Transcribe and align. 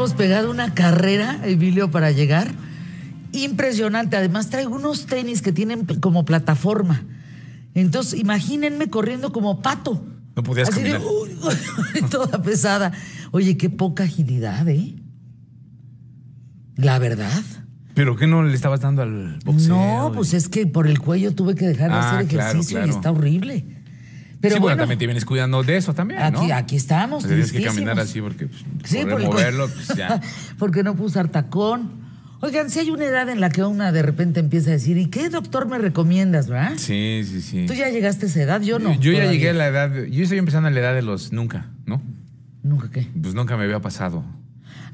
hemos 0.00 0.14
pegado 0.14 0.50
una 0.50 0.72
carrera, 0.72 1.38
Emilio, 1.44 1.90
para 1.90 2.10
llegar. 2.10 2.50
Impresionante. 3.32 4.16
Además, 4.16 4.48
traigo 4.48 4.74
unos 4.74 5.04
tenis 5.04 5.42
que 5.42 5.52
tienen 5.52 5.84
como 5.84 6.24
plataforma. 6.24 7.04
Entonces, 7.74 8.18
imagínense 8.18 8.88
corriendo 8.88 9.30
como 9.30 9.60
pato. 9.60 10.02
No 10.34 10.42
podías 10.42 10.70
Así 10.70 10.80
caminar. 10.80 11.02
toda 12.10 12.40
pesada. 12.42 12.92
Oye, 13.30 13.58
qué 13.58 13.68
poca 13.68 14.04
agilidad, 14.04 14.66
¿eh? 14.68 14.94
La 16.76 16.98
verdad. 16.98 17.42
¿Pero 17.92 18.16
qué 18.16 18.26
no 18.26 18.42
le 18.42 18.54
estabas 18.54 18.80
dando 18.80 19.02
al 19.02 19.38
boxeo? 19.44 19.74
No, 19.76 20.12
pues 20.14 20.32
es 20.32 20.48
que 20.48 20.66
por 20.66 20.86
el 20.86 20.98
cuello 20.98 21.34
tuve 21.34 21.54
que 21.54 21.66
dejar 21.66 21.90
de 21.90 21.96
Ah, 21.96 22.16
hacer 22.16 22.26
claro, 22.28 22.50
ejercicio 22.52 22.86
y 22.86 22.88
está 22.88 23.10
horrible. 23.10 23.79
Pero 24.40 24.54
sí, 24.54 24.60
bueno, 24.60 24.76
bueno, 24.76 24.82
también 24.82 24.98
te 24.98 25.06
vienes 25.06 25.24
cuidando 25.24 25.62
de 25.62 25.76
eso 25.76 25.92
también, 25.92 26.20
¿no? 26.32 26.40
aquí, 26.40 26.50
aquí 26.50 26.76
estamos. 26.76 27.24
Pues 27.24 27.28
tienes 27.28 27.52
que 27.52 27.62
caminar 27.62 28.00
así 28.00 28.20
porque 28.20 28.46
pues, 28.46 28.64
Sí, 28.84 29.04
por 29.04 29.22
moverlo, 29.22 29.68
pues 29.68 29.88
ya. 29.96 30.20
Porque 30.58 30.82
no 30.82 30.94
puedo 30.94 31.06
usar 31.06 31.28
tacón. 31.28 32.00
Oigan, 32.40 32.70
si 32.70 32.78
hay 32.78 32.90
una 32.90 33.04
edad 33.04 33.28
en 33.28 33.38
la 33.40 33.50
que 33.50 33.62
una 33.62 33.92
de 33.92 34.00
repente 34.00 34.40
empieza 34.40 34.70
a 34.70 34.72
decir, 34.72 34.96
¿y 34.96 35.06
qué 35.06 35.28
doctor 35.28 35.68
me 35.68 35.76
recomiendas, 35.76 36.48
verdad? 36.48 36.72
Sí, 36.76 37.22
sí, 37.26 37.42
sí. 37.42 37.66
Tú 37.66 37.74
ya 37.74 37.90
llegaste 37.90 38.24
a 38.24 38.28
esa 38.30 38.42
edad, 38.42 38.62
yo 38.62 38.78
no. 38.78 38.94
Yo 38.94 39.12
ya 39.12 39.18
todavía. 39.18 39.32
llegué 39.32 39.50
a 39.50 39.52
la 39.52 39.66
edad, 39.66 40.04
yo 40.04 40.22
estoy 40.22 40.38
empezando 40.38 40.68
a 40.68 40.70
la 40.70 40.80
edad 40.80 40.94
de 40.94 41.02
los 41.02 41.32
nunca, 41.32 41.66
¿no? 41.84 42.00
¿Nunca 42.62 42.90
qué? 42.90 43.06
Pues 43.20 43.34
nunca 43.34 43.58
me 43.58 43.64
había 43.64 43.80
pasado. 43.80 44.24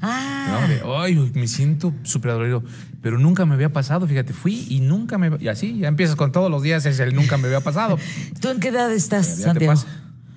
Ah, 0.01 0.59
¿no? 0.61 0.67
De, 0.67 0.97
Ay, 0.97 1.31
me 1.33 1.47
siento 1.47 1.93
súper 2.03 2.31
dolorido. 2.31 2.63
Pero 3.01 3.19
nunca 3.19 3.45
me 3.45 3.53
había 3.55 3.71
pasado, 3.71 4.07
fíjate, 4.07 4.33
fui 4.33 4.65
y 4.69 4.79
nunca 4.79 5.17
me... 5.17 5.31
Y 5.39 5.47
así, 5.47 5.77
ya 5.77 5.87
empiezas 5.87 6.15
con 6.15 6.31
todos 6.31 6.51
los 6.51 6.61
días, 6.61 6.85
es 6.85 6.99
el 6.99 7.15
nunca 7.15 7.37
me 7.37 7.47
había 7.47 7.61
pasado. 7.61 7.97
¿tú 8.41 8.49
en 8.49 8.59
qué 8.59 8.69
edad 8.69 8.91
estás, 8.91 9.37
Ya 9.37 9.45
Santiago? 9.45 9.81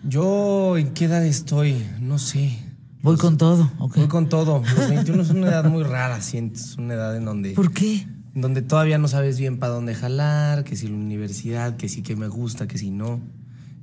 Yo, 0.05 0.77
¿en 0.77 0.93
qué 0.93 1.07
edad 1.07 1.25
estoy? 1.25 1.85
No 2.01 2.19
sé. 2.19 2.59
Voy 3.03 3.17
con 3.17 3.39
todo, 3.39 3.71
¿ok? 3.79 3.97
Voy 3.97 4.09
con 4.09 4.29
todo. 4.29 4.63
Los 4.77 4.89
21 4.89 5.23
es 5.23 5.31
una 5.31 5.49
edad 5.49 5.65
muy 5.65 5.83
rara, 5.85 6.21
siento. 6.21 6.61
Es 6.61 6.77
una 6.77 6.95
edad 6.95 7.17
en 7.17 7.25
donde, 7.25 7.53
¿Por 7.53 7.73
qué? 7.73 8.07
donde 8.35 8.63
todavía 8.63 8.99
no 8.99 9.09
sabes 9.09 9.39
bien 9.39 9.59
para 9.59 9.73
dónde 9.73 9.95
jalar, 9.95 10.65
que 10.65 10.77
si 10.77 10.89
la 10.89 10.95
universidad, 10.95 11.77
que 11.77 11.89
sí 11.89 12.03
que 12.03 12.15
me 12.15 12.29
gusta, 12.29 12.69
que 12.69 12.79
si 12.79 12.91
no. 12.91 13.21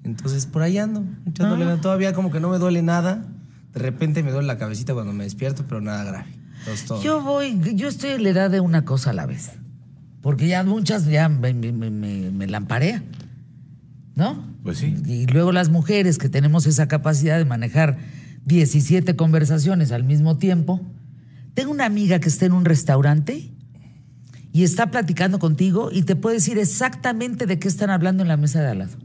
Entonces, 0.04 0.46
por 0.46 0.62
ahí 0.62 0.78
ando, 0.78 1.04
echándole 1.26 1.66
Ah. 1.66 1.80
Todavía 1.82 2.14
como 2.14 2.32
que 2.32 2.40
no 2.40 2.50
me 2.50 2.60
duele 2.60 2.82
nada. 2.82 3.26
De 3.78 3.84
repente 3.84 4.24
me 4.24 4.32
duele 4.32 4.48
la 4.48 4.58
cabecita 4.58 4.94
cuando 4.94 5.14
me 5.14 5.24
despierto, 5.24 5.66
pero 5.68 5.82
nada 5.82 6.04
grave. 6.04 6.26
Entonces, 6.60 6.86
todo. 6.86 7.04
Yo 7.04 7.22
voy, 7.22 7.60
yo 7.76 7.88
estoy 7.88 8.12
en 8.12 8.24
la 8.24 8.30
edad 8.30 8.50
de 8.50 8.60
una 8.60 8.86
cosa 8.86 9.12
a 9.12 9.14
la 9.14 9.26
vez. 9.26 9.52
Porque 10.22 10.48
ya 10.48 10.64
muchas 10.64 11.06
ya 11.06 11.30
me, 11.30 11.54
me, 11.54 11.72
me- 11.72 11.90
me- 11.92 12.32
me 12.32 12.48
lamparea. 12.48 13.04
¿No? 14.16 14.44
Pues 14.64 14.80
sí. 14.80 14.96
Y 15.06 15.28
luego 15.28 15.52
las 15.52 15.70
mujeres 15.70 16.18
que 16.18 16.28
tenemos 16.28 16.66
esa 16.66 16.88
capacidad 16.88 17.38
de 17.38 17.46
manejar 17.46 17.98
17 18.46 19.16
conversaciones 19.16 19.92
al 19.92 20.04
mismo 20.04 20.38
tiempo. 20.38 20.82
Tengo 21.54 21.72
una 21.72 21.86
amiga 21.86 22.20
que 22.20 22.30
está 22.30 22.46
en 22.46 22.54
un 22.54 22.66
restaurante 22.66 23.52
y 24.52 24.64
está 24.64 24.90
platicando 24.90 25.38
contigo 25.38 25.90
y 25.92 26.02
te 26.02 26.16
puede 26.16 26.38
decir 26.38 26.58
exactamente 26.58 27.46
de 27.46 27.60
qué 27.60 27.68
están 27.68 27.92
hablando 27.92 28.24
en 28.24 28.28
la 28.30 28.38
mesa 28.38 28.60
de 28.62 28.68
al 28.70 28.80
lado. 28.80 28.98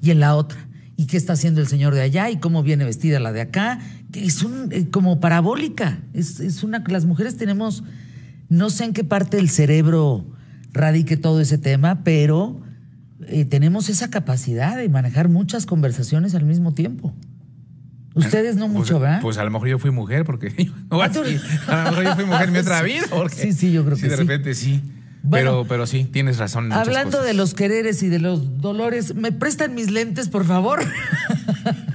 Y 0.00 0.10
en 0.12 0.20
la 0.20 0.36
otra. 0.36 0.58
Y 0.96 1.06
qué 1.06 1.16
está 1.16 1.32
haciendo 1.32 1.60
el 1.60 1.66
señor 1.66 1.94
de 1.94 2.02
allá 2.02 2.30
y 2.30 2.36
cómo 2.38 2.62
viene 2.62 2.84
vestida 2.84 3.18
la 3.18 3.32
de 3.32 3.40
acá. 3.40 3.78
que 4.12 4.24
Es 4.24 4.42
un, 4.42 4.68
eh, 4.72 4.88
como 4.90 5.20
parabólica. 5.20 6.00
Es, 6.12 6.38
es 6.40 6.62
una 6.62 6.84
las 6.86 7.06
mujeres 7.06 7.36
tenemos, 7.36 7.82
no 8.48 8.68
sé 8.70 8.84
en 8.84 8.92
qué 8.92 9.02
parte 9.04 9.38
del 9.38 9.48
cerebro 9.48 10.26
radique 10.72 11.16
todo 11.16 11.40
ese 11.40 11.58
tema, 11.58 12.02
pero 12.04 12.60
eh, 13.26 13.44
tenemos 13.44 13.88
esa 13.88 14.10
capacidad 14.10 14.76
de 14.76 14.88
manejar 14.88 15.28
muchas 15.28 15.64
conversaciones 15.66 16.34
al 16.34 16.44
mismo 16.44 16.72
tiempo. 16.74 17.14
Ustedes 18.14 18.56
no 18.56 18.66
Pues- 18.66 18.74
mucho, 18.74 19.00
¿verdad? 19.00 19.20
Pues 19.22 19.38
a 19.38 19.44
lo 19.44 19.50
mejor 19.50 19.68
yo 19.68 19.78
fui 19.78 19.90
mujer, 19.90 20.24
porque. 20.24 20.48
Ah, 20.90 21.04
a 21.06 21.84
lo 21.84 21.90
mejor 21.90 22.04
yo 22.04 22.14
fui 22.16 22.24
mujer 22.26 22.48
en 22.48 22.52
mi 22.52 22.58
otra 22.58 22.82
vida. 22.82 23.04
porque- 23.10 23.34
Sí, 23.36 23.52
sí, 23.54 23.72
yo 23.72 23.84
creo 23.84 23.96
que 23.96 24.02
de 24.02 24.10
sí. 24.10 24.16
repente 24.16 24.54
sí. 24.54 24.82
Bueno, 25.24 25.50
pero, 25.52 25.64
pero 25.68 25.86
sí, 25.86 26.04
tienes 26.04 26.38
razón. 26.38 26.66
en 26.66 26.72
Hablando 26.72 27.18
cosas. 27.18 27.26
de 27.26 27.34
los 27.34 27.54
quereres 27.54 28.02
y 28.02 28.08
de 28.08 28.18
los 28.18 28.60
dolores, 28.60 29.14
¿me 29.14 29.30
prestan 29.32 29.74
mis 29.74 29.90
lentes, 29.90 30.28
por 30.28 30.44
favor? 30.44 30.80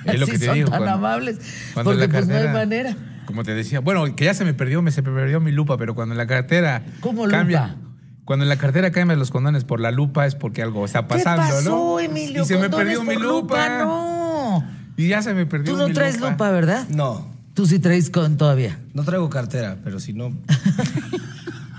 Es 0.06 0.20
lo 0.20 0.26
que 0.26 0.38
te 0.40 0.46
son 0.46 0.56
digo, 0.56 0.70
tan 0.70 0.80
cuando- 0.80 0.96
amables. 0.96 1.38
Cuando 1.74 1.92
porque 1.92 2.08
pues 2.08 2.28
no 2.28 2.36
hay 2.38 2.48
manera. 2.48 2.96
Como 3.26 3.44
te 3.44 3.54
decía, 3.54 3.82
bueno, 3.82 4.16
que 4.16 4.24
ya 4.26 4.34
se 4.34 4.46
me 4.46 4.54
perdió, 4.54 4.82
me 4.82 4.92
se 4.92 5.02
me 5.02 5.12
perdió 5.12 5.42
mi 5.42 5.52
lupa, 5.52 5.78
pero 5.78 5.94
cuando 5.96 6.14
en 6.14 6.18
la 6.18 6.28
cartera 6.28 6.84
¿Cómo 7.02 7.28
cambia, 7.28 7.68
lupa? 7.68 7.82
cuando 8.24 8.44
en 8.46 8.50
la 8.50 8.56
cartera 8.58 8.92
cambian 8.92 9.20
los 9.20 9.32
condones 9.32 9.66
por 9.66 9.82
la 9.82 9.92
lupa 9.92 10.26
es 10.26 10.36
porque 10.36 10.62
algo 10.62 10.86
está 10.86 11.08
pasando, 11.10 11.44
¿Qué 11.44 11.50
pasó, 11.52 11.70
¿no? 11.70 12.00
Emilio? 12.00 12.44
y 12.44 12.46
se 12.46 12.58
me 12.58 12.70
perdió 12.70 13.04
mi 13.04 13.16
lupa. 13.16 13.80
No. 13.80 14.64
Y 14.96 15.10
ya 15.10 15.22
se 15.22 15.34
me 15.34 15.46
perdió 15.46 15.74
Tú 15.74 15.78
no 15.78 15.88
mi 15.90 15.94
traes 15.94 16.20
lupa, 16.22 16.50
¿verdad? 16.52 16.88
No, 16.90 17.30
Tú 17.54 17.66
sí 17.68 17.80
traes 17.80 18.10
con 18.10 18.38
todavía. 18.38 18.80
no 18.94 19.04
traigo 19.04 19.30
cartera, 19.30 19.78
pero 19.84 20.00
si 20.00 20.14
no. 20.14 20.32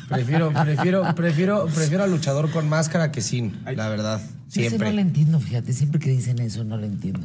prefiero, 0.09 0.53
prefiero, 0.53 1.15
prefiero, 1.15 1.67
prefiero 1.67 2.05
al 2.05 2.11
luchador 2.11 2.51
con 2.51 2.69
máscara 2.69 3.13
que 3.13 3.21
sin, 3.21 3.53
la 3.77 3.89
verdad. 3.89 4.21
Ese 4.49 4.63
no 4.63 4.69
Siempre. 4.69 4.93
lo 4.93 5.01
entiendo, 5.01 5.41
fíjate. 5.41 5.73
Siempre 5.73 6.01
que 6.01 6.11
dicen 6.11 6.39
eso, 6.39 6.65
no 6.65 6.77
lo 6.77 6.87
entiendo. 6.87 7.21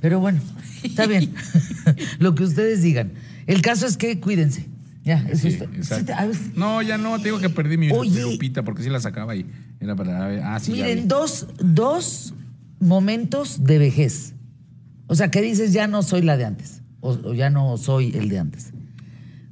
Pero 0.00 0.20
bueno, 0.20 0.40
está 0.82 1.06
bien. 1.06 1.34
lo 2.18 2.34
que 2.34 2.44
ustedes 2.44 2.82
digan. 2.82 3.12
El 3.46 3.60
caso 3.62 3.86
es 3.86 3.96
que 3.96 4.18
cuídense. 4.20 4.66
Ya, 5.04 5.24
eso 5.30 5.42
Sí, 5.42 5.48
está. 5.48 5.64
exacto. 5.66 5.96
Sí 5.98 6.04
te- 6.06 6.12
a 6.14 6.26
ver, 6.26 6.36
No, 6.56 6.82
ya 6.82 6.98
no, 6.98 7.18
te 7.18 7.24
digo 7.24 7.38
que 7.38 7.48
perdí 7.50 7.76
mi, 7.76 7.88
lupita 7.88 8.64
porque 8.64 8.82
sí 8.82 8.90
la 8.90 9.00
sacaba 9.00 9.36
y 9.36 9.46
era 9.80 9.94
para. 9.94 10.54
Ah, 10.54 10.58
sí, 10.58 10.72
Miren, 10.72 11.06
dos, 11.08 11.46
dos 11.60 12.34
momentos 12.80 13.62
de 13.64 13.78
vejez. 13.78 14.34
O 15.06 15.14
sea, 15.14 15.30
que 15.30 15.40
dices, 15.42 15.72
ya 15.72 15.86
no 15.86 16.02
soy 16.02 16.22
la 16.22 16.36
de 16.36 16.44
antes. 16.46 16.82
O, 17.00 17.10
o 17.12 17.34
ya 17.34 17.50
no 17.50 17.76
soy 17.76 18.12
el 18.16 18.28
de 18.28 18.38
antes. 18.40 18.72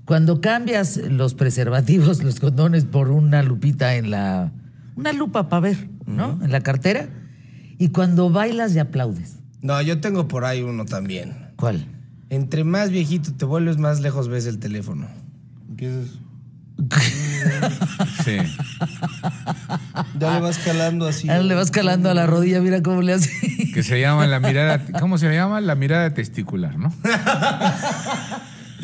Cuando 0.04 0.40
cambias 0.40 0.96
los 0.96 1.34
preservativos, 1.34 2.22
los 2.24 2.40
condones, 2.40 2.84
por 2.84 3.10
una 3.10 3.42
lupita 3.42 3.96
en 3.96 4.10
la. 4.10 4.52
Una 4.96 5.12
lupa 5.12 5.48
para 5.48 5.60
ver, 5.60 5.88
¿no? 6.06 6.38
En 6.42 6.52
la 6.52 6.60
cartera. 6.60 7.08
Y 7.78 7.88
cuando 7.88 8.30
bailas 8.30 8.74
y 8.74 8.78
aplaudes. 8.78 9.38
No, 9.60 9.80
yo 9.82 10.00
tengo 10.00 10.28
por 10.28 10.44
ahí 10.44 10.62
uno 10.62 10.84
también. 10.84 11.50
¿Cuál? 11.56 11.86
Entre 12.30 12.64
más 12.64 12.90
viejito 12.90 13.32
te 13.32 13.44
vuelves, 13.44 13.78
más 13.78 14.00
lejos 14.00 14.28
ves 14.28 14.46
el 14.46 14.58
teléfono. 14.58 15.08
Empiezas. 15.68 16.18
Sí. 18.24 18.36
Ya 20.18 20.34
le 20.34 20.40
vas 20.40 20.58
calando 20.58 21.06
así. 21.06 21.28
Ah, 21.28 21.38
le 21.38 21.54
vas 21.54 21.70
calando 21.70 22.10
a 22.10 22.14
la 22.14 22.26
rodilla, 22.26 22.60
mira 22.60 22.82
cómo 22.82 23.02
le 23.02 23.12
hace. 23.12 23.30
Que 23.72 23.82
se 23.82 24.00
llama 24.00 24.26
la 24.26 24.40
mirada. 24.40 24.82
¿Cómo 25.00 25.18
se 25.18 25.32
llama? 25.32 25.60
La 25.60 25.74
mirada 25.74 26.14
testicular, 26.14 26.78
¿no? 26.78 26.92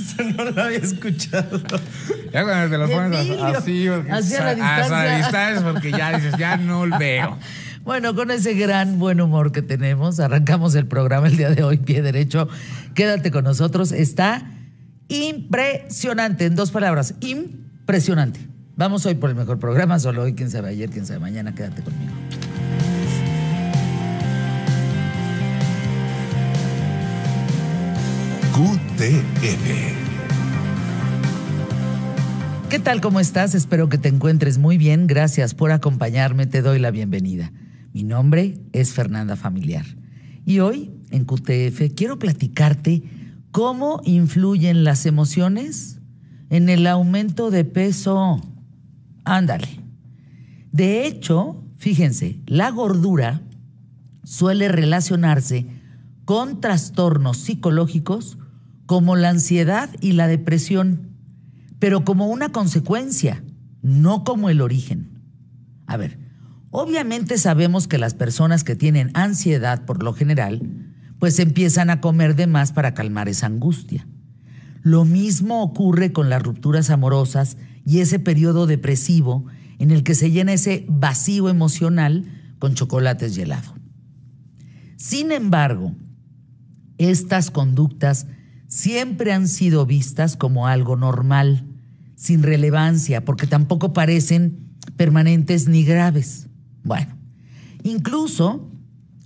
Eso 0.18 0.22
no 0.22 0.44
lo 0.50 0.62
había 0.62 0.78
escuchado. 0.78 1.60
Ya 2.32 2.44
cuando 2.44 2.70
te 2.70 2.78
lo 2.78 2.88
pones 2.88 3.18
así, 3.18 3.88
así 3.88 3.88
a 3.88 3.96
la 3.96 4.16
hasta 4.16 4.54
distancia. 4.54 5.16
distancia, 5.16 5.72
porque 5.72 5.90
ya 5.92 6.16
dices, 6.16 6.34
ya 6.38 6.56
no 6.56 6.86
lo 6.86 6.98
veo. 6.98 7.38
Bueno, 7.82 8.14
con 8.14 8.30
ese 8.30 8.52
gran 8.52 8.98
buen 8.98 9.22
humor 9.22 9.52
que 9.52 9.62
tenemos, 9.62 10.20
arrancamos 10.20 10.74
el 10.74 10.86
programa 10.86 11.28
el 11.28 11.38
día 11.38 11.48
de 11.48 11.62
hoy, 11.62 11.78
pie 11.78 12.02
derecho. 12.02 12.46
Quédate 12.94 13.30
con 13.30 13.44
nosotros. 13.44 13.90
Está 13.90 14.44
impresionante, 15.08 16.44
en 16.44 16.56
dos 16.56 16.70
palabras, 16.70 17.14
impresionante. 17.20 18.38
Vamos 18.76 19.06
hoy 19.06 19.14
por 19.14 19.30
el 19.30 19.36
mejor 19.36 19.58
programa, 19.58 19.98
solo 19.98 20.22
hoy, 20.22 20.34
quién 20.34 20.50
sabe 20.50 20.68
ayer, 20.68 20.90
quién 20.90 21.06
sabe 21.06 21.20
mañana, 21.20 21.54
quédate 21.54 21.82
conmigo. 21.82 22.12
¿Qué 32.68 32.78
tal? 32.78 33.00
¿Cómo 33.00 33.18
estás? 33.18 33.54
Espero 33.54 33.88
que 33.88 33.96
te 33.96 34.10
encuentres 34.10 34.58
muy 34.58 34.76
bien. 34.76 35.06
Gracias 35.06 35.54
por 35.54 35.72
acompañarme. 35.72 36.46
Te 36.46 36.60
doy 36.60 36.78
la 36.78 36.90
bienvenida. 36.90 37.50
Mi 37.94 38.02
nombre 38.02 38.60
es 38.74 38.92
Fernanda 38.92 39.36
Familiar. 39.36 39.86
Y 40.44 40.58
hoy, 40.58 40.90
en 41.08 41.24
QTF, 41.24 41.94
quiero 41.96 42.18
platicarte 42.18 43.02
cómo 43.52 44.02
influyen 44.04 44.84
las 44.84 45.06
emociones 45.06 45.98
en 46.50 46.68
el 46.68 46.86
aumento 46.86 47.50
de 47.50 47.64
peso. 47.64 48.42
Ándale. 49.24 49.80
De 50.72 51.06
hecho, 51.06 51.64
fíjense, 51.78 52.38
la 52.44 52.70
gordura 52.70 53.40
suele 54.24 54.68
relacionarse 54.68 55.66
con 56.26 56.60
trastornos 56.60 57.38
psicológicos 57.38 58.36
como 58.90 59.14
la 59.14 59.28
ansiedad 59.28 59.88
y 60.00 60.14
la 60.14 60.26
depresión 60.26 61.10
pero 61.78 62.04
como 62.04 62.26
una 62.26 62.48
consecuencia, 62.50 63.44
no 63.82 64.24
como 64.24 64.50
el 64.50 64.60
origen. 64.60 65.22
A 65.86 65.96
ver, 65.96 66.18
obviamente 66.72 67.38
sabemos 67.38 67.86
que 67.86 67.98
las 67.98 68.14
personas 68.14 68.64
que 68.64 68.74
tienen 68.74 69.12
ansiedad 69.14 69.84
por 69.84 70.02
lo 70.02 70.12
general, 70.12 70.90
pues 71.20 71.38
empiezan 71.38 71.88
a 71.88 72.00
comer 72.00 72.34
de 72.34 72.48
más 72.48 72.72
para 72.72 72.92
calmar 72.92 73.28
esa 73.28 73.46
angustia. 73.46 74.08
Lo 74.82 75.04
mismo 75.04 75.62
ocurre 75.62 76.10
con 76.10 76.28
las 76.28 76.42
rupturas 76.42 76.90
amorosas 76.90 77.58
y 77.86 78.00
ese 78.00 78.18
periodo 78.18 78.66
depresivo 78.66 79.46
en 79.78 79.92
el 79.92 80.02
que 80.02 80.16
se 80.16 80.32
llena 80.32 80.54
ese 80.54 80.84
vacío 80.88 81.48
emocional 81.48 82.24
con 82.58 82.74
chocolates 82.74 83.38
y 83.38 83.42
helado. 83.42 83.72
Sin 84.96 85.30
embargo, 85.30 85.94
estas 86.98 87.52
conductas 87.52 88.26
siempre 88.70 89.32
han 89.32 89.48
sido 89.48 89.84
vistas 89.84 90.36
como 90.36 90.66
algo 90.66 90.96
normal, 90.96 91.66
sin 92.14 92.42
relevancia, 92.42 93.24
porque 93.24 93.46
tampoco 93.46 93.92
parecen 93.92 94.70
permanentes 94.96 95.68
ni 95.68 95.84
graves. 95.84 96.46
Bueno, 96.84 97.18
incluso 97.82 98.70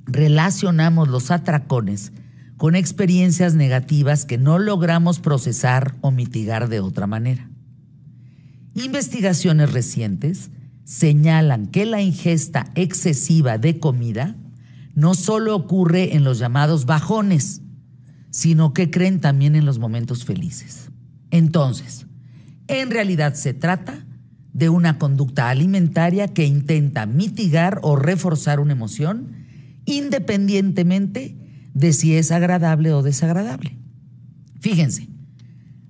relacionamos 0.06 1.08
los 1.08 1.30
atracones 1.30 2.12
con 2.56 2.74
experiencias 2.74 3.54
negativas 3.54 4.24
que 4.24 4.38
no 4.38 4.58
logramos 4.58 5.20
procesar 5.20 5.94
o 6.00 6.10
mitigar 6.10 6.68
de 6.68 6.80
otra 6.80 7.06
manera. 7.06 7.50
Investigaciones 8.74 9.72
recientes 9.72 10.50
señalan 10.84 11.66
que 11.66 11.84
la 11.84 12.00
ingesta 12.00 12.70
excesiva 12.74 13.58
de 13.58 13.78
comida 13.78 14.36
no 14.94 15.14
solo 15.14 15.54
ocurre 15.54 16.14
en 16.14 16.24
los 16.24 16.38
llamados 16.38 16.86
bajones, 16.86 17.60
sino 18.34 18.74
que 18.74 18.90
creen 18.90 19.20
también 19.20 19.54
en 19.54 19.64
los 19.64 19.78
momentos 19.78 20.24
felices. 20.24 20.90
Entonces, 21.30 22.06
en 22.66 22.90
realidad 22.90 23.34
se 23.34 23.54
trata 23.54 24.04
de 24.52 24.68
una 24.68 24.98
conducta 24.98 25.50
alimentaria 25.50 26.26
que 26.26 26.44
intenta 26.44 27.06
mitigar 27.06 27.78
o 27.82 27.94
reforzar 27.94 28.58
una 28.58 28.72
emoción 28.72 29.28
independientemente 29.84 31.36
de 31.74 31.92
si 31.92 32.16
es 32.16 32.32
agradable 32.32 32.92
o 32.92 33.04
desagradable. 33.04 33.78
Fíjense, 34.58 35.08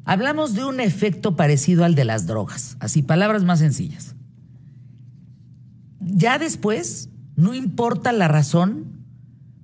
hablamos 0.05 0.53
de 0.53 0.67
un 0.67 0.81
efecto 0.81 1.37
parecido 1.37 1.83
al 1.83 1.95
de 1.95 2.05
las 2.05 2.27
drogas, 2.27 2.77
así 2.79 3.01
palabras 3.01 3.43
más 3.43 3.61
sencillas. 3.61 4.17
Ya 5.99 6.39
después, 6.39 7.09
no 7.37 7.55
importa 7.55 8.13
la 8.13 8.29
razón 8.29 9.03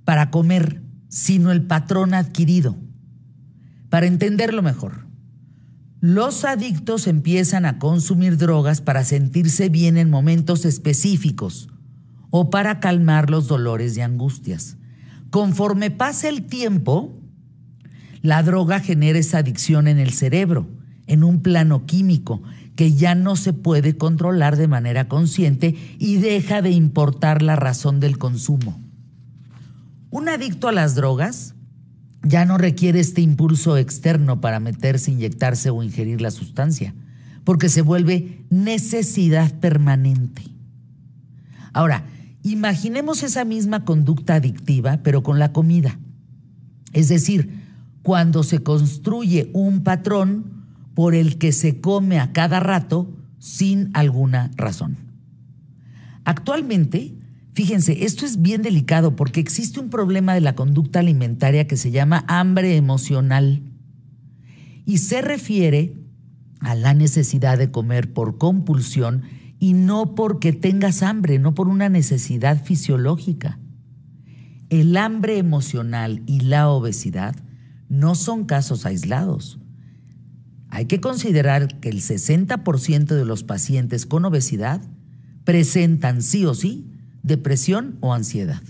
para 0.03 0.31
comer, 0.31 0.81
sino 1.11 1.51
el 1.51 1.63
patrón 1.63 2.13
adquirido. 2.13 2.77
Para 3.89 4.07
entenderlo 4.07 4.61
mejor, 4.61 5.05
los 5.99 6.45
adictos 6.45 7.05
empiezan 7.05 7.65
a 7.65 7.79
consumir 7.79 8.37
drogas 8.37 8.79
para 8.79 9.03
sentirse 9.03 9.67
bien 9.67 9.97
en 9.97 10.09
momentos 10.09 10.63
específicos 10.63 11.67
o 12.29 12.49
para 12.49 12.79
calmar 12.79 13.29
los 13.29 13.49
dolores 13.49 13.97
y 13.97 14.01
angustias. 14.01 14.77
Conforme 15.29 15.91
pasa 15.91 16.29
el 16.29 16.43
tiempo, 16.43 17.13
la 18.21 18.41
droga 18.41 18.79
genera 18.79 19.19
esa 19.19 19.39
adicción 19.39 19.89
en 19.89 19.99
el 19.99 20.13
cerebro, 20.13 20.65
en 21.07 21.25
un 21.25 21.41
plano 21.41 21.85
químico 21.85 22.41
que 22.77 22.93
ya 22.93 23.15
no 23.15 23.35
se 23.35 23.51
puede 23.51 23.97
controlar 23.97 24.55
de 24.55 24.69
manera 24.69 25.09
consciente 25.09 25.75
y 25.99 26.15
deja 26.15 26.61
de 26.61 26.71
importar 26.71 27.41
la 27.41 27.57
razón 27.57 27.99
del 27.99 28.17
consumo. 28.17 28.79
Un 30.11 30.27
adicto 30.27 30.67
a 30.67 30.73
las 30.73 30.93
drogas 30.93 31.55
ya 32.21 32.45
no 32.45 32.57
requiere 32.57 32.99
este 32.99 33.21
impulso 33.21 33.77
externo 33.77 34.41
para 34.41 34.59
meterse, 34.59 35.11
inyectarse 35.11 35.69
o 35.69 35.81
ingerir 35.81 36.21
la 36.21 36.31
sustancia, 36.31 36.93
porque 37.43 37.69
se 37.69 37.81
vuelve 37.81 38.45
necesidad 38.49 39.57
permanente. 39.59 40.43
Ahora, 41.73 42.05
imaginemos 42.43 43.23
esa 43.23 43.45
misma 43.45 43.85
conducta 43.85 44.35
adictiva, 44.35 44.99
pero 45.01 45.23
con 45.23 45.39
la 45.39 45.53
comida. 45.53 45.97
Es 46.91 47.07
decir, 47.07 47.61
cuando 48.03 48.43
se 48.43 48.61
construye 48.61 49.49
un 49.53 49.83
patrón 49.83 50.65
por 50.93 51.15
el 51.15 51.37
que 51.37 51.53
se 51.53 51.79
come 51.79 52.19
a 52.19 52.33
cada 52.33 52.59
rato 52.59 53.09
sin 53.39 53.89
alguna 53.93 54.51
razón. 54.55 54.97
Actualmente, 56.25 57.15
Fíjense, 57.53 58.05
esto 58.05 58.25
es 58.25 58.41
bien 58.41 58.61
delicado 58.61 59.15
porque 59.15 59.41
existe 59.41 59.79
un 59.79 59.89
problema 59.89 60.33
de 60.33 60.41
la 60.41 60.55
conducta 60.55 60.99
alimentaria 60.99 61.67
que 61.67 61.75
se 61.75 61.91
llama 61.91 62.23
hambre 62.27 62.77
emocional 62.77 63.61
y 64.85 64.99
se 64.99 65.21
refiere 65.21 65.97
a 66.59 66.75
la 66.75 66.93
necesidad 66.93 67.57
de 67.57 67.71
comer 67.71 68.13
por 68.13 68.37
compulsión 68.37 69.23
y 69.59 69.73
no 69.73 70.15
porque 70.15 70.53
tengas 70.53 71.03
hambre, 71.03 71.39
no 71.39 71.53
por 71.53 71.67
una 71.67 71.89
necesidad 71.89 72.63
fisiológica. 72.63 73.59
El 74.69 74.95
hambre 74.95 75.37
emocional 75.37 76.23
y 76.25 76.39
la 76.39 76.69
obesidad 76.69 77.35
no 77.89 78.15
son 78.15 78.45
casos 78.45 78.85
aislados. 78.85 79.59
Hay 80.69 80.85
que 80.85 81.01
considerar 81.01 81.81
que 81.81 81.89
el 81.89 81.99
60% 81.99 83.07
de 83.07 83.25
los 83.25 83.43
pacientes 83.43 84.05
con 84.05 84.23
obesidad 84.23 84.81
presentan 85.43 86.21
sí 86.21 86.45
o 86.45 86.53
sí 86.53 86.90
depresión 87.23 87.97
o 88.01 88.13
ansiedad. 88.13 88.61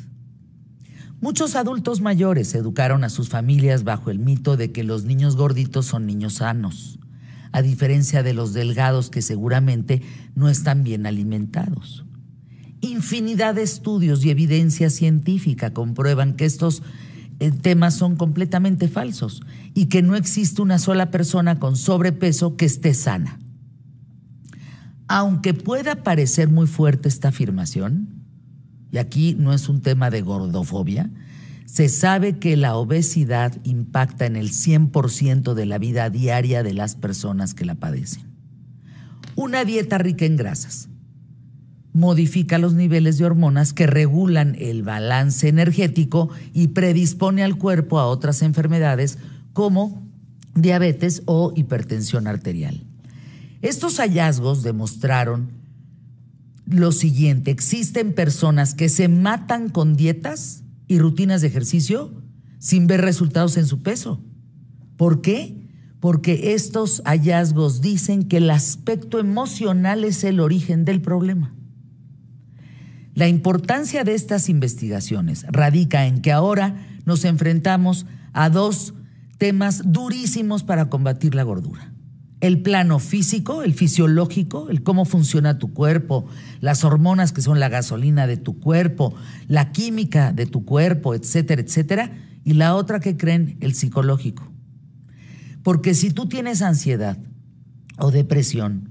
Muchos 1.21 1.55
adultos 1.55 2.01
mayores 2.01 2.55
educaron 2.55 3.03
a 3.03 3.09
sus 3.09 3.29
familias 3.29 3.83
bajo 3.83 4.09
el 4.09 4.17
mito 4.17 4.57
de 4.57 4.71
que 4.71 4.83
los 4.83 5.05
niños 5.05 5.35
gorditos 5.35 5.85
son 5.85 6.07
niños 6.07 6.35
sanos, 6.35 6.99
a 7.51 7.61
diferencia 7.61 8.23
de 8.23 8.33
los 8.33 8.53
delgados 8.53 9.11
que 9.11 9.21
seguramente 9.21 10.01
no 10.33 10.49
están 10.49 10.83
bien 10.83 11.05
alimentados. 11.05 12.05
Infinidad 12.81 13.53
de 13.53 13.61
estudios 13.61 14.25
y 14.25 14.31
evidencia 14.31 14.89
científica 14.89 15.71
comprueban 15.71 16.33
que 16.33 16.45
estos 16.45 16.81
eh, 17.39 17.51
temas 17.51 17.93
son 17.93 18.15
completamente 18.15 18.87
falsos 18.87 19.43
y 19.75 19.85
que 19.85 20.01
no 20.01 20.15
existe 20.15 20.63
una 20.63 20.79
sola 20.79 21.11
persona 21.11 21.59
con 21.59 21.75
sobrepeso 21.75 22.55
que 22.57 22.65
esté 22.65 22.95
sana. 22.95 23.39
Aunque 25.07 25.53
pueda 25.53 26.03
parecer 26.03 26.49
muy 26.49 26.65
fuerte 26.65 27.09
esta 27.09 27.27
afirmación, 27.27 28.20
y 28.91 28.97
aquí 28.97 29.35
no 29.37 29.53
es 29.53 29.69
un 29.69 29.81
tema 29.81 30.09
de 30.09 30.21
gordofobia, 30.21 31.09
se 31.65 31.87
sabe 31.87 32.37
que 32.37 32.57
la 32.57 32.75
obesidad 32.75 33.57
impacta 33.63 34.25
en 34.25 34.35
el 34.35 34.49
100% 34.49 35.53
de 35.53 35.65
la 35.65 35.77
vida 35.77 36.09
diaria 36.09 36.63
de 36.63 36.73
las 36.73 36.95
personas 36.95 37.53
que 37.53 37.65
la 37.65 37.75
padecen. 37.75 38.23
Una 39.35 39.63
dieta 39.63 39.97
rica 39.97 40.25
en 40.25 40.35
grasas 40.35 40.89
modifica 41.93 42.57
los 42.57 42.73
niveles 42.73 43.17
de 43.17 43.25
hormonas 43.25 43.73
que 43.73 43.87
regulan 43.87 44.55
el 44.59 44.83
balance 44.83 45.47
energético 45.47 46.29
y 46.53 46.69
predispone 46.69 47.43
al 47.43 47.57
cuerpo 47.57 47.99
a 47.99 48.07
otras 48.07 48.41
enfermedades 48.41 49.17
como 49.53 50.01
diabetes 50.55 51.23
o 51.25 51.53
hipertensión 51.55 52.27
arterial. 52.27 52.83
Estos 53.61 53.97
hallazgos 53.97 54.63
demostraron 54.63 55.60
lo 56.73 56.91
siguiente, 56.91 57.51
existen 57.51 58.13
personas 58.13 58.73
que 58.75 58.89
se 58.89 59.07
matan 59.07 59.69
con 59.69 59.95
dietas 59.95 60.63
y 60.87 60.99
rutinas 60.99 61.41
de 61.41 61.47
ejercicio 61.47 62.11
sin 62.59 62.87
ver 62.87 63.01
resultados 63.01 63.57
en 63.57 63.65
su 63.65 63.81
peso. 63.81 64.23
¿Por 64.97 65.21
qué? 65.21 65.67
Porque 65.99 66.53
estos 66.53 67.01
hallazgos 67.05 67.81
dicen 67.81 68.23
que 68.23 68.37
el 68.37 68.49
aspecto 68.49 69.19
emocional 69.19 70.03
es 70.03 70.23
el 70.23 70.39
origen 70.39 70.85
del 70.85 71.01
problema. 71.01 71.55
La 73.13 73.27
importancia 73.27 74.03
de 74.03 74.15
estas 74.15 74.47
investigaciones 74.47 75.45
radica 75.49 76.07
en 76.07 76.21
que 76.21 76.31
ahora 76.31 76.87
nos 77.05 77.25
enfrentamos 77.25 78.05
a 78.33 78.49
dos 78.49 78.93
temas 79.37 79.81
durísimos 79.85 80.63
para 80.63 80.89
combatir 80.89 81.35
la 81.35 81.43
gordura 81.43 81.90
el 82.41 82.63
plano 82.63 82.97
físico, 82.97 83.61
el 83.61 83.73
fisiológico, 83.73 84.69
el 84.69 84.81
cómo 84.81 85.05
funciona 85.05 85.59
tu 85.59 85.73
cuerpo, 85.73 86.25
las 86.59 86.83
hormonas 86.83 87.31
que 87.31 87.41
son 87.41 87.59
la 87.59 87.69
gasolina 87.69 88.25
de 88.25 88.37
tu 88.37 88.59
cuerpo, 88.59 89.13
la 89.47 89.71
química 89.71 90.33
de 90.33 90.47
tu 90.47 90.65
cuerpo, 90.65 91.13
etcétera, 91.13 91.61
etcétera, 91.61 92.11
y 92.43 92.53
la 92.53 92.75
otra 92.75 92.99
que 92.99 93.15
creen, 93.15 93.57
el 93.61 93.75
psicológico. 93.75 94.51
Porque 95.63 95.93
si 95.93 96.09
tú 96.09 96.27
tienes 96.27 96.63
ansiedad 96.63 97.19
o 97.99 98.09
depresión 98.09 98.89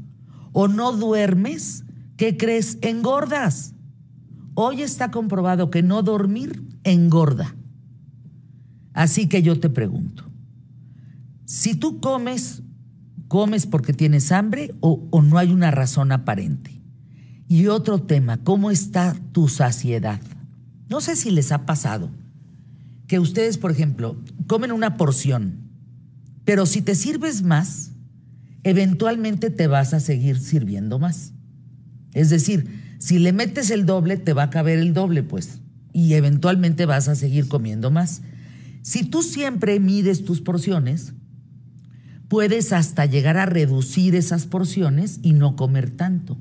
o 0.53 0.69
no 0.69 0.93
duermes, 0.93 1.85
¿qué 2.17 2.37
crees? 2.37 2.79
Engordas. 2.83 3.75
Hoy 4.55 4.83
está 4.83 5.11
comprobado 5.11 5.71
que 5.71 5.83
no 5.83 6.03
dormir 6.03 6.63
engorda. 6.85 7.57
Así 8.93 9.29
que 9.29 9.43
yo 9.43 9.59
te 9.59 9.71
pregunto, 9.71 10.25
si 11.45 11.75
tú 11.75 12.01
comes 12.01 12.63
¿Comes 13.31 13.65
porque 13.65 13.93
tienes 13.93 14.33
hambre 14.33 14.75
o, 14.81 15.23
no 15.23 15.39
hay 15.39 15.53
una 15.53 15.71
razón 15.71 16.11
aparente? 16.11 16.83
Y 17.47 17.69
otro 17.69 18.03
tema, 18.03 18.39
¿cómo 18.43 18.73
está 18.73 19.15
tu 19.31 19.47
saciedad? 19.47 20.21
No 20.89 21.01
sé 21.01 21.15
si 21.15 21.31
les 21.31 21.53
ha 21.53 21.65
pasado 21.65 22.11
que 23.07 23.21
ustedes, 23.21 23.57
por 23.57 23.71
ejemplo, 23.71 24.21
comen 24.49 24.73
una 24.73 24.97
porción, 24.97 25.61
pero 26.45 26.67
si 26.67 26.83
te 26.83 26.97
sirves 26.97 27.43
más, 27.43 27.93
eventualmente 28.65 29.51
te 29.51 29.69
vas 29.69 29.95
a 29.95 30.01
seguir 30.01 30.41
sirviendo 30.41 30.99
más. 30.99 31.33
Es 32.15 32.31
decir, 32.31 32.97
si 32.99 33.21
le 33.21 33.33
metes 33.33 33.71
el 33.71 33.87
doble, 33.87 34.17
te 34.17 34.33
va 34.33 34.43
a 34.43 34.51
caber 34.51 34.81
el 34.81 34.93
doble, 34.93 35.23
pues, 35.23 35.61
y 35.93 36.15
eventualmente 36.15 36.85
vas 36.85 37.07
a 37.07 37.15
seguir 37.15 37.47
comiendo 37.47 37.93
más. 37.93 38.23
Si 38.83 39.05
tú 39.05 39.23
siempre 39.23 39.79
mides 39.79 40.25
tus 40.25 40.41
porciones, 40.41 41.13
puedes 42.31 42.73
hasta 42.73 43.07
llegar 43.07 43.37
a 43.39 43.45
reducir 43.45 44.15
esas 44.15 44.47
porciones 44.47 45.19
y 45.21 45.33
no 45.33 45.57
comer 45.57 45.91
tanto. 45.91 46.39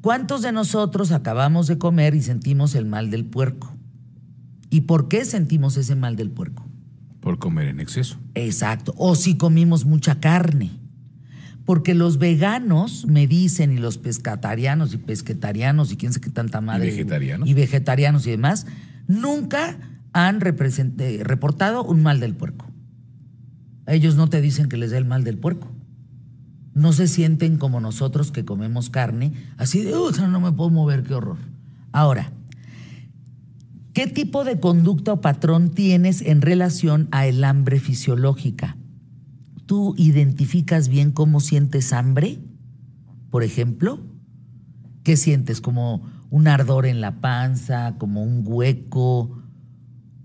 ¿Cuántos 0.00 0.42
de 0.42 0.52
nosotros 0.52 1.10
acabamos 1.10 1.66
de 1.66 1.76
comer 1.76 2.14
y 2.14 2.22
sentimos 2.22 2.76
el 2.76 2.86
mal 2.86 3.10
del 3.10 3.24
puerco? 3.24 3.76
¿Y 4.70 4.82
por 4.82 5.08
qué 5.08 5.24
sentimos 5.24 5.76
ese 5.76 5.96
mal 5.96 6.14
del 6.14 6.30
puerco? 6.30 6.64
Por 7.20 7.40
comer 7.40 7.66
en 7.66 7.80
exceso. 7.80 8.16
Exacto. 8.36 8.94
O 8.96 9.16
si 9.16 9.36
comimos 9.36 9.84
mucha 9.86 10.20
carne. 10.20 10.70
Porque 11.64 11.96
los 11.96 12.18
veganos 12.18 13.06
me 13.06 13.26
dicen, 13.26 13.72
y 13.72 13.78
los 13.78 13.98
pescatarianos 13.98 14.94
y 14.94 14.98
pesquetarianos 14.98 15.90
y 15.90 15.96
quién 15.96 16.12
sé 16.12 16.20
qué 16.20 16.30
tanta 16.30 16.60
madre. 16.60 16.86
vegetarianos. 16.86 17.48
Y 17.48 17.54
vegetarianos 17.54 18.24
y 18.28 18.30
demás, 18.30 18.68
nunca 19.08 19.76
han 20.12 20.40
reportado 20.40 21.82
un 21.82 22.04
mal 22.04 22.20
del 22.20 22.36
puerco. 22.36 22.66
Ellos 23.86 24.16
no 24.16 24.28
te 24.28 24.40
dicen 24.40 24.68
que 24.68 24.76
les 24.76 24.90
da 24.90 24.98
el 24.98 25.04
mal 25.04 25.24
del 25.24 25.38
puerco. 25.38 25.68
No 26.74 26.92
se 26.92 27.08
sienten 27.08 27.56
como 27.56 27.80
nosotros 27.80 28.32
que 28.32 28.44
comemos 28.44 28.90
carne, 28.90 29.32
así 29.56 29.82
de, 29.82 29.96
"Uy, 29.96 30.12
no 30.28 30.40
me 30.40 30.52
puedo 30.52 30.70
mover, 30.70 31.02
qué 31.04 31.14
horror. 31.14 31.38
Ahora, 31.92 32.32
¿qué 33.94 34.06
tipo 34.06 34.44
de 34.44 34.60
conducta 34.60 35.14
o 35.14 35.20
patrón 35.20 35.70
tienes 35.70 36.20
en 36.20 36.42
relación 36.42 37.08
a 37.12 37.26
el 37.26 37.42
hambre 37.44 37.80
fisiológica? 37.80 38.76
¿Tú 39.64 39.94
identificas 39.96 40.88
bien 40.88 41.12
cómo 41.12 41.40
sientes 41.40 41.92
hambre? 41.92 42.38
Por 43.30 43.42
ejemplo, 43.42 44.00
¿qué 45.02 45.16
sientes? 45.16 45.60
¿Como 45.60 46.02
un 46.30 46.46
ardor 46.48 46.86
en 46.86 47.00
la 47.00 47.20
panza? 47.20 47.94
¿Como 47.98 48.22
un 48.22 48.42
hueco? 48.44 49.42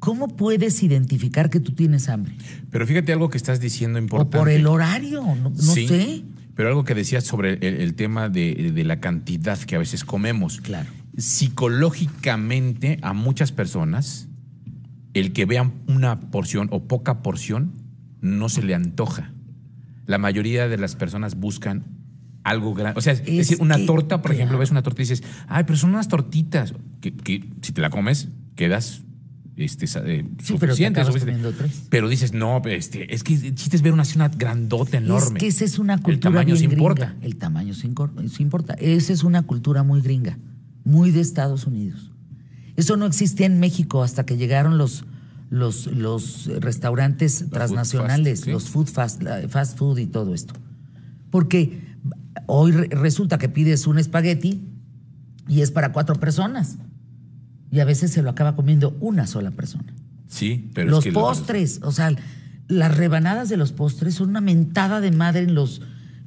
¿Cómo 0.02 0.28
puedes 0.36 0.84
identificar 0.84 1.50
que 1.50 1.60
tú 1.62 1.72
tienes 1.72 2.10
hambre? 2.10 2.34
Pero 2.72 2.86
fíjate 2.86 3.14
algo 3.14 3.30
que 3.30 3.38
estás 3.38 3.62
diciendo 3.62 3.98
O 4.00 4.02
importante. 4.02 4.38
por 4.38 4.50
el 4.50 4.68
horario, 4.68 5.22
no, 5.24 5.36
no 5.52 5.56
Sí, 5.56 5.88
sé. 5.88 6.24
Pero 6.56 6.68
algo 6.70 6.84
que 6.84 6.94
decías 6.94 7.24
sobre 7.24 7.54
el, 7.54 7.76
el 7.82 7.94
tema 7.94 8.28
de, 8.28 8.72
de 8.74 8.84
la 8.84 9.00
cantidad 9.00 9.58
que 9.60 9.76
a 9.76 9.80
veces 9.80 10.04
comemos. 10.04 10.60
Claro. 10.60 10.90
Psicológicamente, 11.18 13.00
a 13.02 13.14
muchas 13.14 13.52
personas, 13.52 14.28
el 15.14 15.34
que 15.34 15.46
vean 15.46 15.74
una 15.88 16.20
porción 16.20 16.68
o 16.72 16.84
poca 16.88 17.22
porción 17.22 17.72
no 18.22 18.50
se 18.50 18.64
le 18.64 18.76
antoja. 18.76 19.32
La 20.06 20.18
mayoría 20.18 20.68
de 20.68 20.78
las 20.78 20.96
personas 20.96 21.36
buscan 21.36 21.84
algo 22.44 22.74
grande. 22.74 22.98
O 22.98 23.02
sea, 23.02 23.14
es, 23.14 23.22
Es 23.22 23.38
decir, 23.38 23.58
una 23.62 23.78
que- 23.78 23.86
torta, 23.86 24.22
por 24.22 24.32
ejemplo, 24.34 24.58
ves 24.58 24.72
una 24.72 24.82
torta 24.84 25.02
y 25.02 25.06
dices, 25.06 25.24
ay, 25.48 25.64
pero 25.66 25.78
son 25.78 25.92
unas 25.92 26.08
tortitas. 26.08 26.74
Que, 27.02 27.14
que 27.14 27.50
si 27.62 27.72
te 27.72 27.82
la 27.82 27.90
comes, 27.90 28.30
quedas 28.56 29.04
este, 29.58 29.86
eh, 30.06 30.26
Sí, 30.42 30.56
pero. 30.60 30.74
Pero 31.90 32.10
dices, 32.10 32.34
no, 32.34 32.62
este, 32.66 33.14
es 33.14 33.24
que 33.24 33.34
el 33.36 33.56
chiste 33.56 33.76
es 33.76 33.82
ver 33.82 33.94
una, 33.94 34.04
una 34.16 34.30
grandota 34.30 34.98
enorme. 34.98 35.38
Es 35.38 35.42
que 35.42 35.48
esa 35.48 35.66
es 35.66 35.80
una 35.80 35.98
cultura 35.98 36.14
El 36.14 36.20
tamaño 36.20 36.56
gringa. 36.56 36.74
importa. 36.74 37.16
El 37.22 37.36
tamaño 37.36 37.74
sí 37.74 37.88
importa. 37.88 38.74
Esa 38.76 39.14
es 39.14 39.24
una 39.24 39.44
cultura 39.44 39.84
muy 39.84 40.02
gringa, 40.02 40.38
muy 40.84 41.12
de 41.12 41.22
Estados 41.22 41.68
Unidos. 41.68 42.12
Eso 42.78 42.98
no 42.98 43.06
existía 43.06 43.46
en 43.46 43.60
México 43.60 44.02
hasta 44.04 44.26
que 44.26 44.38
llegaron 44.38 44.78
los, 44.78 45.04
los, 45.50 45.88
los 45.88 46.48
restaurantes 46.62 47.46
transnacionales, 47.50 48.40
fast, 48.40 48.46
sí. 48.46 48.52
los 48.52 48.70
food 48.70 48.88
fast, 48.88 49.22
fast 49.50 49.78
food 49.78 49.98
y 50.00 50.08
todo 50.08 50.34
esto. 50.34 50.54
Porque 51.30 51.82
hoy 52.48 52.72
re- 52.72 52.88
resulta 52.92 53.38
que 53.38 53.50
pides 53.50 53.86
un 53.88 53.98
espagueti 54.00 54.64
y 55.48 55.62
es 55.62 55.72
para 55.72 55.92
cuatro 55.92 56.16
personas. 56.16 56.78
Y 57.72 57.80
a 57.80 57.86
veces 57.86 58.12
se 58.12 58.22
lo 58.22 58.30
acaba 58.30 58.56
comiendo 58.56 58.96
una 59.00 59.26
sola 59.28 59.52
persona. 59.52 59.94
Sí, 60.28 60.70
pero 60.74 60.90
los 60.92 61.00
es 61.00 61.06
que 61.06 61.12
postres, 61.14 61.80
o 61.84 61.92
sea, 61.92 62.14
las 62.68 62.98
rebanadas 62.98 63.50
de 63.50 63.58
los 63.58 63.72
postres 63.72 64.16
son 64.16 64.30
una 64.30 64.42
mentada 64.42 65.00
de 65.02 65.12
madre 65.12 65.42
en 65.42 65.56
los 65.56 65.82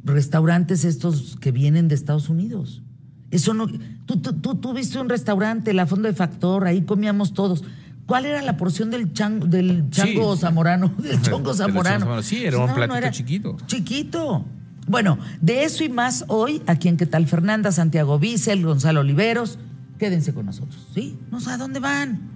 restaurantes 0.04 0.84
estos 0.84 1.36
que 1.40 1.50
vienen 1.52 1.88
de 1.88 1.94
Estados 1.94 2.28
Unidos. 2.28 2.82
Eso 3.30 3.54
no. 3.54 3.66
Tú, 4.06 4.18
tú, 4.18 4.32
tú, 4.34 4.54
tú 4.56 4.72
viste 4.74 4.98
un 4.98 5.08
restaurante, 5.08 5.72
la 5.72 5.86
Fondo 5.86 6.08
de 6.08 6.14
Factor, 6.14 6.66
ahí 6.66 6.82
comíamos 6.82 7.32
todos. 7.34 7.64
¿Cuál 8.06 8.26
era 8.26 8.42
la 8.42 8.56
porción 8.58 8.90
del, 8.90 9.12
chan- 9.14 9.48
del 9.50 9.88
chango 9.90 10.34
Sí. 10.36 10.40
zamorano? 10.42 10.92
Del 10.98 11.20
chongo 11.22 11.54
zamorano. 11.54 12.22
Sí, 12.22 12.44
era 12.44 12.58
un 12.58 12.74
platito 12.74 13.10
chiquito. 13.10 13.56
Chiquito. 13.66 14.44
Bueno, 14.86 15.18
de 15.40 15.64
eso 15.64 15.82
y 15.84 15.88
más 15.88 16.26
hoy, 16.28 16.60
aquí 16.66 16.88
en 16.88 16.98
¿Qué 16.98 17.06
tal 17.06 17.26
Fernanda? 17.26 17.72
Santiago 17.72 18.18
Bissell, 18.18 18.62
Gonzalo 18.64 19.00
Oliveros. 19.00 19.58
Quédense 19.98 20.34
con 20.34 20.46
nosotros, 20.46 20.88
¿sí? 20.94 21.18
No 21.30 21.40
sé 21.40 21.50
a 21.50 21.56
dónde 21.56 21.80
van. 21.80 22.30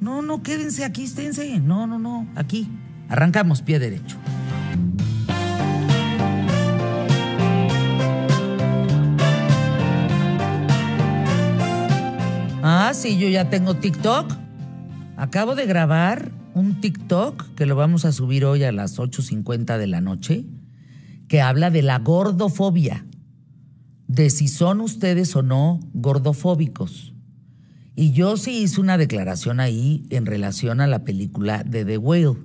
No, 0.00 0.22
no, 0.22 0.42
quédense 0.42 0.84
aquí, 0.84 1.04
esténse. 1.04 1.60
No, 1.60 1.86
no, 1.86 1.98
no, 1.98 2.26
aquí. 2.34 2.68
Arrancamos 3.08 3.62
pie 3.62 3.78
derecho. 3.78 4.16
Ah, 12.62 12.92
sí, 12.94 13.18
yo 13.18 13.28
ya 13.28 13.48
tengo 13.50 13.74
TikTok. 13.76 14.32
Acabo 15.16 15.54
de 15.54 15.66
grabar 15.66 16.30
un 16.54 16.80
TikTok 16.80 17.54
que 17.54 17.66
lo 17.66 17.76
vamos 17.76 18.04
a 18.04 18.12
subir 18.12 18.44
hoy 18.44 18.64
a 18.64 18.72
las 18.72 18.98
8.50 18.98 19.78
de 19.78 19.86
la 19.86 20.00
noche, 20.00 20.44
que 21.28 21.40
habla 21.40 21.70
de 21.70 21.82
la 21.82 21.98
gordofobia, 21.98 23.06
de 24.10 24.28
si 24.28 24.48
son 24.48 24.80
ustedes 24.80 25.36
o 25.36 25.42
no 25.42 25.78
gordofóbicos. 25.94 27.14
Y 27.94 28.10
yo 28.10 28.36
sí 28.36 28.62
hice 28.62 28.80
una 28.80 28.98
declaración 28.98 29.60
ahí 29.60 30.04
en 30.10 30.26
relación 30.26 30.80
a 30.80 30.88
la 30.88 31.04
película 31.04 31.62
de 31.62 31.84
The 31.84 31.96
Whale. 31.98 32.36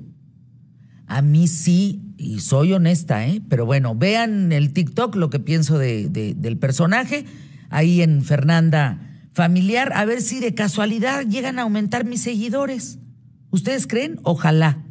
A 1.08 1.24
mí 1.24 1.48
sí, 1.48 2.14
y 2.18 2.40
soy 2.42 2.74
honesta, 2.74 3.28
¿eh? 3.28 3.42
pero 3.50 3.66
bueno, 3.66 3.96
vean 3.96 4.52
el 4.52 4.74
TikTok, 4.74 5.16
lo 5.16 5.32
que 5.32 5.40
pienso 5.40 5.80
de- 5.80 6.08
de- 6.10 6.36
del 6.36 6.58
personaje, 6.58 7.26
ahí 7.70 8.02
en 8.02 8.24
Fernanda 8.24 9.02
Familiar, 9.34 9.92
a 9.96 10.06
ver 10.06 10.22
si 10.22 10.40
de 10.40 10.54
casualidad 10.54 11.26
llegan 11.26 11.58
a 11.60 11.64
aumentar 11.64 12.06
mis 12.06 12.22
seguidores. 12.22 13.00
¿Ustedes 13.50 13.86
creen? 13.88 14.20
Ojalá. 14.24 14.84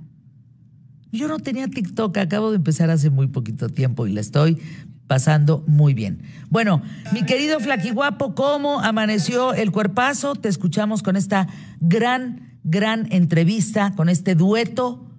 Yo 1.13 1.29
no 1.29 1.39
tenía 1.39 1.69
TikTok, 1.69 2.19
acabo 2.19 2.51
de 2.51 2.57
empezar 2.57 2.91
hace 2.91 3.11
muy 3.11 3.29
poquito 3.29 3.69
tiempo 3.69 4.07
y 4.09 4.13
la 4.13 4.21
estoy 4.21 4.59
pasando 5.07 5.65
muy 5.67 5.95
bien. 5.95 6.23
Bueno, 6.51 6.83
mi 7.13 7.25
querido 7.25 7.61
Flaquiguapo, 7.61 8.35
¿cómo 8.35 8.81
amaneció 8.81 9.55
el 9.55 9.71
cuerpazo? 9.71 10.35
Te 10.35 10.49
escuchamos 10.49 11.03
con 11.03 11.17
esta 11.17 11.49
gran, 11.81 12.59
gran 12.65 13.13
entrevista, 13.13 13.95
con 13.95 14.09
este 14.09 14.35
dueto 14.35 15.11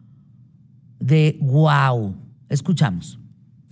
de 0.99 1.37
wow. 1.41 2.15
Escuchamos. 2.49 3.19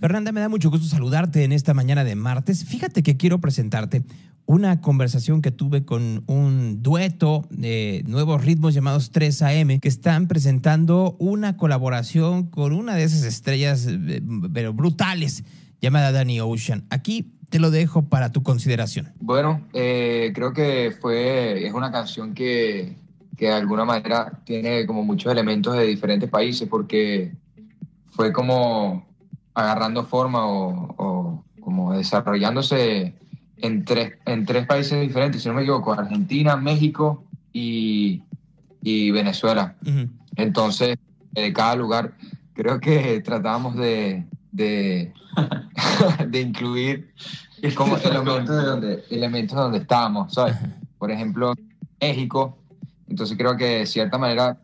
Fernanda, 0.00 0.32
me 0.32 0.40
da 0.40 0.48
mucho 0.48 0.70
gusto 0.70 0.86
saludarte 0.86 1.44
en 1.44 1.52
esta 1.52 1.72
mañana 1.72 2.04
de 2.04 2.14
martes. 2.14 2.64
Fíjate 2.64 3.02
que 3.02 3.16
quiero 3.16 3.40
presentarte 3.40 4.04
una 4.46 4.80
conversación 4.80 5.40
que 5.40 5.50
tuve 5.50 5.84
con 5.84 6.24
un 6.26 6.82
dueto 6.82 7.46
de 7.50 8.04
nuevos 8.06 8.44
ritmos 8.44 8.74
llamados 8.74 9.12
3AM 9.12 9.80
que 9.80 9.88
están 9.88 10.28
presentando 10.28 11.16
una 11.18 11.56
colaboración 11.56 12.44
con 12.48 12.72
una 12.72 12.94
de 12.94 13.04
esas 13.04 13.22
estrellas 13.22 13.86
eh, 13.88 14.22
pero 14.52 14.74
brutales 14.74 15.44
llamada 15.84 16.12
Danny 16.12 16.40
Ocean. 16.40 16.84
Aquí 16.90 17.34
te 17.50 17.58
lo 17.58 17.70
dejo 17.70 18.08
para 18.08 18.32
tu 18.32 18.42
consideración. 18.42 19.12
Bueno, 19.20 19.60
eh, 19.74 20.32
creo 20.34 20.52
que 20.52 20.92
fue, 21.00 21.66
es 21.66 21.72
una 21.72 21.92
canción 21.92 22.34
que, 22.34 22.96
que 23.36 23.46
de 23.46 23.52
alguna 23.52 23.84
manera 23.84 24.40
tiene 24.44 24.86
como 24.86 25.04
muchos 25.04 25.30
elementos 25.30 25.76
de 25.76 25.84
diferentes 25.84 26.28
países 26.30 26.68
porque 26.68 27.32
fue 28.10 28.32
como 28.32 29.06
agarrando 29.52 30.04
forma 30.04 30.46
o, 30.46 30.94
o 30.96 31.44
como 31.60 31.92
desarrollándose 31.92 33.14
en 33.58 33.84
tres, 33.84 34.14
en 34.26 34.46
tres 34.46 34.66
países 34.66 35.00
diferentes, 35.00 35.42
si 35.42 35.48
no 35.48 35.54
me 35.54 35.62
equivoco, 35.62 35.92
Argentina, 35.92 36.56
México 36.56 37.24
y, 37.52 38.22
y 38.82 39.10
Venezuela. 39.10 39.76
Entonces, 40.36 40.96
de 41.32 41.52
cada 41.52 41.76
lugar, 41.76 42.14
creo 42.54 42.80
que 42.80 43.20
tratábamos 43.20 43.76
de, 43.76 44.24
de, 44.54 45.12
de 46.28 46.40
incluir 46.40 47.12
como 47.74 47.96
elementos 48.04 48.56
de 48.56 48.62
donde, 48.62 49.04
elementos 49.10 49.56
de 49.56 49.62
donde 49.62 49.78
estábamos, 49.78 50.32
¿sabes? 50.32 50.56
Por 50.98 51.10
ejemplo, 51.10 51.54
México. 52.00 52.56
Entonces 53.08 53.36
creo 53.36 53.56
que 53.56 53.80
de 53.80 53.86
cierta 53.86 54.16
manera 54.16 54.58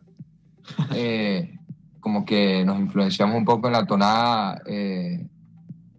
eh, 0.95 1.57
como 1.99 2.25
que 2.25 2.63
nos 2.65 2.79
influenciamos 2.79 3.35
un 3.35 3.45
poco 3.45 3.67
en 3.67 3.73
la 3.73 3.85
tonada 3.85 4.61
eh, 4.65 5.27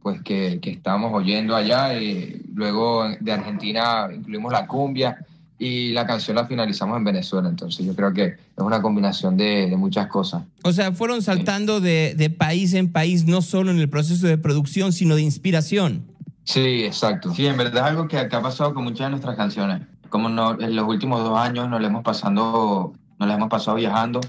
pues 0.03 0.21
que, 0.23 0.59
que 0.61 0.71
estábamos 0.71 1.13
oyendo 1.13 1.55
allá. 1.55 1.95
Y 1.95 2.43
luego 2.55 3.09
de 3.21 3.33
Argentina 3.33 4.09
incluimos 4.13 4.53
la 4.53 4.67
cumbia 4.67 5.25
y 5.62 5.92
la 5.92 6.04
canción 6.07 6.35
la 6.35 6.47
finalizamos 6.47 6.97
en 6.97 7.04
Venezuela. 7.04 7.49
Entonces 7.49 7.87
yo 7.87 7.95
creo 7.95 8.12
que 8.12 8.25
es 8.25 8.37
una 8.57 8.83
combinación 8.83 9.37
de, 9.37 9.71
de 9.71 9.76
muchas 9.76 10.09
cosas. 10.09 10.42
O 10.64 10.73
sea, 10.73 10.90
fueron 10.90 11.23
saltando 11.23 11.81
de, 11.81 12.14
de 12.16 12.31
país 12.31 12.75
en 12.75 12.90
país, 12.90 13.26
no 13.26 13.42
solo 13.42 13.71
en 13.71 13.78
el 13.78 13.88
proceso 13.88 14.26
de 14.26 14.38
producción, 14.38 14.92
sino 14.92 15.14
de 15.14 15.23
inspiración. 15.23 16.04
Sí, 16.42 16.83
exacto. 16.85 17.33
Sí, 17.33 17.47
en 17.47 17.57
verdad 17.57 17.85
es 17.85 17.90
algo 17.90 18.09
que, 18.09 18.16
que 18.28 18.35
ha 18.35 18.42
pasado 18.42 18.75
con 18.75 18.83
muchas 18.83 19.07
de 19.07 19.11
nuestras 19.11 19.37
canciones. 19.37 19.83
Como 20.09 20.28
no, 20.28 20.61
en 20.61 20.75
los 20.75 20.88
últimos 20.88 21.23
dos 21.23 21.38
años 21.38 21.71
nos 21.71 21.81
lo 21.81 21.87
hemos 21.87 22.02
pasando, 22.02 22.92
nos 23.21 23.28
lo 23.28 23.33
hemos 23.33 23.49
pasado 23.49 23.76
viajando, 23.76 24.21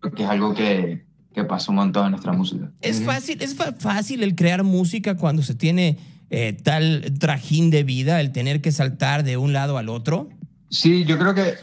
porque 0.00 0.24
es 0.24 0.28
algo 0.28 0.52
que, 0.52 1.04
que 1.32 1.44
pasa 1.44 1.70
un 1.70 1.76
montón 1.76 2.06
en 2.06 2.10
nuestra 2.10 2.32
música. 2.32 2.72
Es 2.80 3.04
fácil, 3.04 3.40
es 3.40 3.54
fácil 3.78 4.24
el 4.24 4.34
crear 4.34 4.64
música 4.64 5.16
cuando 5.16 5.42
se 5.42 5.54
tiene 5.54 5.98
eh, 6.30 6.56
tal 6.60 7.14
trajín 7.20 7.70
de 7.70 7.84
vida, 7.84 8.20
el 8.20 8.32
tener 8.32 8.60
que 8.60 8.72
saltar 8.72 9.22
de 9.22 9.36
un 9.36 9.52
lado 9.52 9.78
al 9.78 9.88
otro. 9.88 10.28
Sí, 10.72 11.04
yo 11.04 11.18
creo 11.18 11.34
que 11.34 11.54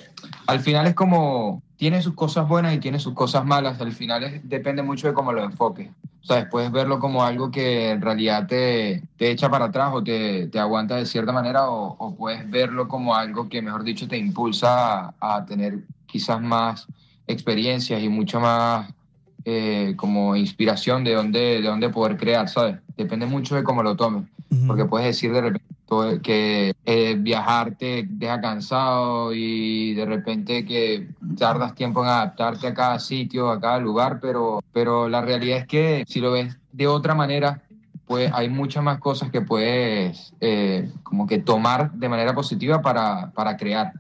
al 0.46 0.60
final 0.60 0.86
es 0.86 0.94
como, 0.94 1.64
tiene 1.78 2.00
sus 2.04 2.14
cosas 2.14 2.48
buenas 2.48 2.76
y 2.76 2.78
tiene 2.78 3.00
sus 3.00 3.16
cosas 3.16 3.44
malas, 3.44 3.82
al 3.82 3.92
final 3.92 4.24
es- 4.24 4.48
depende 4.48 4.84
mucho 4.84 5.08
de 5.08 5.14
cómo 5.16 5.34
lo 5.34 5.44
enfoques. 5.44 5.90
O 6.22 6.26
sea, 6.26 6.48
puedes 6.48 6.72
verlo 6.72 7.00
como 7.00 7.24
algo 7.24 7.50
que 7.50 7.90
en 7.90 8.02
realidad 8.02 8.46
te, 8.46 9.02
te 9.18 9.32
echa 9.32 9.50
para 9.50 9.66
atrás 9.66 9.90
o 9.94 10.04
te, 10.04 10.46
te 10.48 10.60
aguanta 10.60 10.98
de 10.98 11.08
cierta 11.08 11.32
manera 11.32 11.72
o, 11.72 12.16
puedes 12.16 12.48
verlo 12.52 12.88
como 12.88 13.16
algo 13.16 13.50
que, 13.50 13.64
mejor 13.64 13.84
dicho, 13.84 14.08
te 14.08 14.18
impulsa 14.18 15.16
a 15.20 15.46
tener 15.48 15.80
quizás 16.06 16.40
más 16.40 16.86
experiencias 17.26 18.04
y 18.04 18.10
mucho 18.10 18.40
más 18.40 18.92
eh, 19.46 19.94
como 19.96 20.36
inspiración 20.36 21.04
de 21.04 21.14
dónde, 21.14 21.62
de 21.62 21.68
dónde 21.68 21.90
poder 21.90 22.18
crear, 22.18 22.50
¿sabes? 22.50 22.78
Depende 22.98 23.26
mucho 23.26 23.56
de 23.56 23.64
cómo 23.64 23.84
lo 23.84 23.96
tomes, 23.96 24.26
Ujú. 24.50 24.68
porque 24.68 24.86
puedes 24.86 25.08
decir 25.08 25.32
de 25.32 25.42
repente 25.42 25.70
que 26.22 26.74
eh, 26.86 27.16
viajar 27.18 27.76
te 27.76 28.06
deja 28.08 28.40
cansado 28.42 29.34
y 29.34 29.94
de 29.96 30.06
repente 30.06 30.66
que 30.66 31.08
tardas 31.38 31.74
tiempo 31.74 32.04
en 32.04 32.10
adaptarte 32.10 32.68
a 32.68 32.74
cada 32.74 33.00
sitio, 33.00 33.50
a 33.50 33.60
cada 33.60 33.80
lugar, 33.80 34.20
pero, 34.22 34.62
pero 34.72 35.10
la 35.10 35.22
realidad 35.22 35.60
es 35.60 35.68
que 35.68 36.04
si 36.08 36.20
lo 36.20 36.32
ves 36.32 36.58
de 36.72 36.88
otra 36.88 37.16
manera, 37.16 37.64
pues 38.06 38.32
hay 38.34 38.50
muchas 38.50 38.84
más 38.84 39.00
cosas 39.00 39.32
que 39.32 39.42
puedes 39.42 40.34
eh, 40.42 40.92
como 41.04 41.26
que 41.26 41.40
tomar 41.40 41.92
de 41.94 42.10
manera 42.10 42.34
positiva 42.34 42.82
para, 42.82 43.32
para 43.32 43.58
crear, 43.58 43.94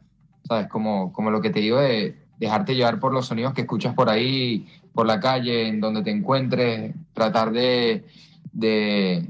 ¿sabes? 0.48 0.68
Como, 0.68 1.12
como 1.12 1.32
lo 1.32 1.42
que 1.42 1.50
te 1.50 1.60
digo 1.60 1.78
de 1.78 2.16
dejarte 2.38 2.76
llevar 2.76 3.00
por 3.00 3.14
los 3.14 3.28
sonidos 3.28 3.54
que 3.54 3.62
escuchas 3.62 3.94
por 3.94 4.10
ahí, 4.10 4.68
por 4.94 5.06
la 5.06 5.20
calle, 5.20 5.68
en 5.68 5.80
donde 5.80 6.04
te 6.04 6.12
encuentres, 6.12 6.94
tratar 7.14 7.52
de, 7.52 8.06
de, 8.52 9.26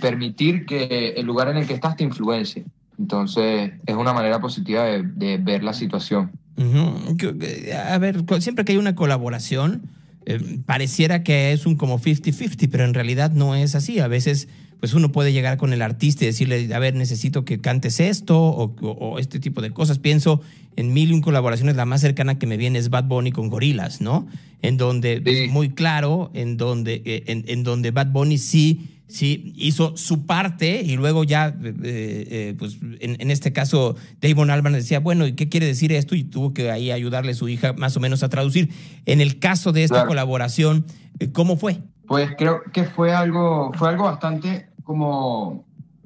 permitir 0.00 0.66
que 0.66 1.14
el 1.16 1.26
lugar 1.26 1.48
en 1.48 1.56
el 1.56 1.66
que 1.66 1.74
estás 1.74 1.96
te 1.96 2.04
influencie. 2.04 2.64
Entonces, 2.98 3.72
es 3.86 3.94
una 3.94 4.12
manera 4.12 4.40
positiva 4.40 4.84
de, 4.84 5.38
ver 5.38 5.62
la 5.62 5.72
situación. 5.72 6.30
A 6.56 7.98
ver, 7.98 8.24
siempre 8.40 8.64
que 8.64 8.72
hay 8.72 8.78
una 8.78 8.94
colaboración, 8.94 9.82
eh, 10.26 10.60
pareciera 10.66 11.22
que 11.22 11.52
es 11.52 11.66
un 11.66 11.76
como 11.76 11.98
50-50, 11.98 12.68
pero 12.70 12.84
en 12.84 12.94
realidad 12.94 13.32
no 13.32 13.54
es 13.54 13.74
así. 13.74 14.00
A 14.00 14.08
veces, 14.08 14.48
pues 14.80 14.94
uno 14.94 15.12
puede 15.12 15.32
llegar 15.32 15.56
con 15.58 15.72
el 15.72 15.82
artista 15.82 16.24
y 16.24 16.28
decirle, 16.28 16.74
a 16.74 16.78
ver, 16.78 16.94
necesito 16.94 17.44
que 17.44 17.60
cantes 17.60 18.00
esto 18.00 18.38
o, 18.40 18.74
o- 18.80 18.90
o 18.90 19.18
este 19.18 19.38
tipo 19.38 19.60
de 19.62 19.70
cosas. 19.70 19.98
Pienso 19.98 20.40
en 20.76 20.92
mil 20.92 21.10
y 21.10 21.12
un 21.12 21.20
colaboraciones, 21.20 21.76
la 21.76 21.84
más 21.84 22.00
cercana 22.00 22.38
que 22.38 22.46
me 22.46 22.56
viene 22.56 22.78
es 22.78 22.88
Bad 22.90 23.04
Bunny 23.04 23.30
con 23.32 23.48
Gorilas, 23.50 24.00
¿no? 24.00 24.26
En 24.62 24.76
donde 24.76 25.22
Sí. 25.24 25.30
es 25.44 25.50
muy 25.50 25.70
claro, 25.70 26.30
en 26.34 26.56
donde, 26.56 27.02
eh, 27.04 27.24
en, 27.26 27.44
en 27.46 27.62
donde 27.62 27.90
Bad 27.90 28.08
Bunny 28.08 28.38
sí 28.38 28.96
sí 29.12 29.52
hizo 29.56 29.96
su 29.96 30.24
parte 30.24 30.82
y 30.86 30.94
luego 30.96 31.24
ya, 31.24 31.48
eh, 31.48 31.74
eh, 31.82 32.54
pues 32.56 32.78
en, 33.00 33.16
en 33.20 33.32
este 33.32 33.52
caso, 33.52 33.96
Damon 34.20 34.50
Albarn 34.50 34.76
decía, 34.76 35.00
bueno, 35.00 35.26
¿y 35.26 35.32
qué 35.32 35.48
quiere 35.48 35.66
decir 35.66 35.90
esto? 35.90 36.14
Y 36.14 36.22
tuvo 36.22 36.54
que 36.54 36.70
ahí 36.70 36.92
ayudarle 36.92 37.32
a 37.32 37.34
su 37.34 37.48
hija 37.48 37.72
más 37.72 37.96
o 37.96 38.00
menos 38.00 38.22
a 38.22 38.28
traducir. 38.28 38.70
En 39.06 39.20
el 39.20 39.40
caso 39.40 39.72
de 39.72 39.82
esta 39.82 39.94
Claro. 39.96 40.08
colaboración, 40.10 40.86
¿cómo 41.32 41.56
fue? 41.56 41.78
Pues 42.06 42.30
creo 42.38 42.60
que 42.72 42.84
fue 42.84 43.12
algo, 43.12 43.72
fue 43.74 43.88
algo 43.88 44.04
bastante 44.04 44.68
como 44.90 45.64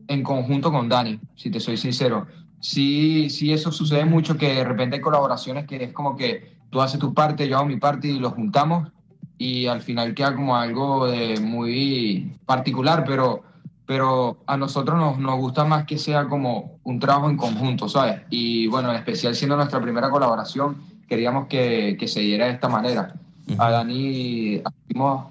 en 0.09 0.23
conjunto 0.23 0.71
con 0.71 0.91
Dani, 0.91 1.19
si 1.37 1.51
te 1.51 1.59
soy 1.59 1.79
sincero. 1.79 2.27
Sí, 2.61 3.31
sí, 3.31 3.51
eso 3.51 3.73
sucede 3.73 4.05
mucho, 4.05 4.37
que 4.37 4.57
de 4.57 4.65
repente 4.65 4.97
hay 4.97 5.01
colaboraciones 5.01 5.67
que 5.67 5.85
es 5.85 5.93
como 5.95 6.17
que 6.17 6.59
tú 6.69 6.83
haces 6.83 7.01
tu 7.01 7.15
parte, 7.15 7.49
yo 7.49 7.57
hago 7.57 7.65
mi 7.65 7.79
parte 7.79 8.09
y 8.09 8.19
lo 8.19 8.31
juntamos 8.31 8.91
y 9.39 9.67
al 9.67 9.81
final 9.81 10.13
queda 10.13 10.37
como 10.37 10.55
algo 10.55 11.07
de 11.07 11.41
muy 11.41 12.37
particular, 12.45 13.05
pero, 13.07 13.43
pero 13.87 14.37
a 14.47 14.59
nosotros 14.59 14.99
nos, 14.99 15.19
nos 15.19 15.37
gusta 15.37 15.65
más 15.65 15.87
que 15.87 15.97
sea 15.97 16.27
como 16.27 16.79
un 16.85 17.01
trabajo 17.01 17.31
en 17.31 17.39
conjunto, 17.39 17.89
¿sabes? 17.89 18.21
Y 18.29 18.67
bueno, 18.67 18.91
en 18.91 18.97
especial 18.97 19.35
siendo 19.35 19.57
nuestra 19.57 19.81
primera 19.81 20.11
colaboración, 20.11 20.77
queríamos 21.09 21.47
que, 21.49 21.97
que 21.99 22.07
se 22.07 22.21
diera 22.21 22.45
de 22.47 22.53
esta 22.53 22.69
manera. 22.69 23.15
A 23.59 23.71
Dani 23.71 24.63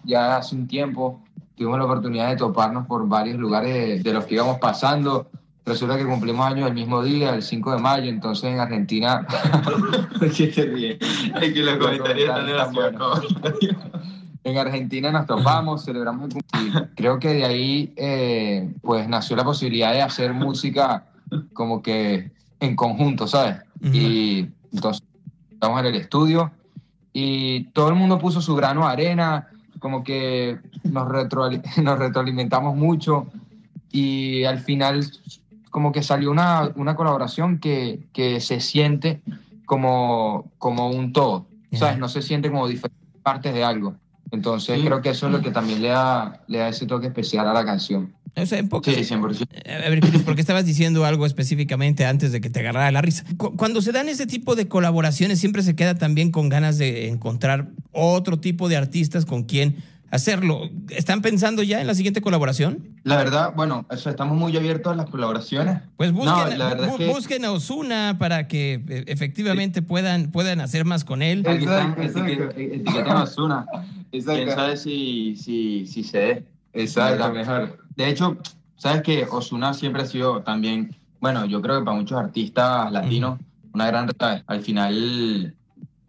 ya 0.04 0.38
hace 0.38 0.56
un 0.56 0.67
tiempo, 0.67 1.21
tuvimos 1.56 1.78
la 1.78 1.86
oportunidad 1.86 2.30
de 2.30 2.38
toparnos 2.38 2.88
por 2.88 3.08
varios 3.08 3.38
lugares 3.38 3.74
de, 3.74 4.00
de 4.00 4.13
los 4.13 4.26
que 4.26 4.36
íbamos 4.36 4.60
pasando. 4.60 5.30
Resulta 5.66 5.98
que 5.98 6.06
cumplimos 6.06 6.46
años 6.46 6.68
el 6.68 6.74
mismo 6.74 7.02
día, 7.02 7.34
el 7.34 7.42
5 7.42 7.76
de 7.76 7.82
mayo, 7.82 8.10
entonces 8.10 8.52
en 8.52 8.60
Argentina... 8.60 9.26
¿Qué 10.36 10.48
te 10.48 10.66
ríes? 10.66 10.98
Es 11.42 11.54
que 11.54 11.63
los 11.63 11.78
comentarios 11.78 12.30
están 12.30 12.46
demasiado 12.46 13.22
En 14.44 14.58
Argentina 14.58 15.10
nos 15.12 15.26
topamos, 15.26 15.86
celebramos 15.86 16.26
el 16.26 16.34
cumpleaños. 16.34 16.89
Creo 16.96 17.18
que 17.18 17.30
de 17.30 17.46
ahí 17.46 17.94
eh, 17.96 18.74
pues 18.82 19.08
nació 19.08 19.38
la 19.38 19.46
posibilidad 19.46 19.94
de 19.94 20.02
hacer 20.02 20.34
música 20.34 21.06
como 21.54 21.82
que 21.82 22.32
en 22.60 22.76
conjunto, 22.76 23.26
¿sabes? 23.26 23.62
Ujú. 23.82 23.94
Y 23.94 24.52
entonces 24.74 25.04
estamos 25.50 25.80
en 25.80 25.86
el 25.86 25.96
estudio 25.96 26.52
y 27.13 27.66
todo 27.66 27.88
el 27.88 27.96
mundo 27.96 28.20
puso 28.20 28.42
su 28.42 28.54
grano 28.54 28.82
de 28.86 28.92
arena, 28.92 29.48
como 29.84 30.02
que 30.06 30.60
nos, 30.86 31.06
nos 31.84 32.00
retroalimentamos 32.00 32.74
mucho 32.74 33.28
y 33.91 34.46
al 34.46 34.60
final 34.60 35.06
como 35.72 35.91
que 35.91 36.02
salió 36.02 36.32
una, 36.32 36.72
una 36.78 36.96
colaboración 36.96 37.60
que, 37.60 38.00
que 38.13 38.39
se 38.39 38.62
siente 38.62 39.22
como, 39.65 40.50
como 40.58 40.89
un 40.89 41.12
todo, 41.12 41.48
¿sabes? 41.74 41.98
No 41.98 42.08
se 42.08 42.22
siente 42.22 42.50
como 42.50 42.69
diferentes 42.69 43.22
partes 43.24 43.54
de 43.54 43.65
algo. 43.65 43.96
Entonces 44.32 44.80
Sí. 44.80 44.86
creo 44.86 45.02
que 45.02 45.10
eso 45.10 45.28
es 45.28 45.34
lo 45.34 45.41
que 45.41 45.52
también 45.52 45.82
le 45.82 45.89
da, 45.89 46.39
le 46.48 46.60
da 46.60 46.69
ese 46.69 46.86
toque 46.86 47.08
especial 47.08 47.46
a 47.50 47.54
la 47.54 47.65
canción. 47.65 48.13
O 48.36 48.46
sea, 48.48 48.58
en 48.60 48.67
pocas, 48.69 48.96
Sí, 48.96 49.02
100%. 49.04 49.48
A 49.86 49.89
ver, 49.89 50.00
porque 50.26 50.41
estabas 50.41 50.65
diciendo 50.65 51.06
algo 51.06 51.26
específicamente 51.26 52.06
antes 52.06 52.32
de 52.32 52.41
que 52.41 52.50
te 52.50 52.62
agarrara 52.62 52.91
la 52.91 53.02
risa. 53.02 53.24
Cu- 53.38 53.56
Cuando 53.56 53.82
se 53.82 53.91
dan 53.91 54.10
ese 54.10 54.26
tipo 54.26 54.56
de 54.56 54.67
colaboraciones, 54.67 55.39
siempre 55.39 55.62
se 55.62 55.76
queda 55.76 55.96
también 55.96 56.32
con 56.32 56.50
ganas 56.50 56.78
de 56.80 57.10
encontrar 57.10 57.67
otro 57.91 58.39
tipo 58.39 58.69
de 58.69 58.78
artistas 58.78 59.26
con 59.26 59.43
quien 59.43 59.76
hacerlo. 60.10 60.69
¿Están 60.89 61.22
pensando 61.22 61.62
ya 61.63 61.80
en 61.82 61.86
la 61.88 61.93
siguiente 61.96 62.22
colaboración? 62.22 62.88
La 63.04 63.17
verdad, 63.17 63.54
bueno, 63.56 63.86
eso, 63.91 64.10
estamos 64.10 64.36
muy 64.38 64.56
abiertos 64.58 64.93
a 64.93 64.96
las 64.96 65.10
colaboraciones. 65.10 65.82
Pues 65.98 66.12
busquen, 66.12 66.34
No, 66.34 66.56
la 66.58 66.69
verdad 66.69 66.88
bu- 66.88 66.91
es 66.91 66.98
que- 66.98 67.08
busquen 67.08 67.46
a 67.46 67.52
Osuna 67.52 68.17
para 68.19 68.48
que 68.48 68.82
eh, 68.89 69.04
efectivamente 69.08 69.82
puedan, 69.84 70.32
puedan 70.32 70.60
hacer 70.60 70.86
más 70.86 71.04
con 71.04 71.22
él. 71.22 71.43
Aquí 71.48 71.65
están, 71.65 71.91
Exacto, 72.00 72.19
etiquet- 72.19 72.32
exacto. 72.41 72.60
etiqueten 72.60 73.12
a 73.12 73.24
Ozuna. 73.24 73.65
Quién 74.12 74.24
sabe 74.24 74.78
si, 74.78 75.36
si, 75.36 75.86
si 75.88 76.04
se 76.04 76.17
dé. 76.17 76.43
Exacto, 76.74 77.32
mejor. 77.32 77.83
De 77.95 78.10
hecho, 78.10 78.38
sabes 78.75 79.01
que 79.01 79.25
Osuna 79.29 79.73
siempre 79.73 80.01
ha 80.01 80.06
sido 80.06 80.41
también, 80.41 80.95
bueno, 81.19 81.45
yo 81.45 81.62
creo 81.62 81.79
que 81.79 81.86
para 81.86 81.97
muchos 81.97 82.17
artistas 82.17 82.91
latinos, 82.91 83.39
una 83.73 83.88
gran 83.88 84.08
reta. 84.08 84.43
Al 84.47 84.62
final, 84.62 85.56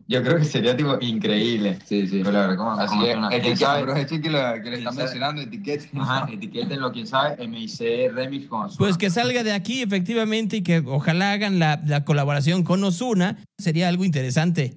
yo 0.06 0.22
creo 0.22 0.36
que 0.36 0.44
sería 0.44 0.76
tipo 0.76 0.96
increíble. 1.00 1.78
Sí, 1.84 2.06
sí. 2.06 2.20
Pero 2.22 2.32
la 2.32 2.40
verdad, 2.40 2.56
como, 2.56 2.70
Así. 2.72 2.96
¿Quién 2.98 3.24
etiqueta, 3.24 3.56
sabe? 3.56 3.80
aprovechen 3.82 4.22
que 4.22 4.30
lo, 4.30 4.38
que 4.38 4.56
lo 4.56 4.62
¿Quién 4.62 4.74
están 4.74 4.96
mencionando, 4.96 5.42
etiqueten. 5.42 6.00
Ajá, 6.00 6.26
etiquétenlo, 6.30 6.92
quién 6.92 7.06
sabe, 7.06 7.46
MIC 7.46 8.12
Remix 8.12 8.46
con 8.46 8.66
Ozuna. 8.66 8.78
Pues 8.78 8.98
que 8.98 9.10
salga 9.10 9.42
de 9.42 9.52
aquí 9.52 9.82
efectivamente 9.82 10.58
y 10.58 10.62
que 10.62 10.82
ojalá 10.86 11.32
hagan 11.32 11.58
la, 11.58 11.80
la 11.86 12.04
colaboración 12.04 12.64
con 12.64 12.84
Osuna. 12.84 13.38
Sería 13.58 13.88
algo 13.88 14.04
interesante. 14.04 14.76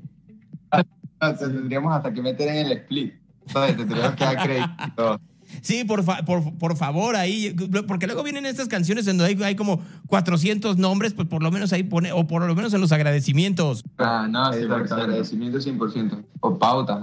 Sea, 1.19 1.35
tendríamos 1.35 1.93
hasta 1.93 2.13
que 2.13 2.21
meter 2.21 2.47
en 2.47 2.67
el 2.67 2.71
split. 2.73 3.13
¿Sabes? 3.47 3.77
Tendríamos 3.77 4.15
que 4.15 4.23
dar 4.23 4.43
crédito. 4.43 5.21
Sí, 5.61 5.83
por, 5.83 6.03
fa- 6.03 6.23
por, 6.25 6.57
por 6.57 6.77
favor, 6.77 7.15
ahí, 7.15 7.55
porque 7.87 8.05
luego 8.07 8.23
vienen 8.23 8.45
estas 8.45 8.67
canciones 8.67 9.07
en 9.07 9.17
donde 9.17 9.33
hay, 9.35 9.43
hay 9.43 9.55
como 9.55 9.81
400 10.07 10.77
nombres, 10.77 11.13
pues 11.13 11.27
por 11.27 11.43
lo 11.43 11.51
menos 11.51 11.73
ahí 11.73 11.83
pone, 11.83 12.11
o 12.11 12.27
por 12.27 12.45
lo 12.45 12.55
menos 12.55 12.73
en 12.73 12.81
los 12.81 12.91
agradecimientos. 12.91 13.83
Ah, 13.97 14.27
no, 14.29 14.51
sí, 14.53 14.59
Exacto, 14.63 14.95
agradecimiento 14.95 15.59
100%. 15.59 16.23
O 16.39 16.59
pautas, 16.59 17.01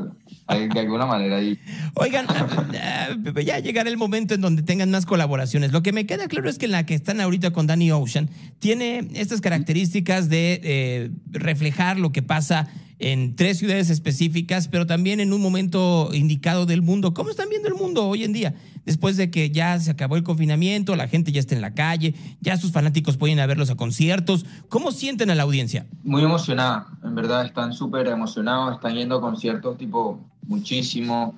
de 0.48 0.68
de 0.68 0.80
alguna 0.80 1.06
manera 1.06 1.36
ahí. 1.38 1.58
Oigan, 1.94 2.26
ah, 2.28 2.46
ah, 2.80 3.40
ya 3.40 3.58
llegará 3.58 3.88
el 3.90 3.96
momento 3.96 4.34
en 4.34 4.40
donde 4.40 4.62
tengan 4.62 4.90
más 4.90 5.06
colaboraciones. 5.06 5.72
Lo 5.72 5.82
que 5.82 5.92
me 5.92 6.06
queda 6.06 6.28
claro 6.28 6.48
es 6.48 6.58
que 6.58 6.68
la 6.68 6.86
que 6.86 6.94
están 6.94 7.20
ahorita 7.20 7.50
con 7.52 7.66
Danny 7.66 7.90
Ocean 7.90 8.28
tiene 8.58 9.08
estas 9.14 9.40
características 9.40 10.28
de 10.28 10.60
eh, 10.62 11.10
reflejar 11.30 11.98
lo 11.98 12.12
que 12.12 12.22
pasa 12.22 12.68
en 12.98 13.36
tres 13.36 13.58
ciudades 13.58 13.90
específicas, 13.90 14.68
pero 14.68 14.86
también 14.86 15.20
en 15.20 15.32
un 15.32 15.40
momento 15.40 16.10
indicado 16.12 16.66
del 16.66 16.82
mundo. 16.82 17.14
¿Cómo 17.14 17.30
están 17.30 17.48
viendo 17.48 17.68
el 17.68 17.74
mundo 17.74 18.06
hoy 18.06 18.24
en 18.24 18.32
día? 18.32 18.54
Después 18.84 19.16
de 19.16 19.30
que 19.30 19.50
ya 19.50 19.78
se 19.78 19.90
acabó 19.90 20.16
el 20.16 20.22
confinamiento, 20.22 20.94
la 20.94 21.08
gente 21.08 21.32
ya 21.32 21.40
está 21.40 21.54
en 21.54 21.62
la 21.62 21.74
calle, 21.74 22.14
ya 22.40 22.56
sus 22.56 22.72
fanáticos 22.72 23.16
pueden 23.16 23.38
ir 23.38 23.42
a 23.42 23.46
verlos 23.46 23.70
a 23.70 23.76
conciertos. 23.76 24.44
¿Cómo 24.68 24.92
sienten 24.92 25.30
a 25.30 25.34
la 25.34 25.42
audiencia? 25.42 25.86
Muy 26.02 26.22
emocionada, 26.22 26.86
en 27.02 27.14
verdad, 27.14 27.46
están 27.46 27.72
súper 27.72 28.06
emocionados, 28.08 28.74
están 28.74 28.94
yendo 28.94 29.16
a 29.16 29.20
conciertos 29.20 29.78
tipo 29.78 30.20
muchísimo. 30.46 31.34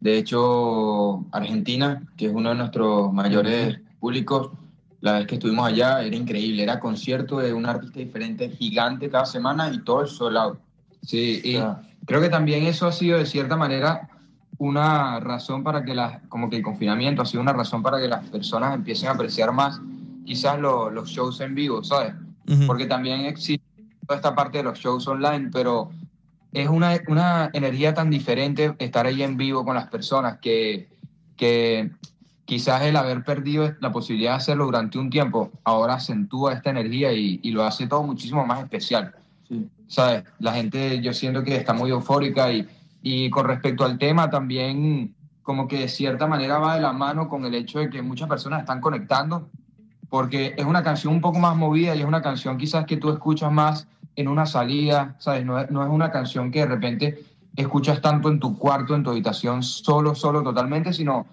De 0.00 0.18
hecho, 0.18 1.24
Argentina, 1.32 2.02
que 2.16 2.26
es 2.26 2.32
uno 2.32 2.50
de 2.50 2.56
nuestros 2.56 3.12
mayores 3.12 3.80
públicos, 3.98 4.50
la 5.00 5.18
vez 5.18 5.26
que 5.26 5.34
estuvimos 5.34 5.66
allá 5.66 6.02
era 6.02 6.16
increíble, 6.16 6.62
era 6.62 6.80
concierto 6.80 7.38
de 7.38 7.52
un 7.52 7.66
artista 7.66 7.98
diferente, 7.98 8.48
gigante 8.50 9.10
cada 9.10 9.26
semana 9.26 9.70
y 9.72 9.80
todo 9.80 10.02
el 10.02 10.08
sold 10.08 10.36
out. 10.36 10.58
Sí, 11.06 11.40
y 11.44 11.56
creo 12.06 12.20
que 12.20 12.28
también 12.28 12.64
eso 12.64 12.86
ha 12.86 12.92
sido 12.92 13.18
de 13.18 13.26
cierta 13.26 13.56
manera 13.56 14.08
una 14.58 15.20
razón 15.20 15.62
para 15.64 15.84
que 15.84 15.94
las, 15.94 16.20
como 16.28 16.48
que 16.48 16.56
el 16.56 16.62
confinamiento 16.62 17.22
ha 17.22 17.26
sido 17.26 17.42
una 17.42 17.52
razón 17.52 17.82
para 17.82 17.98
que 18.00 18.08
las 18.08 18.24
personas 18.28 18.74
empiecen 18.74 19.08
a 19.08 19.12
apreciar 19.12 19.52
más 19.52 19.80
quizás 20.24 20.58
lo- 20.58 20.90
los 20.90 21.08
shows 21.10 21.40
en 21.40 21.54
vivo, 21.54 21.82
¿sabes? 21.84 22.14
Porque 22.66 22.86
también 22.86 23.20
existe 23.26 23.64
toda 24.06 24.16
esta 24.16 24.34
parte 24.34 24.58
de 24.58 24.64
los 24.64 24.78
shows 24.78 25.06
online, 25.08 25.50
pero 25.52 25.90
es 26.52 26.68
una, 26.68 26.98
una 27.08 27.50
energía 27.52 27.92
tan 27.94 28.10
diferente 28.10 28.74
estar 28.78 29.06
ahí 29.06 29.22
en 29.22 29.36
vivo 29.36 29.64
con 29.64 29.74
las 29.74 29.88
personas 29.88 30.38
que, 30.38 30.88
que 31.36 31.90
quizás 32.44 32.82
el 32.82 32.96
haber 32.96 33.24
perdido 33.24 33.74
la 33.80 33.90
posibilidad 33.92 34.32
de 34.32 34.36
hacerlo 34.36 34.66
durante 34.66 34.98
un 34.98 35.10
tiempo 35.10 35.50
ahora 35.64 35.94
acentúa 35.94 36.52
esta 36.52 36.70
energía 36.70 37.12
y, 37.12 37.40
y 37.42 37.50
lo 37.50 37.64
hace 37.64 37.86
todo 37.86 38.02
muchísimo 38.02 38.46
más 38.46 38.62
especial. 38.62 39.14
¿Sabes? 39.86 40.24
La 40.38 40.52
gente 40.54 41.00
yo 41.00 41.12
siento 41.12 41.42
que 41.44 41.56
está 41.56 41.72
muy 41.72 41.90
eufórica 41.90 42.52
y, 42.52 42.66
y 43.02 43.30
con 43.30 43.46
respecto 43.46 43.84
al 43.84 43.98
tema 43.98 44.30
también 44.30 45.14
como 45.42 45.68
que 45.68 45.80
de 45.80 45.88
cierta 45.88 46.26
manera 46.26 46.58
va 46.58 46.76
de 46.76 46.80
la 46.80 46.92
mano 46.92 47.28
con 47.28 47.44
el 47.44 47.54
hecho 47.54 47.78
de 47.78 47.90
que 47.90 48.02
muchas 48.02 48.28
personas 48.28 48.60
están 48.60 48.80
conectando 48.80 49.48
porque 50.08 50.54
es 50.56 50.64
una 50.64 50.82
canción 50.82 51.12
un 51.12 51.20
poco 51.20 51.38
más 51.38 51.56
movida 51.56 51.94
y 51.94 52.00
es 52.00 52.06
una 52.06 52.22
canción 52.22 52.56
quizás 52.56 52.86
que 52.86 52.96
tú 52.96 53.10
escuchas 53.10 53.52
más 53.52 53.86
en 54.16 54.28
una 54.28 54.46
salida, 54.46 55.16
¿sabes? 55.18 55.44
No 55.44 55.58
es, 55.58 55.70
no 55.70 55.82
es 55.82 55.88
una 55.90 56.10
canción 56.10 56.50
que 56.50 56.60
de 56.60 56.66
repente 56.66 57.18
escuchas 57.56 58.00
tanto 58.00 58.28
en 58.28 58.40
tu 58.40 58.56
cuarto, 58.56 58.94
en 58.94 59.02
tu 59.02 59.10
habitación, 59.10 59.62
solo, 59.62 60.14
solo, 60.14 60.42
totalmente, 60.42 60.92
sino 60.92 61.26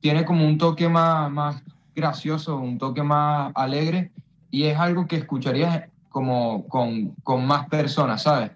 tiene 0.00 0.24
como 0.24 0.46
un 0.46 0.58
toque 0.58 0.88
más, 0.88 1.30
más 1.30 1.62
gracioso, 1.94 2.58
un 2.58 2.78
toque 2.78 3.02
más 3.02 3.52
alegre 3.54 4.10
y 4.50 4.64
es 4.64 4.78
algo 4.78 5.06
que 5.06 5.16
escucharías 5.16 5.84
como 6.08 6.66
con, 6.68 7.14
con 7.22 7.46
más 7.46 7.68
personas, 7.68 8.22
¿sabes? 8.22 8.52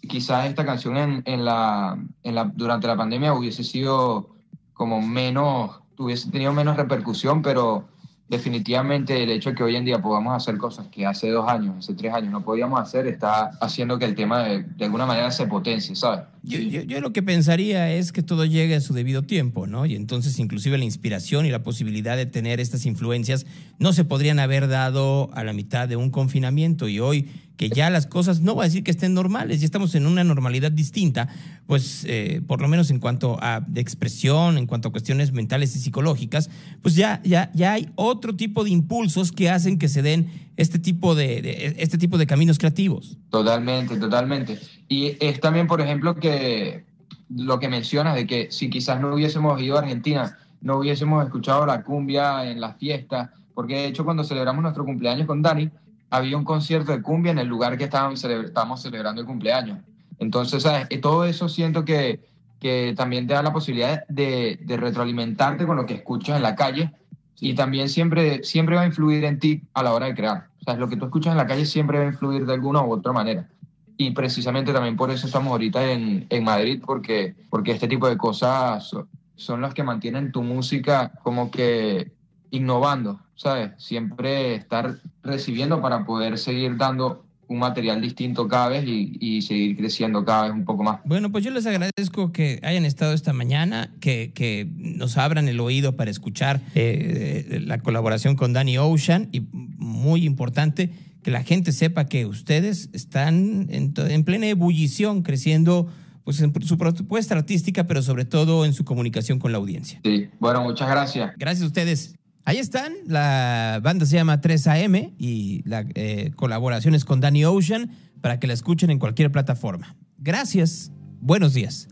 Quizás 0.00 0.46
esta 0.46 0.64
canción 0.64 0.96
en, 0.96 1.22
en, 1.24 1.44
la, 1.44 1.98
en 2.22 2.34
la, 2.34 2.44
durante 2.44 2.86
la 2.86 2.96
pandemia 2.96 3.32
hubiese 3.32 3.64
sido 3.64 4.30
como 4.72 5.00
menos, 5.00 5.80
hubiese 5.98 6.30
tenido 6.30 6.52
menos 6.52 6.76
repercusión, 6.76 7.42
pero 7.42 7.88
definitivamente 8.28 9.22
el 9.22 9.30
hecho 9.30 9.50
de 9.50 9.56
que 9.56 9.62
hoy 9.62 9.76
en 9.76 9.84
día 9.84 10.00
podamos 10.00 10.34
hacer 10.34 10.56
cosas 10.56 10.86
que 10.88 11.04
hace 11.04 11.28
dos 11.28 11.46
años, 11.46 11.76
hace 11.78 11.92
tres 11.92 12.12
años 12.14 12.32
no 12.32 12.42
podíamos 12.42 12.80
hacer, 12.80 13.06
está 13.06 13.50
haciendo 13.60 13.98
que 13.98 14.06
el 14.06 14.14
tema 14.14 14.44
de, 14.44 14.64
alguna 14.80 15.04
manera 15.04 15.30
se 15.30 15.46
potencie, 15.46 15.94
¿sabes? 15.94 16.24
Yo, 16.42 16.58
yo, 16.58 16.82
yo, 16.82 17.00
lo 17.00 17.12
que 17.12 17.22
pensaría 17.22 17.90
es 17.92 18.12
que 18.12 18.22
todo 18.22 18.44
llegue 18.46 18.76
a 18.76 18.80
su 18.80 18.94
debido 18.94 19.22
tiempo, 19.22 19.66
¿no? 19.66 19.84
Y 19.84 19.94
entonces 19.94 20.38
inclusive 20.38 20.78
la 20.78 20.84
inspiración 20.84 21.44
y 21.44 21.50
la 21.50 21.62
posibilidad 21.62 22.16
de 22.16 22.26
tener 22.26 22.60
estas 22.60 22.86
influencias 22.86 23.46
no 23.78 23.92
se 23.92 24.04
podrían 24.04 24.38
haber 24.38 24.68
dado 24.68 25.30
a 25.34 25.44
la 25.44 25.52
mitad 25.52 25.86
de 25.86 25.96
un 25.96 26.10
confinamiento 26.10 26.88
y 26.88 27.00
hoy 27.00 27.28
que 27.56 27.68
ya 27.68 27.88
las 27.90 28.06
cosas, 28.06 28.40
no 28.40 28.54
voy 28.54 28.64
a 28.64 28.68
decir 28.68 28.82
que 28.82 28.90
estén 28.90 29.14
normales, 29.14 29.60
ya 29.60 29.66
estamos 29.66 29.94
en 29.94 30.06
una 30.06 30.24
normalidad 30.24 30.72
distinta, 30.72 31.28
pues 31.66 32.04
eh, 32.08 32.42
por 32.46 32.60
lo 32.60 32.68
menos 32.68 32.90
en 32.90 32.98
cuanto 32.98 33.38
a 33.40 33.64
expresión, 33.76 34.58
en 34.58 34.66
cuanto 34.66 34.88
a 34.88 34.92
cuestiones 34.92 35.32
mentales 35.32 35.74
y 35.76 35.78
psicológicas, 35.78 36.50
pues 36.82 36.96
ya, 36.96 37.20
ya, 37.24 37.50
ya 37.54 37.74
hay 37.74 37.90
otro 37.94 38.34
tipo 38.34 38.64
de 38.64 38.70
impulsos 38.70 39.30
que 39.30 39.50
hacen 39.50 39.78
que 39.78 39.88
se 39.88 40.02
den 40.02 40.30
este 40.56 40.78
tipo 40.78 41.14
de, 41.14 41.42
de, 41.42 41.76
este 41.78 41.98
tipo 41.98 42.18
de 42.18 42.26
caminos 42.26 42.58
creativos. 42.58 43.18
Totalmente, 43.30 43.96
totalmente. 43.96 44.58
Y 44.88 45.16
es 45.20 45.40
también, 45.40 45.66
por 45.66 45.80
ejemplo, 45.80 46.16
que 46.16 46.84
lo 47.28 47.58
que 47.58 47.68
mencionas 47.68 48.14
de 48.14 48.26
que 48.26 48.48
si 48.50 48.68
quizás 48.68 49.00
no 49.00 49.14
hubiésemos 49.14 49.60
ido 49.60 49.76
a 49.76 49.80
Argentina, 49.80 50.38
no 50.60 50.78
hubiésemos 50.78 51.24
escuchado 51.24 51.66
la 51.66 51.82
cumbia 51.82 52.50
en 52.50 52.60
las 52.60 52.76
fiestas, 52.78 53.30
porque 53.54 53.74
de 53.74 53.86
hecho 53.86 54.04
cuando 54.04 54.24
celebramos 54.24 54.62
nuestro 54.62 54.84
cumpleaños 54.84 55.26
con 55.26 55.42
Dani, 55.42 55.70
había 56.10 56.36
un 56.36 56.44
concierto 56.44 56.92
de 56.92 57.02
cumbia 57.02 57.32
en 57.32 57.38
el 57.38 57.48
lugar 57.48 57.76
que 57.76 57.84
estábamos, 57.84 58.22
estábamos 58.24 58.82
celebrando 58.82 59.20
el 59.20 59.26
cumpleaños. 59.26 59.78
Entonces, 60.18 60.62
¿sabes? 60.62 60.88
todo 61.00 61.24
eso 61.24 61.48
siento 61.48 61.84
que, 61.84 62.20
que 62.60 62.94
también 62.96 63.26
te 63.26 63.34
da 63.34 63.42
la 63.42 63.52
posibilidad 63.52 64.06
de, 64.08 64.58
de, 64.62 64.76
retroalimentarte 64.76 65.66
con 65.66 65.76
lo 65.76 65.86
que 65.86 65.94
escuchas 65.94 66.36
en 66.36 66.42
la 66.42 66.54
calle 66.54 66.92
y 67.40 67.54
también 67.54 67.88
siempre, 67.88 68.44
siempre 68.44 68.76
va 68.76 68.82
a 68.82 68.86
influir 68.86 69.24
en 69.24 69.38
ti 69.38 69.62
a 69.74 69.82
la 69.82 69.92
hora 69.92 70.06
de 70.06 70.14
crear. 70.14 70.48
O 70.60 70.64
sea, 70.64 70.76
lo 70.76 70.88
que 70.88 70.96
tú 70.96 71.04
escuchas 71.04 71.32
en 71.32 71.36
la 71.36 71.46
calle 71.46 71.66
siempre 71.66 71.98
va 71.98 72.04
a 72.04 72.08
influir 72.08 72.46
de 72.46 72.54
alguna 72.54 72.82
u 72.82 72.92
otra 72.92 73.12
manera. 73.12 73.48
Y 73.96 74.12
precisamente 74.12 74.72
también 74.72 74.96
por 74.96 75.10
eso 75.10 75.26
estamos 75.26 75.50
ahorita 75.50 75.92
en, 75.92 76.26
en 76.30 76.44
Madrid, 76.44 76.82
porque, 76.84 77.34
porque 77.50 77.72
este 77.72 77.86
tipo 77.86 78.08
de 78.08 78.16
cosas 78.16 78.84
son, 78.88 79.08
son 79.36 79.60
las 79.60 79.74
que 79.74 79.82
mantienen 79.82 80.32
tu 80.32 80.42
música 80.42 81.12
como 81.22 81.50
que 81.50 82.12
innovando, 82.50 83.20
¿sabes? 83.36 83.72
Siempre 83.78 84.54
estar 84.54 84.98
recibiendo 85.22 85.80
para 85.80 86.04
poder 86.04 86.38
seguir 86.38 86.76
dando 86.76 87.24
un 87.48 87.58
material 87.58 88.00
distinto 88.00 88.48
cada 88.48 88.68
vez 88.68 88.84
y, 88.86 89.16
y, 89.20 89.42
seguir 89.42 89.76
creciendo 89.76 90.24
cada 90.24 90.44
vez 90.44 90.52
un 90.52 90.64
poco 90.64 90.82
más. 90.82 91.00
Bueno, 91.04 91.30
pues 91.30 91.44
yo 91.44 91.50
les 91.50 91.66
agradezco 91.66 92.32
que 92.32 92.60
hayan 92.62 92.84
estado 92.84 93.12
esta 93.12 93.32
mañana, 93.32 93.90
que, 94.00 94.32
que 94.34 94.66
nos 94.76 95.18
abran 95.18 95.48
el 95.48 95.60
oído 95.60 95.96
para 95.96 96.10
escuchar 96.10 96.60
eh, 96.74 97.60
la 97.64 97.78
colaboración 97.78 98.36
con 98.36 98.52
Danny 98.52 98.78
Ocean 98.78 99.28
y 99.32 99.40
muy 99.52 100.24
importante 100.24 100.90
que 101.22 101.30
la 101.30 101.42
gente 101.42 101.72
sepa 101.72 102.06
que 102.06 102.26
ustedes 102.26 102.90
están 102.92 103.66
en, 103.70 103.94
en 103.96 104.24
plena 104.24 104.46
ebullición, 104.46 105.22
creciendo 105.22 105.88
pues 106.24 106.40
en 106.40 106.52
su 106.62 106.78
propuesta 106.78 107.34
artística, 107.34 107.84
pero 107.84 108.00
sobre 108.02 108.24
todo 108.24 108.64
en 108.64 108.72
su 108.72 108.84
comunicación 108.84 109.38
con 109.38 109.52
la 109.52 109.58
audiencia. 109.58 110.00
Sí, 110.02 110.28
bueno, 110.40 110.62
muchas 110.62 110.88
gracias. 110.88 111.34
Gracias 111.36 111.64
a 111.64 111.66
ustedes. 111.66 112.14
Ahí 112.46 112.58
están, 112.58 112.92
la 113.06 113.80
banda 113.82 114.04
se 114.04 114.16
llama 114.16 114.40
3AM 114.40 115.14
y 115.18 115.62
la 115.66 115.86
eh, 115.94 116.30
colaboración 116.36 116.94
es 116.94 117.06
con 117.06 117.20
Danny 117.20 117.44
Ocean 117.46 117.90
para 118.20 118.38
que 118.38 118.46
la 118.46 118.52
escuchen 118.52 118.90
en 118.90 118.98
cualquier 118.98 119.32
plataforma. 119.32 119.96
Gracias, 120.18 120.92
buenos 121.20 121.54
días. 121.54 121.88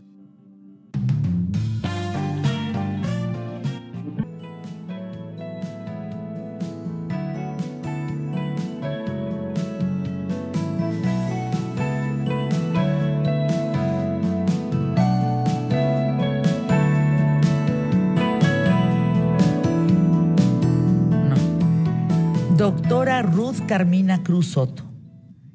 Carmina 23.67 24.23
Cruz 24.23 24.47
Soto, 24.47 24.83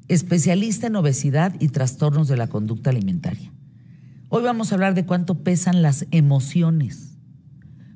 especialista 0.07 0.87
en 0.87 0.95
obesidad 0.95 1.55
y 1.59 1.69
trastornos 1.69 2.27
de 2.27 2.37
la 2.37 2.47
conducta 2.47 2.89
alimentaria. 2.89 3.53
Hoy 4.29 4.41
vamos 4.41 4.71
a 4.71 4.75
hablar 4.75 4.95
de 4.95 5.05
cuánto 5.05 5.43
pesan 5.43 5.83
las 5.83 6.07
emociones, 6.09 7.17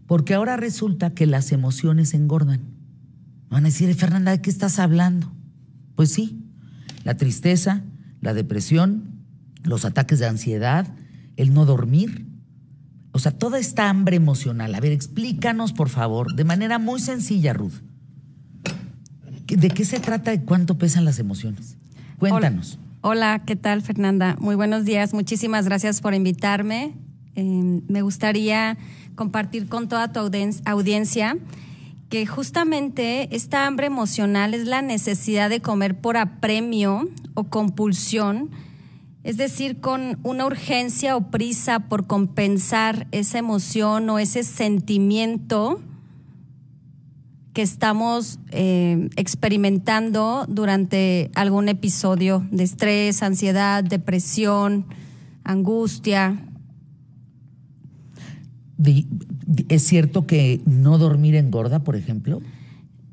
porque 0.05 0.35
ahora 0.35 0.55
resulta 0.55 1.15
que 1.15 1.25
las 1.25 1.51
emociones 1.51 2.13
engordan. 2.13 2.61
Van 3.49 3.65
a 3.65 3.69
decir, 3.69 3.93
Fernanda, 3.95 4.31
¿de 4.31 4.41
qué 4.41 4.51
estás 4.51 4.77
hablando? 4.77 5.33
Pues 5.95 6.11
sí, 6.11 6.45
la 7.03 7.17
tristeza, 7.17 7.81
la 8.21 8.35
depresión, 8.35 9.25
los 9.63 9.83
ataques 9.83 10.19
de 10.19 10.27
ansiedad, 10.27 10.95
el 11.37 11.53
no 11.55 11.65
dormir, 11.65 12.27
o 13.13 13.19
sea, 13.19 13.31
toda 13.31 13.57
esta 13.57 13.89
hambre 13.89 14.15
emocional. 14.15 14.75
A 14.75 14.79
ver, 14.79 14.91
explícanos, 14.91 15.73
por 15.73 15.89
favor, 15.89 16.35
de 16.35 16.43
manera 16.43 16.77
muy 16.77 16.99
sencilla, 16.99 17.53
Ruth. 17.53 17.81
¿De 19.57 19.69
qué 19.69 19.85
se 19.85 19.99
trata 19.99 20.33
y 20.33 20.39
cuánto 20.39 20.77
pesan 20.77 21.05
las 21.05 21.19
emociones? 21.19 21.77
Cuéntanos. 22.17 22.79
Hola, 23.01 23.35
Hola 23.35 23.45
¿qué 23.45 23.55
tal, 23.55 23.81
Fernanda? 23.81 24.35
Muy 24.39 24.55
buenos 24.55 24.85
días. 24.85 25.13
Muchísimas 25.13 25.65
gracias 25.65 26.01
por 26.01 26.13
invitarme. 26.13 26.93
Eh, 27.35 27.81
me 27.87 28.01
gustaría 28.01 28.77
compartir 29.15 29.67
con 29.67 29.87
toda 29.87 30.11
tu 30.11 30.19
audiencia 30.65 31.37
que 32.09 32.25
justamente 32.25 33.35
esta 33.35 33.65
hambre 33.65 33.87
emocional 33.87 34.53
es 34.53 34.67
la 34.67 34.81
necesidad 34.81 35.49
de 35.49 35.61
comer 35.61 35.99
por 35.99 36.17
apremio 36.17 37.09
o 37.33 37.45
compulsión, 37.45 38.51
es 39.23 39.37
decir, 39.37 39.79
con 39.79 40.19
una 40.23 40.45
urgencia 40.45 41.15
o 41.15 41.31
prisa 41.31 41.79
por 41.79 42.05
compensar 42.07 43.07
esa 43.11 43.39
emoción 43.39 44.09
o 44.09 44.19
ese 44.19 44.43
sentimiento 44.43 45.81
que 47.53 47.61
estamos 47.61 48.39
eh, 48.51 49.09
experimentando 49.15 50.45
durante 50.47 51.29
algún 51.35 51.69
episodio 51.69 52.45
de 52.51 52.63
estrés, 52.63 53.21
ansiedad, 53.21 53.83
depresión, 53.83 54.85
angustia. 55.43 56.47
¿Es 59.69 59.83
cierto 59.83 60.25
que 60.25 60.61
no 60.65 60.97
dormir 60.97 61.35
engorda, 61.35 61.79
por 61.83 61.95
ejemplo? 61.95 62.41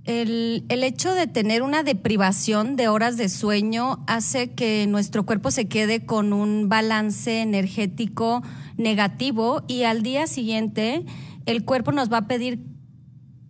El, 0.04 0.64
el, 0.70 0.82
hecho 0.82 1.14
de 1.14 1.26
tener 1.26 1.62
una 1.62 1.82
deprivación 1.82 2.76
de 2.76 2.88
horas 2.88 3.18
de 3.18 3.28
sueño 3.28 4.02
hace 4.06 4.50
que 4.52 4.86
nuestro 4.86 5.26
cuerpo 5.26 5.50
se 5.50 5.68
quede 5.68 6.06
con 6.06 6.32
un 6.32 6.70
balance 6.70 7.42
energético 7.42 8.42
negativo 8.78 9.62
y 9.68 9.82
al 9.82 10.02
día 10.02 10.26
siguiente 10.26 11.04
el 11.44 11.64
cuerpo 11.64 11.92
nos 11.92 12.10
va 12.10 12.18
a 12.18 12.26
pedir 12.26 12.69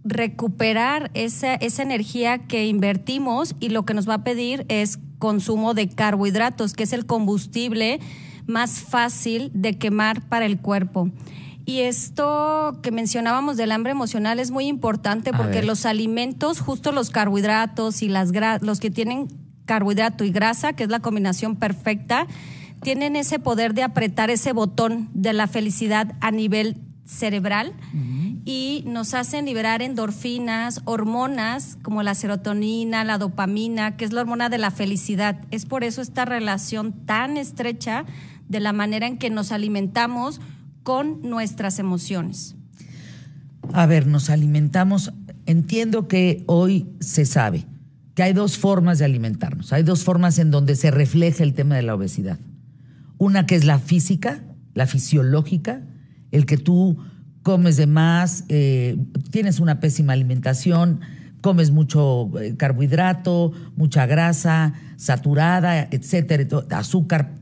recuperar 0.04 1.10
esa, 1.14 1.54
esa 1.54 1.82
energía 1.82 2.38
que 2.38 2.66
invertimos 2.66 3.54
y 3.60 3.68
lo 3.68 3.84
que 3.84 3.94
nos 3.94 4.08
va 4.08 4.14
a 4.14 4.24
pedir 4.24 4.64
es 4.68 4.98
consumo 5.18 5.74
de 5.74 5.88
carbohidratos, 5.88 6.72
que 6.72 6.84
es 6.84 6.92
el 6.92 7.06
combustible 7.06 8.00
más 8.46 8.80
fácil 8.80 9.50
de 9.54 9.78
quemar 9.78 10.22
para 10.28 10.46
el 10.46 10.58
cuerpo. 10.58 11.10
Y 11.66 11.80
esto 11.80 12.78
que 12.82 12.90
mencionábamos 12.90 13.56
del 13.56 13.70
hambre 13.70 13.92
emocional 13.92 14.40
es 14.40 14.50
muy 14.50 14.66
importante 14.66 15.32
porque 15.32 15.62
los 15.62 15.86
alimentos, 15.86 16.60
justo 16.60 16.90
los 16.90 17.10
carbohidratos 17.10 18.02
y 18.02 18.08
las 18.08 18.32
los 18.62 18.80
que 18.80 18.90
tienen 18.90 19.28
carbohidrato 19.66 20.24
y 20.24 20.32
grasa, 20.32 20.72
que 20.72 20.82
es 20.82 20.90
la 20.90 21.00
combinación 21.00 21.54
perfecta, 21.56 22.26
tienen 22.82 23.14
ese 23.14 23.38
poder 23.38 23.74
de 23.74 23.82
apretar 23.82 24.30
ese 24.30 24.52
botón 24.52 25.10
de 25.12 25.32
la 25.32 25.46
felicidad 25.46 26.16
a 26.20 26.30
nivel 26.30 26.76
cerebral 27.10 27.74
y 28.44 28.84
nos 28.86 29.14
hacen 29.14 29.44
liberar 29.44 29.82
endorfinas, 29.82 30.80
hormonas 30.84 31.76
como 31.82 32.02
la 32.02 32.14
serotonina, 32.14 33.04
la 33.04 33.18
dopamina, 33.18 33.96
que 33.96 34.04
es 34.04 34.12
la 34.12 34.20
hormona 34.20 34.48
de 34.48 34.58
la 34.58 34.70
felicidad. 34.70 35.40
Es 35.50 35.66
por 35.66 35.82
eso 35.82 36.02
esta 36.02 36.24
relación 36.24 36.92
tan 37.06 37.36
estrecha 37.36 38.04
de 38.48 38.60
la 38.60 38.72
manera 38.72 39.06
en 39.06 39.18
que 39.18 39.28
nos 39.28 39.50
alimentamos 39.50 40.40
con 40.84 41.20
nuestras 41.22 41.78
emociones. 41.78 42.54
A 43.72 43.86
ver, 43.86 44.06
nos 44.06 44.30
alimentamos. 44.30 45.12
Entiendo 45.46 46.06
que 46.06 46.44
hoy 46.46 46.88
se 47.00 47.26
sabe 47.26 47.66
que 48.14 48.22
hay 48.22 48.32
dos 48.32 48.56
formas 48.56 48.98
de 48.98 49.04
alimentarnos. 49.04 49.72
Hay 49.72 49.82
dos 49.82 50.04
formas 50.04 50.38
en 50.38 50.50
donde 50.50 50.76
se 50.76 50.90
refleja 50.90 51.42
el 51.42 51.54
tema 51.54 51.74
de 51.74 51.82
la 51.82 51.94
obesidad. 51.94 52.38
Una 53.18 53.46
que 53.46 53.56
es 53.56 53.64
la 53.64 53.78
física, 53.78 54.44
la 54.74 54.86
fisiológica, 54.86 55.82
el 56.32 56.46
que 56.46 56.56
tú 56.56 56.98
comes 57.42 57.76
de 57.76 57.86
más, 57.86 58.44
eh, 58.48 58.96
tienes 59.30 59.60
una 59.60 59.80
pésima 59.80 60.12
alimentación, 60.12 61.00
comes 61.40 61.70
mucho 61.70 62.30
eh, 62.40 62.56
carbohidrato, 62.56 63.52
mucha 63.76 64.06
grasa 64.06 64.74
saturada, 64.96 65.88
etcétera, 65.90 66.46
azúcar 66.70 67.34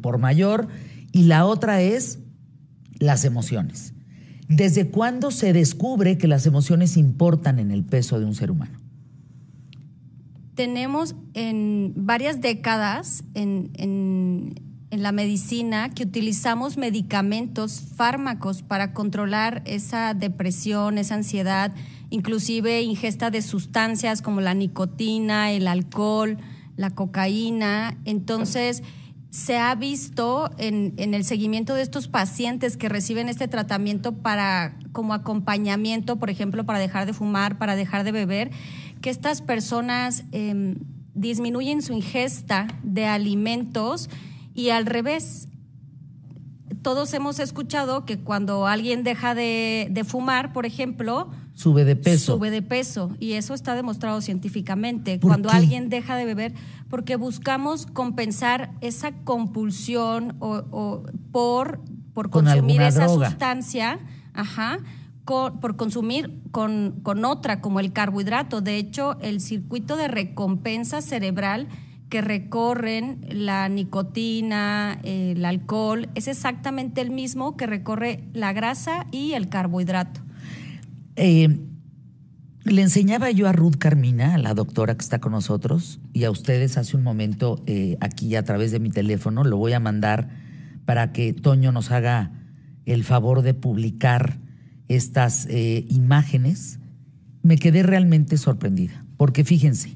por 0.00 0.18
mayor. 0.18 0.68
Y 1.12 1.24
la 1.24 1.46
otra 1.46 1.80
es 1.80 2.18
las 2.98 3.24
emociones. 3.24 3.94
¿Desde 4.48 4.88
cuándo 4.88 5.30
se 5.30 5.52
descubre 5.52 6.18
que 6.18 6.28
las 6.28 6.46
emociones 6.46 6.96
importan 6.96 7.58
en 7.58 7.70
el 7.70 7.84
peso 7.84 8.18
de 8.18 8.26
un 8.26 8.34
ser 8.34 8.50
humano? 8.50 8.78
Tenemos 10.54 11.14
en 11.34 11.92
varias 11.96 12.40
décadas 12.40 13.24
en, 13.34 13.70
en 13.74 14.54
la 14.90 15.12
medicina 15.12 15.90
que 15.90 16.04
utilizamos 16.04 16.76
medicamentos, 16.76 17.82
fármacos 17.96 18.62
para 18.62 18.92
controlar 18.92 19.62
esa 19.66 20.14
depresión, 20.14 20.98
esa 20.98 21.16
ansiedad, 21.16 21.74
inclusive 22.10 22.82
ingesta 22.82 23.30
de 23.30 23.42
sustancias 23.42 24.22
como 24.22 24.40
la 24.40 24.54
nicotina, 24.54 25.50
el 25.50 25.66
alcohol, 25.66 26.38
la 26.76 26.90
cocaína. 26.90 27.98
Entonces, 28.04 28.82
se 29.30 29.58
ha 29.58 29.74
visto 29.74 30.50
en, 30.56 30.94
en, 30.96 31.14
el 31.14 31.24
seguimiento 31.24 31.74
de 31.74 31.82
estos 31.82 32.08
pacientes 32.08 32.76
que 32.76 32.88
reciben 32.88 33.28
este 33.28 33.48
tratamiento 33.48 34.12
para 34.12 34.78
como 34.92 35.14
acompañamiento, 35.14 36.16
por 36.16 36.30
ejemplo, 36.30 36.64
para 36.64 36.78
dejar 36.78 37.06
de 37.06 37.12
fumar, 37.12 37.58
para 37.58 37.76
dejar 37.76 38.04
de 38.04 38.12
beber, 38.12 38.50
que 39.02 39.10
estas 39.10 39.42
personas 39.42 40.24
eh, 40.32 40.76
disminuyen 41.14 41.82
su 41.82 41.92
ingesta 41.92 42.68
de 42.82 43.06
alimentos 43.06 44.08
y 44.56 44.70
al 44.70 44.86
revés, 44.86 45.48
todos 46.80 47.12
hemos 47.12 47.38
escuchado 47.40 48.06
que 48.06 48.18
cuando 48.18 48.66
alguien 48.66 49.04
deja 49.04 49.34
de, 49.34 50.04
fumar, 50.06 50.54
por 50.54 50.64
ejemplo, 50.64 51.28
sube 51.52 51.84
de 51.84 51.94
peso. 51.94 52.36
Sube 52.36 52.50
de 52.50 52.62
peso. 52.62 53.14
Y 53.20 53.32
eso 53.32 53.52
está 53.52 53.74
demostrado 53.74 54.22
científicamente. 54.22 55.20
Cuando 55.20 55.50
alguien 55.50 55.90
deja 55.90 56.16
de 56.16 56.24
beber, 56.24 56.54
porque 56.88 57.16
buscamos 57.16 57.84
compensar 57.84 58.72
esa 58.80 59.12
compulsión 59.24 60.36
o, 60.40 61.02
por, 61.32 61.80
por 62.14 62.30
consumir 62.30 62.80
esa 62.80 63.08
sustancia, 63.08 63.98
ajá, 64.32 64.78
por 65.26 65.76
consumir 65.76 66.40
con, 66.50 67.00
con 67.02 67.26
otra, 67.26 67.60
como 67.60 67.78
el 67.80 67.92
carbohidrato. 67.92 68.62
De 68.62 68.78
hecho, 68.78 69.18
el 69.20 69.42
circuito 69.42 69.96
de 69.96 70.08
recompensa 70.08 71.02
cerebral 71.02 71.68
que 72.08 72.20
recorren 72.20 73.26
la 73.28 73.68
nicotina, 73.68 75.00
el 75.02 75.44
alcohol, 75.44 76.08
es 76.14 76.28
exactamente 76.28 77.00
el 77.00 77.10
mismo 77.10 77.56
que 77.56 77.66
recorre 77.66 78.24
la 78.32 78.52
grasa 78.52 79.06
y 79.10 79.32
el 79.32 79.48
carbohidrato. 79.48 80.20
Eh, 81.16 81.58
le 82.64 82.82
enseñaba 82.82 83.30
yo 83.30 83.48
a 83.48 83.52
Ruth 83.52 83.76
Carmina, 83.78 84.38
la 84.38 84.54
doctora 84.54 84.96
que 84.96 85.02
está 85.02 85.20
con 85.20 85.32
nosotros, 85.32 86.00
y 86.12 86.24
a 86.24 86.30
ustedes 86.30 86.76
hace 86.76 86.96
un 86.96 87.02
momento 87.02 87.62
eh, 87.66 87.96
aquí 88.00 88.34
a 88.34 88.44
través 88.44 88.72
de 88.72 88.80
mi 88.80 88.90
teléfono, 88.90 89.44
lo 89.44 89.56
voy 89.56 89.72
a 89.72 89.80
mandar 89.80 90.28
para 90.84 91.12
que 91.12 91.32
Toño 91.32 91.72
nos 91.72 91.90
haga 91.90 92.32
el 92.84 93.04
favor 93.04 93.42
de 93.42 93.54
publicar 93.54 94.38
estas 94.88 95.46
eh, 95.46 95.86
imágenes. 95.88 96.78
Me 97.42 97.56
quedé 97.56 97.82
realmente 97.82 98.36
sorprendida, 98.36 99.04
porque 99.16 99.44
fíjense, 99.44 99.95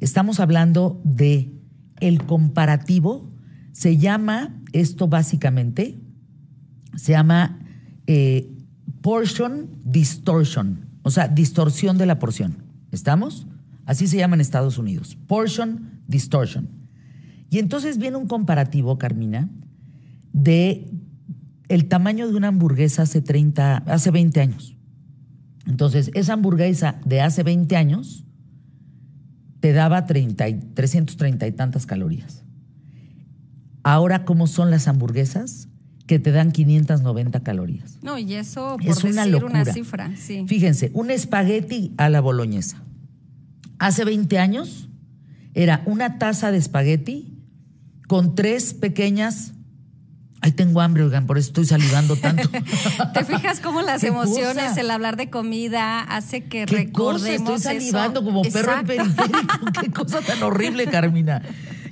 Estamos 0.00 0.40
hablando 0.40 1.00
de 1.04 1.52
el 2.00 2.24
comparativo. 2.24 3.30
Se 3.72 3.96
llama, 3.96 4.62
esto 4.72 5.08
básicamente, 5.08 5.98
se 6.94 7.12
llama 7.12 7.60
eh, 8.06 8.50
portion 9.00 9.70
distortion, 9.84 10.86
o 11.02 11.10
sea, 11.10 11.28
distorsión 11.28 11.98
de 11.98 12.06
la 12.06 12.18
porción. 12.18 12.64
¿Estamos? 12.90 13.46
Así 13.84 14.06
se 14.06 14.16
llama 14.16 14.34
en 14.34 14.40
Estados 14.40 14.78
Unidos. 14.78 15.16
Portion 15.26 16.00
distortion. 16.08 16.68
Y 17.50 17.58
entonces 17.58 17.98
viene 17.98 18.16
un 18.16 18.26
comparativo, 18.26 18.98
Carmina, 18.98 19.48
de 20.32 20.90
el 21.68 21.86
tamaño 21.86 22.28
de 22.28 22.36
una 22.36 22.48
hamburguesa 22.48 23.02
hace 23.02 23.22
30, 23.22 23.78
hace 23.78 24.10
20 24.10 24.40
años. 24.40 24.76
Entonces, 25.66 26.10
esa 26.14 26.34
hamburguesa 26.34 27.00
de 27.04 27.20
hace 27.20 27.42
20 27.42 27.76
años 27.76 28.25
te 29.66 29.72
daba 29.72 30.06
30 30.06 30.48
y, 30.48 30.54
330 30.74 31.44
y 31.44 31.50
tantas 31.50 31.86
calorías. 31.86 32.44
Ahora, 33.82 34.24
¿cómo 34.24 34.46
son 34.46 34.70
las 34.70 34.86
hamburguesas? 34.86 35.66
Que 36.06 36.20
te 36.20 36.30
dan 36.30 36.52
590 36.52 37.40
calorías. 37.40 37.98
No, 38.00 38.16
y 38.16 38.34
eso 38.34 38.76
por 38.76 38.86
es 38.88 39.02
una 39.02 39.26
decir 39.26 39.42
una 39.42 39.64
cifra, 39.64 40.12
sí. 40.14 40.44
Fíjense, 40.46 40.92
un 40.94 41.10
espagueti 41.10 41.92
a 41.96 42.08
la 42.10 42.20
boloñesa. 42.20 42.80
Hace 43.80 44.04
20 44.04 44.38
años 44.38 44.88
era 45.52 45.82
una 45.86 46.18
taza 46.18 46.52
de 46.52 46.58
espagueti 46.58 47.36
con 48.06 48.36
tres 48.36 48.72
pequeñas 48.72 49.52
Ay, 50.46 50.52
tengo 50.52 50.80
hambre, 50.80 51.02
oigan, 51.02 51.26
por 51.26 51.38
eso 51.38 51.48
estoy 51.48 51.66
salivando 51.66 52.14
tanto. 52.14 52.48
¿Te 53.14 53.24
fijas 53.24 53.58
cómo 53.58 53.82
las 53.82 54.04
emociones, 54.04 54.76
el 54.76 54.92
hablar 54.92 55.16
de 55.16 55.28
comida, 55.28 56.02
hace 56.02 56.44
que 56.44 56.66
¿Qué 56.66 56.84
recordemos 56.84 57.50
cosa? 57.50 57.72
Estoy 57.72 57.90
salivando 57.90 58.22
como 58.22 58.42
perro 58.42 58.78
en 58.78 58.86
periférico. 58.86 59.66
Qué 59.80 59.90
cosa 59.90 60.20
tan 60.20 60.40
horrible, 60.44 60.86
Carmina. 60.86 61.42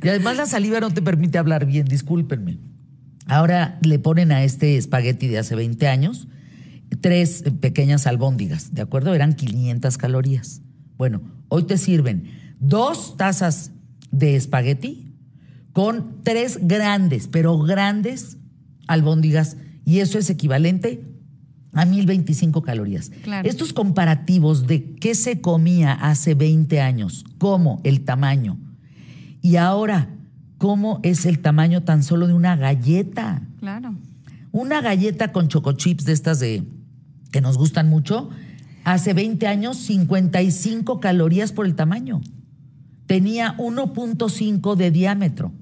Y 0.00 0.08
además 0.08 0.36
la 0.36 0.46
saliva 0.46 0.78
no 0.78 0.92
te 0.92 1.02
permite 1.02 1.36
hablar 1.36 1.66
bien, 1.66 1.86
discúlpenme. 1.86 2.60
Ahora 3.26 3.80
le 3.82 3.98
ponen 3.98 4.30
a 4.30 4.44
este 4.44 4.76
espagueti 4.76 5.26
de 5.26 5.38
hace 5.38 5.56
20 5.56 5.88
años 5.88 6.28
tres 7.00 7.42
pequeñas 7.60 8.06
albóndigas, 8.06 8.72
¿de 8.72 8.82
acuerdo? 8.82 9.14
Eran 9.14 9.32
500 9.32 9.98
calorías. 9.98 10.62
Bueno, 10.96 11.22
hoy 11.48 11.64
te 11.64 11.76
sirven 11.76 12.54
dos 12.60 13.16
tazas 13.16 13.72
de 14.12 14.36
espagueti 14.36 15.12
con 15.72 16.22
tres 16.22 16.60
grandes, 16.62 17.26
pero 17.26 17.58
grandes 17.58 18.38
albóndigas 18.86 19.56
y 19.84 20.00
eso 20.00 20.18
es 20.18 20.30
equivalente 20.30 21.04
a 21.72 21.84
1025 21.84 22.62
calorías. 22.62 23.10
Estos 23.42 23.72
comparativos 23.72 24.66
de 24.66 24.94
qué 24.94 25.14
se 25.14 25.40
comía 25.40 25.92
hace 25.92 26.34
20 26.34 26.80
años, 26.80 27.24
cómo 27.38 27.80
el 27.84 28.02
tamaño 28.02 28.58
y 29.42 29.56
ahora 29.56 30.08
cómo 30.58 31.00
es 31.02 31.26
el 31.26 31.40
tamaño 31.40 31.82
tan 31.82 32.02
solo 32.02 32.26
de 32.26 32.32
una 32.32 32.56
galleta. 32.56 33.42
Claro. 33.60 33.94
Una 34.52 34.80
galleta 34.80 35.32
con 35.32 35.48
chocochips 35.48 36.04
de 36.04 36.12
estas 36.12 36.40
de 36.40 36.62
que 37.32 37.40
nos 37.40 37.58
gustan 37.58 37.88
mucho, 37.88 38.30
hace 38.84 39.12
20 39.12 39.46
años 39.48 39.76
55 39.78 41.00
calorías 41.00 41.52
por 41.52 41.66
el 41.66 41.74
tamaño. 41.74 42.20
Tenía 43.06 43.56
1.5 43.58 44.76
de 44.76 44.90
diámetro. 44.92 45.52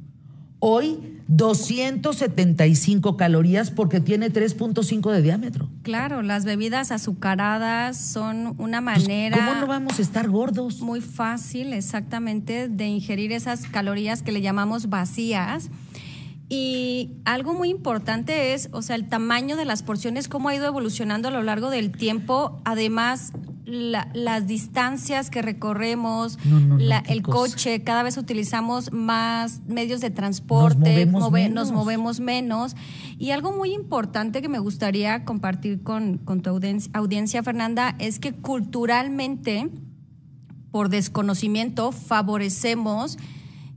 Hoy 0.59 1.12
275 1.37 3.17
calorías 3.17 3.71
porque 3.71 4.01
tiene 4.01 4.31
3.5 4.31 5.11
de 5.13 5.23
diámetro. 5.23 5.69
Claro, 5.83 6.23
las 6.23 6.45
bebidas 6.45 6.93
azucaradas 6.93 7.97
son 7.97 8.55
una 8.59 8.83
pues, 8.83 8.99
manera... 8.99 9.39
¿Cómo 9.39 9.61
no 9.61 9.67
vamos 9.67 9.99
a 9.99 10.03
estar 10.03 10.29
gordos? 10.29 10.81
Muy 10.81 11.01
fácil, 11.01 11.73
exactamente, 11.73 12.69
de 12.69 12.87
ingerir 12.87 13.33
esas 13.33 13.67
calorías 13.67 14.23
que 14.23 14.33
le 14.33 14.43
llamamos 14.43 14.91
vacías. 14.91 15.71
Y 16.55 17.13
algo 17.25 17.55
muy 17.55 17.71
importante 17.71 18.53
es, 18.53 18.69
o 18.73 18.83
sea, 18.83 18.95
el 18.97 19.09
tamaño 19.09 19.57
de 19.57 19.65
las 19.65 19.83
porciones, 19.83 20.29
cómo 20.29 20.51
ha 20.51 20.55
ido 20.55 20.67
evolucionando 20.67 21.29
a 21.29 21.31
lo 21.31 21.43
largo 21.43 21.71
del 21.71 21.93
tiempo. 21.93 22.61
Además, 22.67 23.33
las 23.65 24.47
distancias 24.47 25.31
que 25.31 25.41
recorremos, 25.41 26.39
el 27.09 27.23
coche, 27.23 27.83
cada 27.83 28.03
vez 28.03 28.19
utilizamos 28.19 28.93
más 28.93 29.63
medios 29.67 30.03
de 30.03 30.11
transporte, 30.11 31.07
nos 31.07 31.73
movemos, 31.73 32.21
menos. 32.21 32.77
Y 33.19 33.31
algo 33.31 33.53
muy 33.53 33.73
importante 33.73 34.43
que 34.43 34.51
me 34.51 34.59
gustaría 34.59 35.25
compartir 35.25 35.83
con, 35.83 36.19
con 36.19 36.43
tu 36.43 36.51
audiencia, 36.51 37.43
Fernanda, 37.43 37.97
es 37.99 38.19
que 38.19 38.35
culturalmente, 38.35 39.71
por 40.71 40.91
desconocimiento, 40.91 41.93
favorecemos 41.93 43.17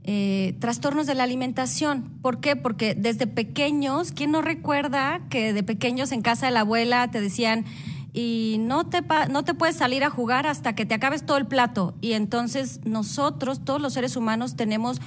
eh, 0.08 0.54
trastornos 0.60 1.06
de 1.06 1.14
la 1.14 1.24
alimentación. 1.24 2.04
¿Por 2.22 2.38
qué? 2.40 2.54
Porque 2.54 2.94
desde 2.94 3.26
pequeños, 3.26 4.12
¿quién 4.12 4.30
no 4.30 4.40
recuerda 4.40 5.20
que 5.30 5.52
de 5.52 5.64
pequeños 5.64 6.12
en 6.12 6.22
casa 6.22 6.46
de 6.46 6.52
la 6.52 6.60
abuela 6.60 7.10
te 7.10 7.20
decían, 7.20 7.64
y 8.12 8.56
no 8.60 8.86
te, 8.86 9.02
no 9.30 9.44
te 9.44 9.52
puedes 9.52 9.76
salir 9.76 10.04
a 10.04 10.10
jugar 10.10 10.46
hasta 10.46 10.74
que 10.74 10.86
te 10.86 10.94
acabes 10.94 11.26
todo 11.26 11.38
el 11.38 11.46
plato? 11.46 11.96
Y 12.00 12.12
entonces 12.12 12.80
nosotros, 12.84 13.64
todos 13.64 13.80
los 13.80 13.94
seres 13.94 14.16
humanos, 14.16 14.54
tenemos 14.54 15.00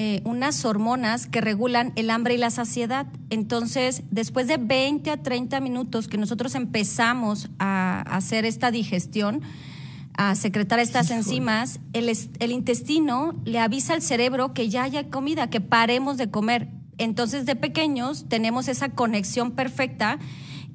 eh, 0.00 0.22
unas 0.24 0.64
hormonas 0.64 1.26
que 1.26 1.40
regulan 1.40 1.92
el 1.96 2.08
hambre 2.08 2.34
y 2.34 2.38
la 2.38 2.50
saciedad. 2.50 3.06
Entonces, 3.30 4.02
después 4.10 4.46
de 4.46 4.56
20 4.56 5.10
a 5.10 5.22
30 5.22 5.60
minutos 5.60 6.08
que 6.08 6.16
nosotros 6.16 6.54
empezamos 6.54 7.50
a 7.58 8.00
hacer 8.02 8.44
esta 8.44 8.70
digestión, 8.70 9.42
a 10.18 10.34
secretar 10.34 10.80
estas 10.80 11.12
enzimas, 11.12 11.78
el, 11.92 12.10
el 12.40 12.50
intestino 12.50 13.40
le 13.44 13.60
avisa 13.60 13.94
al 13.94 14.02
cerebro 14.02 14.52
que 14.52 14.68
ya 14.68 14.82
haya 14.82 15.10
comida, 15.10 15.48
que 15.48 15.60
paremos 15.60 16.16
de 16.16 16.28
comer. 16.28 16.68
Entonces, 16.98 17.46
de 17.46 17.54
pequeños 17.54 18.28
tenemos 18.28 18.66
esa 18.66 18.88
conexión 18.88 19.52
perfecta 19.52 20.18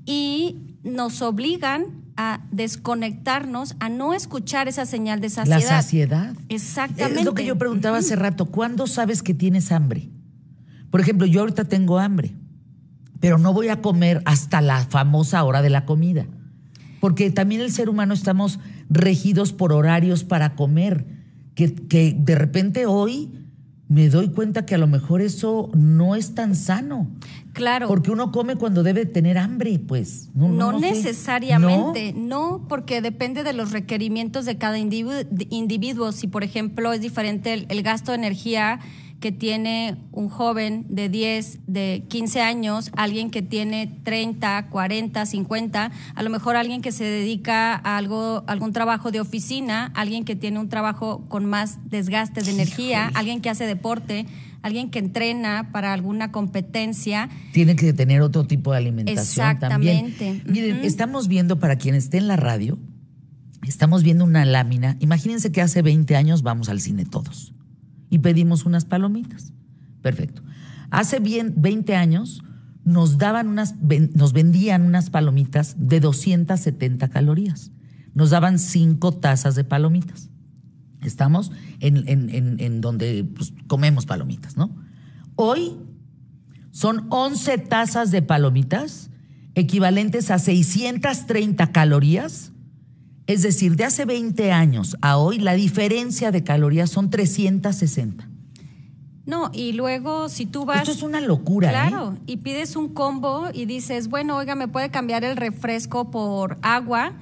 y 0.06 0.78
nos 0.84 1.22
obligan 1.22 1.88
a 2.16 2.40
desconectarnos, 2.52 3.76
a 3.82 3.90
no 3.90 4.14
escuchar 4.14 4.70
esa 4.70 4.86
señal 4.86 5.20
de 5.20 5.30
saciedad. 5.30 5.60
La 5.60 5.68
saciedad. 5.68 6.36
Exactamente. 6.48 7.20
Es 7.20 7.26
lo 7.26 7.34
que 7.34 7.44
yo 7.44 7.58
preguntaba 7.58 7.98
hace 7.98 8.16
rato. 8.16 8.46
¿Cuándo 8.46 8.88
sabes 8.88 9.22
que 9.22 9.34
tienes 9.34 9.74
hambre? 9.74 10.10
Por 10.90 11.02
ejemplo, 11.02 11.28
yo 11.28 11.42
ahorita 11.42 11.66
tengo 11.66 12.00
hambre, 12.00 12.34
pero 13.20 13.38
no 13.38 13.52
voy 13.52 13.68
a 13.68 13.82
comer 13.82 14.22
hasta 14.24 14.62
la 14.62 14.86
famosa 14.86 15.44
hora 15.44 15.62
de 15.62 15.70
la 15.70 15.86
comida. 15.86 16.28
Porque 17.02 17.30
también 17.30 17.60
el 17.60 17.74
ser 17.74 17.90
humano 17.90 18.14
estamos 18.14 18.60
regidos 18.90 19.54
por 19.54 19.74
horarios 19.74 20.24
para 20.24 20.56
comer, 20.56 21.06
que, 21.56 21.74
que 21.74 22.16
de 22.18 22.36
repente 22.36 22.86
hoy 22.86 23.32
me 23.94 24.10
doy 24.10 24.30
cuenta 24.30 24.66
que 24.66 24.74
a 24.76 24.78
lo 24.80 24.88
mejor 24.88 25.22
eso 25.22 25.70
no 25.76 26.16
es 26.16 26.34
tan 26.34 26.56
sano. 26.56 27.08
Claro. 27.54 27.88
Porque 27.88 28.10
uno 28.10 28.32
come 28.32 28.56
cuando 28.56 28.82
debe 28.82 29.06
tener 29.06 29.38
hambre, 29.38 29.78
pues. 29.78 30.30
No, 30.34 30.48
no, 30.48 30.72
no 30.72 30.80
necesariamente, 30.80 32.14
¿No? 32.14 32.66
porque 32.68 33.02
depende 33.02 33.44
de 33.44 33.54
los 33.54 33.72
requerimientos 33.72 34.46
de 34.46 34.58
cada 34.58 34.80
individuo. 34.80 36.12
Si, 36.12 36.28
por 36.28 36.44
ejemplo, 36.44 36.92
es 36.92 37.02
diferente 37.02 37.54
el, 37.54 37.66
el 37.70 37.84
gasto 37.84 38.12
de 38.12 38.18
energía 38.18 38.80
que 39.24 39.32
tiene 39.32 39.96
un 40.12 40.28
joven 40.28 40.86
de 40.90 41.08
10, 41.08 41.60
de 41.66 42.04
15 42.10 42.42
años, 42.42 42.92
alguien 42.98 43.32
que 43.32 43.42
tiene 43.42 43.88
30, 44.04 44.68
40, 44.70 45.26
50, 45.26 45.92
a 46.14 46.24
lo 46.24 46.30
mejor 46.30 46.58
alguien 46.58 46.82
que 46.82 46.92
se 46.92 47.06
dedica 47.06 47.74
a 47.74 47.96
algo, 47.96 48.44
algún 48.48 48.74
trabajo 48.74 49.12
de 49.12 49.22
oficina, 49.22 49.94
alguien 49.96 50.26
que 50.26 50.36
tiene 50.36 50.60
un 50.60 50.68
trabajo 50.68 51.24
con 51.30 51.46
más 51.46 51.80
desgaste 51.90 52.42
de 52.42 52.52
energía, 52.52 53.10
alguien 53.14 53.40
que 53.40 53.50
hace 53.50 53.66
deporte, 53.66 54.26
alguien 54.62 54.92
que 54.92 55.00
entrena 55.00 55.70
para 55.72 55.94
alguna 55.94 56.34
competencia. 56.34 57.30
Tiene 57.54 57.78
que 57.78 57.94
tener 57.94 58.22
otro 58.22 58.46
tipo 58.46 58.74
de 58.74 58.80
alimentación 58.80 59.24
Exactamente. 59.24 60.18
también. 60.18 60.44
Miren, 60.46 60.84
estamos 60.84 61.30
viendo, 61.30 61.60
para 61.60 61.78
quien 61.78 61.96
esté 61.96 62.18
en 62.18 62.28
la 62.28 62.36
radio, 62.36 62.78
estamos 63.66 64.04
viendo 64.04 64.26
una 64.26 64.44
lámina. 64.44 64.98
Imagínense 65.00 65.54
que 65.54 65.62
hace 65.62 65.82
20 65.82 66.14
años 66.18 66.42
vamos 66.42 66.68
al 66.68 66.82
cine 66.82 67.06
todos 67.06 67.53
y 68.14 68.20
pedimos 68.20 68.68
unas 68.68 68.86
palomitas. 68.86 69.54
Perfecto. 70.04 70.44
Hace 70.92 71.20
bien 71.20 71.56
20 71.58 71.96
años 71.96 72.44
nos 72.86 73.18
daban 73.18 73.48
unas, 73.48 73.74
nos 74.14 74.34
vendían 74.34 74.84
unas 74.84 75.10
palomitas 75.10 75.76
de 75.80 76.00
270 76.00 77.08
calorías. 77.10 77.72
Nos 78.14 78.30
daban 78.30 78.60
cinco 78.60 79.14
tazas 79.14 79.56
de 79.56 79.64
palomitas. 79.64 80.30
Estamos 81.02 81.52
en, 81.80 82.08
en, 82.08 82.82
donde 82.82 83.24
pues, 83.24 83.52
comemos 83.66 84.06
palomitas, 84.06 84.58
¿no? 84.58 84.76
Hoy 85.36 85.76
son 86.70 87.08
11 87.10 87.58
tazas 87.58 88.12
de 88.12 88.22
palomitas 88.22 89.10
equivalentes 89.56 90.30
a 90.30 90.38
630 90.38 91.72
calorías 91.72 92.53
es 93.28 93.42
decir, 93.42 93.76
de 93.76 93.86
hace 93.86 94.06
20 94.06 94.52
años 94.52 94.98
a 95.02 95.18
hoy, 95.18 95.40
la 95.40 95.54
diferencia 95.54 96.32
de 96.32 96.44
calorías 96.44 96.90
son 96.90 97.10
360. 97.10 98.28
No, 99.26 99.50
y 99.54 99.72
luego 99.72 100.28
si 100.28 100.46
tú 100.46 100.66
vas... 100.66 100.82
Esto 100.82 100.92
es 100.92 101.04
una 101.04 101.22
locura. 101.22 101.70
¿eh? 101.70 101.72
Claro, 101.72 102.18
y 102.26 102.38
pides 102.38 102.76
un 102.76 102.90
combo 102.90 103.50
y 103.54 103.66
dices, 103.66 104.10
bueno, 104.10 104.36
oiga, 104.36 104.56
¿me 104.56 104.68
puede 104.68 104.90
cambiar 104.90 105.24
el 105.24 105.38
refresco 105.38 106.12
por 106.12 106.58
agua? 106.62 107.14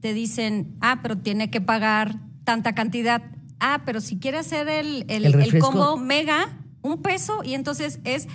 Te 0.00 0.14
dicen, 0.14 0.76
ah, 0.80 1.00
pero 1.02 1.18
tiene 1.18 1.50
que 1.50 1.60
pagar 1.60 2.18
tanta 2.44 2.74
cantidad. 2.74 3.22
Ah, 3.58 3.82
pero 3.84 4.00
si 4.00 4.18
quiere 4.18 4.38
hacer 4.38 4.68
el, 4.68 5.04
el 5.08 5.58
combo 5.58 5.98
mega, 5.98 6.56
un 6.80 7.02
peso, 7.02 7.42
y 7.44 7.52
entonces 7.52 8.00
es 8.04 8.26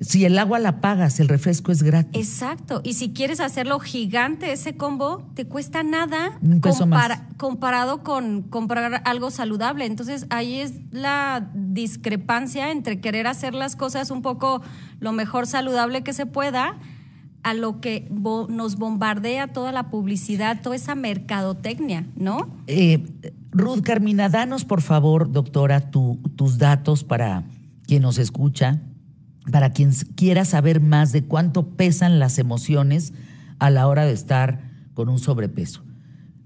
si 0.00 0.24
el 0.24 0.38
agua 0.38 0.58
la 0.58 0.80
pagas, 0.80 1.20
el 1.20 1.28
refresco 1.28 1.72
es 1.72 1.82
gratis. 1.82 2.16
Exacto. 2.16 2.80
Y 2.82 2.94
si 2.94 3.12
quieres 3.12 3.38
hacerlo 3.38 3.78
gigante, 3.80 4.50
ese 4.50 4.74
combo, 4.74 5.30
te 5.34 5.44
cuesta 5.44 5.82
nada 5.82 6.38
comparado 7.36 8.02
con 8.02 8.42
comprar 8.42 9.02
algo 9.04 9.30
saludable. 9.30 9.84
Entonces 9.84 10.26
ahí 10.30 10.60
es 10.60 10.80
la 10.90 11.50
discrepancia 11.54 12.70
entre 12.70 13.00
querer 13.00 13.26
hacer 13.26 13.54
las 13.54 13.76
cosas 13.76 14.10
un 14.10 14.22
poco 14.22 14.62
lo 15.00 15.12
mejor 15.12 15.46
saludable 15.46 16.02
que 16.02 16.14
se 16.14 16.24
pueda 16.24 16.78
a 17.42 17.52
lo 17.52 17.80
que 17.80 18.08
nos 18.10 18.76
bombardea 18.76 19.48
toda 19.48 19.70
la 19.70 19.90
publicidad, 19.90 20.62
toda 20.62 20.76
esa 20.76 20.94
mercadotecnia, 20.94 22.06
¿no? 22.16 22.48
Eh, 22.66 23.06
Ruth 23.50 23.82
Carmina, 23.82 24.28
danos 24.28 24.64
por 24.64 24.80
favor, 24.80 25.30
doctora, 25.30 25.90
tus 25.90 26.58
datos 26.58 27.04
para 27.04 27.44
quien 27.86 28.02
nos 28.02 28.18
escucha 28.18 28.80
para 29.50 29.70
quien 29.70 29.92
quiera 30.16 30.44
saber 30.44 30.80
más 30.80 31.12
de 31.12 31.24
cuánto 31.24 31.68
pesan 31.68 32.18
las 32.18 32.38
emociones 32.38 33.12
a 33.58 33.70
la 33.70 33.86
hora 33.86 34.04
de 34.04 34.12
estar 34.12 34.60
con 34.94 35.08
un 35.08 35.18
sobrepeso. 35.18 35.82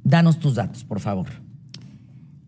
Danos 0.02 0.38
tus 0.38 0.54
datos, 0.54 0.84
por 0.84 1.00
favor. 1.00 1.26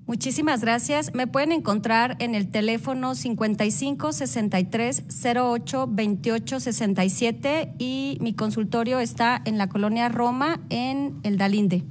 Muchísimas 0.06 0.60
gracias. 0.60 1.12
Me 1.14 1.26
pueden 1.26 1.50
encontrar 1.50 2.16
en 2.20 2.36
el 2.36 2.48
teléfono 2.48 3.16
55 3.16 4.12
63 4.12 5.04
08 5.36 5.88
28 5.90 6.60
67 6.60 7.74
y 7.78 8.18
mi 8.20 8.32
consultorio 8.34 9.00
está 9.00 9.42
en 9.44 9.58
la 9.58 9.68
colonia 9.68 10.08
Roma 10.08 10.60
en 10.70 11.16
el 11.24 11.38
Dalinde. 11.38 11.84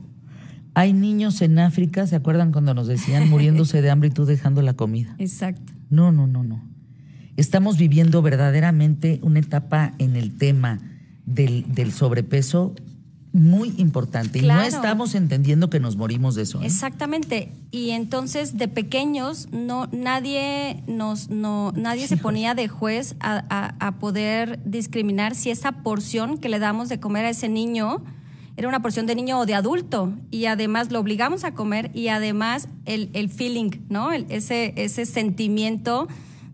Hay 0.76 0.94
niños 0.94 1.42
en 1.42 1.60
África, 1.60 2.08
¿se 2.08 2.16
acuerdan 2.16 2.52
cuando 2.52 2.74
nos 2.74 2.88
decían 2.88 3.30
muriéndose 3.30 3.82
de 3.82 3.90
hambre 3.90 4.10
y 4.10 4.12
tú 4.12 4.26
dejando 4.26 4.62
la 4.62 4.74
comida? 4.74 5.16
Exacto. 5.20 5.74
No, 5.90 6.12
no, 6.14 6.26
no, 6.28 6.44
no 6.44 6.75
estamos 7.38 7.78
viviendo 7.78 8.22
verdaderamente 8.22 9.20
una 9.22 9.40
etapa 9.40 9.94
en 10.00 10.16
el 10.16 10.38
tema 10.38 10.80
del, 11.26 11.92
sobrepeso 11.92 12.74
muy 13.34 13.74
importante 13.78 14.40
y 14.40 14.44
no 14.44 14.62
estamos 14.62 15.14
entendiendo 15.14 15.70
que 15.70 15.82
nos 15.82 15.98
morimos 15.98 16.36
de 16.36 16.44
eso. 16.44 16.62
¿eh? 16.62 16.68
Exactamente. 16.68 17.52
Y 17.70 17.90
entonces 17.90 18.58
de 18.58 18.70
pequeños 18.70 19.50
no 19.52 19.90
nadie 19.92 20.84
nos 20.88 21.30
no 21.30 21.74
nadie 21.76 22.08
se 22.08 22.16
ponía 22.16 22.56
de 22.56 22.70
juez 22.70 23.18
a, 23.20 23.76
a, 23.78 23.92
poder 24.00 24.62
discriminar 24.64 25.36
si 25.36 25.50
esa 25.50 25.74
porción 25.84 26.38
que 26.38 26.48
le 26.48 26.60
damos 26.60 26.88
de 26.88 27.02
comer 27.02 27.26
a 27.26 27.30
ese 27.32 27.50
niño 27.50 28.02
era 28.56 28.70
una 28.70 28.82
porción 28.82 29.06
de 29.06 29.16
niño 29.16 29.38
o 29.38 29.46
de 29.46 29.54
adulto 29.54 30.14
y 30.32 30.46
además 30.46 30.90
lo 30.90 31.02
obligamos 31.02 31.44
a 31.44 31.54
comer 31.54 31.92
y 31.94 32.08
además 32.08 32.70
el, 32.86 33.10
el 33.12 33.28
feeling, 33.28 33.72
¿no? 33.90 34.14
ese 34.14 34.74
ese 34.78 35.06
sentimiento 35.06 36.08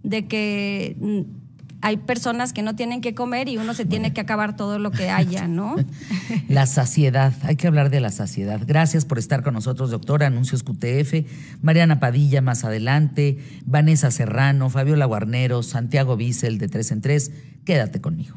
de 0.04 0.28
que 0.28 0.96
mm, 1.00 1.42
hay 1.82 1.98
personas 1.98 2.54
que 2.54 2.62
no 2.62 2.76
tienen 2.76 3.02
que 3.02 3.16
comer 3.16 3.50
y 3.50 3.58
uno 3.58 3.74
se 3.74 3.86
tiene 3.86 4.14
que 4.14 4.22
acabar 4.22 4.56
todo 4.56 4.80
lo 4.80 4.92
que 4.92 5.10
haya, 5.10 5.48
¿no? 5.48 5.76
La 6.48 6.68
saciedad, 6.68 7.34
hay 7.44 7.56
que 7.56 7.68
hablar 7.68 7.90
de 7.90 8.00
la 8.00 8.12
saciedad. 8.12 8.62
Gracias 8.66 9.06
por 9.06 9.18
estar 9.18 9.44
con 9.44 9.54
nosotros, 9.54 9.90
doctora. 9.90 10.28
Anuncios 10.28 10.64
QTF, 10.64 11.26
Mariana 11.62 12.00
Padilla 12.00 12.42
más 12.42 12.64
adelante, 12.64 13.40
Vanessa 13.66 14.12
Serrano, 14.12 14.70
Fabiola 14.70 15.06
Guarnero, 15.06 15.64
Santiago 15.64 16.16
Bissell 16.16 16.58
de 16.58 16.68
Tres 16.68 16.92
en 16.92 17.02
Tres. 17.02 17.32
Quédate 17.66 18.00
conmigo. 18.00 18.36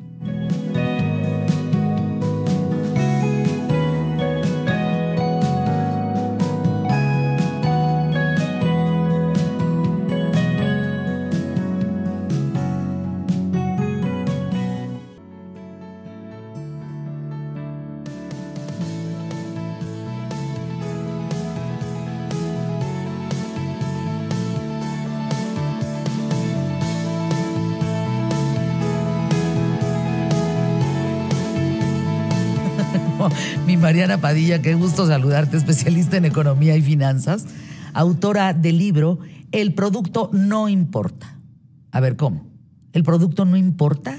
Mariana 33.95 34.21
Padilla, 34.21 34.61
qué 34.61 34.75
gusto 34.75 35.07
saludarte, 35.07 35.57
especialista 35.57 36.17
en 36.17 36.25
economía 36.25 36.77
y 36.77 36.83
finanzas, 36.83 37.47
autora 37.93 38.53
del 38.53 38.77
libro 38.77 39.21
el 39.53 39.73
producto 39.73 40.31
no 40.33 40.69
importa. 40.69 41.39
A 41.93 42.01
ver, 42.01 42.17
¿cómo? 42.17 42.45
¿El 42.93 43.05
producto 43.05 43.45
no 43.45 43.57
importa? 43.57 44.19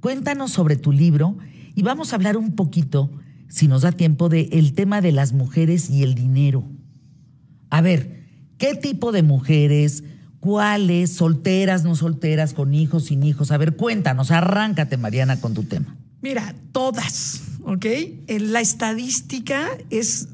Cuéntanos 0.00 0.50
sobre 0.50 0.74
tu 0.74 0.90
libro 0.90 1.38
y 1.76 1.82
vamos 1.82 2.12
a 2.12 2.16
hablar 2.16 2.36
un 2.36 2.56
poquito, 2.56 3.12
si 3.46 3.68
nos 3.68 3.82
da 3.82 3.92
tiempo, 3.92 4.28
del 4.28 4.48
el 4.50 4.72
tema 4.72 5.00
de 5.00 5.12
las 5.12 5.32
mujeres 5.32 5.88
y 5.88 6.02
el 6.02 6.16
dinero. 6.16 6.64
A 7.70 7.82
ver, 7.82 8.24
¿qué 8.58 8.74
tipo 8.74 9.12
de 9.12 9.22
mujeres? 9.22 10.02
¿Cuáles? 10.40 11.12
¿Solteras, 11.12 11.84
no 11.84 11.94
solteras, 11.94 12.54
con 12.54 12.74
hijos, 12.74 13.04
sin 13.04 13.22
hijos? 13.22 13.52
A 13.52 13.56
ver, 13.56 13.76
cuéntanos, 13.76 14.32
arráncate, 14.32 14.96
Mariana, 14.96 15.40
con 15.40 15.54
tu 15.54 15.62
tema. 15.62 15.96
Mira, 16.22 16.56
todas, 16.72 17.55
¿ok? 17.66 17.84
Eh, 17.84 18.38
La 18.40 18.60
estadística 18.60 19.68
es, 19.90 20.28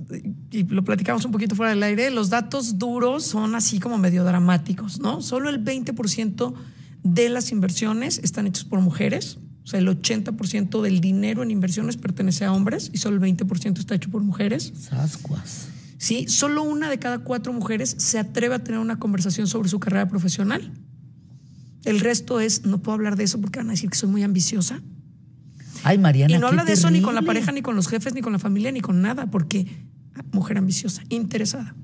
y 0.51 0.65
lo 0.65 0.85
platicamos 0.85 1.25
un 1.25 1.33
poquito 1.33 1.57
fuera 1.57 1.71
del 1.71 1.83
aire, 1.83 2.11
los 2.11 2.29
datos 2.29 2.79
duros 2.79 3.25
son 3.25 3.55
así 3.55 3.81
como 3.81 3.99
medio 3.99 4.23
dramáticos, 4.23 5.01
¿no? 5.01 5.23
Solo 5.23 5.49
el 5.49 5.65
20% 5.65 6.55
de 7.03 7.29
las 7.31 7.51
inversiones 7.51 8.21
están 8.23 8.47
hechas 8.47 8.65
por 8.65 8.81
mujeres, 8.81 9.39
o 9.65 9.67
sea, 9.67 9.81
el 9.81 9.89
80% 9.89 10.83
del 10.83 11.01
dinero 11.01 11.43
en 11.43 11.51
inversiones 11.51 11.97
pertenece 11.97 12.45
a 12.45 12.53
hombres 12.53 12.91
y 12.93 12.99
solo 12.99 13.25
el 13.25 13.37
20% 13.37 13.79
está 13.79 13.95
hecho 13.95 14.11
por 14.11 14.23
mujeres. 14.23 14.73
Sascuas. 14.79 15.69
Sí, 15.97 16.27
solo 16.29 16.65
una 16.65 16.91
de 16.91 16.99
cada 16.99 17.21
cuatro 17.21 17.53
mujeres 17.53 17.95
se 17.97 18.19
atreve 18.19 18.57
a 18.57 18.65
tener 18.65 18.81
una 18.81 18.99
conversación 18.99 19.47
sobre 19.47 19.71
su 19.71 19.81
carrera 19.81 20.09
profesional. 20.09 20.73
El 21.85 22.01
resto 22.01 22.41
es, 22.41 22.67
no 22.67 22.83
puedo 22.83 22.95
hablar 22.95 23.17
de 23.17 23.25
eso 23.25 23.41
porque 23.41 23.61
van 23.61 23.69
a 23.69 23.71
decir 23.73 23.89
que 23.89 23.97
soy 23.97 24.11
muy 24.11 24.23
ambiciosa. 24.23 24.83
Ay, 25.85 25.99
Mariana. 25.99 26.35
Y 26.35 26.39
no 26.39 26.47
habla 26.49 26.65
de 26.65 26.73
eso 26.73 26.91
ni 26.91 27.01
con 27.01 27.15
la 27.15 27.23
pareja, 27.23 27.53
ni 27.53 27.63
con 27.63 27.77
los 27.77 27.89
jefes, 27.89 28.15
ni 28.15 28.21
con 28.21 28.33
la 28.33 28.39
familia, 28.39 28.71
ni 28.73 28.81
con 28.81 29.03
nada, 29.03 29.31
porque 29.31 29.67
mujer 30.33 30.59
ambiciosa, 30.59 31.03
interesada. 31.09 31.75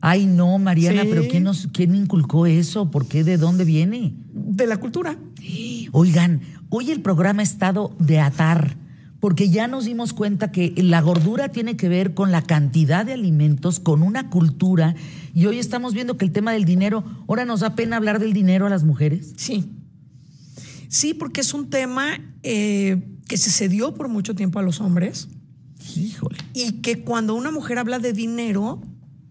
Ay, 0.00 0.26
no, 0.26 0.58
Mariana, 0.58 1.02
Sí. 1.02 1.08
pero 1.10 1.22
¿quién, 1.28 1.42
nos, 1.42 1.68
¿quién 1.72 1.94
inculcó 1.94 2.46
eso? 2.46 2.90
¿Por 2.90 3.08
qué? 3.08 3.24
¿De 3.24 3.38
dónde 3.38 3.64
viene? 3.64 4.14
De 4.32 4.66
la 4.66 4.76
cultura. 4.76 5.16
Oigan, 5.92 6.40
hoy 6.68 6.90
el 6.90 7.00
programa 7.00 7.40
ha 7.40 7.44
estado 7.44 7.96
de 7.98 8.20
atar, 8.20 8.76
porque 9.20 9.48
ya 9.48 9.66
nos 9.66 9.86
dimos 9.86 10.12
cuenta 10.12 10.52
que 10.52 10.74
la 10.76 11.00
gordura 11.00 11.48
tiene 11.48 11.76
que 11.76 11.88
ver 11.88 12.12
con 12.14 12.30
la 12.30 12.42
cantidad 12.42 13.06
de 13.06 13.14
alimentos, 13.14 13.80
con 13.80 14.02
una 14.02 14.28
cultura, 14.28 14.94
y 15.34 15.46
hoy 15.46 15.58
estamos 15.58 15.94
viendo 15.94 16.16
que 16.18 16.24
el 16.26 16.32
tema 16.32 16.52
del 16.52 16.64
dinero, 16.66 17.02
ahora 17.26 17.44
nos 17.46 17.60
da 17.60 17.74
pena 17.74 17.96
hablar 17.96 18.18
del 18.18 18.32
dinero 18.34 18.66
a 18.66 18.70
las 18.70 18.84
mujeres. 18.84 19.32
Sí. 19.36 19.72
Sí, 20.88 21.14
porque 21.14 21.40
es 21.40 21.52
un 21.54 21.68
tema 21.70 22.18
eh, 22.42 23.02
que 23.28 23.36
se 23.36 23.50
cedió 23.50 23.94
por 23.94 24.08
mucho 24.08 24.34
tiempo 24.34 24.58
a 24.58 24.62
los 24.62 24.80
hombres 24.80 25.28
Híjole. 25.96 26.36
y 26.54 26.72
que 26.82 27.02
cuando 27.04 27.34
una 27.34 27.50
mujer 27.50 27.78
habla 27.78 27.98
de 27.98 28.12
dinero, 28.12 28.80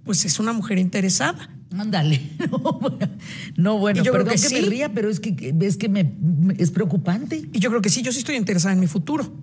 pues 0.03 0.25
es 0.25 0.39
una 0.39 0.53
mujer 0.53 0.77
interesada. 0.77 1.49
Ándale. 1.77 2.21
No, 3.57 3.77
bueno, 3.79 4.01
Y 4.01 4.03
yo 4.05 4.11
creo 4.11 4.25
que, 4.25 4.35
que 4.35 4.49
me 4.49 4.61
sí. 4.61 4.69
ría, 4.69 4.93
pero 4.93 5.09
es 5.09 5.19
que, 5.19 5.55
es 5.61 5.77
que 5.77 5.87
me, 5.89 6.13
es 6.57 6.71
preocupante. 6.71 7.47
Y 7.53 7.59
yo 7.59 7.69
creo 7.69 7.81
que 7.81 7.89
sí, 7.89 8.01
yo 8.01 8.11
sí 8.11 8.19
estoy 8.19 8.35
interesada 8.35 8.73
en 8.73 8.79
mi 8.79 8.87
futuro. 8.87 9.33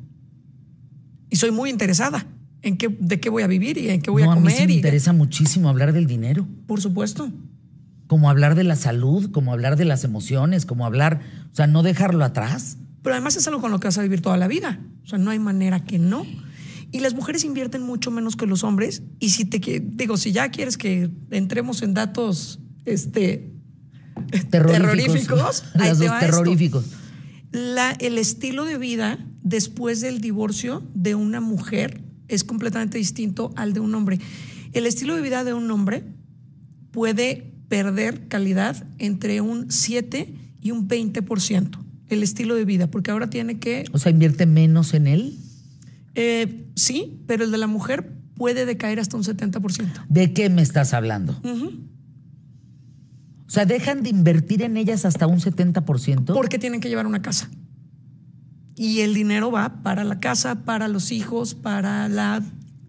Y 1.30 1.36
soy 1.36 1.50
muy 1.50 1.70
interesada 1.70 2.26
en 2.62 2.76
qué, 2.76 2.88
de 2.88 3.20
qué 3.20 3.28
voy 3.30 3.42
a 3.42 3.46
vivir 3.46 3.78
y 3.78 3.88
en 3.90 4.00
qué 4.02 4.10
voy 4.10 4.22
no, 4.22 4.30
a 4.30 4.32
a 4.32 4.36
mí 4.36 4.42
comer. 4.42 4.56
sí 4.56 4.66
me 4.66 4.72
y 4.74 4.76
interesa 4.76 5.12
muchísimo 5.12 5.68
hablar 5.68 5.92
del 5.92 6.06
dinero. 6.06 6.46
por 6.66 6.80
supuesto. 6.80 7.30
Como 8.12 8.28
hablar 8.28 8.54
de 8.56 8.62
la 8.62 8.76
salud, 8.76 9.30
como 9.30 9.54
hablar 9.54 9.76
de 9.76 9.86
las 9.86 10.04
emociones, 10.04 10.66
como 10.66 10.84
hablar, 10.84 11.22
o 11.50 11.56
sea, 11.56 11.66
no 11.66 11.82
dejarlo 11.82 12.26
atrás. 12.26 12.76
Pero 13.02 13.14
además 13.14 13.36
es 13.36 13.46
algo 13.48 13.62
con 13.62 13.70
lo 13.70 13.80
que 13.80 13.86
vas 13.88 13.96
a 13.96 14.02
vivir 14.02 14.20
toda 14.20 14.36
la 14.36 14.48
vida. 14.48 14.80
O 15.02 15.06
sea, 15.06 15.18
no 15.18 15.30
hay 15.30 15.38
manera 15.38 15.82
que 15.82 15.98
no. 15.98 16.26
Y 16.90 17.00
las 17.00 17.14
mujeres 17.14 17.42
invierten 17.42 17.80
mucho 17.80 18.10
menos 18.10 18.36
que 18.36 18.44
los 18.44 18.64
hombres. 18.64 19.02
Y 19.18 19.30
si 19.30 19.46
te 19.46 19.60
digo, 19.82 20.18
si 20.18 20.30
ya 20.30 20.50
quieres 20.50 20.76
que 20.76 21.10
entremos 21.30 21.80
en 21.80 21.94
datos 21.94 22.60
este, 22.84 23.50
terroríficos, 24.50 25.64
ahí 25.76 25.96
te 25.96 26.04
esto. 26.04 26.18
terroríficos. 26.20 26.84
La- 27.50 27.92
el 27.92 28.18
estilo 28.18 28.66
de 28.66 28.76
vida 28.76 29.18
después 29.42 30.02
del 30.02 30.20
divorcio 30.20 30.82
de 30.92 31.14
una 31.14 31.40
mujer 31.40 32.02
es 32.28 32.44
completamente 32.44 32.98
distinto 32.98 33.54
al 33.56 33.72
de 33.72 33.80
un 33.80 33.94
hombre. 33.94 34.20
El 34.74 34.84
estilo 34.84 35.16
de 35.16 35.22
vida 35.22 35.44
de 35.44 35.54
un 35.54 35.70
hombre 35.70 36.04
puede 36.90 37.51
perder 37.72 38.28
calidad 38.28 38.84
entre 38.98 39.40
un 39.40 39.70
7 39.72 40.34
y 40.60 40.72
un 40.72 40.88
20%. 40.88 41.78
El 42.10 42.22
estilo 42.22 42.54
de 42.54 42.66
vida, 42.66 42.90
porque 42.90 43.10
ahora 43.10 43.30
tiene 43.30 43.60
que, 43.60 43.86
O 43.92 43.98
sea, 43.98 44.12
invierte 44.12 44.44
menos 44.44 44.92
en 44.92 45.06
él. 45.06 45.38
eh, 46.14 46.66
sí, 46.76 47.22
pero 47.26 47.44
el 47.44 47.50
de 47.50 47.56
la 47.56 47.66
mujer 47.66 48.12
puede 48.34 48.66
decaer 48.66 49.00
hasta 49.00 49.16
un 49.16 49.22
70%. 49.22 50.04
¿De 50.10 50.34
qué 50.34 50.50
me 50.50 50.60
estás 50.60 50.92
hablando? 50.92 51.40
O 53.46 53.50
sea, 53.50 53.64
dejan 53.64 54.02
de 54.02 54.10
invertir 54.10 54.60
en 54.60 54.76
ellas 54.76 55.06
hasta 55.06 55.26
un 55.26 55.40
70%. 55.40 56.34
Porque 56.34 56.58
tienen 56.58 56.82
que 56.82 56.90
llevar 56.90 57.06
una 57.06 57.22
casa. 57.22 57.48
Y 58.76 59.00
el 59.00 59.14
dinero 59.14 59.50
va 59.50 59.82
para 59.82 60.04
la 60.04 60.20
casa, 60.20 60.66
para 60.66 60.88
los 60.88 61.10
hijos, 61.10 61.54
para 61.54 62.10
la 62.10 62.42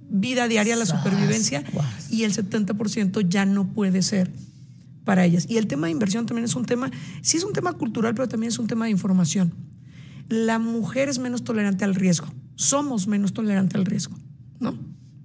vida 0.10 0.50
diaria, 0.50 0.76
la 0.76 0.86
supervivencia. 0.86 1.62
Sascuas. 1.62 2.12
Y 2.12 2.24
el 2.26 2.34
70% 2.34 3.30
ya 3.30 3.46
no 3.46 3.72
puede 3.72 4.02
ser 4.02 4.30
para 5.04 5.26
ellas. 5.26 5.46
Y 5.50 5.58
el 5.58 5.68
tema 5.68 5.88
de 5.88 5.92
inversión 5.92 6.26
también 6.26 6.46
es 6.46 6.56
un 6.56 6.66
tema, 6.66 6.90
sí 7.22 7.38
es 7.38 7.44
un 7.44 7.54
tema 7.54 7.74
cultural, 7.74 8.14
pero 8.16 8.28
también 8.28 8.50
es 8.50 8.60
un 8.60 8.68
tema 8.68 8.86
de 8.86 8.92
información. 8.92 9.54
La 10.30 10.60
mujer 10.60 11.10
es 11.10 11.20
menos 11.20 11.44
tolerante 11.44 11.84
al 11.86 11.96
riesgo. 11.96 12.28
Somos 12.56 13.08
menos 13.08 13.34
tolerantes 13.34 13.76
al 13.76 13.86
riesgo, 13.86 14.16
¿no? 14.60 14.76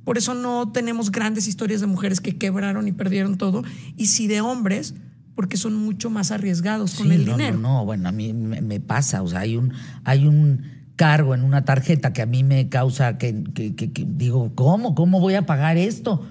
Por 0.05 0.17
eso 0.19 0.35
no 0.35 0.73
tenemos 0.73 1.13
grandes 1.13 1.47
historias 1.47 1.81
de 1.83 1.87
mujeres 1.87 2.21
que 2.21 2.37
quebraron 2.39 2.89
y 2.89 2.93
perdieron 2.93 3.37
todo. 3.37 3.63
Y 3.97 4.07
sí 4.07 4.27
de 4.27 4.41
hombres, 4.41 4.95
porque 5.35 5.57
son 5.59 5.77
mucho 5.77 6.09
más 6.11 6.31
arriesgados 6.33 6.95
con 6.95 7.09
Sí, 7.09 7.13
el 7.15 7.27
no, 7.27 7.33
dinero. 7.37 7.59
No, 7.59 7.75
no, 7.81 7.85
bueno, 7.85 8.09
a 8.09 8.13
mí 8.13 8.33
me, 8.33 8.61
me 8.63 8.81
pasa, 8.81 9.23
o 9.23 9.29
sea, 9.29 9.41
hay 9.41 9.57
un, 9.57 9.73
hay 10.05 10.27
un 10.27 10.63
cargo 10.97 11.35
en 11.35 11.45
una 11.45 11.65
tarjeta 11.65 12.13
que 12.13 12.23
a 12.23 12.27
mí 12.27 12.43
me 12.43 12.69
causa 12.69 13.19
que, 13.19 13.45
que- 13.55 13.77
que- 13.77 13.93
que 13.93 14.05
digo, 14.09 14.51
¿cómo? 14.55 14.95
¿Cómo 14.95 15.21
voy 15.21 15.35
a 15.35 15.47
pagar 15.47 15.77
esto? 15.77 16.27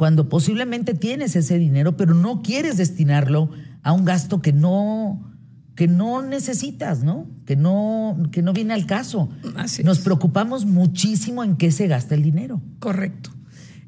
Cuando 0.00 0.30
posiblemente 0.30 0.94
tienes 0.94 1.36
ese 1.36 1.58
dinero, 1.58 1.94
pero 1.94 2.14
no 2.14 2.40
quieres 2.40 2.78
destinarlo 2.78 3.50
a 3.82 3.92
un 3.92 4.06
gasto 4.06 4.40
que 4.40 4.50
no, 4.50 5.30
que 5.74 5.88
no 5.88 6.22
necesitas, 6.22 7.04
¿no? 7.04 7.26
Que 7.44 7.54
no, 7.54 8.16
que 8.32 8.40
no 8.40 8.54
viene 8.54 8.72
al 8.72 8.86
caso. 8.86 9.28
Así 9.56 9.84
Nos 9.84 9.98
es. 9.98 10.04
preocupamos 10.04 10.64
muchísimo 10.64 11.44
en 11.44 11.58
qué 11.58 11.70
se 11.70 11.86
gasta 11.86 12.14
el 12.14 12.22
dinero. 12.22 12.62
Correcto. 12.78 13.28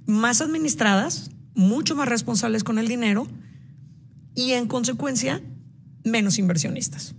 Más 0.04 0.42
administradas, 0.42 1.30
mucho 1.54 1.96
más 1.96 2.10
responsables 2.10 2.62
con 2.62 2.78
el 2.78 2.88
dinero 2.88 3.26
y 4.34 4.50
en 4.50 4.66
consecuencia 4.66 5.40
menos 6.04 6.38
inversionistas. 6.38 7.14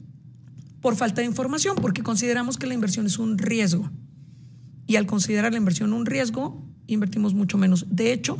Por 0.81 0.95
falta 0.95 1.21
de 1.21 1.27
información, 1.27 1.77
porque 1.81 2.03
consideramos 2.03 2.59
que 2.59 2.67
la 2.67 2.75
inversión 2.75 3.07
es 3.07 3.17
un 3.17 3.39
riesgo. 3.39 3.89
Y 4.85 4.97
al 4.97 5.07
considerar 5.07 5.51
la 5.51 5.57
inversión 5.57 5.93
un 5.93 6.05
riesgo, 6.05 6.63
invertimos 6.85 7.33
mucho 7.33 7.57
menos. 7.57 7.87
De 7.89 8.13
hecho, 8.13 8.37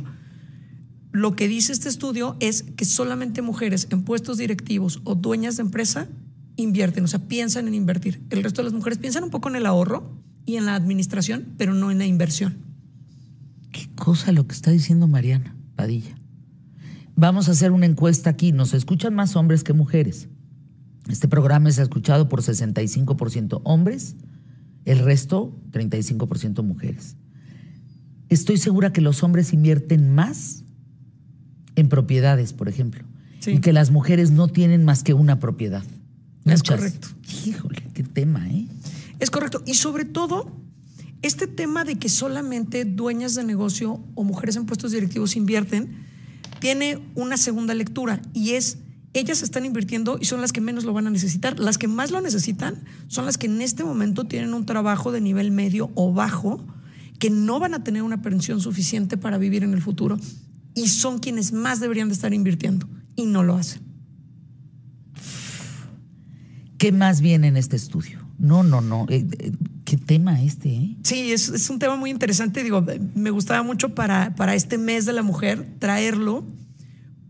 lo 1.14 1.36
que 1.36 1.46
dice 1.46 1.72
este 1.72 1.88
estudio 1.88 2.36
es 2.40 2.64
que 2.64 2.84
solamente 2.84 3.40
mujeres 3.40 3.86
en 3.90 4.02
puestos 4.02 4.36
directivos 4.36 5.00
o 5.04 5.14
dueñas 5.14 5.56
de 5.56 5.62
empresa 5.62 6.08
invierten, 6.56 7.04
o 7.04 7.06
sea, 7.06 7.20
piensan 7.20 7.68
en 7.68 7.74
invertir. 7.74 8.20
El 8.30 8.42
resto 8.42 8.62
de 8.62 8.64
las 8.64 8.72
mujeres 8.72 8.98
piensan 8.98 9.22
un 9.22 9.30
poco 9.30 9.48
en 9.48 9.54
el 9.54 9.64
ahorro 9.64 10.10
y 10.44 10.56
en 10.56 10.66
la 10.66 10.74
administración, 10.74 11.54
pero 11.56 11.72
no 11.72 11.92
en 11.92 11.98
la 11.98 12.06
inversión. 12.06 12.56
Qué 13.70 13.88
cosa 13.94 14.32
lo 14.32 14.48
que 14.48 14.56
está 14.56 14.72
diciendo 14.72 15.06
Mariana 15.06 15.54
Padilla. 15.76 16.16
Vamos 17.14 17.48
a 17.48 17.52
hacer 17.52 17.70
una 17.70 17.86
encuesta 17.86 18.30
aquí. 18.30 18.50
Nos 18.50 18.74
escuchan 18.74 19.14
más 19.14 19.36
hombres 19.36 19.62
que 19.62 19.72
mujeres. 19.72 20.26
Este 21.08 21.28
programa 21.28 21.68
es 21.68 21.78
escuchado 21.78 22.28
por 22.28 22.42
65% 22.42 23.60
hombres, 23.62 24.16
el 24.84 24.98
resto 24.98 25.56
35% 25.70 26.64
mujeres. 26.64 27.14
Estoy 28.30 28.56
segura 28.56 28.92
que 28.92 29.00
los 29.00 29.22
hombres 29.22 29.52
invierten 29.52 30.12
más 30.12 30.63
en 31.76 31.88
propiedades, 31.88 32.52
por 32.52 32.68
ejemplo, 32.68 33.04
Sí. 33.40 33.52
y 33.52 33.58
que 33.60 33.72
las 33.72 33.90
mujeres 33.90 34.30
no 34.30 34.48
tienen 34.48 34.84
más 34.84 35.02
que 35.02 35.14
una 35.14 35.38
propiedad. 35.38 35.84
Es 36.44 36.62
correcto. 36.62 37.08
Híjole, 37.44 37.82
qué 37.94 38.02
tema, 38.02 38.48
¿eh? 38.48 38.66
Es 39.18 39.30
correcto. 39.30 39.62
Y 39.66 39.74
sobre 39.74 40.04
todo, 40.04 40.50
este 41.22 41.46
tema 41.46 41.84
de 41.84 41.96
que 41.96 42.08
solamente 42.08 42.84
dueñas 42.84 43.34
de 43.34 43.44
negocio 43.44 44.00
o 44.14 44.24
mujeres 44.24 44.56
en 44.56 44.66
puestos 44.66 44.92
directivos 44.92 45.36
invierten, 45.36 46.04
tiene 46.60 46.98
una 47.14 47.36
segunda 47.36 47.74
lectura 47.74 48.20
y 48.34 48.50
es, 48.52 48.78
ellas 49.14 49.42
están 49.42 49.64
invirtiendo 49.64 50.18
y 50.20 50.26
son 50.26 50.40
las 50.40 50.52
que 50.52 50.60
menos 50.60 50.84
lo 50.84 50.92
van 50.92 51.06
a 51.06 51.10
necesitar. 51.10 51.58
Las 51.58 51.78
que 51.78 51.88
más 51.88 52.10
lo 52.10 52.20
necesitan 52.20 52.84
son 53.08 53.24
las 53.26 53.38
que 53.38 53.46
en 53.46 53.62
este 53.62 53.84
momento 53.84 54.24
tienen 54.24 54.52
un 54.54 54.66
trabajo 54.66 55.12
de 55.12 55.20
nivel 55.20 55.50
medio 55.50 55.90
o 55.94 56.12
bajo, 56.12 56.64
que 57.18 57.30
no 57.30 57.58
van 57.60 57.74
a 57.74 57.84
tener 57.84 58.02
una 58.02 58.20
pensión 58.20 58.60
suficiente 58.60 59.16
para 59.16 59.38
vivir 59.38 59.62
en 59.64 59.72
el 59.72 59.80
futuro 59.80 60.18
y 60.74 60.88
son 60.88 61.18
quienes 61.18 61.52
más 61.52 61.80
deberían 61.80 62.08
de 62.08 62.14
estar 62.14 62.34
invirtiendo 62.34 62.88
y 63.16 63.26
no 63.26 63.42
lo 63.42 63.56
hacen. 63.56 63.82
¿Qué 66.78 66.92
más 66.92 67.20
viene 67.20 67.48
en 67.48 67.56
este 67.56 67.76
estudio? 67.76 68.18
No, 68.38 68.62
no, 68.62 68.80
no. 68.80 69.06
eh, 69.08 69.26
eh, 69.38 69.52
¿Qué 69.84 69.96
tema 69.96 70.42
este, 70.42 70.70
eh? 70.74 70.96
Sí, 71.04 71.32
es, 71.32 71.48
es 71.48 71.70
un 71.70 71.78
tema 71.78 71.96
muy 71.96 72.10
interesante. 72.10 72.62
Digo, 72.62 72.84
me 73.14 73.30
gustaba 73.30 73.62
mucho 73.62 73.94
para, 73.94 74.34
para 74.34 74.54
este 74.54 74.76
mes 74.78 75.06
de 75.06 75.12
la 75.12 75.22
mujer 75.22 75.76
traerlo, 75.78 76.44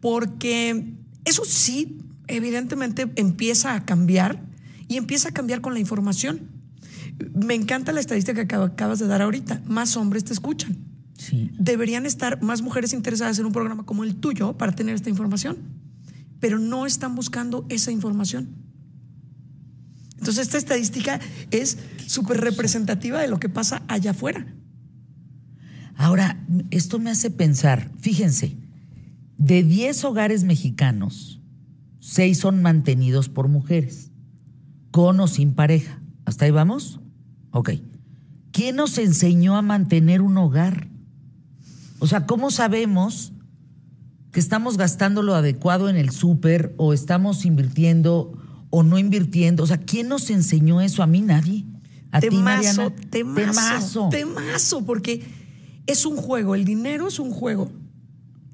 porque 0.00 0.94
Eso 1.24 1.44
sí, 1.44 1.98
evidentemente 2.26 3.10
empieza 3.16 3.74
a 3.74 3.84
cambiar 3.84 4.42
y 4.88 4.96
empieza 4.96 5.28
a 5.28 5.32
cambiar 5.32 5.60
con 5.60 5.74
la 5.74 5.80
información. 5.80 6.48
Me 7.34 7.54
encanta 7.54 7.92
la 7.92 8.00
estadística 8.00 8.46
que 8.46 8.56
acabas 8.56 8.98
de 8.98 9.06
dar 9.06 9.22
ahorita. 9.22 9.62
Más 9.66 9.96
hombres 9.96 10.24
te 10.24 10.32
escuchan. 10.32 10.76
Sí. 11.24 11.50
Deberían 11.58 12.06
estar 12.06 12.42
más 12.42 12.62
mujeres 12.62 12.92
interesadas 12.92 13.38
en 13.38 13.46
un 13.46 13.52
programa 13.52 13.84
como 13.84 14.04
el 14.04 14.16
tuyo 14.16 14.58
para 14.58 14.72
tener 14.72 14.94
esta 14.94 15.10
información, 15.10 15.56
pero 16.40 16.58
no 16.58 16.86
están 16.86 17.14
buscando 17.14 17.64
esa 17.68 17.90
información. 17.90 18.48
Entonces 20.18 20.46
esta 20.46 20.58
estadística 20.58 21.20
es 21.50 21.78
súper 22.06 22.40
representativa 22.40 23.20
de 23.20 23.28
lo 23.28 23.38
que 23.38 23.48
pasa 23.48 23.82
allá 23.88 24.12
afuera. 24.12 24.46
Ahora, 25.96 26.44
esto 26.70 26.98
me 26.98 27.10
hace 27.10 27.30
pensar, 27.30 27.90
fíjense, 28.00 28.56
de 29.38 29.62
10 29.62 30.04
hogares 30.04 30.44
mexicanos, 30.44 31.40
6 32.00 32.38
son 32.38 32.62
mantenidos 32.62 33.28
por 33.28 33.48
mujeres, 33.48 34.10
con 34.90 35.20
o 35.20 35.26
sin 35.28 35.54
pareja. 35.54 36.00
¿Hasta 36.24 36.44
ahí 36.44 36.50
vamos? 36.50 37.00
Ok. 37.50 37.70
¿Quién 38.50 38.76
nos 38.76 38.98
enseñó 38.98 39.56
a 39.56 39.62
mantener 39.62 40.22
un 40.22 40.36
hogar? 40.36 40.88
O 41.98 42.06
sea, 42.06 42.26
¿cómo 42.26 42.50
sabemos 42.50 43.32
que 44.32 44.40
estamos 44.40 44.76
gastando 44.76 45.22
lo 45.22 45.34
adecuado 45.34 45.88
en 45.88 45.96
el 45.96 46.10
súper 46.10 46.74
o 46.76 46.92
estamos 46.92 47.44
invirtiendo 47.44 48.32
o 48.70 48.82
no 48.82 48.98
invirtiendo? 48.98 49.62
O 49.62 49.66
sea, 49.66 49.78
¿quién 49.78 50.08
nos 50.08 50.30
enseñó 50.30 50.80
eso? 50.80 51.02
A 51.02 51.06
mí 51.06 51.20
nadie. 51.20 51.64
A 52.10 52.20
ti, 52.20 52.28
Temazo, 52.28 52.42
Mariana. 52.44 52.96
temazo, 53.10 54.08
temazo, 54.10 54.84
porque 54.84 55.24
es 55.86 56.06
un 56.06 56.16
juego, 56.16 56.54
el 56.54 56.64
dinero 56.64 57.08
es 57.08 57.18
un 57.18 57.30
juego, 57.30 57.70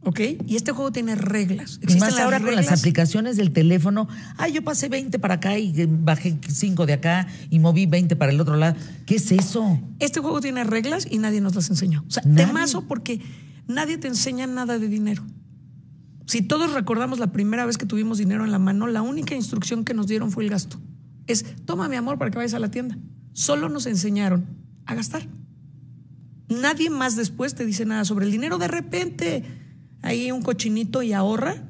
¿ok? 0.03 0.21
Y 0.47 0.57
este 0.57 0.73
juego 0.73 0.93
tiene 0.93 1.15
reglas. 1.15 1.79
Y 1.81 1.85
Existen 1.85 1.99
más 2.01 2.19
ahora 2.19 2.39
con 2.41 2.55
las 2.55 2.65
reglas. 2.67 2.79
aplicaciones 2.81 3.37
del 3.37 3.53
teléfono. 3.53 4.09
Ay, 4.37 4.53
yo 4.53 4.63
pasé 4.65 4.89
20 4.89 5.19
para 5.19 5.35
acá 5.35 5.59
y 5.59 5.73
bajé 5.87 6.39
5 6.49 6.87
de 6.87 6.93
acá 6.95 7.27
y 7.51 7.59
moví 7.59 7.87
20 7.87 8.17
para 8.17 8.33
el 8.33 8.41
otro 8.41 8.57
lado. 8.57 8.77
¿Qué 9.07 9.17
es 9.17 9.31
eso? 9.33 9.81
Este 9.99 10.21
juego 10.21 10.41
tiene 10.41 10.65
reglas 10.65 11.07
y 11.11 11.19
nadie 11.19 11.41
nos 11.41 11.55
las 11.55 11.69
enseñó. 11.71 12.05
O 12.07 12.11
sea, 12.11 12.23
Nadie. 12.27 12.47
temazo 12.47 12.87
porque 12.89 13.21
nadie 13.67 13.99
te 13.99 14.09
enseña 14.09 14.47
nada 14.47 14.79
de 14.79 14.89
dinero. 14.89 15.23
Si 16.27 16.43
todos 16.43 16.73
recordamos 16.73 17.19
la 17.19 17.33
primera 17.33 17.67
vez 17.67 17.77
que 17.77 17.87
tuvimos 17.87 18.19
dinero 18.19 18.45
en 18.45 18.53
la 18.53 18.59
mano, 18.61 18.87
la 18.87 19.03
única 19.03 19.35
instrucción 19.35 19.85
que 19.85 19.95
nos 19.95 20.07
dieron 20.07 20.31
fue 20.31 20.45
el 20.45 20.51
gasto. 20.51 20.81
Es, 21.27 21.45
toma 21.65 21.89
mi 21.89 21.97
amor 21.97 22.19
para 22.19 22.31
que 22.31 22.39
vayas 22.39 22.55
a 22.55 22.59
la 22.61 22.71
tienda. 22.71 22.97
Solo 23.33 23.69
nos 23.69 23.87
enseñaron 23.87 24.47
a 24.87 24.95
gastar. 24.95 25.27
Nadie 26.49 26.91
más 26.91 27.17
después 27.17 27.55
te 27.55 27.65
dice 27.65 27.85
nada 27.85 28.05
sobre 28.05 28.27
el 28.27 28.33
dinero. 28.33 28.59
De 28.59 28.69
repente, 28.69 29.45
hay 30.03 30.33
un 30.33 30.43
cochinito 30.43 31.03
y 31.03 31.13
ahorra, 31.13 31.65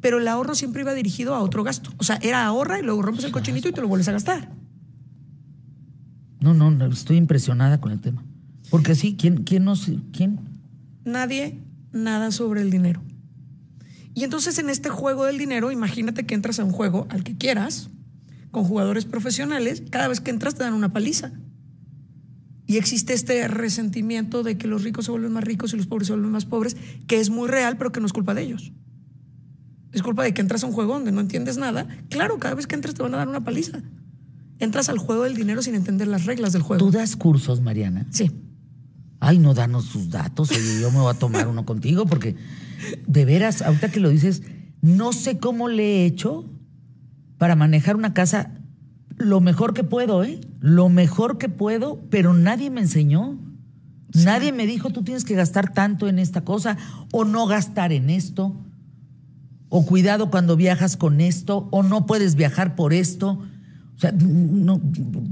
pero 0.00 0.18
el 0.18 0.28
ahorro 0.28 0.54
siempre 0.54 0.82
iba 0.82 0.94
dirigido 0.94 1.34
a 1.34 1.40
otro 1.40 1.64
gasto. 1.64 1.90
O 1.98 2.04
sea, 2.04 2.18
era 2.22 2.44
ahorra 2.44 2.78
y 2.78 2.82
luego 2.82 3.02
rompes 3.02 3.24
el 3.24 3.32
cochinito 3.32 3.68
y 3.68 3.72
te 3.72 3.80
lo 3.80 3.88
vuelves 3.88 4.08
a 4.08 4.12
gastar. 4.12 4.50
No, 6.40 6.54
no, 6.54 6.70
no, 6.70 6.86
estoy 6.86 7.16
impresionada 7.16 7.80
con 7.80 7.92
el 7.92 8.00
tema. 8.00 8.24
Porque 8.70 8.94
sí, 8.94 9.16
¿quién, 9.16 9.44
quién 9.44 9.64
nos, 9.64 9.90
quién? 10.12 10.40
nadie 11.04 11.58
nada 11.92 12.30
sobre 12.30 12.62
el 12.62 12.70
dinero. 12.70 13.02
Y 14.14 14.24
entonces 14.24 14.58
en 14.58 14.70
este 14.70 14.88
juego 14.88 15.24
del 15.24 15.38
dinero, 15.38 15.70
imagínate 15.70 16.26
que 16.26 16.34
entras 16.34 16.58
a 16.58 16.64
un 16.64 16.72
juego 16.72 17.06
al 17.10 17.24
que 17.24 17.36
quieras, 17.36 17.88
con 18.50 18.64
jugadores 18.64 19.04
profesionales, 19.04 19.82
cada 19.90 20.08
vez 20.08 20.20
que 20.20 20.30
entras 20.30 20.54
te 20.54 20.64
dan 20.64 20.74
una 20.74 20.92
paliza. 20.92 21.32
Y 22.72 22.78
existe 22.78 23.12
este 23.12 23.46
resentimiento 23.48 24.42
de 24.42 24.56
que 24.56 24.66
los 24.66 24.82
ricos 24.82 25.04
se 25.04 25.10
vuelven 25.10 25.30
más 25.30 25.44
ricos 25.44 25.74
y 25.74 25.76
los 25.76 25.86
pobres 25.86 26.06
se 26.06 26.14
vuelven 26.14 26.30
más 26.30 26.46
pobres, 26.46 26.74
que 27.06 27.20
es 27.20 27.28
muy 27.28 27.46
real, 27.46 27.76
pero 27.76 27.92
que 27.92 28.00
no 28.00 28.06
es 28.06 28.14
culpa 28.14 28.32
de 28.32 28.40
ellos. 28.40 28.72
Es 29.92 30.02
culpa 30.02 30.22
de 30.22 30.32
que 30.32 30.40
entras 30.40 30.64
a 30.64 30.68
un 30.68 30.72
juego 30.72 30.94
donde 30.94 31.12
no 31.12 31.20
entiendes 31.20 31.58
nada. 31.58 31.86
Claro, 32.08 32.38
cada 32.38 32.54
vez 32.54 32.66
que 32.66 32.74
entras 32.74 32.94
te 32.94 33.02
van 33.02 33.12
a 33.12 33.18
dar 33.18 33.28
una 33.28 33.44
paliza. 33.44 33.82
Entras 34.58 34.88
al 34.88 34.96
juego 34.96 35.24
del 35.24 35.34
dinero 35.34 35.60
sin 35.60 35.74
entender 35.74 36.08
las 36.08 36.24
reglas 36.24 36.54
del 36.54 36.62
juego. 36.62 36.82
¿Tú 36.82 36.90
das 36.90 37.14
cursos, 37.14 37.60
Mariana? 37.60 38.06
Sí. 38.08 38.30
Ay, 39.20 39.38
no 39.38 39.52
danos 39.52 39.90
tus 39.90 40.08
datos. 40.08 40.50
Oye, 40.50 40.80
yo 40.80 40.90
me 40.90 41.00
voy 41.00 41.10
a 41.10 41.18
tomar 41.18 41.48
uno 41.48 41.66
contigo 41.66 42.06
porque, 42.06 42.36
de 43.06 43.24
veras, 43.26 43.60
ahorita 43.60 43.90
que 43.90 44.00
lo 44.00 44.08
dices, 44.08 44.44
no 44.80 45.12
sé 45.12 45.36
cómo 45.36 45.68
le 45.68 45.84
he 45.84 46.06
hecho 46.06 46.50
para 47.36 47.54
manejar 47.54 47.96
una 47.96 48.14
casa 48.14 48.61
lo 49.22 49.40
mejor 49.40 49.74
que 49.74 49.84
puedo, 49.84 50.24
¿eh? 50.24 50.40
Lo 50.60 50.88
mejor 50.88 51.38
que 51.38 51.48
puedo, 51.48 52.00
pero 52.10 52.34
nadie 52.34 52.70
me 52.70 52.80
enseñó. 52.82 53.38
Nadie 54.14 54.52
me 54.52 54.66
dijo, 54.66 54.90
tú 54.90 55.02
tienes 55.02 55.24
que 55.24 55.34
gastar 55.34 55.72
tanto 55.72 56.06
en 56.08 56.18
esta 56.18 56.42
cosa 56.42 56.76
o 57.12 57.24
no 57.24 57.46
gastar 57.46 57.92
en 57.92 58.10
esto. 58.10 58.54
O 59.70 59.86
cuidado 59.86 60.30
cuando 60.30 60.54
viajas 60.56 60.96
con 60.98 61.20
esto, 61.22 61.66
o 61.70 61.82
no 61.82 62.04
puedes 62.04 62.34
viajar 62.34 62.74
por 62.76 62.92
esto. 62.92 63.40
O 63.96 63.98
sea, 63.98 64.12
no, 64.12 64.80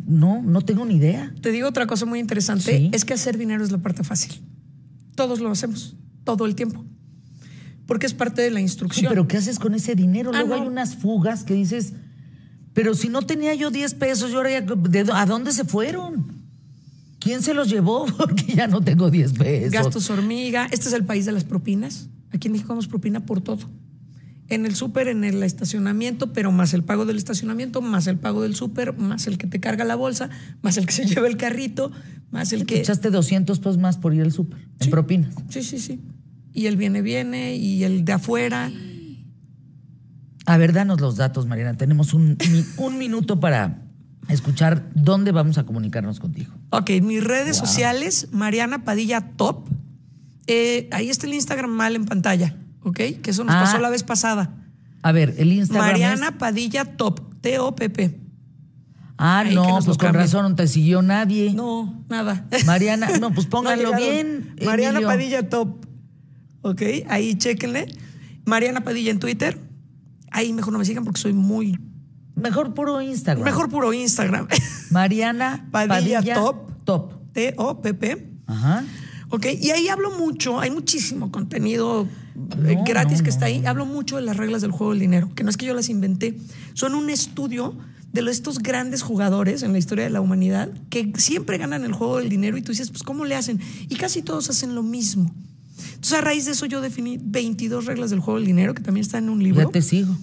no, 0.07 0.41
no 0.43 0.61
tengo 0.63 0.87
ni 0.87 0.95
idea. 0.95 1.35
Te 1.43 1.51
digo 1.51 1.69
otra 1.69 1.87
cosa 1.87 2.07
muy 2.07 2.21
interesante, 2.21 2.79
Sí. 2.79 2.91
es 2.93 3.05
que 3.05 3.13
hacer 3.15 3.37
dinero 3.37 3.63
es 3.63 3.71
la 3.71 3.79
parte 3.79 4.03
fácil. 4.03 4.41
Todos 5.15 5.41
lo 5.41 5.51
hacemos, 5.51 5.95
todo 6.25 6.47
el 6.47 6.55
tiempo. 6.55 6.85
Porque 7.85 8.07
es 8.07 8.15
parte 8.15 8.41
de 8.41 8.51
la 8.51 8.61
Sí, 8.61 8.63
instrucción. 8.63 9.11
pero 9.11 9.27
¿qué 9.29 9.37
haces 9.37 9.59
con 9.59 9.75
ese 9.75 9.95
dinero? 9.95 10.31
Ah, 10.33 10.39
Luego 10.39 10.57
no. 10.57 10.63
hay 10.63 10.69
unas 10.69 10.95
fugas 10.95 11.45
que 11.45 11.53
dices, 11.55 11.93
pero 12.81 12.95
si 12.95 13.11
no 13.11 13.21
tenía 13.21 13.55
yo 13.55 13.71
10 13.71 13.93
pesos, 13.93 14.31
yo 14.31 14.39
ahora 14.39 14.53
ya- 14.53 14.61
¿de 14.63 15.05
dó- 15.05 15.13
¿a 15.15 15.27
dónde 15.27 15.53
se 15.53 15.65
fueron? 15.65 16.25
¿Quién 17.19 17.43
se 17.43 17.53
los 17.53 17.69
llevó? 17.69 18.07
Porque 18.19 18.55
ya 18.55 18.69
no 18.69 18.81
tengo 18.81 19.11
10 19.11 19.35
pesos. 19.35 19.71
Gastos 19.71 20.09
hormiga, 20.09 20.67
este 20.71 20.89
es 20.89 20.95
el 20.95 21.05
país 21.05 21.27
de 21.27 21.33
las 21.33 21.45
propinas. 21.45 22.09
Aquí 22.33 22.49
en 22.49 22.53
México 22.53 22.69
damos 22.71 22.89
propina 22.89 23.21
por 23.27 23.43
todo. 23.43 23.69
En 24.49 24.65
el 24.65 24.75
súper, 24.75 25.09
en 25.09 25.25
el 25.25 25.43
estacionamiento, 25.43 26.33
pero 26.33 26.53
más 26.53 26.73
el 26.73 26.83
pago 26.83 27.05
del 27.05 27.19
estacionamiento, 27.19 27.83
más 27.83 28.07
el 28.07 28.17
pago 28.17 28.41
del 28.41 28.55
súper, 28.55 28.97
más 28.97 29.27
el 29.27 29.37
que 29.37 29.47
te 29.47 29.61
carga 29.61 29.85
la 29.85 29.95
bolsa, 29.97 30.31
más 30.63 30.79
el 30.79 30.87
que 30.87 30.93
se 30.93 31.05
lleva 31.07 31.29
el 31.29 31.37
carrito, 31.37 31.93
más 32.31 32.55
el 32.55 32.61
Te 32.61 32.67
que... 32.67 32.81
echaste 32.81 33.11
200 33.11 33.59
pesos 33.59 33.77
más 33.77 33.99
por 33.99 34.15
ir 34.15 34.23
al 34.23 34.33
súper, 34.33 34.59
en 34.81 34.89
propinas. 34.91 35.35
Sí, 35.51 35.63
sí, 35.63 35.79
sí. 35.79 36.01
Y 36.55 36.65
el 36.67 36.77
viene, 36.79 37.03
viene, 37.03 37.55
y 37.57 37.85
el 37.85 38.07
de 38.07 38.13
afuera. 38.15 38.73
A 40.47 40.57
ver, 40.57 40.73
danos 40.73 41.01
los 41.01 41.17
datos, 41.17 41.47
Mariana. 41.47 41.77
Tenemos 41.77 42.15
un, 42.15 42.37
un 42.79 42.99
minuto 42.99 43.41
para 43.41 43.83
escuchar 44.29 44.91
dónde 44.95 45.33
vamos 45.33 45.59
a 45.59 45.65
comunicarnos 45.65 46.21
contigo. 46.21 46.53
Ok, 46.71 46.91
mis 47.03 47.23
redes 47.23 47.57
sociales, 47.57 48.29
Mariana 48.33 48.85
Padilla 48.85 49.21
Top. 49.37 49.69
Eh, 50.47 50.89
ahí 50.93 51.11
está 51.11 51.27
el 51.27 51.35
Instagram 51.35 51.71
mal 51.71 51.95
en 51.95 52.07
pantalla, 52.07 52.57
¿ok? 52.83 52.97
Que 53.23 53.31
eso 53.31 53.45
nos 53.45 53.55
Ah. 53.55 53.61
pasó 53.61 53.79
la 53.79 53.91
vez 53.91 54.03
pasada. 54.03 54.55
A 55.03 55.13
ver, 55.13 55.35
el 55.39 55.53
Instagram 55.53 55.87
Mariana 55.93 56.27
es- 56.29 56.33
Padilla 56.33 56.85
Top, 56.97 57.21
T-O-P-P. 57.41 58.19
Ah, 59.23 59.41
Ahí 59.41 59.55
no, 59.55 59.79
pues 59.85 59.99
con 59.99 60.15
razón 60.15 60.49
no 60.49 60.55
te 60.57 60.67
siguió 60.67 61.03
nadie. 61.03 61.53
No, 61.53 62.03
nada. 62.09 62.47
Mariana, 62.65 63.09
no, 63.21 63.33
pues 63.33 63.47
pónganlo 63.47 63.91
No 63.93 63.97
bien. 63.99 64.55
Mariana 64.65 64.99
Emilio. 65.01 65.09
Padilla 65.09 65.49
Top. 65.49 65.85
Ok, 66.63 66.83
ahí 67.09 67.35
chéquenle. 67.37 67.87
Mariana 68.47 68.83
Padilla 68.83 69.11
en 69.11 69.19
Twitter. 69.21 69.59
Ahí 70.31 70.53
mejor 70.53 70.73
no 70.73 70.79
me 70.79 70.85
sigan 70.85 71.05
porque 71.05 71.21
soy 71.21 71.33
muy. 71.33 71.79
Mejor 72.35 72.75
puro 72.75 73.01
Instagram. 73.01 73.45
Mejor 73.45 73.69
puro 73.69 73.93
Instagram. 73.93 74.49
Mariana 74.91 75.69
Padilla 75.71 76.19
Padilla, 76.19 76.35
Top. 76.35 76.85
Top. 76.85 77.33
T-O-P-P. 77.33 78.31
Ajá. 78.47 78.85
Ok, 79.33 79.47
y 79.61 79.71
ahí 79.71 79.87
hablo 79.87 80.19
mucho, 80.19 80.59
hay 80.59 80.73
muchísimo 80.73 81.31
contenido 81.31 82.09
eh, 82.65 82.75
No, 82.75 82.85
gratis 82.85 83.19
no, 83.19 83.25
que 83.25 83.31
está 83.31 83.47
ahí. 83.47 83.65
Hablo 83.65 83.87
mucho 83.87 84.17
de 84.17 84.23
las 84.23 84.37
reglas 84.37 84.61
del 84.61 84.73
juego 84.73 84.91
del 84.91 84.99
dinero, 84.99 85.31
que 85.37 85.45
no 85.45 85.51
es 85.51 85.57
que 85.57 85.67
yo 85.67 85.75
las 85.75 85.89
inventé, 85.89 86.37
son 86.75 86.97
un 86.97 87.11
estudio 87.11 87.77
de 88.13 88.29
estos 88.29 88.59
grandes 88.59 89.03
jugadores 89.03 89.63
en 89.63 89.71
la 89.73 89.79
historia 89.79 90.05
de 90.05 90.11
la 90.11 90.21
humanidad 90.21 90.69
que 90.89 91.13
siempre 91.17 91.59
ganan 91.59 91.85
el 91.85 91.93
juego 91.93 92.19
del 92.19 92.29
dinero 92.29 92.57
y 92.57 92.63
tú 92.63 92.73
dices, 92.73 92.91
pues 92.91 93.05
¿cómo 93.05 93.25
le 93.25 93.37
hacen? 93.37 93.61
Y 93.89 93.95
casi 93.95 94.23
todos 94.23 94.51
hacen 94.51 94.75
lo 94.75 94.83
mismo. 94.83 95.33
Entonces 95.85 96.13
a 96.13 96.21
raíz 96.21 96.45
de 96.47 96.53
eso 96.53 96.67
yo 96.67 96.81
definí 96.81 97.19
22 97.21 97.87
reglas 97.87 98.11
del 98.11 98.21
juego 98.21 98.39
del 98.39 98.47
dinero, 98.47 98.75
que 98.75 98.83
también 98.83 99.03
está 99.05 99.19
en 99.19 99.29
un 99.31 99.43
libro. 99.43 99.63
Ya 99.67 99.69
te 99.73 99.83
sigo. 99.83 100.17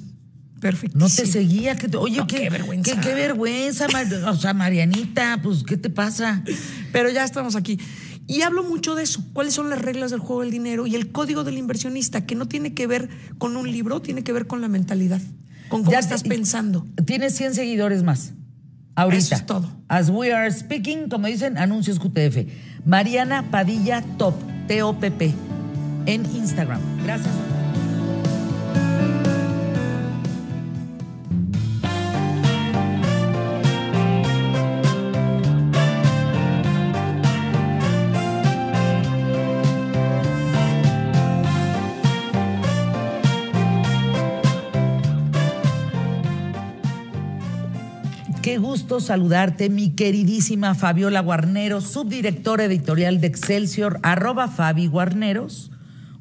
Perfecto. 0.60 0.97
No 0.97 1.05
te 1.08 1.26
seguía. 1.28 1.76
que 1.76 1.88
te- 1.88 1.97
oye, 1.97 2.18
No, 2.18 2.26
qué, 2.28 2.38
qué 2.38 2.49
vergüenza. 2.49 2.95
Qué, 2.95 2.99
qué 3.01 3.14
vergüenza, 3.14 3.88
Mar- 3.89 4.12
o 4.28 4.36
sea, 4.36 4.53
Marianita, 4.55 5.39
pues, 5.43 5.64
¿qué 5.64 5.78
te 5.78 5.89
pasa? 5.91 6.43
Pero 6.91 7.10
ya 7.12 7.24
estamos 7.24 7.55
aquí. 7.55 7.78
Y 8.26 8.41
hablo 8.41 8.64
mucho 8.64 8.95
de 8.95 9.03
eso. 9.03 9.24
¿Cuáles 9.34 9.53
son 9.53 9.70
las 9.70 9.80
reglas 9.80 10.12
del 10.12 10.20
juego 10.20 10.41
del 10.41 10.51
dinero 10.51 10.88
y 10.88 10.95
el 10.95 11.12
código 11.12 11.43
del 11.43 11.58
inversionista? 11.58 12.26
Que 12.26 12.36
no 12.36 12.47
tiene 12.47 12.74
que 12.74 12.88
ver 12.88 13.08
con 13.38 13.55
un 13.55 13.72
libro, 13.72 14.01
tiene 14.01 14.24
que 14.24 14.34
ver 14.34 14.47
con 14.47 14.60
la 14.62 14.68
mentalidad, 14.68 15.22
con 15.70 15.82
cómo 15.82 15.91
Ya 15.91 15.99
te- 15.99 16.05
estás 16.05 16.24
pensando. 16.24 16.86
Tienes 17.05 17.36
100 17.36 17.53
seguidores 17.53 18.01
más. 18.03 18.34
Ahorita. 18.95 19.20
Eso 19.24 19.36
es 19.36 19.45
todo. 19.45 19.70
As 19.89 20.10
we 20.10 20.34
are 20.34 20.51
speaking, 20.51 21.08
como 21.08 21.28
dicen, 21.28 21.58
anuncios 21.60 21.99
QTF. 21.99 22.47
Mariana 22.84 23.51
Padilla 23.51 24.01
Top, 24.18 24.34
T-O-P-P, 24.68 25.34
en 26.08 26.26
Instagram. 26.36 26.82
Gracias. 27.03 27.34
Qué 48.41 48.58
gusto 48.60 49.01
saludarte, 49.01 49.70
mi 49.70 49.89
queridísima 49.89 50.74
Fabiola 50.74 51.20
Guarnero, 51.20 51.82
subdirectora 51.82 52.64
editorial 52.64 53.20
de 53.20 53.28
Excelsior, 53.28 53.99
arroba 54.03 54.47
Fabi 54.47 54.88
Guarneros 54.88 55.70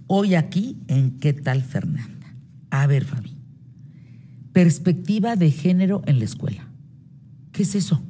hoy 0.06 0.34
aquí 0.34 0.76
en 0.88 1.18
¿Qué 1.18 1.32
tal 1.32 1.62
Fernanda? 1.62 2.34
A 2.70 2.86
ver, 2.86 3.04
Fabi, 3.04 3.36
perspectiva 4.52 5.36
de 5.36 5.50
género 5.50 6.02
en 6.06 6.18
la 6.18 6.24
escuela. 6.24 6.66
¿Qué 7.52 7.62
es 7.62 7.74
eso? 7.74 8.02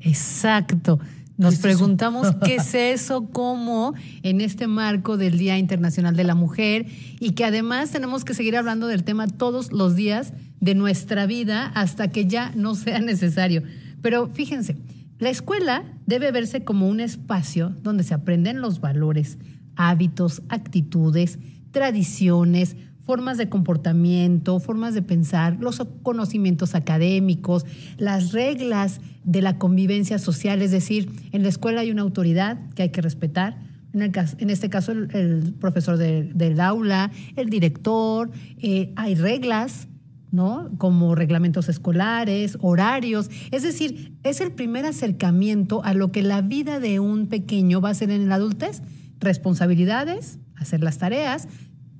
Exacto. 0.00 0.98
Nos 1.36 1.54
¿Qué 1.54 1.56
es 1.56 1.62
preguntamos 1.62 2.28
qué 2.44 2.56
es 2.56 2.74
eso, 2.74 3.30
cómo 3.30 3.94
en 4.22 4.40
este 4.40 4.66
marco 4.66 5.16
del 5.16 5.38
Día 5.38 5.56
Internacional 5.58 6.14
de 6.14 6.24
la 6.24 6.34
Mujer 6.34 6.86
y 7.18 7.30
que 7.32 7.44
además 7.44 7.90
tenemos 7.90 8.24
que 8.24 8.34
seguir 8.34 8.56
hablando 8.56 8.88
del 8.88 9.04
tema 9.04 9.26
todos 9.26 9.72
los 9.72 9.96
días 9.96 10.34
de 10.60 10.74
nuestra 10.74 11.26
vida 11.26 11.66
hasta 11.74 12.08
que 12.08 12.26
ya 12.26 12.52
no 12.56 12.74
sea 12.74 13.00
necesario. 13.00 13.62
Pero 14.02 14.28
fíjense, 14.28 14.76
la 15.18 15.30
escuela 15.30 15.84
debe 16.06 16.30
verse 16.32 16.64
como 16.64 16.88
un 16.88 17.00
espacio 17.00 17.74
donde 17.82 18.04
se 18.04 18.14
aprenden 18.14 18.60
los 18.60 18.80
valores, 18.80 19.38
hábitos, 19.76 20.42
actitudes, 20.48 21.38
tradiciones, 21.70 22.76
formas 23.04 23.38
de 23.38 23.48
comportamiento, 23.48 24.60
formas 24.60 24.94
de 24.94 25.02
pensar, 25.02 25.56
los 25.60 25.82
conocimientos 26.02 26.74
académicos, 26.74 27.64
las 27.98 28.32
reglas 28.32 29.00
de 29.24 29.42
la 29.42 29.58
convivencia 29.58 30.18
social, 30.18 30.62
es 30.62 30.70
decir, 30.70 31.10
en 31.32 31.42
la 31.42 31.48
escuela 31.48 31.80
hay 31.80 31.90
una 31.90 32.02
autoridad 32.02 32.58
que 32.74 32.82
hay 32.84 32.88
que 32.90 33.00
respetar, 33.02 33.58
en, 33.92 34.12
caso- 34.12 34.36
este 34.38 34.70
caso 34.70 34.92
el, 34.92 35.54
profesor 35.58 35.96
de- 35.96 36.30
del 36.34 36.60
aula, 36.60 37.10
el 37.34 37.48
director, 37.50 38.30
eh, 38.58 38.92
hay 38.94 39.16
reglas, 39.16 39.88
¿no? 40.30 40.70
Como 40.78 41.16
reglamentos 41.16 41.68
escolares, 41.68 42.56
horarios. 42.60 43.28
Es 43.50 43.64
decir, 43.64 44.12
es 44.22 44.40
el 44.40 44.52
primer 44.52 44.86
acercamiento 44.86 45.82
a 45.84 45.92
lo 45.94 46.12
que 46.12 46.22
la 46.22 46.40
vida 46.40 46.78
de 46.78 47.00
un 47.00 47.26
pequeño 47.26 47.80
va 47.80 47.90
a 47.90 47.94
ser 47.94 48.12
en 48.12 48.28
la 48.28 48.36
adultez. 48.36 48.82
Responsabilidades, 49.20 50.38
hacer 50.56 50.82
las 50.82 50.98
tareas, 50.98 51.48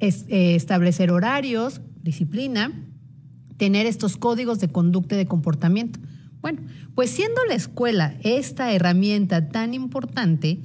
eh, 0.00 0.54
establecer 0.54 1.10
horarios, 1.10 1.80
disciplina, 2.02 2.72
tener 3.56 3.86
estos 3.86 4.16
códigos 4.16 4.58
de 4.58 4.68
conducta 4.68 5.14
y 5.14 5.18
de 5.18 5.26
comportamiento. 5.26 6.00
Bueno, 6.40 6.62
pues 6.94 7.10
siendo 7.10 7.44
la 7.44 7.54
escuela 7.54 8.14
esta 8.22 8.72
herramienta 8.72 9.48
tan 9.48 9.74
importante, 9.74 10.60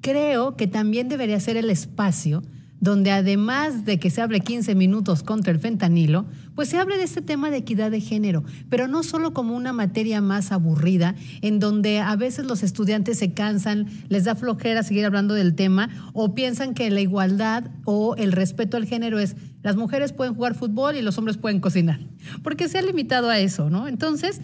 creo 0.00 0.56
que 0.56 0.68
también 0.68 1.08
debería 1.08 1.40
ser 1.40 1.56
el 1.56 1.70
espacio 1.70 2.42
donde 2.80 3.10
además 3.10 3.84
de 3.84 3.98
que 3.98 4.10
se 4.10 4.22
hable 4.22 4.40
15 4.40 4.74
minutos 4.74 5.22
contra 5.22 5.52
el 5.52 5.58
fentanilo, 5.58 6.26
pues 6.54 6.68
se 6.68 6.78
hable 6.78 6.96
de 6.96 7.04
este 7.04 7.22
tema 7.22 7.50
de 7.50 7.58
equidad 7.58 7.90
de 7.90 8.00
género, 8.00 8.42
pero 8.68 8.88
no 8.88 9.02
solo 9.02 9.32
como 9.32 9.54
una 9.54 9.72
materia 9.72 10.20
más 10.20 10.50
aburrida, 10.50 11.14
en 11.42 11.60
donde 11.60 12.00
a 12.00 12.16
veces 12.16 12.46
los 12.46 12.62
estudiantes 12.62 13.18
se 13.18 13.32
cansan, 13.32 13.86
les 14.08 14.24
da 14.24 14.34
flojera 14.34 14.82
seguir 14.82 15.04
hablando 15.04 15.34
del 15.34 15.54
tema, 15.54 15.90
o 16.14 16.34
piensan 16.34 16.74
que 16.74 16.90
la 16.90 17.00
igualdad 17.00 17.70
o 17.84 18.16
el 18.16 18.32
respeto 18.32 18.76
al 18.76 18.86
género 18.86 19.18
es 19.18 19.36
las 19.62 19.76
mujeres 19.76 20.12
pueden 20.12 20.34
jugar 20.34 20.54
fútbol 20.54 20.96
y 20.96 21.02
los 21.02 21.18
hombres 21.18 21.36
pueden 21.36 21.60
cocinar, 21.60 22.00
porque 22.42 22.68
se 22.68 22.78
ha 22.78 22.82
limitado 22.82 23.28
a 23.28 23.38
eso, 23.38 23.68
¿no? 23.68 23.88
Entonces, 23.88 24.40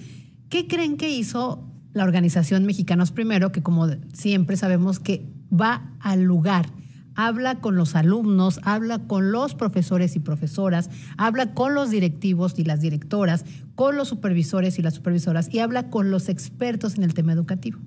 ¿qué 0.50 0.66
creen 0.66 0.98
que 0.98 1.08
hizo 1.08 1.72
la 1.94 2.04
organización 2.04 2.66
Mexicanos 2.66 3.10
Primero, 3.10 3.52
que 3.52 3.62
como 3.62 3.88
siempre 4.12 4.58
sabemos 4.58 5.00
que 5.00 5.32
va 5.50 5.94
al 6.00 6.24
lugar, 6.24 6.66
habla 7.16 7.56
con 7.56 7.74
los 7.74 7.96
alumnos, 7.96 8.60
habla 8.62 9.00
con 9.00 9.32
los 9.32 9.54
profesores 9.54 10.14
y 10.14 10.20
profesoras, 10.20 10.90
habla 11.16 11.54
con 11.54 11.74
los 11.74 11.90
directivos 11.90 12.54
y 12.58 12.64
las 12.64 12.80
directoras, 12.80 13.44
con 13.74 13.96
los 13.96 14.08
supervisores 14.08 14.78
y 14.78 14.82
las 14.82 14.94
supervisoras 14.94 15.52
y 15.52 15.58
habla 15.58 15.90
con 15.90 16.10
los 16.10 16.28
expertos 16.28 16.96
en 16.96 17.02
el 17.02 17.14
tema 17.14 17.32
educativo. 17.32 17.78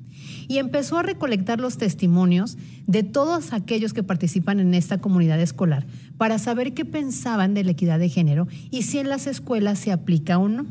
Y 0.47 0.57
empezó 0.57 0.97
a 0.97 1.03
recolectar 1.03 1.59
los 1.59 1.77
testimonios 1.77 2.57
de 2.87 3.03
todos 3.03 3.53
aquellos 3.53 3.93
que 3.93 4.03
participan 4.03 4.59
en 4.59 4.73
esta 4.73 4.99
comunidad 4.99 5.39
escolar 5.39 5.85
para 6.17 6.39
saber 6.39 6.73
qué 6.73 6.83
pensaban 6.83 7.53
de 7.53 7.63
la 7.63 7.71
equidad 7.71 7.99
de 7.99 8.09
género 8.09 8.47
y 8.71 8.81
si 8.81 8.99
en 8.99 9.09
las 9.09 9.27
escuelas 9.27 9.79
se 9.79 9.91
aplica 9.91 10.37
o 10.37 10.49
no. 10.49 10.65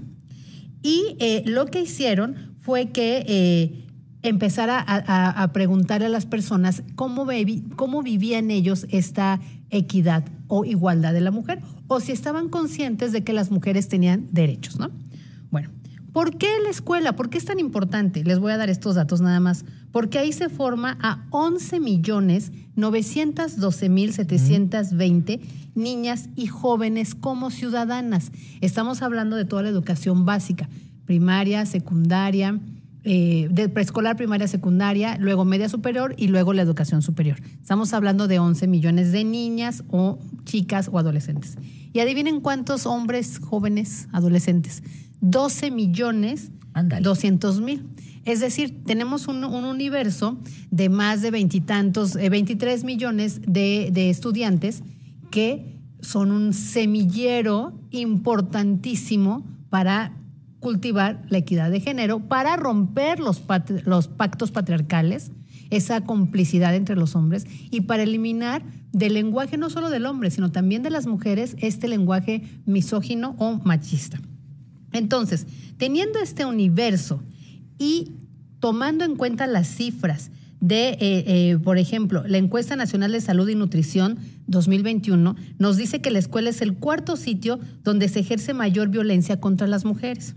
Y 0.82 1.16
eh, 1.18 1.42
lo 1.46 1.66
que 1.66 1.80
hicieron 1.80 2.56
fue 2.60 2.90
que 2.90 3.24
eh, 3.26 3.87
empezara 4.22 4.78
a, 4.78 4.96
a- 4.96 5.42
a 5.42 5.52
preguntarle 5.52 6.06
a 6.06 6.10
las 6.10 6.26
personas 6.26 6.82
cómo, 6.96 7.24
bebi- 7.26 7.62
cómo 7.76 8.02
vivían 8.02 8.50
ellos 8.50 8.86
esta 8.90 9.40
equidad 9.70 10.24
o 10.48 10.64
igualdad 10.64 11.12
de 11.12 11.20
la 11.20 11.30
mujer, 11.30 11.60
o 11.88 12.00
si 12.00 12.12
estaban 12.12 12.48
conscientes 12.48 13.12
de 13.12 13.22
que 13.22 13.32
las 13.32 13.50
mujeres 13.50 13.88
tenían 13.88 14.26
derechos, 14.32 14.78
¿no? 14.78 14.90
Bueno, 15.50 15.70
¿por 16.12 16.36
qué 16.38 16.48
la 16.64 16.70
escuela? 16.70 17.14
¿Por 17.16 17.30
qué 17.30 17.38
es 17.38 17.44
tan 17.44 17.58
importante? 17.58 18.24
Les 18.24 18.38
voy 18.38 18.52
a 18.52 18.56
dar 18.56 18.70
estos 18.70 18.94
datos 18.96 19.20
nada 19.20 19.40
más. 19.40 19.64
Porque 19.92 20.18
ahí 20.18 20.32
se 20.32 20.48
forma 20.50 20.98
a 21.00 21.24
11 21.30 21.80
millones 21.80 22.52
912 22.76 23.88
mil 23.88 24.12
720 24.12 25.40
niñas 25.74 26.28
y 26.36 26.46
jóvenes 26.46 27.14
como 27.14 27.50
ciudadanas. 27.50 28.30
Estamos 28.60 29.00
hablando 29.02 29.36
de 29.36 29.44
toda 29.44 29.62
la 29.62 29.68
educación 29.70 30.24
básica, 30.26 30.68
primaria, 31.06 31.64
secundaria, 31.66 32.58
eh, 33.04 33.48
de 33.50 33.68
preescolar, 33.68 34.16
primaria, 34.16 34.48
secundaria, 34.48 35.16
luego 35.18 35.44
media 35.44 35.68
superior 35.68 36.14
y 36.18 36.28
luego 36.28 36.52
la 36.52 36.62
educación 36.62 37.02
superior. 37.02 37.38
Estamos 37.60 37.92
hablando 37.92 38.28
de 38.28 38.38
11 38.38 38.66
millones 38.66 39.12
de 39.12 39.24
niñas 39.24 39.84
o 39.88 40.18
chicas 40.44 40.88
o 40.92 40.98
adolescentes. 40.98 41.56
Y 41.92 42.00
adivinen 42.00 42.40
cuántos 42.40 42.86
hombres 42.86 43.38
jóvenes 43.38 44.08
adolescentes. 44.12 44.82
12 45.20 45.70
millones 45.70 46.50
Ándale. 46.74 47.02
200 47.02 47.60
mil. 47.60 47.86
Es 48.24 48.40
decir, 48.40 48.84
tenemos 48.84 49.26
un, 49.26 49.42
un 49.44 49.64
universo 49.64 50.38
de 50.70 50.88
más 50.88 51.22
de 51.22 51.30
veintitantos, 51.30 52.14
eh, 52.16 52.28
23 52.28 52.84
millones 52.84 53.40
de, 53.46 53.88
de 53.92 54.10
estudiantes 54.10 54.82
que 55.30 55.78
son 56.00 56.30
un 56.30 56.52
semillero 56.52 57.72
importantísimo 57.90 59.44
para 59.70 60.17
cultivar 60.60 61.24
la 61.28 61.38
equidad 61.38 61.70
de 61.70 61.80
género, 61.80 62.20
para 62.20 62.56
romper 62.56 63.20
los, 63.20 63.42
los 63.84 64.08
pactos 64.08 64.50
patriarcales, 64.50 65.30
esa 65.70 66.02
complicidad 66.02 66.74
entre 66.74 66.96
los 66.96 67.14
hombres 67.14 67.46
y 67.70 67.82
para 67.82 68.02
eliminar 68.02 68.62
del 68.92 69.14
lenguaje 69.14 69.58
no 69.58 69.70
solo 69.70 69.90
del 69.90 70.06
hombre, 70.06 70.30
sino 70.30 70.50
también 70.50 70.82
de 70.82 70.90
las 70.90 71.06
mujeres 71.06 71.56
este 71.60 71.88
lenguaje 71.88 72.42
misógino 72.64 73.36
o 73.38 73.60
machista. 73.64 74.20
Entonces, 74.92 75.46
teniendo 75.76 76.18
este 76.20 76.46
universo 76.46 77.22
y 77.78 78.12
tomando 78.60 79.04
en 79.04 79.16
cuenta 79.16 79.46
las 79.46 79.68
cifras 79.68 80.30
de, 80.60 80.88
eh, 80.88 80.98
eh, 81.00 81.58
por 81.62 81.78
ejemplo, 81.78 82.24
la 82.26 82.38
encuesta 82.38 82.74
nacional 82.74 83.12
de 83.12 83.20
salud 83.20 83.48
y 83.48 83.54
nutrición 83.54 84.18
2021 84.48 85.36
nos 85.58 85.76
dice 85.76 86.00
que 86.00 86.10
la 86.10 86.18
escuela 86.18 86.50
es 86.50 86.62
el 86.62 86.74
cuarto 86.74 87.16
sitio 87.16 87.60
donde 87.84 88.08
se 88.08 88.20
ejerce 88.20 88.54
mayor 88.54 88.88
violencia 88.88 89.38
contra 89.38 89.66
las 89.66 89.84
mujeres. 89.84 90.34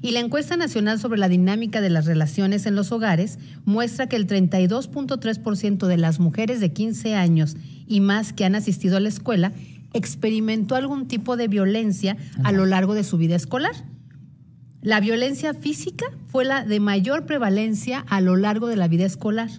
Y 0.00 0.12
la 0.12 0.20
encuesta 0.20 0.56
nacional 0.56 1.00
sobre 1.00 1.18
la 1.18 1.28
dinámica 1.28 1.80
de 1.80 1.90
las 1.90 2.06
relaciones 2.06 2.66
en 2.66 2.76
los 2.76 2.92
hogares 2.92 3.38
muestra 3.64 4.06
que 4.06 4.16
el 4.16 4.26
32.3% 4.26 5.86
de 5.86 5.96
las 5.96 6.20
mujeres 6.20 6.60
de 6.60 6.72
15 6.72 7.14
años 7.14 7.56
y 7.86 8.00
más 8.00 8.32
que 8.32 8.44
han 8.44 8.54
asistido 8.54 8.96
a 8.96 9.00
la 9.00 9.08
escuela 9.08 9.52
experimentó 9.92 10.76
algún 10.76 11.08
tipo 11.08 11.36
de 11.36 11.48
violencia 11.48 12.16
a 12.44 12.52
lo 12.52 12.66
largo 12.66 12.94
de 12.94 13.04
su 13.04 13.16
vida 13.16 13.36
escolar. 13.36 13.72
La 14.80 15.00
violencia 15.00 15.54
física 15.54 16.06
fue 16.28 16.44
la 16.44 16.64
de 16.64 16.78
mayor 16.78 17.26
prevalencia 17.26 18.04
a 18.08 18.20
lo 18.20 18.36
largo 18.36 18.68
de 18.68 18.76
la 18.76 18.86
vida 18.86 19.06
escolar, 19.06 19.50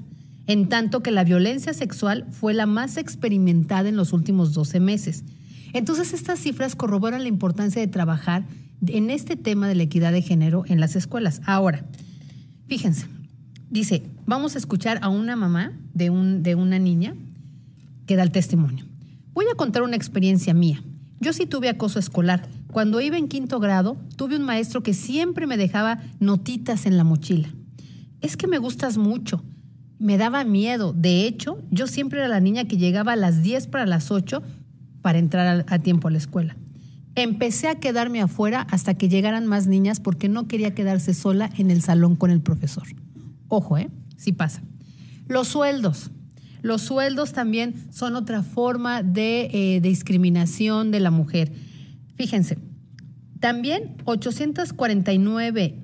en 0.48 0.70
tanto 0.70 1.04
que 1.04 1.12
la 1.12 1.26
violencia 1.26 1.74
sexual 1.74 2.26
fue 2.32 2.54
la 2.54 2.66
más 2.66 2.96
experimentada 2.96 3.90
en 3.90 3.98
los 3.98 4.14
últimos 4.14 4.54
12 4.54 4.80
meses. 4.80 5.26
Entonces, 5.74 6.14
estas 6.14 6.40
cifras 6.40 6.76
corroboran 6.76 7.24
la 7.24 7.28
importancia 7.28 7.82
de 7.82 7.88
trabajar 7.88 8.46
en 8.86 9.10
este 9.10 9.36
tema 9.36 9.68
de 9.68 9.76
la 9.76 9.84
equidad 9.84 10.12
de 10.12 10.22
género 10.22 10.64
en 10.68 10.80
las 10.80 10.96
escuelas. 10.96 11.42
Ahora, 11.46 11.86
fíjense, 12.68 13.08
dice, 13.70 14.04
vamos 14.26 14.56
a 14.56 14.58
escuchar 14.58 15.00
a 15.02 15.10
una 15.10 15.36
mamá 15.36 15.74
de, 15.94 16.10
un, 16.10 16.44
de 16.44 16.56
una 16.56 16.80
niña 16.80 17.16
que 18.06 18.16
da 18.16 18.24
el 18.24 18.32
testimonio. 18.32 18.86
Voy 19.34 19.46
a 19.52 19.56
contar 19.56 19.84
una 19.84 19.96
experiencia 19.96 20.54
mía. 20.54 20.82
Yo 21.20 21.34
sí 21.34 21.46
tuve 21.46 21.70
acoso 21.70 22.00
escolar. 22.00 22.48
Cuando 22.72 23.02
iba 23.02 23.18
en 23.18 23.28
quinto 23.28 23.60
grado, 23.60 23.98
tuve 24.16 24.38
un 24.38 24.44
maestro 24.44 24.84
que 24.84 24.94
siempre 24.94 25.48
me 25.48 25.58
dejaba 25.58 26.02
notitas 26.20 26.86
en 26.86 26.98
la 26.98 27.04
mochila. 27.04 27.50
Es 28.22 28.38
que 28.38 28.48
me 28.48 28.58
gustas 28.58 28.98
mucho. 28.98 29.44
Me 29.98 30.18
daba 30.18 30.44
miedo. 30.46 30.94
De 30.94 31.26
hecho, 31.26 31.62
yo 31.72 31.88
siempre 31.88 32.20
era 32.20 32.28
la 32.30 32.40
niña 32.40 32.66
que 32.66 32.78
llegaba 32.78 33.14
a 33.14 33.18
las 33.18 33.44
10 33.44 33.68
para 33.68 33.86
las 33.86 34.12
8 34.12 34.42
para 35.02 35.20
entrar 35.20 35.66
a, 35.68 35.74
a 35.74 35.80
tiempo 35.80 36.08
a 36.08 36.12
la 36.12 36.18
escuela. 36.18 36.56
Empecé 37.16 37.68
a 37.68 37.76
quedarme 37.76 38.22
afuera 38.22 38.62
hasta 38.70 38.94
que 38.94 39.10
llegaran 39.10 39.46
más 39.46 39.68
niñas 39.68 40.00
porque 40.00 40.30
no 40.30 40.48
quería 40.48 40.74
quedarse 40.74 41.14
sola 41.14 41.50
en 41.58 41.72
el 41.72 41.82
salón 41.82 42.16
con 42.16 42.32
el 42.32 42.42
profesor. 42.42 42.88
Ojo, 43.48 43.78
¿eh? 43.78 43.90
Sí 44.16 44.32
pasa. 44.32 44.62
Los 45.28 45.48
sueldos. 45.48 46.12
Los 46.62 46.82
sueldos 46.82 47.34
también 47.34 47.74
son 47.92 48.16
otra 48.16 48.44
forma 48.44 49.02
de 49.02 49.50
eh, 49.54 49.82
discriminación 49.82 50.92
de 50.92 51.00
la 51.00 51.12
mujer. 51.12 51.52
Fíjense, 52.16 52.58
también 53.40 53.96
849 54.06 55.80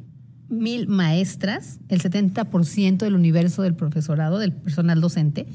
mil 0.50 0.88
maestras, 0.88 1.80
el 1.88 2.02
70% 2.02 2.98
del 2.98 3.16
universo 3.16 3.62
del 3.62 3.76
profesorado, 3.76 4.38
del 4.38 4.52
personal 4.54 5.02
docente, 5.02 5.48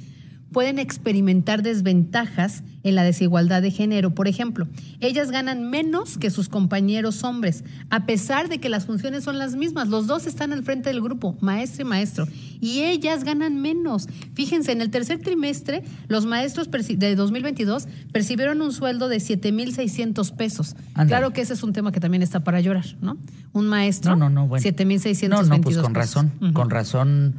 pueden 0.53 0.79
experimentar 0.79 1.63
desventajas 1.63 2.63
en 2.83 2.95
la 2.95 3.03
desigualdad 3.05 3.63
de 3.63 3.71
género. 3.71 4.15
Por 4.15 4.27
ejemplo, 4.27 4.67
ellas 5.01 5.31
ganan 5.31 5.69
menos 5.71 6.19
que 6.19 6.31
sus 6.31 6.49
compañeros 6.49 7.23
hombres, 7.25 7.63
a 7.91 8.07
pesar 8.07 8.49
de 8.49 8.59
que 8.59 8.69
las 8.69 8.87
funciones 8.87 9.25
son 9.25 9.39
las 9.39 9.55
mismas. 9.55 9.89
Los 9.89 10.07
dos 10.07 10.27
están 10.27 10.53
al 10.53 10.63
frente 10.63 10.89
del 10.91 11.01
grupo, 11.03 11.37
maestro 11.41 11.83
y 11.83 11.85
maestro, 11.85 12.27
y 12.61 12.81
ellas 12.81 13.25
ganan 13.25 13.61
menos. 13.61 14.09
Fíjense, 14.35 14.73
en 14.73 14.81
el 14.81 14.91
tercer 14.91 15.21
trimestre, 15.21 15.83
los 16.09 16.27
maestros 16.27 16.69
de 16.71 17.15
2022 17.15 17.87
percibieron 18.13 18.61
un 18.63 18.73
sueldo 18.73 19.09
de 19.09 19.19
7.600 19.19 20.35
pesos. 20.37 20.75
Claro 21.07 21.33
que 21.33 21.43
ese 21.43 21.55
es 21.55 21.63
un 21.63 21.73
tema 21.73 21.93
que 21.93 22.01
también 22.01 22.23
está 22.23 22.41
para 22.41 22.61
llorar, 22.61 22.87
¿no? 23.01 23.19
Un 23.53 23.67
maestro, 23.69 24.17
No, 24.17 24.29
no, 24.29 24.43
no, 24.43 24.49
bueno. 24.49 24.65
7.622 24.65 25.29
No, 25.29 25.43
no, 25.43 25.61
pues 25.61 25.77
con 25.79 25.93
pesos. 25.93 26.25
razón. 26.25 26.53
Con 26.53 26.71
razón 26.71 27.35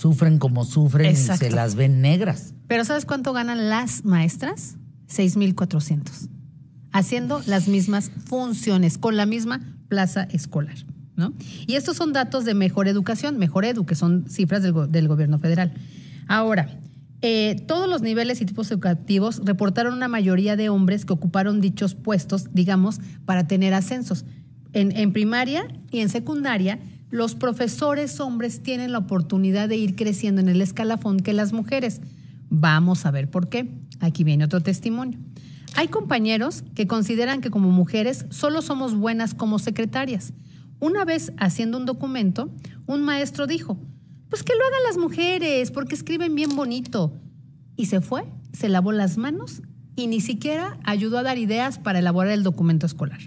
sufren 0.00 0.38
como 0.38 0.64
sufren 0.64 1.10
Exacto. 1.10 1.44
y 1.44 1.50
se 1.50 1.54
las 1.54 1.74
ven 1.74 2.00
negras. 2.00 2.54
Pero 2.68 2.84
¿sabes 2.86 3.04
cuánto 3.04 3.34
ganan 3.34 3.68
las 3.68 4.04
maestras? 4.04 4.76
6.400. 5.10 6.30
Haciendo 6.90 7.42
las 7.46 7.68
mismas 7.68 8.10
funciones, 8.24 8.96
con 8.96 9.18
la 9.18 9.26
misma 9.26 9.60
plaza 9.88 10.22
escolar. 10.30 10.76
¿no? 11.16 11.34
Y 11.66 11.74
estos 11.74 11.98
son 11.98 12.14
datos 12.14 12.46
de 12.46 12.54
Mejor 12.54 12.88
Educación, 12.88 13.38
Mejor 13.38 13.66
Edu, 13.66 13.84
que 13.84 13.94
son 13.94 14.24
cifras 14.26 14.62
del, 14.62 14.72
del 14.90 15.06
gobierno 15.06 15.38
federal. 15.38 15.74
Ahora, 16.28 16.80
eh, 17.20 17.62
todos 17.66 17.86
los 17.86 18.00
niveles 18.00 18.40
y 18.40 18.46
tipos 18.46 18.70
educativos 18.70 19.42
reportaron 19.44 19.92
una 19.92 20.08
mayoría 20.08 20.56
de 20.56 20.70
hombres 20.70 21.04
que 21.04 21.12
ocuparon 21.12 21.60
dichos 21.60 21.94
puestos, 21.94 22.46
digamos, 22.54 23.00
para 23.26 23.46
tener 23.46 23.74
ascensos. 23.74 24.24
En, 24.72 24.96
en 24.96 25.12
primaria 25.12 25.66
y 25.90 26.00
en 26.00 26.08
secundaria, 26.08 26.78
los 27.10 27.34
profesores 27.34 28.20
hombres 28.20 28.62
tienen 28.62 28.92
la 28.92 28.98
oportunidad 28.98 29.68
de 29.68 29.76
ir 29.76 29.96
creciendo 29.96 30.40
en 30.40 30.48
el 30.48 30.62
escalafón 30.62 31.20
que 31.20 31.32
las 31.32 31.52
mujeres. 31.52 32.00
Vamos 32.50 33.04
a 33.04 33.10
ver 33.10 33.28
por 33.28 33.48
qué. 33.48 33.68
Aquí 34.00 34.24
viene 34.24 34.44
otro 34.44 34.60
testimonio. 34.60 35.18
Hay 35.74 35.88
compañeros 35.88 36.64
que 36.74 36.86
consideran 36.86 37.40
que 37.40 37.50
como 37.50 37.70
mujeres 37.70 38.26
solo 38.30 38.62
somos 38.62 38.94
buenas 38.94 39.34
como 39.34 39.58
secretarias. 39.58 40.32
Una 40.78 41.04
vez 41.04 41.32
haciendo 41.36 41.78
un 41.78 41.86
documento, 41.86 42.50
un 42.86 43.02
maestro 43.02 43.46
dijo, 43.46 43.76
pues 44.28 44.42
que 44.42 44.54
lo 44.54 44.64
hagan 44.64 44.82
las 44.86 44.96
mujeres, 44.96 45.70
porque 45.70 45.94
escriben 45.94 46.34
bien 46.34 46.56
bonito. 46.56 47.12
Y 47.76 47.86
se 47.86 48.00
fue, 48.00 48.24
se 48.52 48.68
lavó 48.68 48.92
las 48.92 49.16
manos 49.16 49.62
y 49.96 50.06
ni 50.06 50.20
siquiera 50.20 50.78
ayudó 50.84 51.18
a 51.18 51.22
dar 51.22 51.38
ideas 51.38 51.78
para 51.78 51.98
elaborar 51.98 52.32
el 52.32 52.42
documento 52.42 52.86
escolar. 52.86 53.20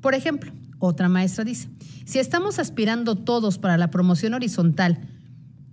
Por 0.00 0.14
ejemplo, 0.14 0.52
otra 0.78 1.08
maestra 1.08 1.44
dice, 1.44 1.68
si 2.04 2.18
estamos 2.18 2.58
aspirando 2.58 3.16
todos 3.16 3.58
para 3.58 3.76
la 3.78 3.90
promoción 3.90 4.34
horizontal 4.34 5.00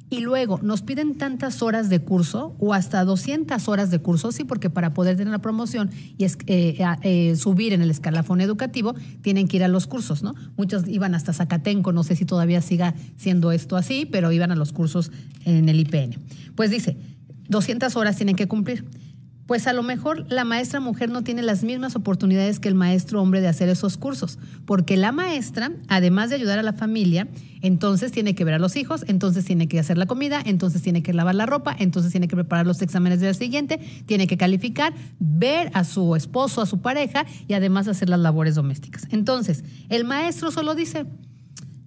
y 0.10 0.20
luego 0.20 0.60
nos 0.62 0.84
piden 0.84 1.16
tantas 1.18 1.64
horas 1.64 1.90
de 1.90 2.00
curso 2.00 2.56
o 2.60 2.76
hasta 2.76 3.04
200 3.04 3.68
horas 3.68 3.90
de 3.90 4.00
curso, 4.00 4.32
sí, 4.32 4.44
porque 4.44 4.70
para 4.70 4.94
poder 4.94 5.18
tener 5.18 5.32
la 5.32 5.40
promoción 5.40 5.90
y 6.18 6.26
eh, 6.26 6.78
eh, 7.02 7.36
subir 7.36 7.74
en 7.74 7.82
el 7.82 7.90
escalafón 7.90 8.40
educativo, 8.40 8.94
tienen 9.24 9.48
que 9.48 9.58
ir 9.58 9.64
a 9.64 9.68
los 9.68 9.88
cursos, 9.88 10.22
¿no? 10.22 10.36
Muchos 10.56 10.88
iban 10.88 11.16
hasta 11.16 11.34
Zacatenco, 11.34 11.92
no 11.94 12.04
sé 12.04 12.16
si 12.16 12.26
todavía 12.26 12.62
siga 12.62 12.94
siendo 13.18 13.52
esto 13.52 13.76
así, 13.76 14.06
pero 14.06 14.32
iban 14.32 14.52
a 14.52 14.56
los 14.56 14.72
cursos 14.72 15.12
en 15.46 15.68
el 15.68 15.80
IPN. 15.80 16.20
Pues 16.56 16.70
dice, 16.70 16.96
200 17.50 17.96
horas 17.96 18.16
tienen 18.16 18.36
que 18.36 18.48
cumplir. 18.48 18.86
Pues 19.46 19.68
a 19.68 19.74
lo 19.74 19.84
mejor 19.84 20.26
la 20.32 20.46
maestra 20.46 20.80
mujer 20.80 21.10
no 21.10 21.22
tiene 21.22 21.42
las 21.42 21.66
mismas 21.66 21.98
oportunidades 21.98 22.60
que 22.60 22.70
el 22.70 22.76
maestro 22.76 23.22
hombre 23.22 23.42
de 23.42 23.50
hacer 23.50 23.68
esos 23.68 23.98
cursos, 23.98 24.40
porque 24.66 24.96
la 24.96 25.12
maestra, 25.12 25.74
además 25.90 26.30
de 26.30 26.38
ayudar 26.38 26.60
a 26.60 26.64
la 26.64 26.72
familia, 26.72 27.28
entonces 27.62 28.14
tiene 28.14 28.36
que 28.36 28.46
ver 28.46 28.54
a 28.54 28.60
los 28.60 28.78
hijos, 28.78 29.04
entonces 29.08 29.44
tiene 29.44 29.68
que 29.68 29.80
hacer 29.80 29.98
la 29.98 30.06
comida, 30.06 30.42
entonces 30.46 30.82
tiene 30.82 31.04
que 31.04 31.14
lavar 31.14 31.36
la 31.36 31.46
ropa, 31.46 31.76
entonces 31.78 32.12
tiene 32.12 32.30
que 32.30 32.38
preparar 32.38 32.66
los 32.66 32.82
exámenes 32.82 33.20
del 33.20 33.36
siguiente, 33.36 33.80
tiene 34.06 34.28
que 34.28 34.38
calificar, 34.38 34.94
ver 35.20 35.72
a 35.74 35.84
su 35.84 36.16
esposo, 36.16 36.62
a 36.62 36.66
su 36.66 36.82
pareja 36.82 37.26
y 37.46 37.54
además 37.54 37.90
hacer 37.90 38.08
las 38.08 38.22
labores 38.22 38.56
domésticas. 38.56 39.08
Entonces, 39.12 39.66
el 39.90 40.06
maestro 40.06 40.52
solo 40.52 40.74
dice, 40.74 41.06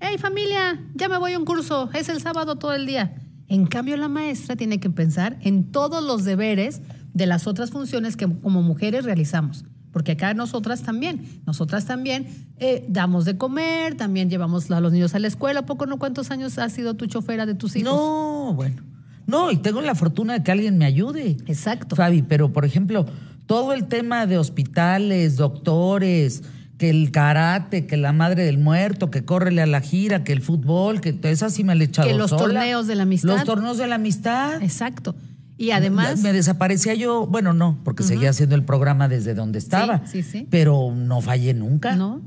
hey 0.00 0.16
familia, 0.18 0.84
ya 0.94 1.09
me 1.09 1.16
voy 1.16 1.32
a 1.32 1.38
un 1.38 1.46
curso, 1.46 1.88
es 1.94 2.11
el 2.11 2.20
sábado 2.20 2.57
todo 2.57 2.74
el 2.74 2.84
día. 2.84 3.14
En 3.48 3.66
cambio, 3.66 3.96
la 3.96 4.09
maestra 4.09 4.57
tiene 4.57 4.80
que 4.80 4.90
pensar 4.90 5.38
en 5.40 5.70
todos 5.70 6.02
los 6.02 6.24
deberes 6.24 6.82
de 7.17 7.25
las 7.27 7.47
otras 7.47 7.71
funciones 7.71 8.14
que 8.14 8.29
como 8.29 8.62
mujeres 8.62 9.07
realizamos. 9.07 9.64
Porque 9.91 10.12
acá 10.12 10.35
nosotras 10.35 10.83
también, 10.83 11.41
nosotras 11.47 11.87
también 11.87 12.27
eh, 12.59 12.85
damos 12.89 13.25
de 13.25 13.39
comer, 13.39 13.95
también 13.95 14.29
llevamos 14.29 14.71
a 14.71 14.81
los 14.83 14.93
niños 14.93 15.14
a 15.14 15.19
la 15.19 15.27
escuela. 15.27 15.61
¿A 15.61 15.67
poco 15.67 15.87
no? 15.87 15.99
¿Cuántos 15.99 16.31
años 16.31 16.59
has 16.59 16.75
sido 16.75 16.93
tu 16.93 17.07
chofera 17.07 17.47
de 17.47 17.55
tus 17.55 17.75
hijos? 17.77 17.91
No, 17.91 18.53
bueno. 18.55 18.83
No, 19.27 19.51
y 19.51 19.57
tengo 19.57 19.81
la 19.81 19.95
fortuna 19.95 20.35
de 20.35 20.43
que 20.43 20.53
alguien 20.53 20.77
me 20.77 20.85
ayude. 20.85 21.39
Exacto. 21.47 21.97
Fabi, 21.97 22.21
pero 22.21 22.53
por 22.53 22.67
ejemplo, 22.67 23.07
todo 23.47 23.73
el 23.73 23.87
tema 23.87 24.27
de 24.27 24.37
hospitales, 24.37 25.37
doctores, 25.37 26.43
que 26.77 26.91
el 26.91 27.11
karate, 27.11 27.87
que 27.87 27.97
la 27.97 28.12
madre 28.12 28.45
del 28.45 28.59
muerto, 28.59 29.11
que 29.11 29.25
córrele 29.25 29.62
a 29.62 29.67
la 29.67 29.81
gira, 29.81 30.23
que 30.23 30.35
el 30.35 30.43
fútbol, 30.43 31.01
que 31.01 31.19
esa 31.23 31.49
sí 31.49 31.64
me 31.64 31.75
la 31.75 31.85
he 31.85 31.87
echado 31.87 32.07
Que 32.07 32.14
los 32.14 32.29
sola. 32.29 32.43
torneos 32.43 32.87
de 32.87 32.95
la 32.97 33.05
amistad. 33.05 33.31
Los 33.31 33.45
torneos 33.45 33.79
de 33.79 33.87
la 33.87 33.95
amistad. 33.95 34.62
Exacto. 34.62 35.17
Y 35.59 35.70
además... 35.70 36.20
Me 36.20 36.32
desaparecía 36.32 36.94
yo, 36.94 37.26
bueno, 37.26 37.52
no, 37.52 37.78
porque 37.84 38.02
seguía 38.02 38.30
haciendo 38.30 38.54
el 38.54 38.64
programa 38.64 39.09
desde 39.09 39.34
donde 39.34 39.59
estaba. 39.59 40.07
sí, 40.07 40.22
sí. 40.22 40.46
Pero 40.50 40.94
no 40.94 41.20
fallé 41.20 41.54
nunca. 41.54 41.96
¿No? 41.96 42.20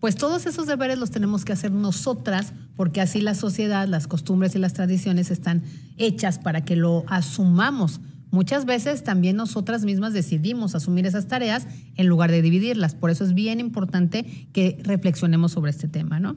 Pues 0.00 0.16
todos 0.16 0.46
esos 0.46 0.66
deberes 0.66 0.98
los 0.98 1.10
tenemos 1.10 1.44
que 1.44 1.52
hacer 1.52 1.72
nosotras, 1.72 2.54
porque 2.74 3.02
así 3.02 3.20
la 3.20 3.34
sociedad, 3.34 3.86
las 3.86 4.06
costumbres 4.06 4.54
y 4.54 4.58
las 4.58 4.72
tradiciones 4.72 5.30
están 5.30 5.62
hechas 5.98 6.38
para 6.38 6.64
que 6.64 6.74
lo 6.74 7.04
asumamos. 7.06 8.00
Muchas 8.30 8.64
veces 8.64 9.04
también 9.04 9.36
nosotras 9.36 9.84
mismas 9.84 10.14
decidimos 10.14 10.74
asumir 10.74 11.04
esas 11.04 11.26
tareas 11.26 11.66
en 11.96 12.06
lugar 12.06 12.30
de 12.30 12.40
dividirlas. 12.40 12.94
Por 12.94 13.10
eso 13.10 13.24
es 13.24 13.34
bien 13.34 13.60
importante 13.60 14.48
que 14.52 14.78
reflexionemos 14.82 15.52
sobre 15.52 15.70
este 15.70 15.88
tema, 15.88 16.18
¿no? 16.18 16.36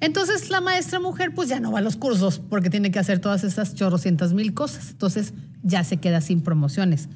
Entonces 0.00 0.48
la 0.50 0.60
maestra 0.60 0.98
mujer 1.00 1.34
pues 1.34 1.48
ya 1.48 1.60
no 1.60 1.72
va 1.72 1.80
a 1.80 1.82
los 1.82 1.96
cursos 1.96 2.38
porque 2.38 2.70
tiene 2.70 2.90
que 2.90 2.98
hacer 2.98 3.18
todas 3.18 3.44
esas 3.44 3.74
chorrocientas 3.74 4.32
mil 4.32 4.54
cosas. 4.54 4.90
Entonces 4.90 5.34
ya 5.62 5.84
se 5.84 5.98
queda 5.98 6.20
sin 6.20 6.40
promociones. 6.40 7.08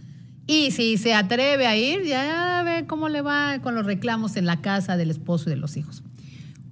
Y 0.47 0.72
si 0.72 0.99
se 0.99 1.14
atreve 1.14 1.66
a 1.66 1.76
ir, 1.76 2.03
ya 2.05 2.62
ve 2.64 2.87
cómo 2.87 3.09
le 3.09 3.22
va 3.22 3.61
con 3.62 3.74
los 3.74 3.87
reclamos 3.87 4.37
en 4.37 4.45
la 4.45 4.61
casa 4.61 4.97
del 4.99 5.11
esposo 5.11 5.49
y 5.49 5.55
de 5.55 5.57
los 5.57 5.76
hijos. 5.78 6.03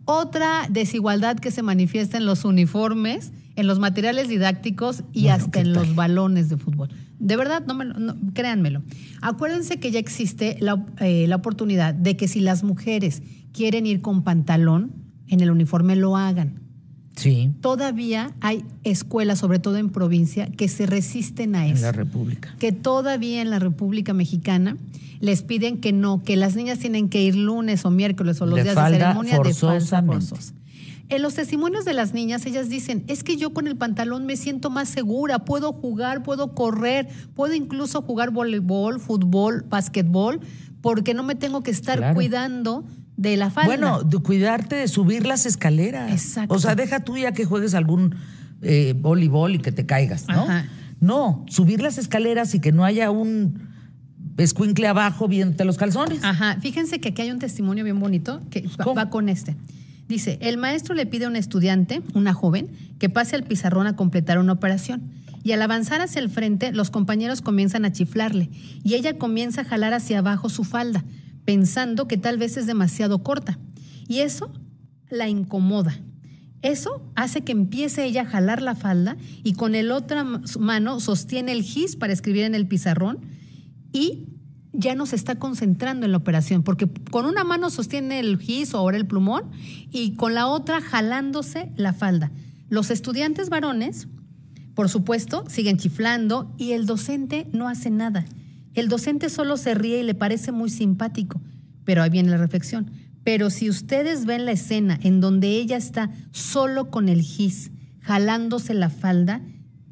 Otra 0.04 0.66
desigualdad 0.68 1.38
que 1.38 1.50
se 1.50 1.62
manifiesta 1.62 2.18
en 2.18 2.26
los 2.26 2.44
uniformes, 2.44 3.32
en 3.56 3.66
los 3.66 3.78
materiales 3.78 4.28
didácticos 4.28 5.04
y 5.12 5.22
Bueno, 5.22 5.36
hasta 5.36 5.50
¿qué 5.52 5.60
en 5.60 5.72
los 5.72 5.94
balones 5.94 6.48
de 6.50 6.56
fútbol. 6.58 6.88
De 7.18 7.36
verdad, 7.36 7.64
no 7.66 7.74
me 7.74 7.84
lo- 7.84 7.94
no, 7.98 8.16
créanmelo. 8.34 8.82
Acuérdense 9.20 9.78
que 9.78 9.90
ya 9.92 10.00
existe 10.00 10.56
la, 10.60 10.84
eh, 10.98 11.26
la 11.28 11.36
oportunidad 11.36 11.94
de 11.94 12.16
que 12.16 12.26
si 12.28 12.40
las 12.40 12.64
mujeres 12.64 13.22
quieren 13.52 13.86
ir 13.86 14.00
con 14.02 14.24
pantalón 14.24 14.90
en 15.32 15.40
el 15.40 15.50
uniforme, 15.50 15.96
lo 15.96 16.16
hagan. 16.16 16.60
Sí, 17.16 17.50
Todavía 17.60 18.32
hay 18.40 18.64
escuelas, 18.84 19.38
sobre 19.38 19.58
todo 19.58 19.76
en 19.76 19.90
provincia, 19.90 20.46
que 20.50 20.66
se 20.68 20.86
resisten 20.86 21.54
a 21.54 21.66
en 21.66 21.74
eso 21.74 21.82
la 21.82 21.92
República. 21.92 22.54
que 22.58 22.72
todavía 22.72 23.42
en 23.42 23.50
la 23.50 23.58
República 23.58 24.14
Mexicana 24.14 24.78
les 25.20 25.42
piden 25.42 25.78
que 25.78 25.92
no, 25.92 26.22
que 26.22 26.36
las 26.36 26.56
niñas 26.56 26.78
tienen 26.78 27.08
que 27.10 27.22
ir 27.22 27.36
lunes 27.36 27.84
o 27.84 27.90
miércoles 27.90 28.40
o 28.40 28.46
los 28.46 28.56
De 28.56 28.62
días 28.62 28.74
falda 28.74 28.96
de 28.98 29.02
ceremonia 29.04 29.32
de 29.38 29.54
falda 29.54 29.80
forzosa. 30.20 30.54
En 31.10 31.20
los 31.20 31.34
testimonios 31.34 31.84
de 31.84 31.92
las 31.92 32.14
niñas, 32.14 32.46
ellas 32.46 32.70
dicen, 32.70 33.04
es 33.06 33.22
que 33.22 33.36
yo 33.36 33.52
con 33.52 33.66
el 33.66 33.76
pantalón 33.76 34.24
me 34.24 34.36
siento 34.38 34.70
más 34.70 34.88
segura, 34.88 35.40
puedo 35.44 35.74
jugar, 35.74 36.22
puedo 36.22 36.54
correr, 36.54 37.08
puedo 37.34 37.52
incluso 37.52 38.00
jugar 38.00 38.30
voleibol, 38.30 38.98
fútbol, 38.98 39.66
básquetbol, 39.68 40.40
porque 40.80 41.12
no 41.12 41.22
me 41.22 41.34
tengo 41.34 41.62
que 41.62 41.70
estar 41.70 41.98
Claro. 41.98 42.14
cuidando 42.14 42.84
de 43.22 43.36
la 43.36 43.50
falda. 43.50 43.66
Bueno, 43.66 44.02
de 44.02 44.18
cuidarte 44.18 44.76
de 44.76 44.88
subir 44.88 45.26
las 45.26 45.46
escaleras. 45.46 46.10
Exacto. 46.10 46.54
O 46.54 46.58
sea, 46.58 46.74
deja 46.74 47.00
tú 47.00 47.16
ya 47.16 47.32
que 47.32 47.44
juegues 47.44 47.74
algún 47.74 48.16
eh, 48.62 48.94
voleibol 48.96 49.54
y 49.54 49.58
que 49.58 49.72
te 49.72 49.86
caigas, 49.86 50.26
¿no? 50.28 50.42
Ajá. 50.42 50.66
No, 51.00 51.44
subir 51.48 51.80
las 51.80 51.98
escaleras 51.98 52.54
y 52.54 52.60
que 52.60 52.72
no 52.72 52.84
haya 52.84 53.10
un 53.10 53.68
escuincle 54.38 54.86
abajo 54.86 55.28
viéndote 55.28 55.64
los 55.64 55.76
calzones. 55.76 56.22
Ajá, 56.22 56.58
fíjense 56.60 57.00
que 57.00 57.10
aquí 57.10 57.22
hay 57.22 57.30
un 57.30 57.38
testimonio 57.38 57.84
bien 57.84 57.98
bonito 57.98 58.40
que 58.50 58.62
va, 58.62 58.84
¿Cómo? 58.84 58.96
va 58.96 59.10
con 59.10 59.28
este. 59.28 59.56
Dice, 60.08 60.38
el 60.40 60.58
maestro 60.58 60.94
le 60.94 61.06
pide 61.06 61.24
a 61.24 61.28
un 61.28 61.36
estudiante, 61.36 62.02
una 62.14 62.34
joven, 62.34 62.70
que 62.98 63.08
pase 63.08 63.36
al 63.36 63.44
pizarrón 63.44 63.86
a 63.86 63.96
completar 63.96 64.38
una 64.38 64.52
operación. 64.52 65.02
Y 65.44 65.52
al 65.52 65.62
avanzar 65.62 66.00
hacia 66.00 66.20
el 66.20 66.30
frente, 66.30 66.72
los 66.72 66.90
compañeros 66.90 67.40
comienzan 67.40 67.84
a 67.84 67.92
chiflarle 67.92 68.48
y 68.84 68.94
ella 68.94 69.18
comienza 69.18 69.62
a 69.62 69.64
jalar 69.64 69.92
hacia 69.92 70.20
abajo 70.20 70.48
su 70.48 70.62
falda, 70.62 71.04
pensando 71.45 72.09
que 72.09 72.16
tal 72.16 72.38
vez 72.38 72.57
es 72.57 72.66
demasiado 72.66 73.22
corta. 73.22 73.59
Y 74.09 74.20
eso 74.20 74.53
la 75.11 75.28
incomoda. 75.28 75.99
Eso 76.62 77.03
hace 77.16 77.43
que 77.43 77.53
empiece 77.53 78.05
ella 78.05 78.22
a 78.22 78.26
jalar 78.26 78.62
la 78.62 78.74
falda 78.76 79.16
y 79.43 79.55
con 79.55 79.74
el 79.74 79.90
otra 79.90 80.22
ma- 80.22 80.43
mano 80.61 81.01
sostiene 81.01 81.53
el 81.53 81.62
gis 81.62 81.97
para 81.97 82.12
escribir 82.12 82.45
en 82.45 82.55
el 82.55 82.68
pizarrón 82.68 83.18
y 83.93 84.28
ya 84.72 84.95
no 84.95 85.05
se 85.07 85.16
está 85.16 85.34
concentrando 85.38 86.07
en 86.07 86.12
la 86.12 86.18
operación, 86.18 86.62
porque 86.62 86.88
con 87.11 87.26
una 87.26 87.45
mano 87.45 87.68
sostiene 87.68 88.20
el 88.20 88.38
gis 88.38 88.72
o 88.74 88.78
ahora 88.78 88.97
el 88.97 89.07
plumón 89.07 89.43
y 89.90 90.14
con 90.14 90.34
la 90.34 90.47
otra 90.47 90.80
jalándose 90.80 91.72
la 91.76 91.93
falda. 91.93 92.30
Los 92.70 92.90
estudiantes 92.90 93.51
varones, 93.51 94.07
por 94.74 94.88
supuesto, 94.88 95.45
siguen 95.49 95.76
chiflando 95.76 96.55
y 96.57 96.72
el 96.72 96.86
docente 96.86 97.49
no 97.53 97.68
hace 97.68 97.90
nada. 97.90 98.24
El 98.74 98.88
docente 98.88 99.28
solo 99.28 99.56
se 99.56 99.74
ríe 99.74 100.00
y 100.00 100.02
le 100.02 100.14
parece 100.14 100.52
muy 100.52 100.70
simpático, 100.70 101.40
pero 101.84 102.02
ahí 102.02 102.10
viene 102.10 102.30
la 102.30 102.38
reflexión. 102.38 102.90
Pero 103.24 103.50
si 103.50 103.68
ustedes 103.68 104.24
ven 104.24 104.46
la 104.46 104.52
escena 104.52 104.98
en 105.02 105.20
donde 105.20 105.48
ella 105.48 105.76
está 105.76 106.10
solo 106.32 106.90
con 106.90 107.08
el 107.08 107.22
gis, 107.22 107.70
jalándose 108.00 108.74
la 108.74 108.90
falda, 108.90 109.42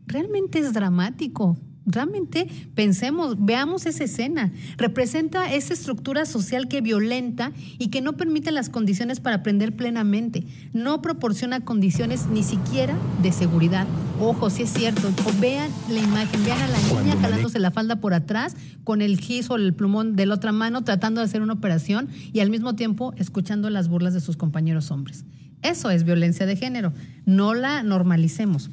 realmente 0.06 0.58
es 0.58 0.72
dramático. 0.72 1.56
Realmente 1.86 2.46
pensemos, 2.74 3.36
veamos 3.38 3.86
esa 3.86 4.04
escena. 4.04 4.52
Representa 4.76 5.52
esa 5.52 5.72
estructura 5.72 6.26
social 6.26 6.68
que 6.68 6.80
violenta 6.80 7.52
y 7.78 7.88
que 7.88 8.00
no 8.00 8.16
permite 8.16 8.52
las 8.52 8.68
condiciones 8.68 9.20
para 9.20 9.36
aprender 9.36 9.74
plenamente. 9.74 10.44
No 10.72 11.00
proporciona 11.00 11.60
condiciones 11.60 12.26
ni 12.26 12.42
siquiera 12.42 12.96
de 13.22 13.32
seguridad. 13.32 13.86
Ojo, 14.20 14.50
si 14.50 14.64
es 14.64 14.72
cierto. 14.72 15.08
O 15.26 15.40
vean 15.40 15.70
la 15.88 16.00
imagen, 16.00 16.44
vean 16.44 16.60
a 16.60 16.68
la 16.68 16.78
niña 17.02 17.16
jalándose 17.20 17.58
la 17.58 17.70
falda 17.70 17.96
por 17.96 18.12
atrás 18.12 18.56
con 18.84 19.00
el 19.00 19.18
gis 19.18 19.48
o 19.50 19.56
el 19.56 19.74
plumón 19.74 20.16
de 20.16 20.26
la 20.26 20.34
otra 20.34 20.52
mano 20.52 20.82
tratando 20.82 21.20
de 21.20 21.26
hacer 21.26 21.42
una 21.42 21.54
operación 21.54 22.08
y 22.32 22.40
al 22.40 22.50
mismo 22.50 22.74
tiempo 22.74 23.14
escuchando 23.16 23.70
las 23.70 23.88
burlas 23.88 24.12
de 24.12 24.20
sus 24.20 24.36
compañeros 24.36 24.90
hombres. 24.90 25.24
Eso 25.62 25.90
es 25.90 26.04
violencia 26.04 26.46
de 26.46 26.56
género. 26.56 26.92
No 27.26 27.54
la 27.54 27.82
normalicemos. 27.82 28.70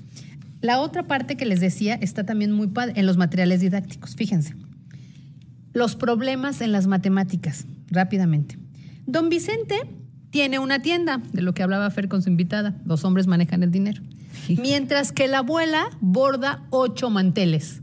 La 0.68 0.82
otra 0.82 1.03
parte 1.03 1.38
que 1.38 1.45
les 1.45 1.61
decía 1.61 1.93
está 1.95 2.26
también 2.26 2.51
muy 2.51 2.68
padre 2.68 2.91
en 2.97 3.05
los 3.05 3.15
materiales 3.15 3.61
didácticos. 3.61 4.18
Fíjense. 4.18 4.53
Los 5.72 5.95
problemas 5.95 6.59
en 6.59 6.74
las 6.74 6.88
matemáticas, 6.88 7.65
rápidamente. 7.89 8.59
Don 9.05 9.30
Vicente 9.30 9.76
tiene 10.30 10.59
una 10.59 10.82
tienda, 10.82 11.22
de 11.32 11.41
lo 11.41 11.53
que 11.53 11.63
hablaba 11.63 11.89
Fer 11.89 12.09
con 12.09 12.22
su 12.22 12.28
invitada. 12.28 12.76
Los 12.84 13.05
hombres 13.05 13.28
manejan 13.28 13.63
el 13.63 13.72
dinero. 13.72 14.03
Mientras 14.61 15.13
que 15.13 15.30
la 15.30 15.38
abuela 15.38 15.86
borda 16.01 16.65
ocho 16.70 17.09
manteles. 17.09 17.82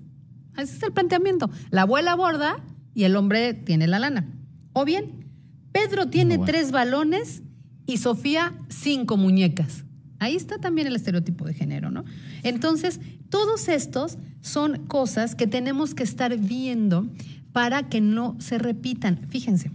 Así 0.55 0.77
es 0.77 0.83
el 0.83 0.93
planteamiento. 0.93 1.49
La 1.71 1.83
abuela 1.83 2.15
borda 2.15 2.57
y 2.93 3.05
el 3.05 3.17
hombre 3.17 3.55
tiene 3.55 3.87
la 3.87 3.99
lana. 3.99 4.27
O 4.75 4.85
bien, 4.85 5.25
Pedro 5.73 6.11
tiene 6.11 6.37
tres 6.37 6.71
balones 6.71 7.41
y 7.87 7.97
Sofía 7.97 8.53
cinco 8.69 9.17
muñecas. 9.17 9.87
Ahí 10.19 10.37
está 10.37 10.59
también 10.59 10.87
el 10.87 10.97
estereotipo 10.97 11.45
de 11.45 11.55
género, 11.55 11.91
¿no? 11.91 12.05
Entonces, 12.43 13.01
todos 13.29 13.69
estos 13.69 14.19
son 14.41 14.87
cosas 14.87 15.35
que 15.35 15.47
tenemos 15.47 15.95
que 15.95 16.03
estar 16.03 16.37
viendo 16.39 17.07
para 17.53 17.89
que 17.89 18.01
no 18.01 18.37
se 18.39 18.59
repitan. 18.59 19.21
Fíjense, 19.29 19.71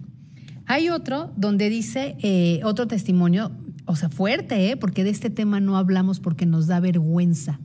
hay 0.65 0.89
otro 0.89 1.31
donde 1.35 1.69
dice, 1.69 2.15
eh, 2.21 2.61
otro 2.63 2.87
testimonio, 2.87 3.51
o 3.85 3.95
sea, 3.95 4.09
fuerte, 4.09 4.69
¿eh? 4.69 4.77
porque 4.77 5.03
de 5.03 5.09
este 5.09 5.29
tema 5.29 5.59
no 5.59 5.77
hablamos 5.77 6.19
porque 6.19 6.45
nos 6.45 6.67
da 6.67 6.79
vergüenza. 6.79 7.59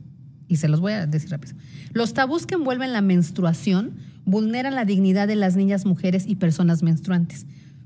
Y 0.47 0.57
se 0.57 0.67
los 0.67 0.79
voy 0.79 0.93
a 0.93 1.05
decir 1.05 1.31
rápido. 1.31 1.55
Los 1.93 2.13
tabús 2.13 2.45
que 2.45 2.55
envuelven 2.55 2.93
la 2.93 3.01
menstruación 3.01 3.93
vulneran 4.25 4.73
la 4.73 4.85
dignidad 4.85 5.27
de 5.27 5.35
las 5.35 5.55
niñas, 5.55 5.85
mujeres 5.85 6.25
y 6.27 6.35
personas 6.35 6.81
menstruantes. 6.81 7.45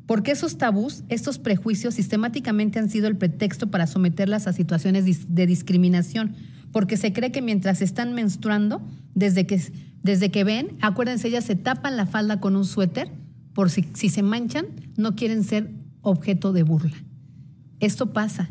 Porque 0.10 0.32
esos 0.32 0.58
tabús, 0.58 1.04
estos 1.08 1.38
prejuicios 1.38 1.94
sistemáticamente 1.94 2.80
han 2.80 2.90
sido 2.90 3.08
el 3.08 3.16
pretexto 3.16 3.70
para 3.70 3.86
someterlas 3.86 4.48
a 4.48 4.54
situaciones 4.54 5.06
de 5.28 5.46
discriminación. 5.46 6.34
Porque 6.72 6.98
se 6.98 7.14
cree 7.14 7.32
que 7.32 7.44
mientras 7.44 7.84
están 7.84 8.16
menstruando, 8.16 8.82
desde 9.14 9.46
que, 9.46 9.62
desde 10.02 10.32
que 10.32 10.44
ven, 10.44 10.72
acuérdense, 10.82 11.28
ellas 11.28 11.44
se 11.44 11.56
tapan 11.56 11.96
la 11.96 12.08
falda 12.08 12.40
con 12.40 12.56
un 12.56 12.66
suéter, 12.66 13.12
por 13.54 13.70
si, 13.70 13.86
si 13.94 14.10
se 14.10 14.24
manchan, 14.24 14.66
no 14.98 15.16
quieren 15.16 15.44
ser 15.44 15.70
objeto 16.02 16.54
de 16.54 16.64
burla. 16.64 16.98
Esto 17.80 18.12
pasa, 18.12 18.50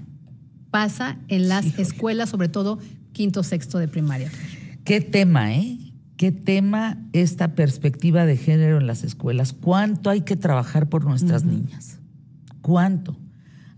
pasa 0.70 1.18
en 1.26 1.48
las 1.48 1.76
escuelas, 1.76 2.28
sobre 2.28 2.48
todo 2.48 2.78
quinto, 3.12 3.42
sexto 3.42 3.78
de 3.78 3.88
primaria. 3.88 4.30
Qué 4.84 5.00
tema, 5.00 5.52
¿eh? 5.52 5.88
Qué 6.19 6.33
tema 6.33 6.99
esta 7.12 7.55
perspectiva 7.55 8.27
de 8.27 8.37
género 8.37 8.79
en 8.79 8.89
las 8.89 9.05
escuelas. 9.05 9.53
¿Cuánto 9.55 10.11
hay 10.11 10.23
que 10.23 10.37
trabajar 10.37 10.89
por 10.89 11.05
nuestras 11.05 11.45
niñas? 11.45 12.01
¿Cuánto? 12.61 13.16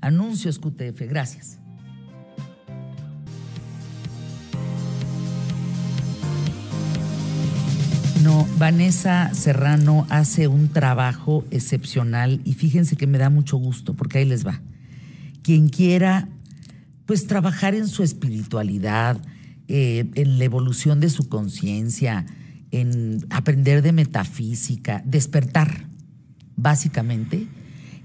Anuncios 0.00 0.58
QTF, 0.58 1.02
gracias. 1.02 1.58
No, 8.24 8.48
Vanessa 8.58 9.32
Serrano 9.34 10.06
hace 10.08 10.48
un 10.48 10.68
trabajo 10.68 11.44
excepcional 11.50 12.40
y 12.44 12.54
fíjense 12.54 12.96
que 12.96 13.06
me 13.06 13.18
da 13.18 13.28
mucho 13.28 13.58
gusto 13.58 13.94
porque 13.94 14.18
ahí 14.18 14.24
les 14.24 14.46
va. 14.46 14.62
Quien 15.42 15.68
quiera, 15.68 16.26
pues 17.04 17.26
trabajar 17.26 17.74
en 17.74 17.86
su 17.86 18.02
espiritualidad, 18.02 19.18
eh, 19.72 20.10
en 20.16 20.38
la 20.40 20.44
evolución 20.44 20.98
de 20.98 21.08
su 21.10 21.28
conciencia, 21.28 22.26
en 22.72 23.24
aprender 23.30 23.82
de 23.82 23.92
metafísica, 23.92 25.00
despertar, 25.06 25.86
básicamente. 26.56 27.46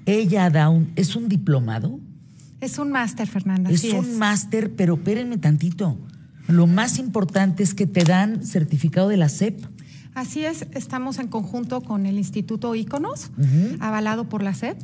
Ella 0.06 0.52
da 0.52 0.70
un, 0.70 0.92
es 0.96 1.16
un 1.16 1.28
diplomado. 1.28 2.00
Es 2.62 2.78
un 2.78 2.92
máster, 2.92 3.28
Fernanda. 3.28 3.72
Es 3.72 3.84
un 3.86 4.20
máster, 4.20 4.76
pero 4.76 4.94
espérenme 4.94 5.40
tantito. 5.40 5.98
Lo 6.48 6.68
más 6.68 7.00
importante 7.00 7.64
es 7.64 7.74
que 7.74 7.88
te 7.88 8.04
dan 8.04 8.46
certificado 8.46 9.10
de 9.10 9.18
la 9.18 9.30
SEP. 9.30 9.66
Así 10.16 10.46
es, 10.46 10.66
estamos 10.72 11.20
en 11.20 11.28
conjunto 11.28 11.82
con 11.82 12.06
el 12.06 12.18
Instituto 12.18 12.74
Íconos, 12.74 13.32
avalado 13.82 14.30
por 14.30 14.42
la 14.42 14.54
SEP. 14.54 14.78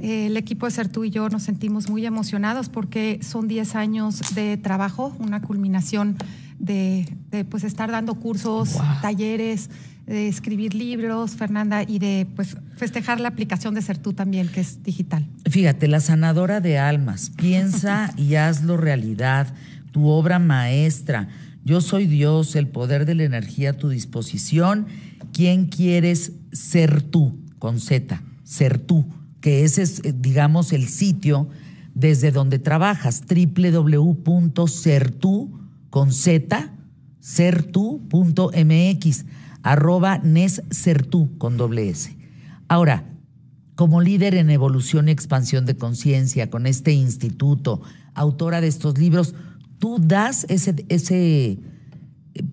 el 0.00 0.36
equipo 0.36 0.66
de 0.66 0.72
Certú 0.72 1.04
y 1.04 1.10
yo 1.10 1.28
nos 1.28 1.42
sentimos 1.42 1.90
muy 1.90 2.06
emocionados 2.06 2.68
porque 2.68 3.18
son 3.20 3.48
10 3.48 3.74
años 3.74 4.20
de 4.36 4.56
trabajo, 4.56 5.14
una 5.18 5.42
culminación 5.42 6.16
de, 6.60 7.04
pues 7.50 7.64
estar 7.64 7.90
dando 7.90 8.14
cursos, 8.14 8.78
talleres, 9.02 9.70
de 10.06 10.28
escribir 10.28 10.74
libros, 10.74 11.32
Fernanda, 11.32 11.82
y 11.82 11.98
de 11.98 12.28
pues 12.36 12.56
festejar 12.76 13.18
la 13.18 13.28
aplicación 13.28 13.74
de 13.74 13.82
Certú 13.82 14.12
también, 14.12 14.46
que 14.46 14.60
es 14.60 14.84
digital. 14.84 15.26
Fíjate, 15.50 15.88
la 15.88 15.98
sanadora 15.98 16.60
de 16.60 16.78
almas, 16.78 17.30
piensa 17.36 18.12
y 18.16 18.36
hazlo 18.36 18.76
realidad, 18.76 19.52
tu 19.90 20.06
obra 20.06 20.38
maestra 20.38 21.28
yo 21.64 21.80
soy 21.80 22.06
Dios, 22.06 22.56
el 22.56 22.68
poder 22.68 23.04
de 23.06 23.14
la 23.14 23.24
energía 23.24 23.70
a 23.70 23.74
tu 23.74 23.88
disposición. 23.88 24.86
¿Quién 25.32 25.66
quieres 25.66 26.32
ser 26.52 27.02
tú? 27.02 27.38
Con 27.58 27.80
Z, 27.80 28.22
ser 28.42 28.78
tú, 28.78 29.06
que 29.40 29.64
ese 29.64 29.82
es, 29.82 30.04
eh, 30.04 30.14
digamos, 30.16 30.72
el 30.72 30.88
sitio 30.88 31.48
desde 31.94 32.30
donde 32.30 32.58
trabajas, 32.58 33.22
www.sertu 33.28 34.40
con 35.90 36.12
Z, 36.12 36.72
arroba 39.62 40.18
nessertu 40.18 41.36
con 41.36 41.78
S. 41.78 42.16
Ahora, 42.68 43.04
como 43.74 44.00
líder 44.00 44.34
en 44.34 44.50
evolución 44.50 45.08
y 45.08 45.10
expansión 45.12 45.66
de 45.66 45.76
conciencia 45.76 46.48
con 46.48 46.66
este 46.66 46.92
instituto, 46.92 47.82
autora 48.14 48.60
de 48.60 48.68
estos 48.68 48.98
libros, 48.98 49.34
tú 49.80 49.98
das 49.98 50.46
ese, 50.48 50.86
ese 50.88 51.58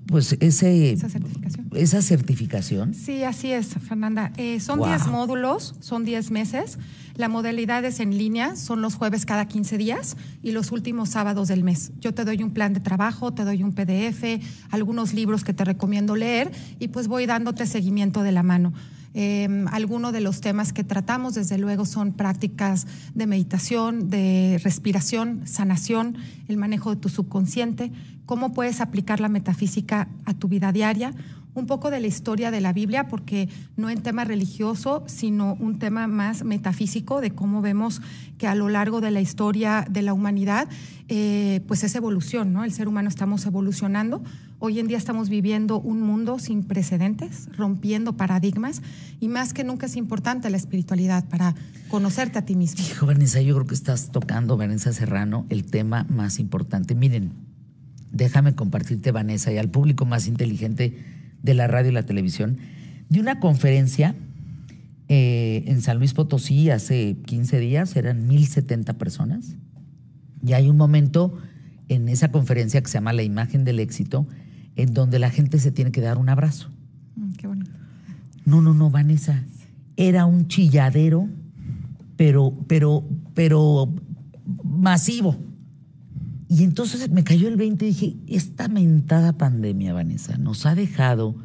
pues 0.07 0.36
ese, 0.39 0.93
esa 0.93 1.09
certificación. 1.09 1.67
Esa 1.73 2.01
certificación. 2.01 2.93
Sí, 2.93 3.23
así 3.23 3.51
es, 3.51 3.67
Fernanda. 3.67 4.32
Eh, 4.38 4.59
son 4.59 4.82
10 4.82 5.07
módulos, 5.07 5.75
son 5.80 6.05
10 6.05 6.32
meses. 6.32 6.80
La 7.15 7.30
modalidad 7.30 7.84
es 7.86 7.99
en 7.99 8.17
línea, 8.17 8.55
son 8.55 8.82
los 8.82 8.95
jueves 8.95 9.25
cada 9.25 9.47
15 9.47 9.78
días 9.78 10.17
y 10.41 10.51
los 10.51 10.71
últimos 10.71 11.09
sábados 11.09 11.47
del 11.47 11.63
mes. 11.63 11.91
Yo 11.99 12.13
te 12.13 12.25
doy 12.25 12.41
un 12.43 12.51
plan 12.51 12.73
de 12.73 12.80
trabajo, 12.80 13.34
te 13.34 13.43
doy 13.43 13.63
un 13.63 13.73
PDF, 13.73 14.41
algunos 14.71 15.13
libros 15.13 15.43
que 15.43 15.53
te 15.53 15.63
recomiendo 15.63 16.15
leer 16.15 16.51
y 16.80 16.88
pues 16.88 17.07
voy 17.07 17.25
dándote 17.25 17.65
seguimiento 17.65 18.23
de 18.23 18.32
la 18.32 18.43
mano. 18.43 18.73
Eh, 19.20 19.65
algunos 19.72 20.13
de 20.13 20.22
los 20.22 20.41
temas 20.41 20.74
que 20.74 20.84
tratamos, 20.84 21.34
desde 21.34 21.57
luego, 21.57 21.86
son 21.86 22.13
prácticas 22.13 22.86
de 23.15 23.26
meditación, 23.26 24.11
de 24.11 24.61
respiración, 24.63 25.41
sanación, 25.47 26.18
el 26.47 26.57
manejo 26.57 26.91
de 26.91 27.01
tu 27.01 27.09
subconsciente, 27.09 27.91
cómo 28.28 28.53
puedes 28.53 28.80
aplicar 28.80 29.20
la 29.20 29.28
metafísica 29.28 30.07
a 30.26 30.36
tu 30.36 30.47
vida 30.47 30.72
diaria, 30.72 31.15
un 31.55 31.65
poco 31.65 31.89
de 31.89 31.99
la 31.99 32.05
historia 32.05 32.51
de 32.51 32.61
la 32.61 32.74
Biblia, 32.74 33.07
porque 33.07 33.49
no 33.76 33.89
en 33.89 34.03
tema 34.03 34.24
religioso, 34.24 35.03
sino 35.07 35.55
un 35.59 35.80
tema 35.80 36.05
más 36.05 36.43
metafísico 36.43 37.20
de 37.20 37.32
cómo 37.32 37.63
vemos 37.63 38.03
que 38.38 38.45
a 38.45 38.53
lo 38.53 38.70
largo 38.70 39.01
de 39.01 39.09
la 39.09 39.20
historia 39.20 39.84
de 39.89 40.03
la 40.03 40.13
humanidad, 40.13 40.70
eh, 41.07 41.61
pues 41.68 41.84
es 41.84 41.95
evolución, 41.95 42.53
¿no? 42.53 42.63
El 42.63 42.72
ser 42.72 42.88
humano 42.88 43.09
estamos 43.09 43.47
evolucionando. 43.47 44.22
Hoy 44.60 44.80
en 44.80 44.88
día 44.88 44.97
estamos 44.97 45.30
viviendo 45.30 45.80
un 45.80 46.01
mundo 46.01 46.39
sin 46.39 46.64
precedentes, 46.64 47.47
rompiendo 47.55 48.18
paradigmas, 48.18 48.82
y 49.20 49.28
más 49.28 49.53
que 49.53 49.64
nunca 49.64 49.86
es 49.86 49.95
importante 49.95 50.49
la 50.49 50.58
espiritualidad 50.58 51.26
para 51.30 51.53
conocerte 51.89 52.39
a 52.39 52.45
ti 52.45 52.55
mismo. 52.55 52.84
Hijo, 52.84 53.05
Vanessa, 53.05 53.39
yo 53.41 53.53
creo 53.53 53.68
que 53.68 53.76
estás 53.76 54.12
tocando, 54.12 54.58
Vanessa 54.58 54.91
Serrano, 54.93 55.45
el 55.49 55.64
tema 55.66 56.05
más 56.10 56.39
importante. 56.39 56.95
Miren, 56.95 57.34
déjame 58.12 58.55
compartirte, 58.55 59.12
Vanessa, 59.12 59.51
y 59.51 59.58
al 59.58 59.70
público 59.70 60.05
más 60.05 60.28
inteligente 60.28 60.97
de 61.43 61.53
la 61.53 61.68
radio 61.68 61.91
y 61.91 61.93
la 61.93 62.03
televisión, 62.03 62.58
de 63.10 63.20
una 63.20 63.39
conferencia 63.39 64.16
Eh, 65.10 65.64
en 65.68 65.82
San 65.82 65.99
Luis 65.99 66.14
Potosí 66.14 66.70
hace 66.70 67.16
15 67.26 67.60
días 67.60 67.95
eran 67.95 68.28
1.070 68.28 68.93
personas. 68.95 69.55
Y 70.45 70.53
hay 70.53 70.70
un 70.70 70.76
momento 70.78 71.38
en 71.88 72.10
esa 72.10 72.32
conferencia 72.32 72.82
que 72.82 72.88
se 72.88 72.95
llama 72.95 73.14
La 73.14 73.24
imagen 73.24 73.64
del 73.64 73.80
éxito, 73.80 74.28
en 74.78 74.93
donde 74.93 75.19
la 75.19 75.30
gente 75.30 75.59
se 75.59 75.71
tiene 75.71 75.91
que 75.91 76.01
dar 76.01 76.17
un 76.17 76.30
abrazo. 76.30 76.69
Mm, 77.15 77.32
qué 77.34 77.47
bonito. 77.47 77.71
No, 78.45 78.61
no, 78.61 78.73
no, 78.73 78.89
Vanessa. 78.89 79.43
Era 79.97 80.25
un 80.25 80.47
chilladero, 80.47 81.28
pero, 82.15 82.53
pero, 82.67 83.03
pero 83.34 83.93
masivo. 84.63 85.36
Y 86.47 86.63
entonces 86.63 87.09
me 87.09 87.23
cayó 87.23 87.49
el 87.49 87.57
20 87.57 87.86
y 87.86 87.88
dije, 87.89 88.15
esta 88.28 88.69
mentada 88.69 89.34
pandemia, 89.34 89.93
Vanessa, 89.93 90.38
nos 90.38 90.65
ha 90.65 90.75
dejado 90.75 91.36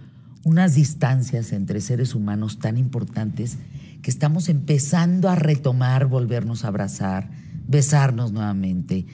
unas 0.44 0.74
distancias 0.74 1.52
entre 1.52 1.80
seres 1.80 2.14
humanos 2.14 2.58
tan 2.58 2.76
importantes 2.76 3.58
que 4.02 4.10
estamos 4.10 4.48
empezando 4.48 5.28
a 5.28 5.34
retomar, 5.34 6.06
volvernos 6.06 6.64
a 6.64 6.68
abrazar, 6.68 7.30
besarnos 7.66 8.32
nuevamente, 8.32 9.06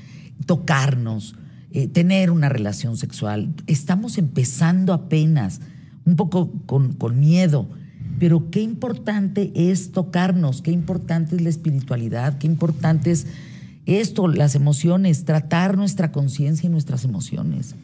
tocarnos, 0.46 1.36
eh, 1.72 1.88
tener 1.88 2.30
una 2.30 2.48
relación 2.48 2.96
sexual. 2.96 3.54
Estamos 3.66 4.18
empezando 4.18 4.92
apenas, 4.92 5.60
un 6.04 6.16
poco 6.16 6.50
con, 6.66 6.94
con 6.94 7.20
miedo, 7.20 7.68
pero 8.18 8.50
qué 8.50 8.60
importante 8.60 9.52
es 9.54 9.92
tocarnos, 9.92 10.62
qué 10.62 10.70
importante 10.70 11.36
es 11.36 11.42
la 11.42 11.50
espiritualidad, 11.50 12.38
qué 12.38 12.46
importante 12.46 13.10
es 13.10 13.26
esto, 13.86 14.28
las 14.28 14.54
emociones, 14.54 15.24
tratar 15.24 15.76
nuestra 15.76 16.12
conciencia 16.12 16.66
y 16.66 16.70
nuestras 16.70 17.04
emociones. 17.04 17.74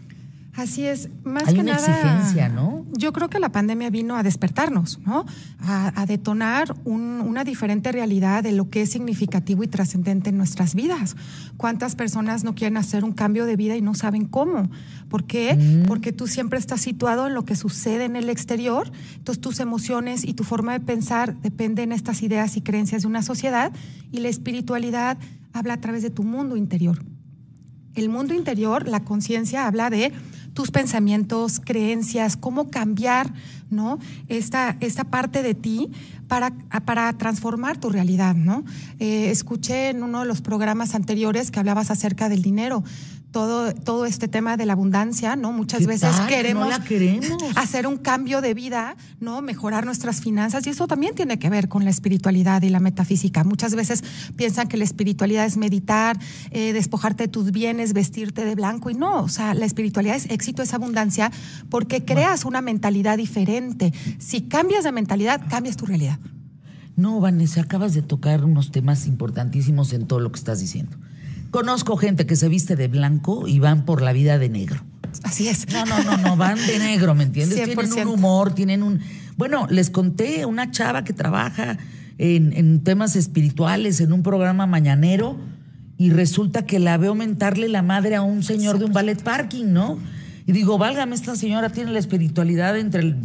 Así 0.57 0.87
es, 0.87 1.09
más 1.25 1.49
Hay 1.49 1.55
que 1.57 1.61
una 1.63 1.73
nada. 1.75 1.87
exigencia, 1.89 2.49
¿no? 2.49 2.85
Yo 2.97 3.13
creo 3.13 3.29
que 3.29 3.41
la 3.41 3.51
pandemia 3.51 3.91
vino 3.91 4.15
a 4.15 4.23
despertarnos, 4.23 5.01
¿no? 5.05 5.27
A, 5.59 6.01
a 6.01 6.07
detonar 6.07 6.77
un- 6.85 7.21
una 7.27 7.43
diferente 7.43 7.91
realidad 7.91 8.45
de 8.45 8.53
lo 8.53 8.71
que 8.71 8.83
es 8.83 8.91
significativo 8.91 9.65
y 9.65 9.67
trascendente 9.67 10.31
en 10.31 10.37
nuestras 10.37 10.77
vidas. 10.77 11.17
¿Cuántas 11.57 11.97
personas 11.97 12.45
no 12.45 12.55
quieren 12.55 12.77
hacer 12.77 13.03
un 13.03 13.11
cambio 13.13 13.47
de 13.47 13.57
vida 13.57 13.75
y 13.77 13.83
no 13.83 13.95
saben 13.95 14.27
cómo? 14.27 14.71
¿Por 15.09 15.25
qué? 15.25 15.57
Mm. 15.57 15.89
Porque 15.89 16.13
tú 16.13 16.29
siempre 16.29 16.61
estás 16.61 16.81
situado 16.83 17.27
en 17.27 17.35
lo 17.35 17.45
que 17.45 17.57
sucede 17.57 18.05
en 18.05 18.15
el 18.15 18.29
exterior, 18.31 18.93
entonces 19.17 19.41
tus 19.41 19.59
emociones 19.59 20.25
y 20.25 20.35
tu 20.35 20.45
forma 20.45 20.73
de 20.73 20.81
pensar 20.81 21.35
dependen 21.41 21.89
de 21.89 21.97
estas 21.97 22.23
ideas 22.23 22.57
y 22.57 22.61
creencias 22.61 23.03
de 23.03 23.09
una 23.09 23.23
sociedad 23.23 23.73
y 24.13 24.21
la 24.21 24.29
espiritualidad 24.29 25.19
habla 25.53 25.75
a 25.75 25.81
través 25.81 26.03
de 26.05 26.11
tu 26.11 26.23
mundo 26.23 26.57
interior. 26.57 27.05
El 27.97 28.09
mundo 28.09 28.35
interior, 28.35 28.89
la 28.89 29.05
conciencia, 29.05 29.67
habla 29.69 29.89
de 29.89 30.13
tus 30.55 30.71
pensamientos, 30.71 31.61
creencias, 31.61 32.37
cómo 32.37 32.71
cambiar 32.71 33.33
¿no? 33.71 33.99
esta, 34.29 34.77
esta 34.81 35.05
parte 35.05 35.43
de 35.43 35.55
ti 35.55 35.91
para, 36.29 36.53
para 36.85 37.13
transformar 37.19 37.77
tu 37.77 37.91
realidad. 37.91 38.35
¿no? 38.35 38.65
Eh, 38.99 39.31
escuché 39.31 39.91
en 39.91 40.03
uno 40.03 40.21
de 40.21 40.27
los 40.27 40.41
programas 40.41 40.95
anteriores 40.95 41.51
que 41.51 41.59
hablabas 41.59 41.91
acerca 41.91 42.29
del 42.29 42.43
dinero. 42.43 42.85
Todo, 43.35 43.74
todo 43.74 44.07
este 44.07 44.28
tema 44.28 44.57
de 44.57 44.64
la 44.64 44.74
abundancia, 44.74 45.35
¿no? 45.35 45.51
Muchas 45.51 45.80
¿Qué 45.80 45.87
veces 45.89 46.12
tal? 46.16 46.28
Que 46.28 46.37
no 46.37 46.43
queremos, 46.43 46.68
la 46.68 46.85
queremos. 46.85 47.28
hacer 47.57 47.89
un 47.89 47.97
cambio 47.97 48.41
de 48.41 48.55
vida, 48.55 48.97
¿no? 49.18 49.43
Mejorar 49.43 49.85
nuestras 49.85 50.20
finanzas 50.20 50.64
y 50.68 50.70
eso 50.70 50.87
también 50.87 51.16
tiene 51.16 51.41
que 51.41 51.51
ver 51.51 51.68
con 51.68 51.82
la 51.82 51.91
espiritualidad 51.91 52.62
y 52.62 52.68
la 52.68 52.78
metafísica. 52.78 53.43
Muchas 53.43 53.74
veces 53.74 54.05
piensan 54.37 54.68
que 54.68 54.76
la 54.76 54.85
espiritualidad 54.85 55.47
es 55.47 55.57
meditar, 55.57 56.16
eh, 56.53 56.72
despojarte 56.72 57.24
de 57.24 57.28
tus 57.28 57.51
bienes, 57.51 57.93
vestirte 57.93 58.45
de 58.45 58.55
blanco 58.55 58.89
y 58.89 58.95
no, 58.95 59.24
o 59.24 59.28
sea, 59.28 59.53
la 59.55 59.66
espiritualidad 59.66 60.14
es 60.14 60.30
éxito, 60.30 60.62
es 60.62 60.72
abundancia 60.72 61.32
porque 61.70 62.05
creas 62.05 62.45
una 62.45 62.61
mentalidad 62.61 63.16
diferente. 63.16 63.93
Si 64.18 64.43
cambias 64.43 64.85
de 64.85 64.93
mentalidad, 64.93 65.43
cambias 65.51 65.76
tu 65.76 65.87
realidad. 65.87 66.20
No, 66.95 67.18
Vanessa, 67.18 67.62
acabas 67.62 67.95
de 67.95 68.03
tocar 68.03 68.45
unos 68.45 68.70
temas 68.70 69.09
importantísimos 69.09 69.93
en 69.93 70.07
todo 70.07 70.20
lo 70.20 70.30
que 70.30 70.39
estás 70.39 70.61
diciendo. 70.61 70.97
Conozco 71.55 71.97
gente 71.97 72.27
que 72.27 72.35
se 72.35 72.49
viste 72.49 72.75
de 72.75 72.89
blanco 72.89 73.47
y 73.47 73.61
van 73.61 73.85
por 73.85 74.03
la 74.03 74.13
vida 74.13 74.39
de 74.41 74.49
negro. 74.49 74.83
Así 75.23 75.47
es. 75.47 75.69
No, 75.73 75.85
no, 75.87 76.03
no, 76.03 76.17
no, 76.17 76.37
van 76.37 76.57
de 76.67 76.81
negro, 76.81 77.15
¿me 77.15 77.23
entiendes? 77.23 77.63
Tienen 77.63 77.79
100%. 77.87 78.03
un 78.03 78.09
humor, 78.09 78.53
tienen 78.57 78.83
un... 78.83 78.99
Bueno, 79.37 79.69
les 79.71 79.89
conté 79.89 80.47
una 80.47 80.73
chava 80.73 81.05
que 81.05 81.13
trabaja 81.13 81.79
en, 82.19 82.53
en 82.55 82.83
temas 82.83 83.15
espirituales 83.15 84.01
en 84.01 84.13
un 84.13 84.25
programa 84.25 84.67
mañanero 84.67 85.39
y 85.97 86.11
resulta 86.11 86.67
que 86.67 86.81
la 86.81 86.97
veo 86.99 87.15
mentarle 87.15 87.69
la 87.69 87.83
madre 87.83 88.17
a 88.17 88.23
un 88.23 88.43
señor 88.43 88.81
de 88.81 88.87
un 88.87 88.93
ballet 88.93 89.23
parking, 89.23 89.67
¿no? 89.73 89.97
Y 90.47 90.51
digo, 90.51 90.77
válgame, 90.77 91.15
esta 91.15 91.37
señora 91.37 91.69
tiene 91.71 91.93
la 91.93 92.01
espiritualidad 92.01 92.77
entre 92.77 93.03
el- 93.03 93.17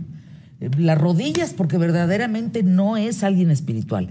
eh, 0.62 0.70
las 0.78 1.00
rodillas 1.00 1.54
porque 1.56 1.80
verdaderamente 1.80 2.62
no 2.62 2.96
es 2.96 3.24
alguien 3.24 3.50
espiritual. 3.50 4.10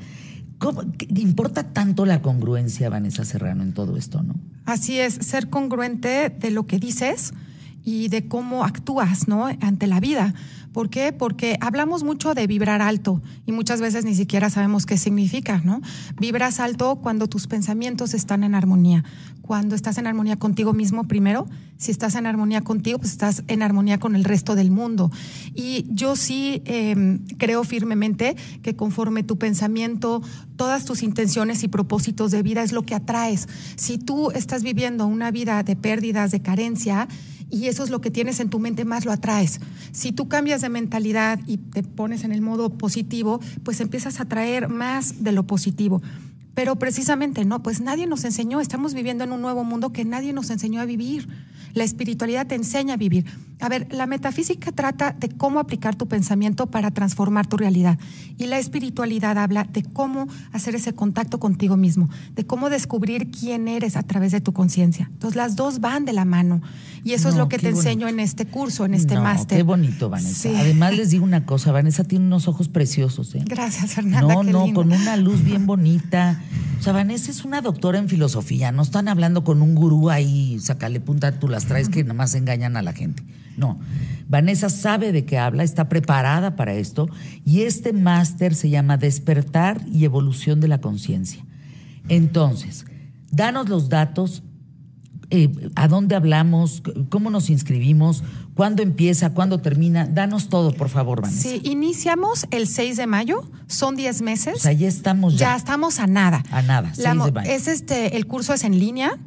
¿Cómo- 0.59 0.83
importa 1.17 1.63
tanto 1.73 2.05
la 2.05 2.21
congruencia, 2.21 2.91
Vanessa 2.91 3.25
Serrano, 3.25 3.63
en 3.63 3.73
todo 3.75 3.97
esto, 3.97 4.23
¿no? 4.23 4.35
Así 4.65 4.99
es, 4.99 5.15
ser 5.15 5.49
congruente 5.49 6.31
de 6.31 6.51
lo 6.51 6.67
que 6.67 6.79
dices 6.79 7.33
y 7.89 8.09
de 8.09 8.29
cómo 8.29 8.65
actúas, 8.65 9.29
¿no? 9.29 9.47
Ante 9.47 9.87
la 9.87 9.99
vida. 9.99 10.35
¿Por 10.75 10.91
qué? 10.91 11.15
Porque 11.15 11.57
hablamos 11.63 12.05
mucho 12.05 12.35
de 12.35 12.47
vibrar 12.47 12.83
alto 12.83 13.23
y 13.47 13.53
muchas 13.53 13.81
veces 13.81 14.05
ni 14.05 14.15
siquiera 14.15 14.51
sabemos 14.51 14.85
qué 14.85 14.99
significa, 14.99 15.63
¿no? 15.65 15.81
Vibras 16.21 16.61
alto 16.61 16.97
cuando 16.97 17.29
tus 17.29 17.47
pensamientos 17.47 18.13
están 18.13 18.45
en 18.45 18.55
armonía, 18.55 19.05
cuando 19.41 19.75
estás 19.75 19.97
en 19.97 20.07
armonía 20.07 20.37
contigo 20.37 20.75
mismo 20.75 21.09
primero, 21.09 21.49
si 21.79 21.91
estás 21.91 22.15
en 22.17 22.27
armonía 22.27 22.61
contigo, 22.61 22.99
pues 22.99 23.13
estás 23.13 23.43
en 23.49 23.63
armonía 23.63 23.99
con 23.99 24.15
el 24.15 24.25
resto 24.25 24.55
del 24.55 24.71
mundo. 24.71 25.11
Y 25.55 25.87
yo 25.89 26.17
sí 26.17 26.61
eh, 26.67 27.19
creo 27.39 27.65
firmemente 27.65 28.37
que 28.63 28.77
conforme 28.77 29.23
tu 29.23 29.39
pensamiento, 29.39 30.21
todas 30.57 30.85
tus 30.85 31.03
intenciones 31.03 31.63
y 31.63 31.69
propósitos 31.69 32.33
de 32.33 32.43
vida 32.43 32.63
es 32.63 32.73
lo 32.73 32.83
que 32.83 32.95
atraes. 32.95 33.49
Si 33.77 33.97
tú 33.97 34.31
estás 34.33 34.63
viviendo 34.63 35.07
una 35.07 35.31
vida 35.31 35.63
de 35.63 35.77
pérdidas, 35.77 36.31
de 36.31 36.43
carencia, 36.43 37.09
y 37.51 37.67
eso 37.67 37.85
es 37.85 37.91
lo 37.91 38.01
que 38.01 38.11
tienes 38.11 38.41
en 38.41 38.51
tu 38.51 38.59
mente, 38.59 38.85
más 38.85 39.05
lo 39.05 39.13
atraes. 39.13 39.61
Si 39.93 40.13
tú 40.13 40.29
cambias 40.29 40.61
de 40.61 40.69
mentalidad 40.69 41.41
y 41.47 41.59
te 41.59 41.83
pones 41.83 42.25
en 42.25 42.33
el 42.33 42.41
modo 42.41 42.71
positivo, 42.71 43.41
pues 43.63 43.81
empiezas 43.81 44.21
a 44.21 44.25
atraer 44.25 44.69
más 44.69 45.25
de 45.25 45.33
lo 45.33 45.47
positivo. 45.47 46.03
Pero 46.59 46.75
precisamente 46.75 47.45
no, 47.45 47.63
pues 47.63 47.81
nadie 47.81 48.09
nos 48.09 48.25
enseñó, 48.25 48.59
estamos 48.61 48.93
viviendo 48.93 49.23
en 49.23 49.31
un 49.31 49.41
nuevo 49.41 49.63
mundo 49.63 49.93
que 49.93 50.05
nadie 50.05 50.33
nos 50.33 50.51
enseñó 50.51 50.81
a 50.81 50.87
vivir. 50.87 51.29
La 51.75 51.85
espiritualidad 51.85 52.49
te 52.49 52.57
enseña 52.57 52.95
a 52.95 52.97
vivir. 52.97 53.27
A 53.61 53.69
ver, 53.69 53.87
la 53.93 54.07
metafísica 54.07 54.73
trata 54.73 55.13
de 55.13 55.29
cómo 55.29 55.61
aplicar 55.61 55.95
tu 55.95 56.09
pensamiento 56.09 56.67
para 56.67 56.91
transformar 56.91 57.47
tu 57.47 57.57
realidad. 57.57 57.99
Y 58.39 58.47
la 58.47 58.59
espiritualidad 58.59 59.39
habla 59.39 59.65
de 59.65 59.83
cómo 59.85 60.27
hacer 60.53 60.75
ese 60.75 60.95
contacto 60.95 61.39
contigo 61.39 61.77
mismo, 61.77 62.09
de 62.35 62.45
cómo 62.45 62.71
descubrir 62.71 63.31
quién 63.31 63.69
eres 63.69 63.97
a 63.97 64.03
través 64.03 64.33
de 64.33 64.41
tu 64.41 64.53
conciencia. 64.53 65.09
Entonces 65.13 65.37
las 65.37 65.55
dos 65.55 65.79
van 65.81 66.05
de 66.07 66.13
la 66.13 66.25
mano. 66.25 66.61
Y 67.05 67.13
eso 67.13 67.29
es 67.29 67.35
No, 67.37 67.43
lo 67.43 67.49
que 67.49 67.59
te 67.59 67.71
bonito. 67.71 67.81
enseño 67.89 68.09
en 68.09 68.19
este 68.19 68.47
curso, 68.47 68.85
en 68.85 68.95
este 68.95 69.15
No, 69.15 69.23
máster. 69.23 69.59
Qué 69.59 69.63
bonito, 69.63 70.09
Vanessa. 70.11 70.49
Sí. 70.49 70.55
Además, 70.57 70.97
les 70.97 71.11
digo 71.11 71.25
una 71.25 71.45
cosa: 71.47 71.71
Vanessa 71.71 72.03
tiene 72.05 72.27
unos 72.27 72.49
ojos 72.49 72.69
preciosos, 72.69 73.35
¿eh? 73.37 73.45
Gracias, 73.47 73.93
Fernanda. 73.95 74.35
No, 74.35 74.41
qué 74.43 74.51
no, 74.53 74.65
lindo. 74.65 74.81
con 74.81 74.93
una 74.93 75.17
luz 75.17 75.43
bien 75.45 75.67
bonita. 75.67 76.41
O 76.79 76.83
sea, 76.83 76.93
Vanessa 76.93 77.31
es 77.31 77.45
una 77.45 77.61
doctora 77.61 77.99
en 77.99 78.09
filosofía. 78.09 78.71
No 78.71 78.83
están 78.83 79.09
hablando 79.09 79.43
con 79.43 79.63
un 79.63 79.75
gurú 79.75 80.11
ahí, 80.11 80.59
sacale 80.61 81.01
punta, 81.01 81.39
tú 81.41 81.49
las 81.49 81.67
traes 81.67 81.89
que 81.89 82.05
nomás 82.05 82.35
engañan 82.35 82.77
a 82.77 82.83
la 82.83 82.93
gente. 82.93 83.25
No. 83.57 83.81
Vanessa 84.29 84.71
sabe 84.71 85.11
de 85.11 85.25
qué 85.25 85.39
habla, 85.39 85.65
está 85.65 85.89
preparada 85.89 86.55
para 86.55 86.75
esto. 86.75 87.09
Y 87.45 87.63
este 87.63 87.93
máster 87.93 88.55
se 88.55 88.71
llama 88.71 88.97
Despertar 88.97 89.85
y 89.93 90.05
Evolución 90.05 90.61
de 90.61 90.69
la 90.69 90.81
Conciencia. 90.81 91.45
Entonces, 92.09 92.87
danos 93.33 93.69
los 93.69 93.89
datos. 93.89 94.45
Eh, 95.31 95.51
¿A 95.75 95.89
dónde 95.89 96.15
hablamos? 96.17 96.83
¿Cómo 97.11 97.29
nos 97.31 97.51
inscribimos? 97.51 98.23
¿Cuándo 98.55 98.83
empieza? 98.83 99.31
¿Cuándo 99.35 99.61
termina? 99.61 100.07
Danos 100.07 100.49
todo, 100.49 100.73
por 100.73 100.89
favor, 100.89 101.21
Vanessa. 101.21 101.43
Sí, 101.49 101.61
iniciamos 101.65 102.47
el 102.51 102.67
6 102.67 102.97
de 102.97 103.07
mayo, 103.07 103.45
son 103.67 103.95
10 103.97 104.23
meses. 104.23 104.55
O 104.57 104.59
sea, 104.61 104.73
ya 104.73 104.89
estamos 104.89 105.35
ya. 105.35 105.51
Ya 105.51 105.57
estamos 105.57 106.01
a 106.01 106.07
nada. 106.07 106.43
A 106.51 106.63
nada, 106.63 106.89
La 106.97 107.11
6 107.11 107.15
mo- 107.17 107.27
de 107.27 107.33
mayo. 107.33 107.51
es 107.51 107.69
este, 107.69 108.17
el 108.17 108.27
curso 108.27 108.55
es 108.55 108.65
en 108.65 108.79
línea, 108.79 109.19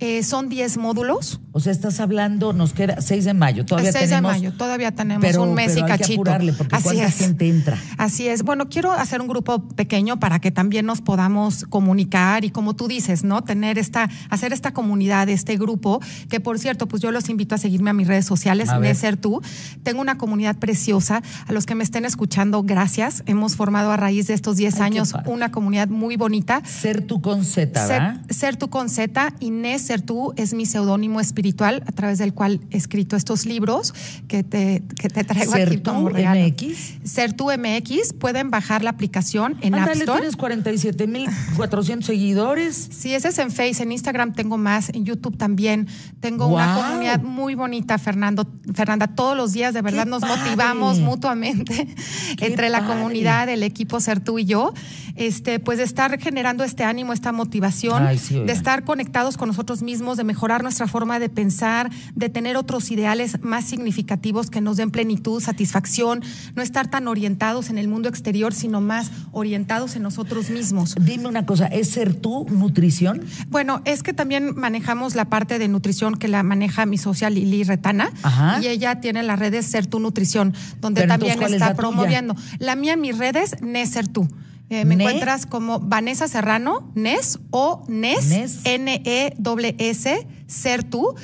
eh, 0.00 0.22
son 0.22 0.48
10 0.48 0.76
módulos. 0.78 1.40
O 1.52 1.60
sea, 1.60 1.72
estás 1.72 2.00
hablando, 2.00 2.52
nos 2.52 2.72
queda 2.72 3.00
6 3.00 3.24
de 3.24 3.34
mayo, 3.34 3.66
todavía 3.66 3.90
el 3.90 3.94
6 3.94 4.08
tenemos. 4.10 4.32
de 4.32 4.38
mayo, 4.38 4.52
todavía 4.56 4.92
tenemos 4.92 5.22
pero, 5.24 5.42
un 5.42 5.54
mes 5.54 5.72
pero 5.74 5.80
y 5.80 5.82
hay 5.90 5.96
que 5.96 5.98
cachito. 6.02 6.20
apurarle 6.20 6.52
porque 6.52 6.76
Así 6.76 6.84
cuánta 6.84 7.06
es. 7.06 7.16
gente 7.16 7.48
entra. 7.48 7.78
Así 7.98 8.28
es. 8.28 8.42
Bueno, 8.42 8.68
quiero 8.68 8.92
hacer 8.92 9.20
un 9.20 9.28
grupo 9.28 9.68
pequeño 9.68 10.18
para 10.20 10.38
que 10.38 10.50
también 10.50 10.86
nos 10.86 11.00
podamos 11.00 11.64
comunicar 11.68 12.44
y 12.44 12.50
como 12.50 12.74
tú 12.74 12.88
dices, 12.88 13.24
¿no? 13.24 13.42
Tener 13.42 13.78
esta, 13.78 14.08
hacer 14.30 14.52
esta 14.52 14.72
comunidad, 14.72 15.28
este 15.28 15.56
grupo, 15.56 16.00
que 16.28 16.40
por 16.40 16.58
cierto, 16.58 16.86
pues 16.88 17.02
yo 17.02 17.10
los 17.10 17.28
invito 17.28 17.54
a 17.54 17.58
seguirme 17.58 17.90
a 17.90 17.92
mis 17.92 18.06
redes 18.06 18.24
sociales, 18.26 18.68
ver. 18.70 18.80
Neser 18.80 19.16
tú. 19.16 19.42
Tengo 19.82 20.00
una 20.00 20.16
comunidad 20.18 20.56
preciosa. 20.56 21.22
A 21.46 21.52
los 21.52 21.66
que 21.66 21.74
me 21.74 21.84
estén 21.84 22.04
escuchando, 22.04 22.62
gracias. 22.62 23.22
Hemos 23.26 23.56
formado 23.56 23.90
a 23.90 23.96
raíz 23.96 24.28
de 24.28 24.34
estos 24.34 24.56
10 24.56 24.74
Ay, 24.74 24.78
qué 24.78 24.84
años 24.84 25.12
una 25.26 25.50
comunidad 25.50 25.88
muy 25.88 26.16
bonita. 26.16 26.62
Ser 26.64 27.02
tú 27.02 27.20
con 27.20 27.44
Z, 27.44 27.86
Ser, 27.86 28.00
¿verdad? 28.00 28.20
ser 28.30 28.56
tú 28.56 28.70
con 28.70 28.88
Z, 28.88 29.34
Inés 29.40 29.89
Ser 29.90 30.02
tú 30.02 30.32
es 30.36 30.54
mi 30.54 30.66
seudónimo 30.66 31.18
espiritual. 31.18 31.82
a 31.84 31.90
través 31.90 32.18
del 32.18 32.32
cual 32.32 32.60
he 32.70 32.76
escrito 32.76 33.16
estos 33.16 33.44
libros 33.44 33.92
que 34.28 34.44
te, 34.44 34.84
que 34.94 35.08
te 35.08 35.24
traigo 35.24 35.52
aquí 35.52 35.62
Sertu 35.62 35.90
como 35.90 36.08
regalo. 36.10 36.46
MX. 36.46 37.00
Sertu 37.02 37.48
MX, 37.50 38.12
pueden 38.12 38.50
bajar 38.50 38.84
la 38.84 38.90
aplicación 38.90 39.56
en 39.62 39.74
App 39.74 39.80
Ándale, 39.80 40.04
Store. 40.04 40.20
tienes 40.20 40.38
47.400 40.38 42.02
seguidores. 42.02 42.88
Sí, 42.92 43.12
ese 43.14 43.30
es 43.30 43.38
en 43.40 43.50
Face, 43.50 43.82
en 43.82 43.90
Instagram 43.90 44.32
tengo 44.32 44.58
más, 44.58 44.90
en 44.90 45.04
YouTube 45.04 45.36
también. 45.36 45.88
Tengo 46.20 46.46
una 46.46 46.76
comunidad 46.76 47.20
muy 47.22 47.56
bonita, 47.56 47.98
Fernando, 47.98 48.46
Fernanda. 48.72 49.08
Todos 49.08 49.36
los 49.36 49.52
días 49.52 49.74
de 49.74 49.82
verdad 49.82 50.04
¡Qué 50.04 50.10
nos 50.10 50.22
padre! 50.22 50.36
motivamos 50.36 51.00
mutuamente 51.00 51.88
¡Qué 52.36 52.46
entre 52.46 52.68
la 52.68 52.86
comunidad, 52.86 53.48
el 53.48 53.64
equipo 53.64 53.98
Sertú 53.98 54.38
y 54.38 54.44
yo, 54.44 54.72
este, 55.20 55.58
pues 55.60 55.78
de 55.78 55.84
estar 55.84 56.18
generando 56.18 56.64
este 56.64 56.82
ánimo, 56.82 57.12
esta 57.12 57.30
motivación, 57.32 58.06
Ay, 58.06 58.18
sí, 58.18 58.34
oigan. 58.34 58.46
de 58.46 58.52
estar 58.54 58.84
conectados 58.84 59.36
con 59.36 59.48
nosotros 59.48 59.82
mismos, 59.82 60.16
de 60.16 60.24
mejorar 60.24 60.62
nuestra 60.62 60.86
forma 60.86 61.18
de 61.18 61.28
pensar, 61.28 61.90
de 62.14 62.28
tener 62.30 62.56
otros 62.56 62.90
ideales 62.90 63.42
más 63.42 63.64
significativos 63.66 64.50
que 64.50 64.60
nos 64.60 64.78
den 64.78 64.90
plenitud, 64.90 65.42
satisfacción, 65.42 66.22
no 66.54 66.62
estar 66.62 66.88
tan 66.90 67.06
orientados 67.06 67.68
en 67.70 67.76
el 67.78 67.86
mundo 67.88 68.08
exterior, 68.08 68.54
sino 68.54 68.80
más 68.80 69.10
orientados 69.32 69.94
en 69.96 70.02
nosotros 70.02 70.50
mismos. 70.50 70.94
Dime 71.00 71.28
una 71.28 71.44
cosa, 71.44 71.66
¿es 71.66 71.90
ser 71.90 72.14
tú 72.14 72.46
nutrición? 72.50 73.22
Bueno, 73.48 73.82
es 73.84 74.02
que 74.02 74.12
también 74.12 74.54
manejamos 74.56 75.14
la 75.14 75.26
parte 75.26 75.58
de 75.58 75.68
nutrición 75.68 76.14
que 76.16 76.28
la 76.28 76.42
maneja 76.42 76.86
mi 76.86 76.96
socia 76.98 77.28
Lili 77.30 77.62
Retana. 77.64 78.10
Ajá. 78.22 78.60
Y 78.62 78.68
ella 78.68 79.00
tiene 79.00 79.22
las 79.22 79.38
redes 79.38 79.66
Ser 79.66 79.86
Tu 79.86 80.00
Nutrición, 80.00 80.54
donde 80.80 81.02
Pero 81.02 81.12
también 81.12 81.32
entonces, 81.32 81.36
¿cuál 81.38 81.50
es 81.54 81.60
está 81.60 81.66
tuya? 81.74 81.76
promoviendo. 81.76 82.34
La 82.58 82.74
mía, 82.74 82.96
mis 82.96 83.18
redes, 83.18 83.60
Nes 83.60 83.90
Ser 83.90 84.08
Tú. 84.08 84.28
Eh, 84.70 84.84
me 84.84 84.94
Ne- 84.96 85.02
encuentras 85.04 85.46
como 85.46 85.80
Vanessa 85.80 86.28
Serrano, 86.28 86.90
Nes 86.94 87.40
o 87.50 87.84
Nes, 87.88 88.26
Nes. 88.28 88.60
N-E-S, 88.64 90.26
Ser 90.46 90.84
Tú, 90.84 91.14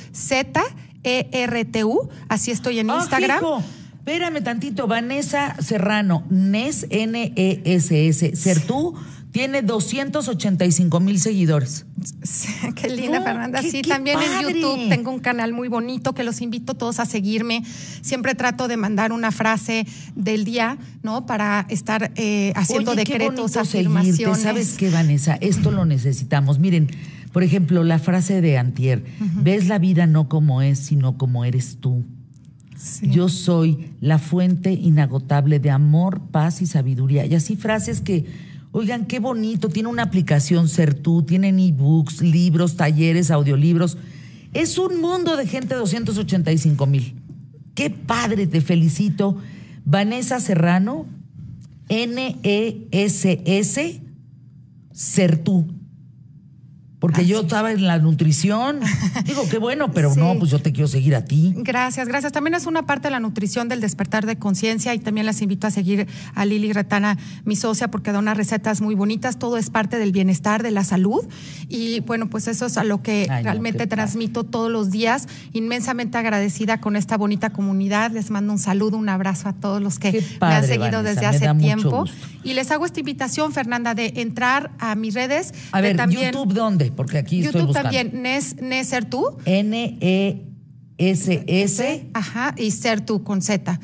Z-E-R-T-U. 1.03 2.09
Así 2.27 2.51
estoy 2.51 2.79
en 2.79 2.89
Ah, 2.89 2.97
Instagram. 2.99 3.39
fijo. 3.39 3.63
Espérame 3.99 4.41
tantito, 4.41 4.87
Vanessa 4.87 5.55
Serrano, 5.61 6.23
NES, 6.29 6.87
N-E-S-S, 6.89 8.35
Sertú, 8.37 8.95
tiene 9.37 9.61
285 9.61 10.99
mil 10.99 11.19
seguidores. 11.19 11.85
Qué 12.75 12.89
linda, 12.89 13.21
Fernanda. 13.21 13.61
qué- 13.61 13.69
sí, 13.71 13.81
qué 13.83 13.89
también 13.89 14.17
padre. 14.17 14.49
en 14.49 14.55
YouTube 14.55 14.89
tengo 14.89 15.11
un 15.11 15.19
canal 15.19 15.53
muy 15.53 15.67
bonito 15.67 16.13
que 16.13 16.23
los 16.23 16.41
invito 16.41 16.73
todos 16.73 16.99
a 16.99 17.05
seguirme. 17.05 17.63
Siempre 18.01 18.33
trato 18.33 18.67
de 18.67 18.77
mandar 18.77 19.11
una 19.11 19.31
frase 19.31 19.85
del 20.15 20.43
día, 20.43 20.77
¿no? 21.03 21.25
Para 21.27 21.65
estar 21.69 22.11
eh, 22.15 22.51
haciendo 22.55 22.91
Oye, 22.91 23.03
qué 23.03 23.13
decretos, 23.13 23.35
bonito 23.53 23.59
afirmaciones. 23.59 24.15
seguirte. 24.17 24.41
¿Sabes 24.41 24.73
qué, 24.77 24.89
Vanessa? 24.89 25.35
Esto 25.39 25.69
lo 25.71 25.85
necesitamos. 25.85 26.57
Miren, 26.57 26.87
por 27.31 27.43
ejemplo, 27.43 27.83
la 27.83 27.99
frase 27.99 28.41
de 28.41 28.57
Antier, 28.57 29.05
ves 29.43 29.67
la 29.67 29.77
vida 29.77 30.07
no 30.07 30.27
como 30.29 30.63
es, 30.63 30.79
sino 30.79 31.17
como 31.19 31.45
eres 31.45 31.77
tú. 31.79 32.03
Sí. 32.75 33.09
Yo 33.09 33.27
soy 33.29 33.91
la 34.01 34.17
fuente 34.19 34.71
inagotable 34.71 35.59
de 35.59 35.69
amor, 35.71 36.21
paz 36.31 36.61
y 36.61 36.65
sabiduría. 36.67 37.25
Y 37.25 37.33
así 37.35 37.55
frases 37.55 38.01
que, 38.01 38.25
oigan, 38.71 39.05
qué 39.05 39.19
bonito. 39.19 39.69
Tiene 39.69 39.89
una 39.89 40.03
aplicación 40.03 40.67
Sertú, 40.69 41.23
tienen 41.23 41.59
ebooks, 41.59 42.21
libros, 42.21 42.75
talleres, 42.75 43.31
audiolibros. 43.31 43.97
Es 44.53 44.77
un 44.77 45.01
mundo 45.01 45.35
de 45.37 45.47
gente, 45.47 45.75
285 45.75 46.85
mil. 46.87 47.15
Qué 47.75 47.89
padre, 47.89 48.47
te 48.47 48.61
felicito. 48.61 49.37
Vanessa 49.85 50.39
Serrano, 50.39 51.05
N-E-S-S. 51.89 52.41
Porque 56.99 57.27
yo 57.27 57.41
estaba 57.41 57.71
en 57.71 57.85
la 57.85 57.99
nutrición. 57.99 58.79
Digo, 59.25 59.47
qué 59.49 59.59
bueno, 59.59 59.91
pero 59.91 60.11
Sí. 60.13 60.19
no, 60.19 60.35
pues 60.39 60.49
yo 60.49 60.59
te 60.59 60.71
quiero 60.71 60.87
seguir 60.87 61.15
a 61.15 61.23
ti. 61.25 61.53
Gracias, 61.57 62.07
gracias. 62.07 62.33
También 62.33 62.55
es 62.55 62.65
una 62.65 62.87
parte 62.87 63.07
de 63.07 63.11
la 63.11 63.19
nutrición 63.19 63.69
del 63.69 63.81
despertar 63.81 64.25
de 64.25 64.37
conciencia 64.37 64.95
y 64.95 64.99
también 64.99 65.25
las 65.27 65.41
invito 65.43 65.67
a 65.67 65.71
seguir 65.71 66.07
a 66.33 66.45
Lili 66.45 66.73
Retana, 66.73 67.17
mi 67.45 67.55
socia, 67.55 67.89
porque 67.91 68.11
da 68.11 68.17
unas 68.17 68.35
recetas 68.35 68.81
muy 68.81 68.95
bonitas. 68.95 69.37
Todo 69.37 69.57
es 69.57 69.69
parte 69.69 69.99
del 69.99 70.11
bienestar, 70.11 70.63
de 70.63 70.71
la 70.71 70.83
salud. 70.83 71.23
Y 71.69 71.99
bueno, 71.99 72.29
pues 72.31 72.47
eso 72.47 72.65
es 72.65 72.77
a 72.77 72.83
lo 72.83 73.03
que 73.03 73.27
Ay, 73.29 73.43
no, 73.43 73.43
realmente 73.43 73.79
padre. 73.79 73.89
transmito 73.89 74.43
todos 74.43 74.71
los 74.71 74.89
días. 74.89 75.27
Inmensamente 75.53 76.17
agradecida 76.17 76.81
con 76.81 76.95
esta 76.95 77.15
bonita 77.15 77.51
comunidad. 77.51 78.09
Les 78.11 78.31
mando 78.31 78.53
un 78.53 78.59
saludo, 78.59 78.97
un 78.97 79.09
abrazo 79.09 79.49
a 79.49 79.53
todos 79.53 79.81
los 79.83 79.99
que 79.99 80.13
me 80.41 80.47
han 80.47 80.65
seguido 80.65 81.03
Vanessa, 81.03 81.21
desde 81.21 81.25
hace 81.27 81.53
tiempo. 81.59 82.05
Y 82.43 82.53
les 82.53 82.71
hago 82.71 82.85
esta 82.85 82.99
invitación, 83.01 83.51
Fernanda, 83.51 83.93
de 83.93 84.13
entrar 84.15 84.71
a 84.79 84.95
mis 84.95 85.13
redes. 85.13 85.53
A 85.71 85.81
ver, 85.81 85.97
también, 85.97 86.31
YouTube, 86.31 86.53
¿dónde? 86.53 86.86
Porque 86.91 87.17
aquí 87.17 87.39
estoy 87.41 87.61
YouTube 87.61 87.67
buscando. 87.67 87.89
también, 87.91 88.21
Nes, 88.21 88.55
Nes 88.61 88.87
Ser 88.87 89.05
Tú. 89.05 89.37
N-E-S-S, 90.97 92.07
Ajá, 92.13 92.53
y 92.57 92.71
Ser 92.71 93.01
Tú 93.01 93.23
con 93.23 93.41
Z. 93.41 93.79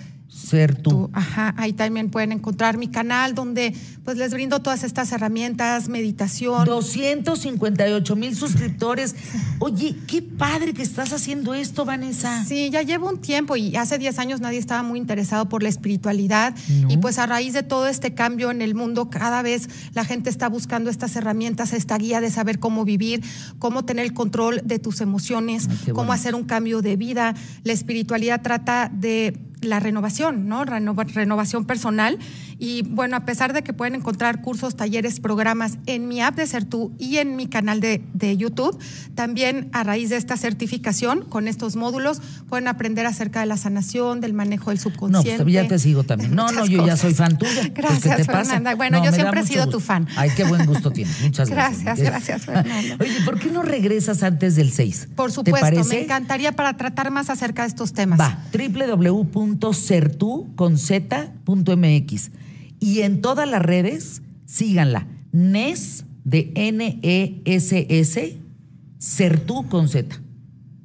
ser 0.58 0.76
tú. 0.76 0.90
Tú, 0.90 1.10
Ajá, 1.14 1.54
ahí 1.58 1.74
también 1.74 2.10
pueden 2.10 2.32
encontrar 2.32 2.78
mi 2.78 2.88
canal 2.88 3.34
donde 3.36 3.74
pues 4.04 4.18
les 4.18 4.34
brindo 4.34 4.62
todas 4.62 4.84
estas 4.84 5.12
herramientas, 5.12 5.90
meditación. 5.90 6.66
258 6.66 8.16
mil 8.16 8.36
suscriptores. 8.36 9.16
Oye, 9.60 9.96
qué 10.08 10.22
padre 10.22 10.74
que 10.74 10.84
estás 10.84 11.14
haciendo 11.14 11.54
esto, 11.54 11.86
Vanessa. 11.86 12.44
Sí, 12.46 12.70
ya 12.70 12.82
llevo 12.82 13.10
un 13.10 13.20
tiempo 13.20 13.56
y 13.56 13.76
hace 13.76 13.98
10 13.98 14.20
años 14.20 14.42
nadie 14.42 14.60
estaba 14.60 14.84
muy 14.84 15.00
interesado 15.00 15.48
por 15.50 15.64
la 15.64 15.70
espiritualidad 15.70 16.56
No. 16.82 16.92
y 16.92 16.98
pues 16.98 17.18
a 17.18 17.26
raíz 17.26 17.54
de 17.54 17.64
todo 17.64 17.88
este 17.88 18.14
cambio 18.14 18.52
en 18.52 18.62
el 18.62 18.76
mundo 18.76 19.10
cada 19.10 19.42
vez 19.42 19.70
la 19.94 20.04
gente 20.06 20.30
está 20.30 20.50
buscando 20.50 20.90
estas 20.90 21.16
herramientas, 21.16 21.74
esta 21.74 21.98
guía 21.98 22.22
de 22.22 22.30
saber 22.30 22.60
cómo 22.60 22.86
vivir, 22.86 23.24
cómo 23.60 23.86
tener 23.86 24.06
el 24.06 24.14
control 24.14 24.62
de 24.66 24.80
tus 24.80 25.02
emociones, 25.02 25.68
Ay, 25.70 25.78
qué 25.86 25.94
cómo 25.94 26.14
hacer 26.14 26.36
un 26.36 26.44
cambio 26.44 26.82
de 26.82 26.96
vida. 26.96 27.34
La 27.64 27.74
espiritualidad 27.74 28.42
trata 28.42 28.92
de 28.94 29.38
la 29.64 29.80
renovación, 29.80 30.48
¿no? 30.48 30.66
Renova- 30.66 31.04
renovación 31.06 31.66
personal. 31.66 32.18
Y 32.60 32.84
bueno, 32.84 33.16
a 33.18 33.26
pesar 33.26 33.54
de 33.54 33.64
que 33.64 33.74
pueden 33.74 33.96
encontrar 33.96 34.42
cursos, 34.42 34.76
talleres, 34.76 35.20
programas 35.20 35.78
en 35.86 36.08
mi 36.08 36.22
app 36.22 36.36
de 36.36 36.48
Sertú 36.48 36.94
y 37.00 37.18
en 37.18 37.36
mi 37.36 37.48
canal 37.48 37.80
de, 37.82 38.02
de 38.14 38.38
YouTube, 38.38 38.78
también 39.16 39.70
a 39.74 39.84
raíz 39.84 40.10
de 40.10 40.18
esta 40.18 40.38
certificación, 40.38 41.24
con 41.26 41.48
estos 41.48 41.76
módulos, 41.76 42.22
pueden 42.50 42.68
aprender 42.68 43.06
acerca 43.06 43.40
de 43.42 43.46
la 43.48 43.58
sanación, 43.58 44.22
del 44.22 44.34
manejo 44.34 44.70
del 44.70 44.78
No, 44.78 44.84
subconsciente. 44.84 45.44
pues 45.44 45.54
ya 45.54 45.68
te 45.68 45.80
sigo 45.80 46.04
también. 46.04 46.34
No, 46.36 46.52
no, 46.52 46.66
yo 46.66 46.86
ya 46.86 46.96
soy 46.98 47.14
fan 47.14 47.38
tuya. 47.38 47.52
Pues, 47.74 47.74
Gracias, 47.74 48.16
¿qué 48.18 48.24
te 48.24 48.32
pasa? 48.32 48.44
Fernanda. 48.46 48.76
Bueno, 48.76 49.00
No, 49.00 49.06
yo 49.06 49.12
siempre 49.12 49.42
he 49.42 49.46
sido 49.46 49.64
gusto. 49.66 49.78
tu 49.80 49.84
fan. 49.84 50.08
Ay, 50.16 50.30
qué 50.36 50.44
buen 50.44 50.66
gusto 50.66 50.92
tienes. 50.92 51.22
Muchas 51.22 51.50
gracias. 51.50 51.84
Gracias, 51.84 52.08
gracias, 52.10 52.46
Fernanda. 52.46 52.98
Oye, 53.00 53.22
¿por 53.26 53.40
qué 53.40 53.50
no 53.52 53.62
regresas 53.64 54.24
antes 54.24 54.56
del 54.56 54.72
6? 54.72 55.10
Por 55.16 55.30
¿Te 55.30 55.36
supuesto, 55.36 55.84
me 55.86 56.02
encantaría 56.04 56.52
para 56.54 56.78
tratar 56.78 57.12
más 57.12 57.30
acerca 57.30 57.64
de 57.64 57.70
estos 57.70 57.94
temas. 57.94 58.20
Va, 58.20 58.38
www.certu.mx. 60.54 62.32
Y 62.84 63.04
en 63.04 63.22
todas 63.22 63.50
las 63.50 63.62
redes, 63.62 64.22
síganla. 64.46 65.08
NES 65.32 66.04
de 66.26 66.52
N-E-S-S, 66.54 68.38
Certú 69.00 69.70
con 69.70 69.88
Z. 69.88 70.20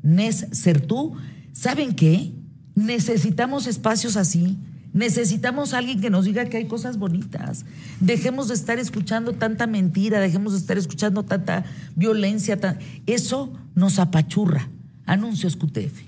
NES 0.04 0.46
Certú. 0.52 1.16
¿Saben 1.52 1.96
qué? 1.96 2.30
Necesitamos 2.76 3.66
espacios 3.66 4.16
así. 4.16 4.56
Necesitamos 4.92 5.74
alguien 5.74 6.00
que 6.00 6.08
nos 6.08 6.24
diga 6.24 6.44
que 6.44 6.58
hay 6.58 6.66
cosas 6.66 6.98
bonitas. 6.98 7.64
Dejemos 7.98 8.46
de 8.46 8.54
estar 8.54 8.78
escuchando 8.78 9.32
tanta 9.32 9.66
mentira, 9.66 10.20
dejemos 10.20 10.52
de 10.52 10.60
estar 10.60 10.78
escuchando 10.78 11.24
tanta 11.24 11.64
violencia. 11.96 12.78
Eso 13.06 13.52
nos 13.74 13.98
apachurra. 13.98 14.70
Anuncios 15.04 15.56
QTF. 15.56 16.07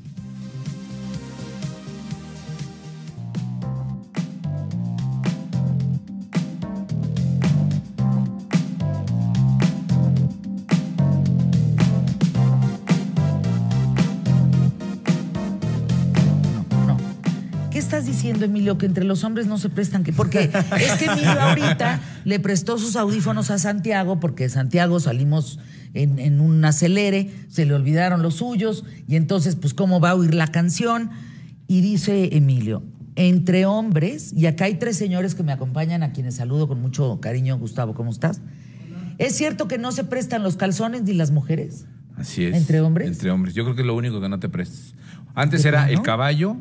Emilio? 18.38 18.78
Que 18.78 18.86
entre 18.86 19.04
los 19.04 19.24
hombres 19.24 19.46
no 19.46 19.58
se 19.58 19.68
prestan 19.68 20.04
que. 20.04 20.12
Porque 20.12 20.50
es 20.80 20.92
que 20.92 21.06
Emilio 21.06 21.40
ahorita 21.40 22.00
le 22.24 22.40
prestó 22.40 22.78
sus 22.78 22.96
audífonos 22.96 23.50
a 23.50 23.58
Santiago, 23.58 24.20
porque 24.20 24.48
Santiago 24.48 25.00
salimos 25.00 25.58
en, 25.94 26.18
en 26.18 26.40
un 26.40 26.64
acelere, 26.64 27.30
se 27.48 27.66
le 27.66 27.74
olvidaron 27.74 28.22
los 28.22 28.36
suyos, 28.36 28.84
y 29.08 29.16
entonces, 29.16 29.56
pues, 29.56 29.74
¿cómo 29.74 30.00
va 30.00 30.10
a 30.10 30.14
oír 30.14 30.34
la 30.34 30.46
canción? 30.46 31.10
Y 31.66 31.80
dice 31.80 32.30
Emilio, 32.32 32.82
entre 33.16 33.66
hombres, 33.66 34.32
y 34.32 34.46
acá 34.46 34.64
hay 34.64 34.74
tres 34.74 34.96
señores 34.96 35.34
que 35.34 35.42
me 35.42 35.52
acompañan, 35.52 36.02
a 36.02 36.12
quienes 36.12 36.36
saludo 36.36 36.68
con 36.68 36.80
mucho 36.80 37.20
cariño. 37.20 37.58
Gustavo, 37.58 37.94
¿cómo 37.94 38.10
estás? 38.10 38.40
¿Es 39.18 39.36
cierto 39.36 39.68
que 39.68 39.78
no 39.78 39.92
se 39.92 40.04
prestan 40.04 40.42
los 40.42 40.56
calzones 40.56 41.02
ni 41.02 41.12
las 41.12 41.30
mujeres? 41.30 41.84
Así 42.16 42.44
es. 42.44 42.56
¿Entre 42.56 42.80
hombres? 42.80 43.08
Entre 43.08 43.30
hombres. 43.30 43.54
Yo 43.54 43.64
creo 43.64 43.74
que 43.74 43.82
es 43.82 43.86
lo 43.86 43.94
único 43.94 44.20
que 44.20 44.28
no 44.28 44.40
te 44.40 44.48
prestes. 44.48 44.94
Antes 45.34 45.62
¿De 45.62 45.68
era 45.68 45.80
plano? 45.80 45.92
el 45.92 46.02
caballo, 46.02 46.56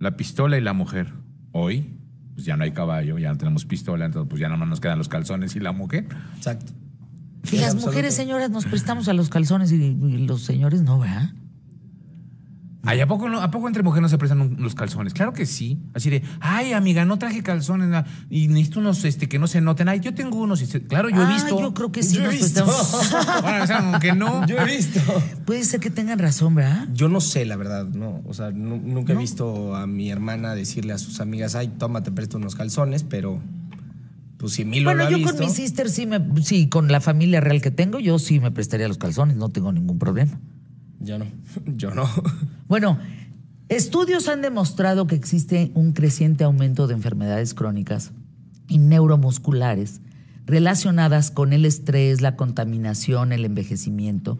la 0.00 0.16
pistola 0.16 0.58
y 0.58 0.60
la 0.60 0.72
mujer. 0.72 1.12
Hoy, 1.52 1.96
pues 2.34 2.44
ya 2.44 2.56
no 2.56 2.64
hay 2.64 2.72
caballo, 2.72 3.18
ya 3.18 3.30
no 3.30 3.38
tenemos 3.38 3.64
pistola, 3.64 4.06
entonces 4.06 4.28
pues 4.28 4.40
ya 4.40 4.48
nada 4.48 4.58
más 4.58 4.68
nos 4.68 4.80
quedan 4.80 4.98
los 4.98 5.08
calzones 5.08 5.54
y 5.54 5.60
la 5.60 5.72
mujer. 5.72 6.08
Exacto. 6.36 6.72
Y 7.52 7.58
las 7.58 7.74
mujeres, 7.74 8.14
señoras, 8.14 8.50
nos 8.50 8.66
prestamos 8.66 9.08
a 9.08 9.12
los 9.12 9.28
calzones 9.28 9.72
y, 9.72 9.76
y 9.76 10.26
los 10.26 10.42
señores 10.42 10.82
no, 10.82 10.98
¿verdad? 10.98 11.30
Ay, 12.82 12.98
¿a 13.00 13.06
poco, 13.06 13.28
no- 13.28 13.42
¿A 13.42 13.50
poco 13.50 13.66
entre 13.68 13.82
mujeres 13.82 14.00
no 14.02 14.08
se 14.08 14.16
prestan 14.16 14.40
un- 14.40 14.56
los 14.62 14.74
calzones? 14.74 15.12
Claro 15.12 15.34
que 15.34 15.44
sí. 15.44 15.78
Así 15.92 16.08
de, 16.08 16.22
ay, 16.40 16.72
amiga, 16.72 17.04
no 17.04 17.18
traje 17.18 17.42
calzones 17.42 18.04
y 18.30 18.48
necesito 18.48 18.80
unos 18.80 19.04
este, 19.04 19.28
que 19.28 19.38
no 19.38 19.46
se 19.48 19.60
noten. 19.60 19.88
Ay, 19.90 20.00
yo 20.00 20.14
tengo 20.14 20.38
unos. 20.40 20.62
y 20.62 20.66
se- 20.66 20.82
Claro, 20.82 21.10
yo 21.10 21.20
he 21.20 21.26
Ah, 21.26 21.32
visto. 21.34 21.60
yo 21.60 21.74
creo 21.74 21.92
que 21.92 22.02
sí 22.02 22.16
Yo 22.16 22.24
he 22.24 22.28
visto. 22.30 22.64
Bueno, 22.64 23.64
o 23.64 23.66
sea, 23.66 23.78
aunque 23.90 24.12
no. 24.14 24.46
Yo 24.46 24.56
he 24.58 24.64
visto. 24.64 24.98
Puede 25.44 25.62
ser 25.64 25.80
que 25.80 25.90
tengan 25.90 26.18
razón, 26.18 26.54
¿verdad? 26.54 26.88
Yo 26.94 27.08
no 27.10 27.20
sé, 27.20 27.44
la 27.44 27.56
verdad, 27.56 27.84
no. 27.86 28.22
O 28.26 28.32
sea, 28.32 28.50
nu- 28.50 28.80
nunca 28.82 29.12
he 29.12 29.16
visto 29.16 29.76
a 29.76 29.86
mi 29.86 30.10
hermana 30.10 30.54
decirle 30.54 30.94
a 30.94 30.98
sus 30.98 31.20
amigas, 31.20 31.54
ay, 31.56 31.68
toma, 31.68 32.02
te 32.02 32.10
presto 32.12 32.38
unos 32.38 32.54
calzones, 32.54 33.02
pero 33.02 33.40
pues 34.38 34.54
si 34.54 34.64
Milo 34.64 34.84
Bueno, 34.86 35.02
lo 35.02 35.08
ha 35.08 35.10
yo 35.10 35.18
visto. 35.18 35.36
con 35.36 35.44
mi 35.46 35.52
sister 35.52 35.90
sí 35.90 36.06
me, 36.06 36.18
sí, 36.42 36.70
con 36.70 36.90
la 36.90 37.02
familia 37.02 37.40
real 37.42 37.60
que 37.60 37.70
tengo, 37.70 37.98
yo 38.00 38.18
sí 38.18 38.40
me 38.40 38.50
prestaría 38.50 38.88
los 38.88 38.96
calzones, 38.96 39.36
no 39.36 39.50
tengo 39.50 39.70
ningún 39.70 39.98
problema. 39.98 40.40
Yo 41.00 41.18
no, 41.18 41.26
yo 41.76 41.94
no. 41.94 42.08
Bueno, 42.68 42.98
estudios 43.68 44.28
han 44.28 44.42
demostrado 44.42 45.06
que 45.06 45.14
existe 45.16 45.70
un 45.74 45.92
creciente 45.92 46.44
aumento 46.44 46.86
de 46.86 46.94
enfermedades 46.94 47.54
crónicas 47.54 48.12
y 48.68 48.78
neuromusculares 48.78 50.00
relacionadas 50.46 51.30
con 51.30 51.52
el 51.52 51.64
estrés, 51.64 52.20
la 52.20 52.36
contaminación, 52.36 53.32
el 53.32 53.44
envejecimiento, 53.44 54.38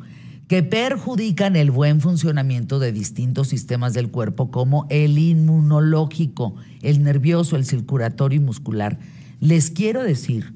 que 0.49 0.63
perjudican 0.65 1.55
el 1.55 1.71
buen 1.71 2.01
funcionamiento 2.01 2.81
de 2.81 2.91
distintos 2.91 3.47
sistemas 3.49 3.93
del 3.95 4.11
cuerpo 4.11 4.51
como 4.51 4.87
el 4.91 5.17
inmunológico, 5.19 6.57
el 6.83 7.05
nervioso, 7.05 7.55
el 7.55 7.65
circulatorio 7.65 8.41
y 8.41 8.45
muscular. 8.45 8.99
Les 9.39 9.71
quiero 9.71 10.03
decir 10.03 10.53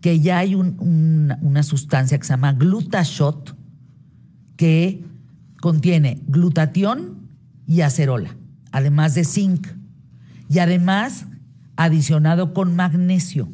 que 0.00 0.18
ya 0.18 0.38
hay 0.38 0.56
un- 0.56 0.76
una, 0.80 1.38
una 1.42 1.62
sustancia 1.62 2.18
que 2.18 2.24
se 2.24 2.32
llama 2.32 2.52
glutashot, 2.54 3.56
que 4.56 5.04
contiene 5.60 6.22
glutatión 6.26 7.28
y 7.66 7.82
acerola, 7.82 8.36
además 8.72 9.14
de 9.14 9.24
zinc, 9.24 9.66
y 10.48 10.58
además 10.60 11.26
adicionado 11.76 12.54
con 12.54 12.74
magnesio. 12.74 13.48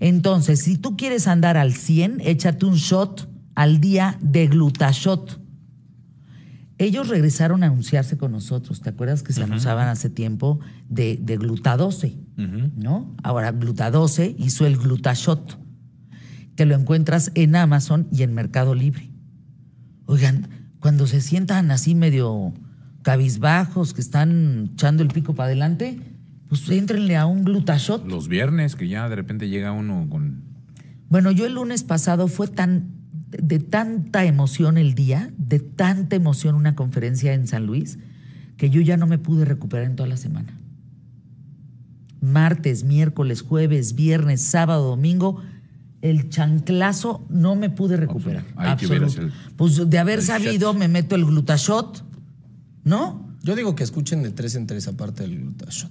Entonces, 0.00 0.60
si 0.60 0.76
tú 0.76 0.96
quieres 0.96 1.28
andar 1.28 1.56
al 1.56 1.72
100, 1.72 2.20
échate 2.22 2.66
un 2.66 2.74
shot 2.74 3.30
al 3.54 3.80
día 3.80 4.18
de 4.20 4.48
glutashot. 4.48 5.40
Ellos 6.78 7.08
regresaron 7.08 7.62
a 7.62 7.66
anunciarse 7.66 8.16
con 8.16 8.32
nosotros, 8.32 8.80
¿te 8.80 8.88
acuerdas 8.88 9.22
que 9.22 9.34
se 9.34 9.42
anunciaban 9.42 9.88
hace 9.88 10.08
tiempo 10.08 10.60
de, 10.88 11.18
de? 11.20 11.36
¿No? 12.76 13.14
Ahora 13.22 13.52
glutadose 13.52 14.34
hizo 14.38 14.64
el 14.66 14.78
glutashot, 14.78 15.58
que 16.56 16.64
lo 16.64 16.74
encuentras 16.74 17.32
en 17.34 17.54
Amazon 17.54 18.08
y 18.10 18.22
en 18.22 18.32
Mercado 18.32 18.74
Libre. 18.74 19.12
Oigan, 20.06 20.59
cuando 20.80 21.06
se 21.06 21.20
sientan 21.20 21.70
así 21.70 21.94
medio 21.94 22.52
cabizbajos, 23.02 23.94
que 23.94 24.00
están 24.00 24.70
echando 24.72 25.02
el 25.02 25.08
pico 25.08 25.34
para 25.34 25.46
adelante, 25.46 26.00
pues 26.48 26.68
éntrenle 26.68 27.16
a 27.16 27.26
un 27.26 27.44
glutashot. 27.44 28.06
Los 28.06 28.28
viernes, 28.28 28.74
que 28.76 28.88
ya 28.88 29.08
de 29.08 29.16
repente 29.16 29.48
llega 29.48 29.72
uno 29.72 30.06
con. 30.10 30.42
Bueno, 31.08 31.30
yo 31.30 31.46
el 31.46 31.54
lunes 31.54 31.84
pasado 31.84 32.28
fue 32.28 32.48
tan 32.48 33.00
de 33.30 33.60
tanta 33.60 34.24
emoción 34.24 34.76
el 34.76 34.94
día, 34.94 35.30
de 35.38 35.60
tanta 35.60 36.16
emoción 36.16 36.56
una 36.56 36.74
conferencia 36.74 37.32
en 37.32 37.46
San 37.46 37.66
Luis, 37.66 37.98
que 38.56 38.70
yo 38.70 38.80
ya 38.80 38.96
no 38.96 39.06
me 39.06 39.18
pude 39.18 39.44
recuperar 39.44 39.86
en 39.86 39.96
toda 39.96 40.08
la 40.08 40.16
semana. 40.16 40.58
Martes, 42.20 42.84
miércoles, 42.84 43.42
jueves, 43.42 43.94
viernes, 43.94 44.42
sábado, 44.42 44.88
domingo, 44.88 45.40
el 46.02 46.30
chanclazo 46.30 47.26
no 47.28 47.56
me 47.56 47.70
pude 47.70 47.96
recuperar. 47.96 48.44
Ahí 48.56 48.70
Absoluto. 48.70 49.22
Pues 49.56 49.88
de 49.90 49.98
haber 49.98 50.20
el 50.20 50.24
sabido, 50.24 50.72
me 50.74 50.88
meto 50.88 51.14
el 51.16 51.24
glutashot, 51.26 52.04
¿no? 52.84 53.28
Yo 53.42 53.54
digo 53.56 53.74
que 53.74 53.84
escuchen 53.84 54.22
de 54.22 54.30
tres 54.30 54.54
en 54.54 54.66
tres 54.66 54.86
aparte 54.88 55.22
del 55.22 55.38
glutashot. 55.40 55.90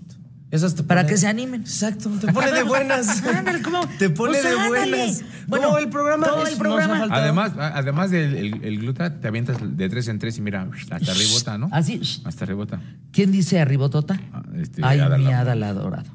Esas 0.51 0.73
te 0.73 0.81
Para 0.81 1.01
pone- 1.01 1.11
que 1.13 1.17
se 1.17 1.27
animen. 1.27 1.61
Exacto, 1.61 2.09
te 2.19 2.33
pone 2.33 2.51
de 2.51 2.63
buenas. 2.73 3.23
Ándale, 3.23 3.61
¿cómo? 3.61 3.81
Te 3.99 4.09
pone 4.09 4.31
Pues 4.31 4.43
de 4.43 4.49
ándale. 4.59 4.67
buenas. 4.97 5.21
Bueno, 5.45 5.67
todo 5.67 5.77
el 5.77 5.89
programa. 5.89 6.25
todo 6.27 6.47
el 6.47 6.57
programa. 6.57 7.07
Además, 7.11 7.51
además 7.55 8.09
del 8.09 8.35
el, 8.35 8.63
el 8.63 8.79
gluta, 8.79 9.19
te 9.19 9.27
avientas 9.27 9.57
de 9.61 9.89
tres 9.89 10.07
en 10.07 10.17
tres 10.17 10.39
y 10.39 10.41
mira, 10.41 10.67
hasta 10.89 11.13
rebota, 11.13 11.57
¿no? 11.59 11.69
Así. 11.71 12.01
Hasta 12.23 12.45
rebota. 12.45 12.81
¿Quién 13.11 13.31
dice 13.31 13.59
arribotota? 13.59 14.19
este, 14.55 14.81
Ay, 14.83 14.97
mi 14.99 15.07
Lambo. 15.09 15.29
Adal 15.29 15.61
adorado. 15.63 16.09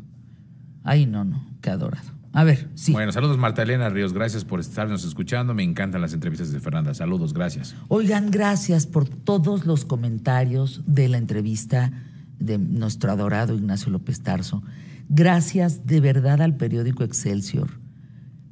Ay, 0.82 1.06
no, 1.06 1.24
no, 1.24 1.46
qué 1.60 1.70
adorado. 1.70 2.08
A 2.36 2.42
ver, 2.44 2.68
sí. 2.74 2.90
Bueno, 2.92 3.12
saludos 3.12 3.38
Marta 3.38 3.62
Elena 3.62 3.88
Ríos, 3.88 4.12
gracias 4.12 4.44
por 4.44 4.58
estarnos 4.58 5.04
escuchando. 5.04 5.54
Me 5.54 5.62
encantan 5.62 6.00
las 6.00 6.12
entrevistas 6.14 6.50
de 6.50 6.58
Fernanda. 6.58 6.92
Saludos, 6.92 7.32
gracias. 7.32 7.76
Oigan, 7.88 8.30
gracias 8.32 8.86
por 8.88 9.08
todos 9.08 9.66
los 9.66 9.84
comentarios 9.84 10.82
de 10.86 11.08
la 11.08 11.18
entrevista 11.18 11.92
de 12.40 12.58
nuestro 12.58 13.12
adorado 13.12 13.54
Ignacio 13.54 13.90
López 13.92 14.20
Tarso. 14.20 14.62
Gracias 15.08 15.86
de 15.86 16.00
verdad 16.00 16.42
al 16.42 16.56
periódico 16.56 17.04
Excelsior. 17.04 17.70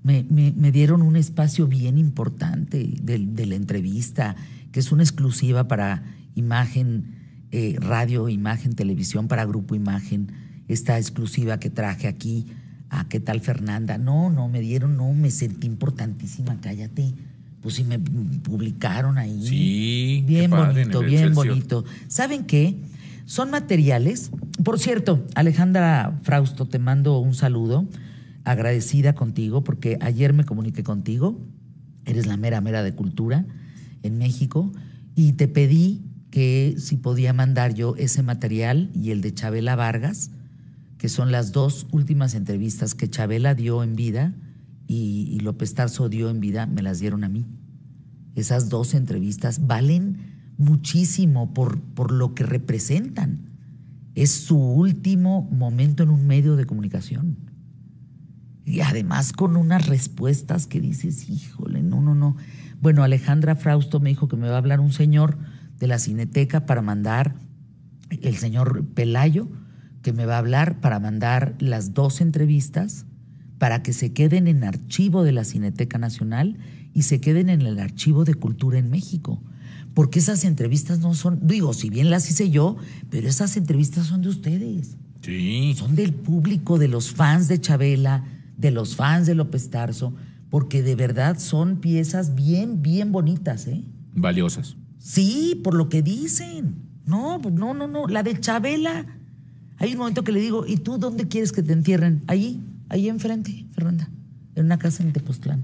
Me, 0.05 0.25
me- 0.31 0.53
me 0.57 0.71
dieron 0.71 1.03
un 1.03 1.17
espacio 1.17 1.67
bien 1.67 1.99
importante 1.99 2.89
de, 3.03 3.19
de 3.19 3.47
la 3.47 3.57
entrevista, 3.57 4.37
que 4.71 4.79
es 4.81 4.93
una 4.93 5.03
exclusiva 5.03 5.67
para 5.67 6.05
imagen, 6.37 7.17
eh, 7.51 7.77
radio, 7.81 8.29
imagen, 8.29 8.75
televisión, 8.75 9.27
para 9.29 9.45
Grupo 9.45 9.75
Imagen, 9.75 10.31
esta 10.69 10.99
exclusiva 10.99 11.59
que 11.59 11.69
traje 11.69 12.07
aquí. 12.07 12.47
A 12.93 13.09
¿qué 13.09 13.21
tal 13.21 13.41
Fernanda? 13.41 13.97
No, 13.97 14.29
no, 14.29 14.49
me 14.49 14.61
dieron, 14.61 14.99
no, 14.99 15.13
me 15.15 15.31
sentí 15.31 15.67
importantísima, 15.67 16.61
cállate. 16.61 17.15
Pues 17.63 17.77
sí 17.77 17.85
me 17.85 17.99
publicaron 17.99 19.17
ahí. 19.17 19.47
Sí, 19.47 20.25
Bien 20.27 20.51
padre, 20.51 20.83
bonito, 20.83 21.01
bien 21.01 21.35
bonito. 21.35 21.85
¿Saben 22.09 22.45
qué? 22.45 22.77
Son 23.25 23.51
materiales. 23.51 24.31
Por 24.63 24.79
cierto, 24.79 25.25
Alejandra 25.35 26.19
Frausto, 26.23 26.67
te 26.67 26.79
mando 26.79 27.19
un 27.19 27.35
saludo, 27.35 27.89
agradecida 28.45 29.15
contigo, 29.15 29.65
porque 29.65 29.97
ayer 30.03 30.35
me 30.35 30.45
comuniqué 30.45 30.83
contigo. 30.83 31.41
Eres 32.05 32.27
la 32.27 32.37
mera 32.37 32.61
mera 32.61 32.83
de 32.83 32.95
cultura 32.95 33.47
en 34.03 34.19
México. 34.19 34.71
Y 35.15 35.33
te 35.33 35.49
pedí 35.49 36.03
que 36.31 36.75
si 36.77 36.99
podía 36.99 37.33
mandar 37.33 37.73
yo 37.73 37.95
ese 37.97 38.23
material 38.23 38.91
y 38.95 39.13
el 39.13 39.23
de 39.23 39.33
Chabela 39.33 39.77
Vargas, 39.77 40.31
que 41.03 41.09
son 41.09 41.33
las 41.33 41.51
dos 41.51 41.89
últimas 41.91 42.33
entrevistas 42.37 42.95
que 42.95 43.11
Chabela 43.11 43.57
dio 43.57 43.83
en 43.83 43.97
vida 43.97 44.37
y, 44.87 45.27
y 45.33 45.41
López 45.41 45.75
Tarso 45.75 46.09
dio 46.09 46.31
en 46.31 46.39
vida, 46.39 46.67
me 46.67 46.81
las 46.81 47.01
dieron 47.01 47.25
a 47.25 47.29
mí. 47.29 47.45
Esas 48.37 48.69
dos 48.69 48.95
entrevistas 48.95 49.67
valen 49.67 50.53
muchísimo 50.59 51.55
por, 51.55 51.81
por 51.81 52.13
lo 52.13 52.37
que 52.37 52.45
representan. 52.45 53.51
Es 54.15 54.31
su 54.31 54.57
último 54.57 55.43
momento 55.51 56.05
en 56.05 56.11
un 56.11 56.25
medio 56.25 56.55
de 56.55 56.67
comunicación. 56.67 57.37
Y 58.65 58.79
además 58.79 59.33
con 59.33 59.57
unas 59.57 59.89
respuestas 59.89 60.69
que 60.69 60.81
dices, 60.81 61.29
híjole, 61.29 61.83
no, 61.83 62.01
no, 62.01 62.15
no. 62.15 62.37
Bueno, 62.81 63.03
Alejandra 63.03 63.57
Frausto 63.57 63.99
me 63.99 64.11
dijo 64.11 64.29
que 64.29 64.37
me 64.37 64.47
va 64.47 64.55
a 64.55 64.59
hablar 64.59 64.79
un 64.79 64.93
señor 64.93 65.37
de 65.81 65.89
la 65.89 65.99
Cineteca 65.99 66.65
para 66.65 66.81
mandar, 66.81 67.35
el 68.09 68.37
señor 68.37 68.87
Pelayo, 68.95 69.49
que 70.03 70.13
me 70.13 70.27
va 70.27 70.35
a 70.35 70.39
hablar 70.39 70.81
para 70.81 71.01
mandar 71.01 71.55
las 71.59 71.95
dos 71.95 72.21
entrevistas 72.21 73.07
para 73.63 73.83
que 73.85 73.93
se 73.93 74.13
queden 74.13 74.49
en 74.49 74.65
archivo 74.65 75.23
de 75.23 75.31
la 75.31 75.45
Cineteca 75.45 75.97
Nacional 75.97 76.59
y 76.95 77.03
se 77.03 77.21
queden 77.21 77.49
en 77.49 77.63
el 77.63 77.79
archivo 77.79 78.25
de 78.25 78.35
Cultura 78.35 78.77
en 78.77 78.91
México. 78.91 79.41
Porque 79.95 80.19
esas 80.19 80.45
entrevistas 80.45 80.99
no 80.99 81.15
son, 81.15 81.47
digo, 81.47 81.73
si 81.73 81.89
bien 81.89 82.11
las 82.11 82.29
hice 82.29 82.51
yo, 82.51 82.77
pero 83.09 83.29
esas 83.29 83.57
entrevistas 83.57 84.07
son 84.09 84.21
de 84.23 84.31
ustedes. 84.31 84.97
Sí. 85.21 85.75
Son 85.77 85.95
del 85.95 86.13
público, 86.13 86.79
de 86.81 86.89
los 86.89 87.13
fans 87.13 87.47
de 87.47 87.61
Chabela, 87.61 88.25
de 88.57 88.73
los 88.73 88.97
fans 88.97 89.29
de 89.29 89.37
López 89.37 89.71
Tarso, 89.71 90.13
porque 90.51 90.83
de 90.83 90.97
verdad 90.97 91.39
son 91.39 91.77
piezas 91.77 92.35
bien, 92.35 92.83
bien 92.83 93.13
bonitas, 93.13 93.69
¿eh? 93.69 93.85
Valiosas. 94.15 94.77
Sí, 94.99 95.61
por 95.63 95.75
lo 95.75 95.89
que 95.89 96.03
dicen. 96.03 96.83
No, 97.07 97.39
no, 97.39 97.75
no, 97.75 97.87
no. 97.87 98.09
La 98.09 98.25
de 98.25 98.41
Chabela. 98.41 99.07
Hay 99.83 99.93
un 99.93 99.99
momento 99.99 100.25
que 100.25 100.33
le 100.33 100.41
digo, 100.41 100.65
¿y 100.67 100.77
tú 100.77 100.97
dónde 100.99 101.29
quieres 101.29 101.53
que 101.53 101.63
te 101.63 101.73
entierren? 101.73 102.23
Allí, 102.27 102.61
ahí 102.89 103.09
enfrente, 103.09 103.67
Fernanda. 103.75 104.09
En 104.55 104.67
una 104.67 104.79
casa 104.79 105.03
en 105.03 105.13
Tepoztlán. 105.13 105.63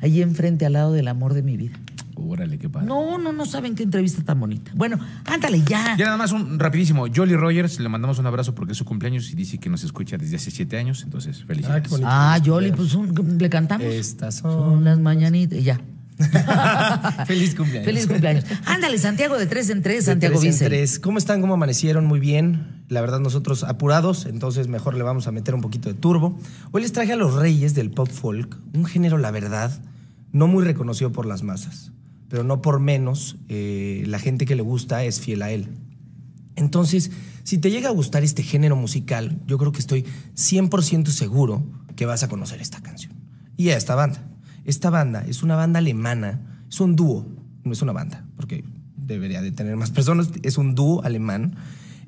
Allí 0.00 0.22
enfrente, 0.22 0.64
al 0.66 0.74
lado 0.74 0.92
del 0.92 1.08
amor 1.08 1.34
de 1.34 1.42
mi 1.42 1.56
vida. 1.56 1.76
Órale, 2.14 2.58
qué 2.58 2.68
padre. 2.68 2.86
No, 2.88 3.16
no, 3.18 3.32
no 3.32 3.46
saben 3.46 3.74
qué 3.76 3.84
entrevista 3.84 4.22
tan 4.24 4.40
bonita. 4.40 4.72
Bueno, 4.74 4.98
ándale 5.24 5.62
ya. 5.62 5.96
Ya 5.96 6.06
nada 6.06 6.16
más 6.16 6.32
un 6.32 6.58
rapidísimo. 6.58 7.06
Jolly 7.14 7.36
Rogers, 7.36 7.78
le 7.78 7.88
mandamos 7.88 8.18
un 8.18 8.26
abrazo 8.26 8.54
porque 8.54 8.72
es 8.72 8.78
su 8.78 8.84
cumpleaños 8.84 9.30
y 9.32 9.36
dice 9.36 9.58
que 9.58 9.68
nos 9.70 9.84
escucha 9.84 10.18
desde 10.18 10.36
hace 10.36 10.50
siete 10.50 10.76
años. 10.78 11.02
Entonces, 11.04 11.44
felicidades. 11.44 11.88
Ah, 12.04 12.38
Yoli, 12.42 12.72
pues 12.72 12.94
un- 12.94 13.38
le 13.38 13.48
cantamos. 13.48 13.86
Estas 13.86 14.36
son 14.36 14.82
las 14.84 14.98
mañanitas. 14.98 15.62
Ya. 15.62 15.80
Feliz 17.26 17.54
cumpleaños. 17.54 17.84
Feliz 17.84 18.06
cumpleaños. 18.06 18.44
Ándale, 18.64 18.98
Santiago 18.98 19.38
de 19.38 19.46
tres 19.46 19.70
en 19.70 19.82
tres, 19.82 20.06
De 20.06 20.12
Santiago 20.12 20.40
tres 20.40 20.60
en 20.60 20.68
tres. 20.68 20.98
¿Cómo 20.98 21.18
están? 21.18 21.40
¿Cómo 21.40 21.54
amanecieron? 21.54 22.06
Muy 22.06 22.18
bien. 22.20 22.82
La 22.88 23.00
verdad, 23.00 23.20
nosotros 23.20 23.64
apurados, 23.64 24.26
entonces 24.26 24.66
mejor 24.66 24.96
le 24.96 25.02
vamos 25.02 25.26
a 25.28 25.32
meter 25.32 25.54
un 25.54 25.60
poquito 25.60 25.88
de 25.88 25.94
turbo. 25.94 26.38
Hoy 26.72 26.82
les 26.82 26.92
traje 26.92 27.12
a 27.12 27.16
los 27.16 27.34
reyes 27.34 27.74
del 27.74 27.90
pop 27.90 28.08
folk, 28.08 28.56
un 28.74 28.86
género, 28.86 29.18
la 29.18 29.30
verdad, 29.30 29.78
no 30.32 30.46
muy 30.46 30.64
reconocido 30.64 31.12
por 31.12 31.26
las 31.26 31.42
masas, 31.42 31.92
pero 32.28 32.44
no 32.44 32.62
por 32.62 32.80
menos, 32.80 33.36
eh, 33.48 34.04
la 34.06 34.18
gente 34.18 34.46
que 34.46 34.56
le 34.56 34.62
gusta 34.62 35.04
es 35.04 35.20
fiel 35.20 35.42
a 35.42 35.50
él. 35.50 35.68
Entonces, 36.56 37.10
si 37.44 37.58
te 37.58 37.70
llega 37.70 37.88
a 37.88 37.92
gustar 37.92 38.24
este 38.24 38.42
género 38.42 38.74
musical, 38.74 39.38
yo 39.46 39.58
creo 39.58 39.70
que 39.70 39.78
estoy 39.78 40.04
100% 40.34 41.08
seguro 41.08 41.64
que 41.94 42.06
vas 42.06 42.22
a 42.22 42.28
conocer 42.28 42.60
esta 42.60 42.80
canción. 42.80 43.12
Y 43.56 43.70
a 43.70 43.76
esta 43.76 43.94
banda. 43.94 44.22
Esta 44.68 44.90
banda 44.90 45.24
es 45.26 45.42
una 45.42 45.56
banda 45.56 45.78
alemana, 45.78 46.42
es 46.68 46.78
un 46.78 46.94
dúo, 46.94 47.26
no 47.64 47.72
es 47.72 47.80
una 47.80 47.92
banda, 47.92 48.26
porque 48.36 48.64
debería 48.98 49.40
de 49.40 49.50
tener 49.50 49.74
más 49.76 49.90
personas, 49.90 50.28
es 50.42 50.58
un 50.58 50.74
dúo 50.74 51.02
alemán 51.04 51.56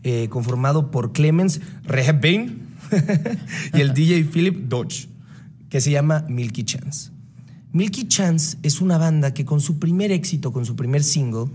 eh, 0.03 0.28
conformado 0.28 0.91
por 0.91 1.12
Clemens 1.15 1.62
Rehbein 1.85 2.69
y 3.73 3.81
el 3.81 3.95
DJ 3.95 4.24
Philip 4.24 4.69
Dodge, 4.69 5.09
que 5.70 5.81
se 5.81 5.91
llama 5.91 6.27
Milky 6.28 6.65
Chance. 6.65 7.12
Milky 7.73 8.09
Chance 8.09 8.59
es 8.62 8.82
una 8.82 8.99
banda 8.99 9.32
que 9.32 9.47
con 9.47 9.62
su 9.62 9.78
primer 9.78 10.12
éxito, 10.12 10.53
con 10.53 10.66
su 10.66 10.77
primer 10.77 11.03
single, 11.03 11.47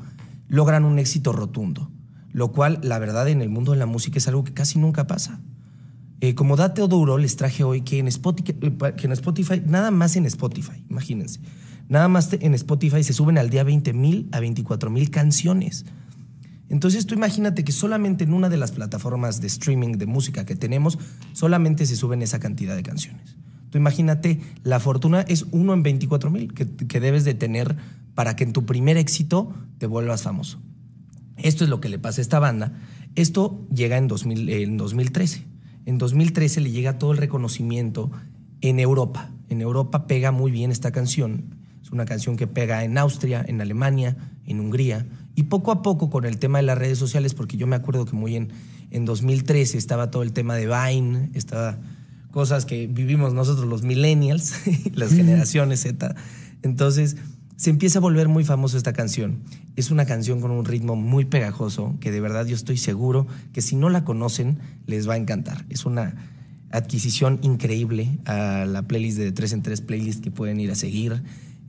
logran 0.47 0.85
un 0.85 0.97
éxito 0.97 1.33
rotundo, 1.33 1.91
lo 2.31 2.51
cual, 2.51 2.79
la 2.81 2.97
verdad, 2.97 3.27
en 3.29 3.43
el 3.43 3.49
mundo 3.49 3.73
de 3.73 3.77
la 3.77 3.85
música 3.85 4.17
es 4.17 4.27
algo 4.27 4.43
que 4.43 4.53
casi 4.53 4.79
nunca 4.79 5.05
pasa. 5.05 5.39
Eh, 6.21 6.33
como 6.33 6.55
dato 6.55 6.87
duro, 6.87 7.17
les 7.17 7.35
traje 7.35 7.63
hoy 7.63 7.81
que 7.81 7.99
en, 7.99 8.07
Spotify, 8.07 8.53
que 8.97 9.05
en 9.05 9.11
Spotify, 9.11 9.61
nada 9.65 9.91
más 9.91 10.15
en 10.15 10.25
Spotify, 10.25 10.83
imagínense, 10.89 11.41
nada 11.89 12.07
más 12.07 12.31
en 12.31 12.53
Spotify 12.53 13.03
se 13.03 13.13
suben 13.13 13.37
al 13.37 13.49
día 13.49 13.63
20 13.63 13.93
mil 13.93 14.29
a 14.31 14.39
24 14.39 14.89
mil 14.89 15.09
canciones. 15.09 15.85
Entonces 16.69 17.05
tú 17.05 17.13
imagínate 17.13 17.63
que 17.63 17.71
solamente 17.71 18.23
en 18.23 18.33
una 18.33 18.49
de 18.49 18.57
las 18.57 18.71
plataformas 18.71 19.39
de 19.39 19.47
streaming 19.47 19.93
de 19.93 20.05
música 20.05 20.45
que 20.45 20.55
tenemos, 20.55 20.97
solamente 21.33 21.85
se 21.85 21.95
suben 21.95 22.21
esa 22.21 22.39
cantidad 22.39 22.75
de 22.75 22.83
canciones. 22.83 23.35
Tú 23.69 23.77
imagínate, 23.77 24.39
la 24.63 24.79
fortuna 24.79 25.21
es 25.21 25.45
uno 25.51 25.73
en 25.73 25.83
24 25.83 26.29
mil 26.31 26.53
que, 26.53 26.99
debes 26.99 27.23
de 27.23 27.33
tener 27.33 27.75
para 28.15 28.35
que 28.35 28.45
en 28.45 28.53
tu 28.53 28.65
primer 28.65 28.97
éxito 28.97 29.53
te 29.77 29.85
vuelvas 29.85 30.23
famoso. 30.23 30.59
Esto 31.37 31.65
es 31.65 31.69
lo 31.69 31.81
que 31.81 31.89
le 31.89 31.99
pasa 31.99 32.21
a 32.21 32.23
esta 32.23 32.39
banda. 32.39 32.73
Esto 33.15 33.67
llega 33.69 33.97
en, 33.97 34.07
2000, 34.07 34.49
en 34.49 34.77
2013. 34.77 35.54
En 35.85 35.97
2013 35.97 36.61
le 36.61 36.71
llega 36.71 36.97
todo 36.97 37.11
el 37.11 37.17
reconocimiento 37.17 38.11
en 38.61 38.79
Europa. 38.79 39.31
En 39.49 39.61
Europa 39.61 40.07
pega 40.07 40.31
muy 40.31 40.51
bien 40.51 40.71
esta 40.71 40.91
canción. 40.91 41.55
Es 41.83 41.91
una 41.91 42.05
canción 42.05 42.35
que 42.37 42.47
pega 42.47 42.83
en 42.83 42.97
Austria, 42.97 43.45
en 43.47 43.61
Alemania, 43.61 44.17
en 44.47 44.59
Hungría. 44.59 45.05
Y 45.35 45.43
poco 45.43 45.71
a 45.71 45.81
poco 45.83 46.09
con 46.09 46.25
el 46.25 46.37
tema 46.37 46.57
de 46.57 46.63
las 46.63 46.77
redes 46.77 46.97
sociales, 46.97 47.33
porque 47.33 47.57
yo 47.57 47.67
me 47.67 47.75
acuerdo 47.75 48.05
que 48.05 48.15
muy 48.15 48.35
en, 48.35 48.49
en 48.89 49.05
2013 49.05 49.77
estaba 49.77 50.09
todo 50.09 50.23
el 50.23 50.33
tema 50.33 50.55
de 50.55 50.65
Vine, 50.65 51.29
estaba 51.33 51.77
cosas 52.31 52.65
que 52.65 52.87
vivimos 52.87 53.33
nosotros 53.33 53.67
los 53.67 53.83
millennials, 53.83 54.55
las 54.93 55.13
generaciones 55.13 55.81
Z. 55.81 56.15
Entonces 56.63 57.17
se 57.55 57.69
empieza 57.69 57.99
a 57.99 58.01
volver 58.01 58.27
muy 58.27 58.43
famosa 58.43 58.77
esta 58.77 58.93
canción. 58.93 59.39
Es 59.75 59.91
una 59.91 60.05
canción 60.05 60.41
con 60.41 60.51
un 60.51 60.65
ritmo 60.65 60.95
muy 60.95 61.25
pegajoso 61.25 61.95
que 61.99 62.11
de 62.11 62.21
verdad 62.21 62.45
yo 62.45 62.55
estoy 62.55 62.77
seguro 62.77 63.27
que 63.53 63.61
si 63.61 63.75
no 63.75 63.89
la 63.89 64.03
conocen 64.03 64.59
les 64.85 65.07
va 65.07 65.13
a 65.13 65.17
encantar. 65.17 65.65
Es 65.69 65.85
una 65.85 66.15
adquisición 66.71 67.39
increíble 67.41 68.19
a 68.25 68.65
la 68.65 68.83
playlist 68.83 69.17
de 69.17 69.31
3 69.31 69.53
en 69.53 69.61
3 69.61 69.81
playlist 69.81 70.23
que 70.23 70.31
pueden 70.31 70.59
ir 70.59 70.71
a 70.71 70.75
seguir 70.75 71.23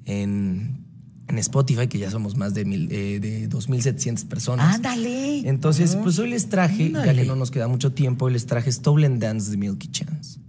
en, 0.04 0.84
en 1.28 1.38
Spotify, 1.38 1.86
que 1.86 1.98
ya 1.98 2.10
somos 2.10 2.36
más 2.36 2.54
de, 2.54 2.64
mil, 2.64 2.88
eh, 2.90 3.20
de 3.20 3.48
2.700 3.48 4.26
personas. 4.26 4.74
¡Ándale! 4.74 5.48
Entonces, 5.48 5.96
pues 5.96 6.18
hoy 6.18 6.30
les 6.30 6.48
traje, 6.48 6.90
ya 6.90 7.14
que 7.14 7.24
no 7.24 7.36
nos 7.36 7.50
queda 7.50 7.68
mucho 7.68 7.92
tiempo, 7.92 8.26
hoy 8.26 8.32
les 8.32 8.46
traje 8.46 8.70
Stolen 8.72 9.18
Dance 9.18 9.50
de 9.50 9.56
Milky 9.56 9.88
Chance. 9.88 10.40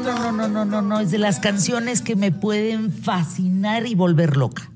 No, 0.00 0.32
no, 0.32 0.32
no, 0.32 0.48
no, 0.48 0.64
no, 0.64 0.82
no. 0.82 1.00
Es 1.00 1.10
de 1.10 1.18
las 1.18 1.40
canciones 1.40 2.00
que 2.00 2.16
me 2.16 2.32
pueden 2.32 2.90
fascinar 2.90 3.86
y 3.86 3.94
volver 3.94 4.36
loca. 4.36 4.73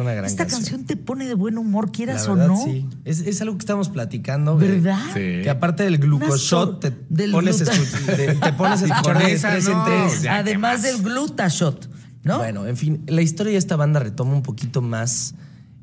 Una 0.00 0.12
gran 0.12 0.24
Esta 0.26 0.44
canción. 0.44 0.60
canción 0.62 0.84
te 0.86 0.96
pone 0.96 1.26
de 1.26 1.34
buen 1.34 1.58
humor, 1.58 1.92
quieras 1.92 2.26
La 2.26 2.32
o 2.32 2.36
no. 2.36 2.62
sí. 2.64 2.86
Es, 3.04 3.20
es 3.20 3.40
algo 3.42 3.54
que 3.56 3.60
estamos 3.60 3.88
platicando. 3.88 4.56
de- 4.58 4.68
¿Verdad? 4.80 4.98
Sí. 5.14 5.42
Que 5.42 5.50
aparte 5.50 5.82
del 5.84 5.98
glucoshot, 5.98 6.80
te 6.80 6.92
del 7.08 7.32
pones, 7.32 7.58
gluta- 7.60 8.16
de- 8.16 8.34
te 8.34 8.52
pones 8.54 8.82
a 8.82 8.84
escuchar 8.86 9.14
con 9.14 9.18
de 9.24 9.32
esa 9.32 9.50
tres 9.50 9.66
en 9.66 9.72
no, 9.74 9.84
tres. 9.84 10.22
ya, 10.22 10.30
¿qué 10.32 10.38
Además 10.50 10.72
más? 10.74 10.82
del 10.82 11.02
glutashot, 11.02 11.90
¿no? 12.24 12.38
Bueno, 12.38 12.66
en 12.66 12.76
fin, 12.76 13.02
la 13.06 13.22
historia 13.22 13.52
de 13.52 13.58
esta 13.58 13.76
banda 13.76 14.00
retoma 14.00 14.32
un 14.34 14.42
poquito 14.42 14.82
más 14.82 15.34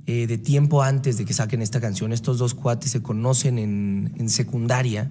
eh, 0.06 0.26
de 0.28 0.38
tiempo 0.38 0.84
antes 0.84 1.18
de 1.18 1.26
que 1.26 1.34
saquen 1.34 1.62
esta 1.62 1.80
canción. 1.82 2.14
Estos 2.14 2.38
dos 2.38 2.54
cuates 2.54 2.92
se 2.92 3.02
conocen 3.02 3.60
en, 3.60 4.14
en 4.18 4.30
secundaria. 4.30 5.10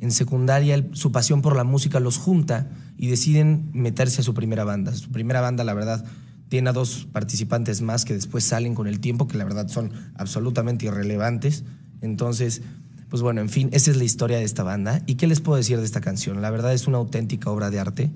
En 0.00 0.10
secundaria 0.10 0.74
el- 0.74 0.90
su 0.94 1.12
pasión 1.12 1.42
por 1.42 1.54
la 1.54 1.64
música 1.64 2.00
los 2.00 2.16
junta 2.18 2.68
y 2.96 3.08
deciden 3.08 3.70
meterse 3.72 4.20
a 4.22 4.24
su 4.24 4.34
primera 4.34 4.64
banda. 4.64 4.92
Su 4.94 5.10
primera 5.10 5.40
banda, 5.40 5.62
la 5.64 5.74
verdad, 5.74 6.04
tiene 6.52 6.68
a 6.68 6.74
dos 6.74 7.08
participantes 7.10 7.80
más 7.80 8.04
que 8.04 8.12
después 8.12 8.44
salen 8.44 8.74
con 8.74 8.86
el 8.86 9.00
tiempo, 9.00 9.26
que 9.26 9.38
la 9.38 9.44
verdad 9.44 9.68
son 9.68 9.90
absolutamente 10.16 10.84
irrelevantes. 10.84 11.64
Entonces, 12.02 12.60
pues 13.08 13.22
bueno, 13.22 13.40
en 13.40 13.48
fin, 13.48 13.70
esa 13.72 13.90
es 13.90 13.96
la 13.96 14.04
historia 14.04 14.36
de 14.36 14.44
esta 14.44 14.62
banda. 14.62 15.02
¿Y 15.06 15.14
qué 15.14 15.26
les 15.26 15.40
puedo 15.40 15.56
decir 15.56 15.78
de 15.78 15.86
esta 15.86 16.02
canción? 16.02 16.42
La 16.42 16.50
verdad 16.50 16.74
es 16.74 16.86
una 16.86 16.98
auténtica 16.98 17.50
obra 17.50 17.70
de 17.70 17.80
arte. 17.80 18.10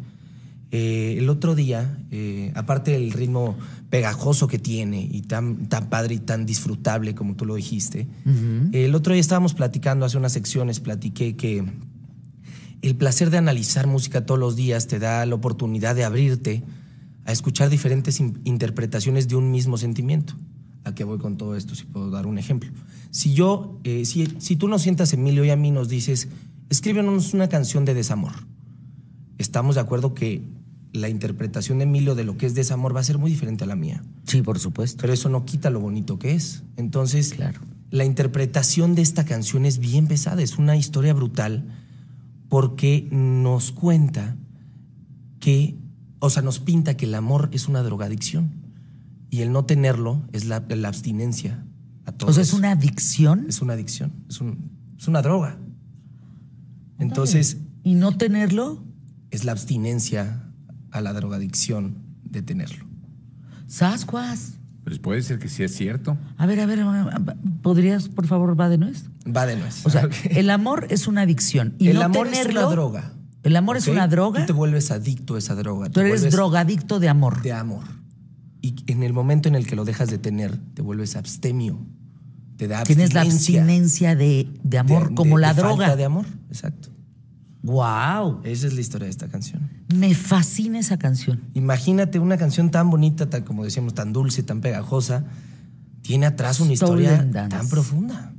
Eh, 0.70 1.14
el 1.16 1.30
otro 1.30 1.54
día, 1.54 1.98
eh, 2.10 2.52
aparte 2.54 2.90
del 2.90 3.10
ritmo 3.12 3.56
pegajoso 3.88 4.48
que 4.48 4.58
tiene 4.58 5.00
y 5.10 5.22
tan, 5.22 5.70
tan 5.70 5.88
padre 5.88 6.16
y 6.16 6.18
tan 6.18 6.44
disfrutable 6.44 7.14
como 7.14 7.36
tú 7.36 7.46
lo 7.46 7.54
dijiste, 7.54 8.06
el 8.72 8.94
otro 8.94 9.14
día 9.14 9.20
estábamos 9.22 9.54
platicando, 9.54 10.04
hace 10.04 10.18
unas 10.18 10.32
secciones, 10.32 10.80
platiqué 10.80 11.36
que 11.36 11.64
el 12.82 12.96
placer 12.96 13.30
de 13.30 13.38
analizar 13.38 13.86
música 13.86 14.26
todos 14.26 14.38
los 14.38 14.56
días 14.56 14.88
te 14.88 14.98
da 14.98 15.24
la 15.24 15.34
oportunidad 15.34 15.96
de 15.96 16.04
abrirte 16.04 16.64
a 17.27 17.32
escuchar 17.32 17.69
diferentes 17.69 18.20
in- 18.20 18.40
interpretaciones 18.44 19.28
de 19.28 19.36
un 19.36 19.51
mismo 19.51 19.77
sentimiento. 19.77 20.35
¿A 20.85 20.94
qué 20.94 21.05
voy 21.05 21.19
con 21.19 21.36
todo 21.36 21.57
esto? 21.57 21.74
Si 21.74 21.85
puedo 21.85 22.11
dar 22.11 22.27
un 22.27 22.39
ejemplo. 22.39 22.70
Si 23.11 23.35
yo, 23.35 23.81
eh, 23.85 24.05
si, 24.05 24.28
si 24.39 24.57
tú 24.57 24.69
nos 24.69 24.82
sientas, 24.82 25.12
Emilio, 25.12 25.44
y 25.44 25.51
a 25.51 25.57
mí 25.57 25.70
nos 25.73 25.89
dices, 25.89 26.28
escríbenos 26.70 27.35
una 27.35 27.48
canción 27.48 27.85
de 27.85 27.94
desamor. 27.94 28.32
Estamos 29.39 29.74
de 29.74 29.81
acuerdo 29.81 30.15
que 30.15 30.43
la 30.93 31.09
interpretación 31.09 31.78
de 31.78 31.85
Emilio 31.85 32.15
de 32.15 32.24
lo 32.24 32.39
que 32.39 32.47
es 32.47 32.55
desamor 32.55 32.94
va 32.94 33.01
a 33.01 33.05
ser 33.05 33.19
muy 33.19 33.31
diferente 33.31 33.65
a 33.65 33.66
la 33.66 33.77
mía. 33.77 34.03
Sí, 34.24 34.40
por 34.43 34.59
supuesto. 34.59 34.98
Pero 35.03 35.12
eso 35.12 35.28
no 35.28 35.44
quita 35.44 35.69
lo 35.70 35.81
bonito 35.81 36.19
que 36.19 36.32
es. 36.35 36.62
Entonces, 36.77 37.35
Claro. 37.35 37.61
la 37.90 38.05
interpretación 38.05 38.94
de 38.94 39.03
esta 39.03 39.24
canción 39.24 39.66
es 39.66 39.78
bien 39.78 40.07
pesada, 40.07 40.40
es 40.43 40.57
una 40.57 40.77
historia 40.77 41.12
brutal 41.12 41.65
porque 42.48 43.09
nos 43.11 43.73
cuenta 43.73 44.36
que, 45.40 45.74
o 46.18 46.30
sea, 46.30 46.43
nos 46.43 46.59
pinta 46.60 46.97
que 46.97 47.06
el 47.06 47.14
amor 47.14 47.48
es 47.52 47.68
una 47.68 47.82
drogadicción 47.82 48.51
y 49.30 49.40
el 49.43 49.52
no 49.52 49.64
tenerlo 49.64 50.22
es 50.32 50.44
la, 50.47 50.64
la 50.68 50.88
abstinencia 50.88 51.64
a 52.06 52.12
todo 52.12 52.30
O 52.30 52.32
sea, 52.32 52.43
es 52.43 52.52
una 52.52 52.70
adicción. 52.72 53.47
Es 53.48 53.60
una 53.62 53.72
adicción, 53.74 54.12
es, 54.28 54.40
un- 54.40 54.70
es 54.98 55.09
una 55.09 55.22
droga. 55.22 55.59
Entonces, 56.98 57.59
¿Y 57.82 57.94
no 57.94 58.16
tenerlo? 58.16 58.82
es 59.30 59.44
la 59.44 59.52
abstinencia 59.52 60.43
a 60.90 61.01
la 61.01 61.12
drogadicción 61.12 61.98
de 62.24 62.43
tenerlo. 62.43 62.86
Sascuas. 63.66 64.52
Pues 64.84 64.98
puede 65.01 65.20
ser 65.22 65.38
que 65.40 65.48
sí 65.48 65.64
es 65.64 65.74
cierto. 65.74 66.16
A 66.38 66.47
ver, 66.47 66.60
a 66.60 66.66
ver, 66.66 66.80
a 66.80 67.18
ver, 67.18 67.36
¿podrías, 67.60 68.09
por 68.09 68.26
favor, 68.28 68.59
va 68.59 68.68
de 68.68 68.78
nuez? 68.78 69.05
Va 69.26 69.44
de 69.47 69.56
nuez. 69.56 69.84
O 69.84 69.90
sea, 69.90 70.09
el 70.30 70.48
amor 70.48 70.86
es 70.90 71.09
una 71.09 71.22
adicción. 71.22 71.74
Y 71.78 71.88
el 71.88 71.97
no 71.97 72.05
amor 72.05 72.28
tenerlo, 72.28 72.60
es 72.60 72.66
una 72.66 72.72
droga. 72.72 73.12
El 73.47 73.56
amor 73.56 73.77
es 73.77 73.86
una 73.89 74.09
droga. 74.09 74.40
Tú 74.40 74.47
te 74.47 74.52
vuelves 74.52 74.90
adicto 74.90 75.35
a 75.36 75.39
esa 75.39 75.55
droga. 75.55 75.86
Tú 75.86 76.01
te 76.01 76.09
eres 76.09 76.31
drogadicto 76.31 76.98
de 77.01 77.09
amor. 77.09 77.43
de 77.43 77.52
amor. 77.52 77.85
Y 78.60 78.74
en 78.86 79.02
el 79.02 79.12
momento 79.12 79.48
en 79.48 79.55
el 79.55 79.66
que 79.66 79.77
lo 79.77 79.85
dejas 79.85 80.10
de 80.10 80.18
tener, 80.18 80.56
te 80.74 80.82
vuelves 80.82 81.14
abstemio. 81.16 81.78
Te 82.56 82.66
da 82.68 82.82
Tienes 82.82 83.12
la 83.14 83.20
abstinencia 83.20 84.16
de, 84.16 84.48
de 84.62 84.78
amor 84.78 85.10
de- 85.10 85.14
como 85.14 85.36
de- 85.36 85.43
la 85.43 85.55
droga. 85.55 85.77
Falta 85.86 85.97
de 85.97 86.05
amor, 86.05 86.27
exacto. 86.51 86.89
Wow. 87.62 88.40
Esa 88.44 88.66
es 88.68 88.74
la 88.74 88.81
historia 88.81 89.06
de 89.06 89.10
esta 89.10 89.28
canción. 89.28 89.68
Me 89.94 90.14
fascina 90.14 90.78
esa 90.78 90.98
canción. 90.98 91.40
Imagínate 91.55 92.18
una 92.18 92.36
canción 92.39 92.70
tan 92.70 92.90
bonita, 92.90 93.28
tan, 93.28 93.43
como 93.43 93.64
decíamos, 93.64 93.94
tan 93.94 94.12
dulce, 94.12 94.43
tan 94.43 94.60
pegajosa. 94.60 95.24
Tiene 96.02 96.27
atrás 96.27 96.60
una 96.60 96.73
historia 96.73 97.28
tan 97.31 97.68
profunda. 97.68 98.32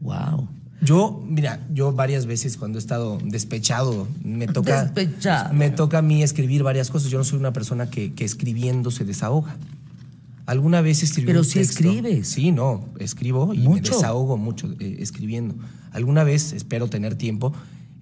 Wow. 0.00 0.48
Yo, 0.82 1.22
mira, 1.28 1.60
yo 1.72 1.92
varias 1.92 2.26
veces 2.26 2.56
cuando 2.56 2.78
he 2.78 2.80
estado 2.80 3.18
despechado, 3.24 4.08
me 4.24 4.46
toca, 4.48 4.84
Despechado. 4.84 5.54
me 5.54 5.70
toca 5.70 5.98
a 5.98 6.02
mí 6.02 6.22
escribir 6.22 6.62
varias 6.62 6.90
cosas. 6.90 7.10
Yo 7.10 7.18
no 7.18 7.24
soy 7.24 7.38
una 7.38 7.52
persona 7.52 7.88
que, 7.88 8.12
que 8.14 8.24
escribiendo 8.24 8.90
se 8.90 9.04
desahoga. 9.04 9.56
Alguna 10.44 10.80
vez 10.80 11.04
escribí 11.04 11.26
Pero 11.28 11.38
un 11.40 11.44
sí 11.44 11.60
texto. 11.60 11.84
escribes. 11.84 12.26
Sí, 12.28 12.50
no, 12.50 12.84
escribo 12.98 13.54
y 13.54 13.58
Mucho. 13.58 13.92
me 13.92 13.96
desahogo 13.96 14.36
mucho 14.36 14.74
eh, 14.80 14.96
escribiendo. 14.98 15.54
Alguna 15.92 16.24
vez, 16.24 16.52
espero 16.52 16.88
tener 16.88 17.14
tiempo, 17.14 17.52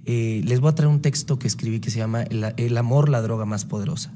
eh, 0.07 0.41
les 0.47 0.61
voy 0.61 0.71
a 0.71 0.75
traer 0.75 0.89
un 0.91 1.03
texto 1.03 1.39
que 1.39 1.47
escribí 1.47 1.81
que 1.81 1.91
se 1.91 1.99
llama 1.99 2.23
El, 2.23 2.55
el 2.57 2.79
amor, 2.79 3.11
la 3.11 3.21
droga 3.21 3.45
más 3.45 3.67
poderosa. 3.67 4.11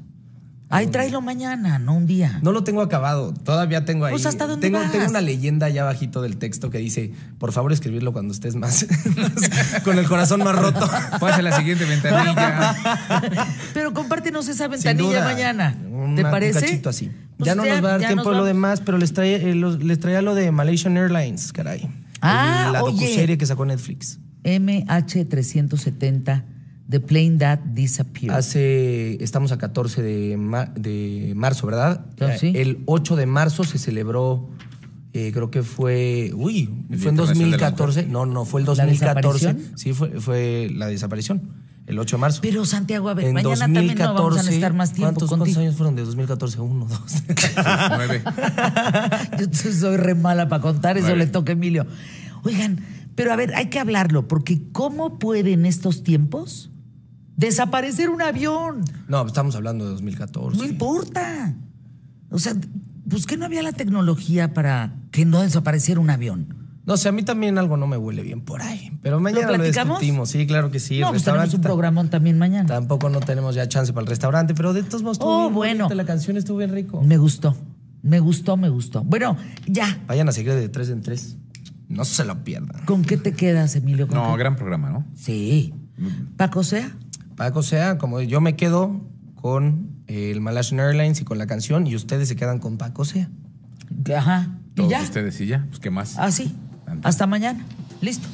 Ay, 0.75 0.87
tráelo 0.87 1.21
mañana, 1.21 1.79
no 1.79 1.95
un 1.95 2.07
día. 2.07 2.39
No 2.41 2.51
lo 2.51 2.63
tengo 2.63 2.81
acabado, 2.81 3.33
todavía 3.33 3.85
tengo 3.85 4.05
ahí. 4.05 4.11
Pues, 4.11 4.25
¿hasta 4.25 4.47
dónde 4.47 4.67
tengo, 4.67 4.79
vas? 4.79 4.91
tengo 4.91 5.07
una 5.09 5.21
leyenda 5.21 5.67
allá 5.67 5.83
bajito 5.83 6.21
del 6.21 6.37
texto 6.37 6.69
que 6.69 6.77
dice, 6.79 7.11
por 7.37 7.51
favor 7.51 7.71
escribirlo 7.71 8.13
cuando 8.13 8.33
estés 8.33 8.55
más, 8.55 8.85
con 9.83 9.97
el 9.99 10.07
corazón 10.07 10.43
más 10.43 10.55
roto. 10.55 10.89
Pasa 11.19 11.41
la 11.41 11.55
siguiente 11.55 11.85
ventanilla. 11.85 12.75
Pero 13.73 13.93
compártenos 13.93 14.47
esa 14.47 14.67
ventanilla 14.67 15.23
mañana. 15.23 15.75
una- 15.89 16.15
¿Te 16.15 16.23
Un 16.25 16.31
parece? 16.31 16.59
cachito 16.61 16.89
así. 16.89 17.11
Pues 17.37 17.45
ya 17.47 17.55
no 17.55 17.65
nos 17.65 17.83
va 17.83 17.95
a 17.95 17.97
dar 17.97 18.07
tiempo 18.07 18.29
de 18.31 18.37
lo 18.37 18.45
demás, 18.45 18.79
pero 18.79 18.97
les, 18.97 19.11
trae, 19.13 19.49
eh, 19.49 19.55
los- 19.55 19.83
les 19.83 19.99
traía 19.99 20.21
lo 20.21 20.35
de 20.35 20.51
Malaysian 20.51 20.95
Airlines, 20.97 21.51
caray. 21.51 21.89
Ah, 22.21 22.69
La 22.71 22.83
oye. 22.83 23.01
docuserie 23.05 23.37
que 23.37 23.45
sacó 23.45 23.65
Netflix. 23.65 24.19
MH370, 24.43 26.43
The 26.89 26.99
Plane 26.99 27.37
That 27.39 27.59
Disappeared. 27.73 28.35
Hace, 28.35 29.23
estamos 29.23 29.51
a 29.51 29.57
14 29.57 30.01
de, 30.01 30.37
de 30.75 31.33
marzo, 31.35 31.65
¿verdad? 31.65 32.05
Sí. 32.39 32.53
El 32.55 32.83
8 32.85 33.15
de 33.15 33.25
marzo 33.25 33.63
se 33.63 33.79
celebró, 33.79 34.49
eh, 35.13 35.31
creo 35.33 35.49
que 35.49 35.63
fue, 35.63 36.31
uy, 36.35 36.69
El 36.91 36.99
fue 36.99 37.09
en 37.09 37.15
Día 37.15 37.25
Internacional 37.25 37.51
de 37.51 37.57
la 37.57 37.69
2014. 37.71 38.05
No, 38.05 38.25
no, 38.27 38.45
fue 38.45 38.61
el 38.61 38.67
¿La 38.67 38.73
2014. 38.73 39.47
desaparición? 39.47 39.77
Sí, 39.77 39.93
fue, 39.93 40.09
fue 40.21 40.69
la 40.75 40.85
desaparición, 40.85 41.41
el 41.87 41.97
8 41.97 42.17
de 42.17 42.21
marzo. 42.21 42.39
Pero 42.43 42.65
Santiago, 42.65 43.09
a 43.09 43.15
ver, 43.15 43.25
en 43.25 43.33
mañana 43.33 43.55
también 43.57 43.97
no 43.97 44.13
vamos 44.13 44.37
a 44.37 44.43
necesitar 44.43 44.73
más 44.73 44.93
tiempo 44.93 45.25
¿cuántos, 45.27 45.57
años 45.57 45.75
fueron 45.75 45.95
de 45.95 46.03
2014? 46.03 46.61
Uno, 46.61 46.85
dos. 46.85 47.23
Nueve. 47.95 48.21
Yo 49.39 49.71
soy 49.71 49.97
re 49.97 50.13
mala 50.13 50.47
para 50.49 50.61
contar, 50.61 50.97
eso 50.97 51.07
Nueve. 51.07 51.25
le 51.25 51.31
toca 51.31 51.51
a 51.51 51.53
Emilio. 51.53 51.87
Oigan, 52.43 52.79
pero 53.15 53.33
a 53.33 53.35
ver, 53.35 53.55
hay 53.55 53.69
que 53.69 53.79
hablarlo, 53.79 54.27
porque 54.27 54.61
¿cómo 54.71 55.17
puede 55.17 55.53
en 55.53 55.65
estos 55.65 56.03
tiempos 56.03 56.69
desaparecer 57.37 58.09
un 58.09 58.21
avión? 58.21 58.83
no, 59.07 59.25
estamos 59.25 59.55
hablando 59.55 59.85
de 59.85 59.91
2014. 59.91 60.57
No 60.57 60.63
importa. 60.63 61.53
O 62.29 62.39
sea, 62.39 62.53
pues 63.09 63.25
que 63.25 63.37
no 63.37 63.45
había 63.45 63.61
la 63.61 63.71
tecnología 63.71 64.53
para 64.53 64.93
que 65.11 65.25
no 65.25 65.41
desapareciera 65.41 65.99
un 66.01 66.09
avión. 66.09 66.55
No 66.85 66.97
sé, 66.97 67.09
a 67.09 67.11
mí 67.11 67.23
también 67.23 67.57
algo 67.57 67.77
no 67.77 67.87
me 67.87 67.97
huele 67.97 68.21
bien 68.21 68.41
por 68.41 68.61
ahí. 68.61 68.91
Pero 69.01 69.19
mañana 69.19 69.57
lo, 69.57 69.63
discutimos. 69.63 70.29
Sí, 70.29 70.45
claro 70.45 70.69
que 70.69 70.79
sí. 70.79 70.99
no, 70.99 71.07
El 71.07 71.13
pues 71.13 71.23
tenemos 71.23 71.51
un 71.55 71.61
programón 71.61 72.09
también 72.09 72.37
mañana. 72.37 72.67
Tampoco 72.67 73.09
no 73.09 73.21
tenemos 73.21 73.55
ya 73.55 73.67
chance 73.67 73.91
para 73.91 74.03
el 74.03 74.07
restaurante, 74.07 74.53
pero 74.53 74.71
de 74.73 74.83
todos 74.83 75.01
modos 75.01 75.15
estuvo 75.17 75.31
Oh, 75.35 75.41
bien 75.45 75.53
bueno. 75.55 75.83
bonita, 75.85 75.95
La 75.95 76.05
canción 76.05 76.37
estuvo 76.37 76.57
bien 76.59 76.71
rico. 76.71 77.01
Me 77.01 77.17
gustó, 77.17 77.55
me 78.03 78.19
gustó, 78.19 78.55
me 78.55 78.69
gustó. 78.69 79.03
Bueno, 79.03 79.35
ya. 79.65 79.99
Vayan 80.07 80.29
a 80.29 80.31
seguir 80.31 80.53
de 80.53 80.69
tres 80.69 80.89
en 80.89 81.01
tres. 81.01 81.37
No 81.89 82.05
se 82.05 82.23
lo 82.23 82.43
pierdan. 82.43 82.85
¿Con 82.85 83.03
qué 83.03 83.17
te 83.17 83.33
quedas, 83.33 83.75
Emilio? 83.75 84.07
¿Con 84.07 84.17
No, 84.17 84.33
qué? 84.33 84.39
gran 84.39 84.55
programa, 84.55 84.91
¿no? 84.91 85.05
Sí. 85.15 85.73
Paco 86.37 86.63
sea. 86.63 86.91
Paco 87.35 87.63
sea, 87.63 87.97
como 87.97 88.21
yo 88.21 88.41
me 88.41 88.55
quedo 88.55 89.01
con 89.35 90.03
el 90.07 90.41
Malaysian 90.41 90.79
Airlines 90.79 91.21
y 91.21 91.25
con 91.25 91.37
la 91.37 91.47
canción 91.47 91.87
y 91.87 91.95
ustedes 91.95 92.27
se 92.27 92.35
quedan 92.35 92.59
con 92.59 92.77
Paco 92.77 93.05
sea. 93.05 93.29
Ajá. 94.15 94.57
¿Y 94.73 94.75
Todos 94.75 94.89
ya? 94.91 95.01
ustedes 95.01 95.39
y 95.41 95.47
ya, 95.47 95.65
pues 95.67 95.79
qué 95.79 95.89
más. 95.89 96.17
Así. 96.17 96.55
Hasta 97.03 97.27
mañana. 97.27 97.63
Listo. 98.01 98.27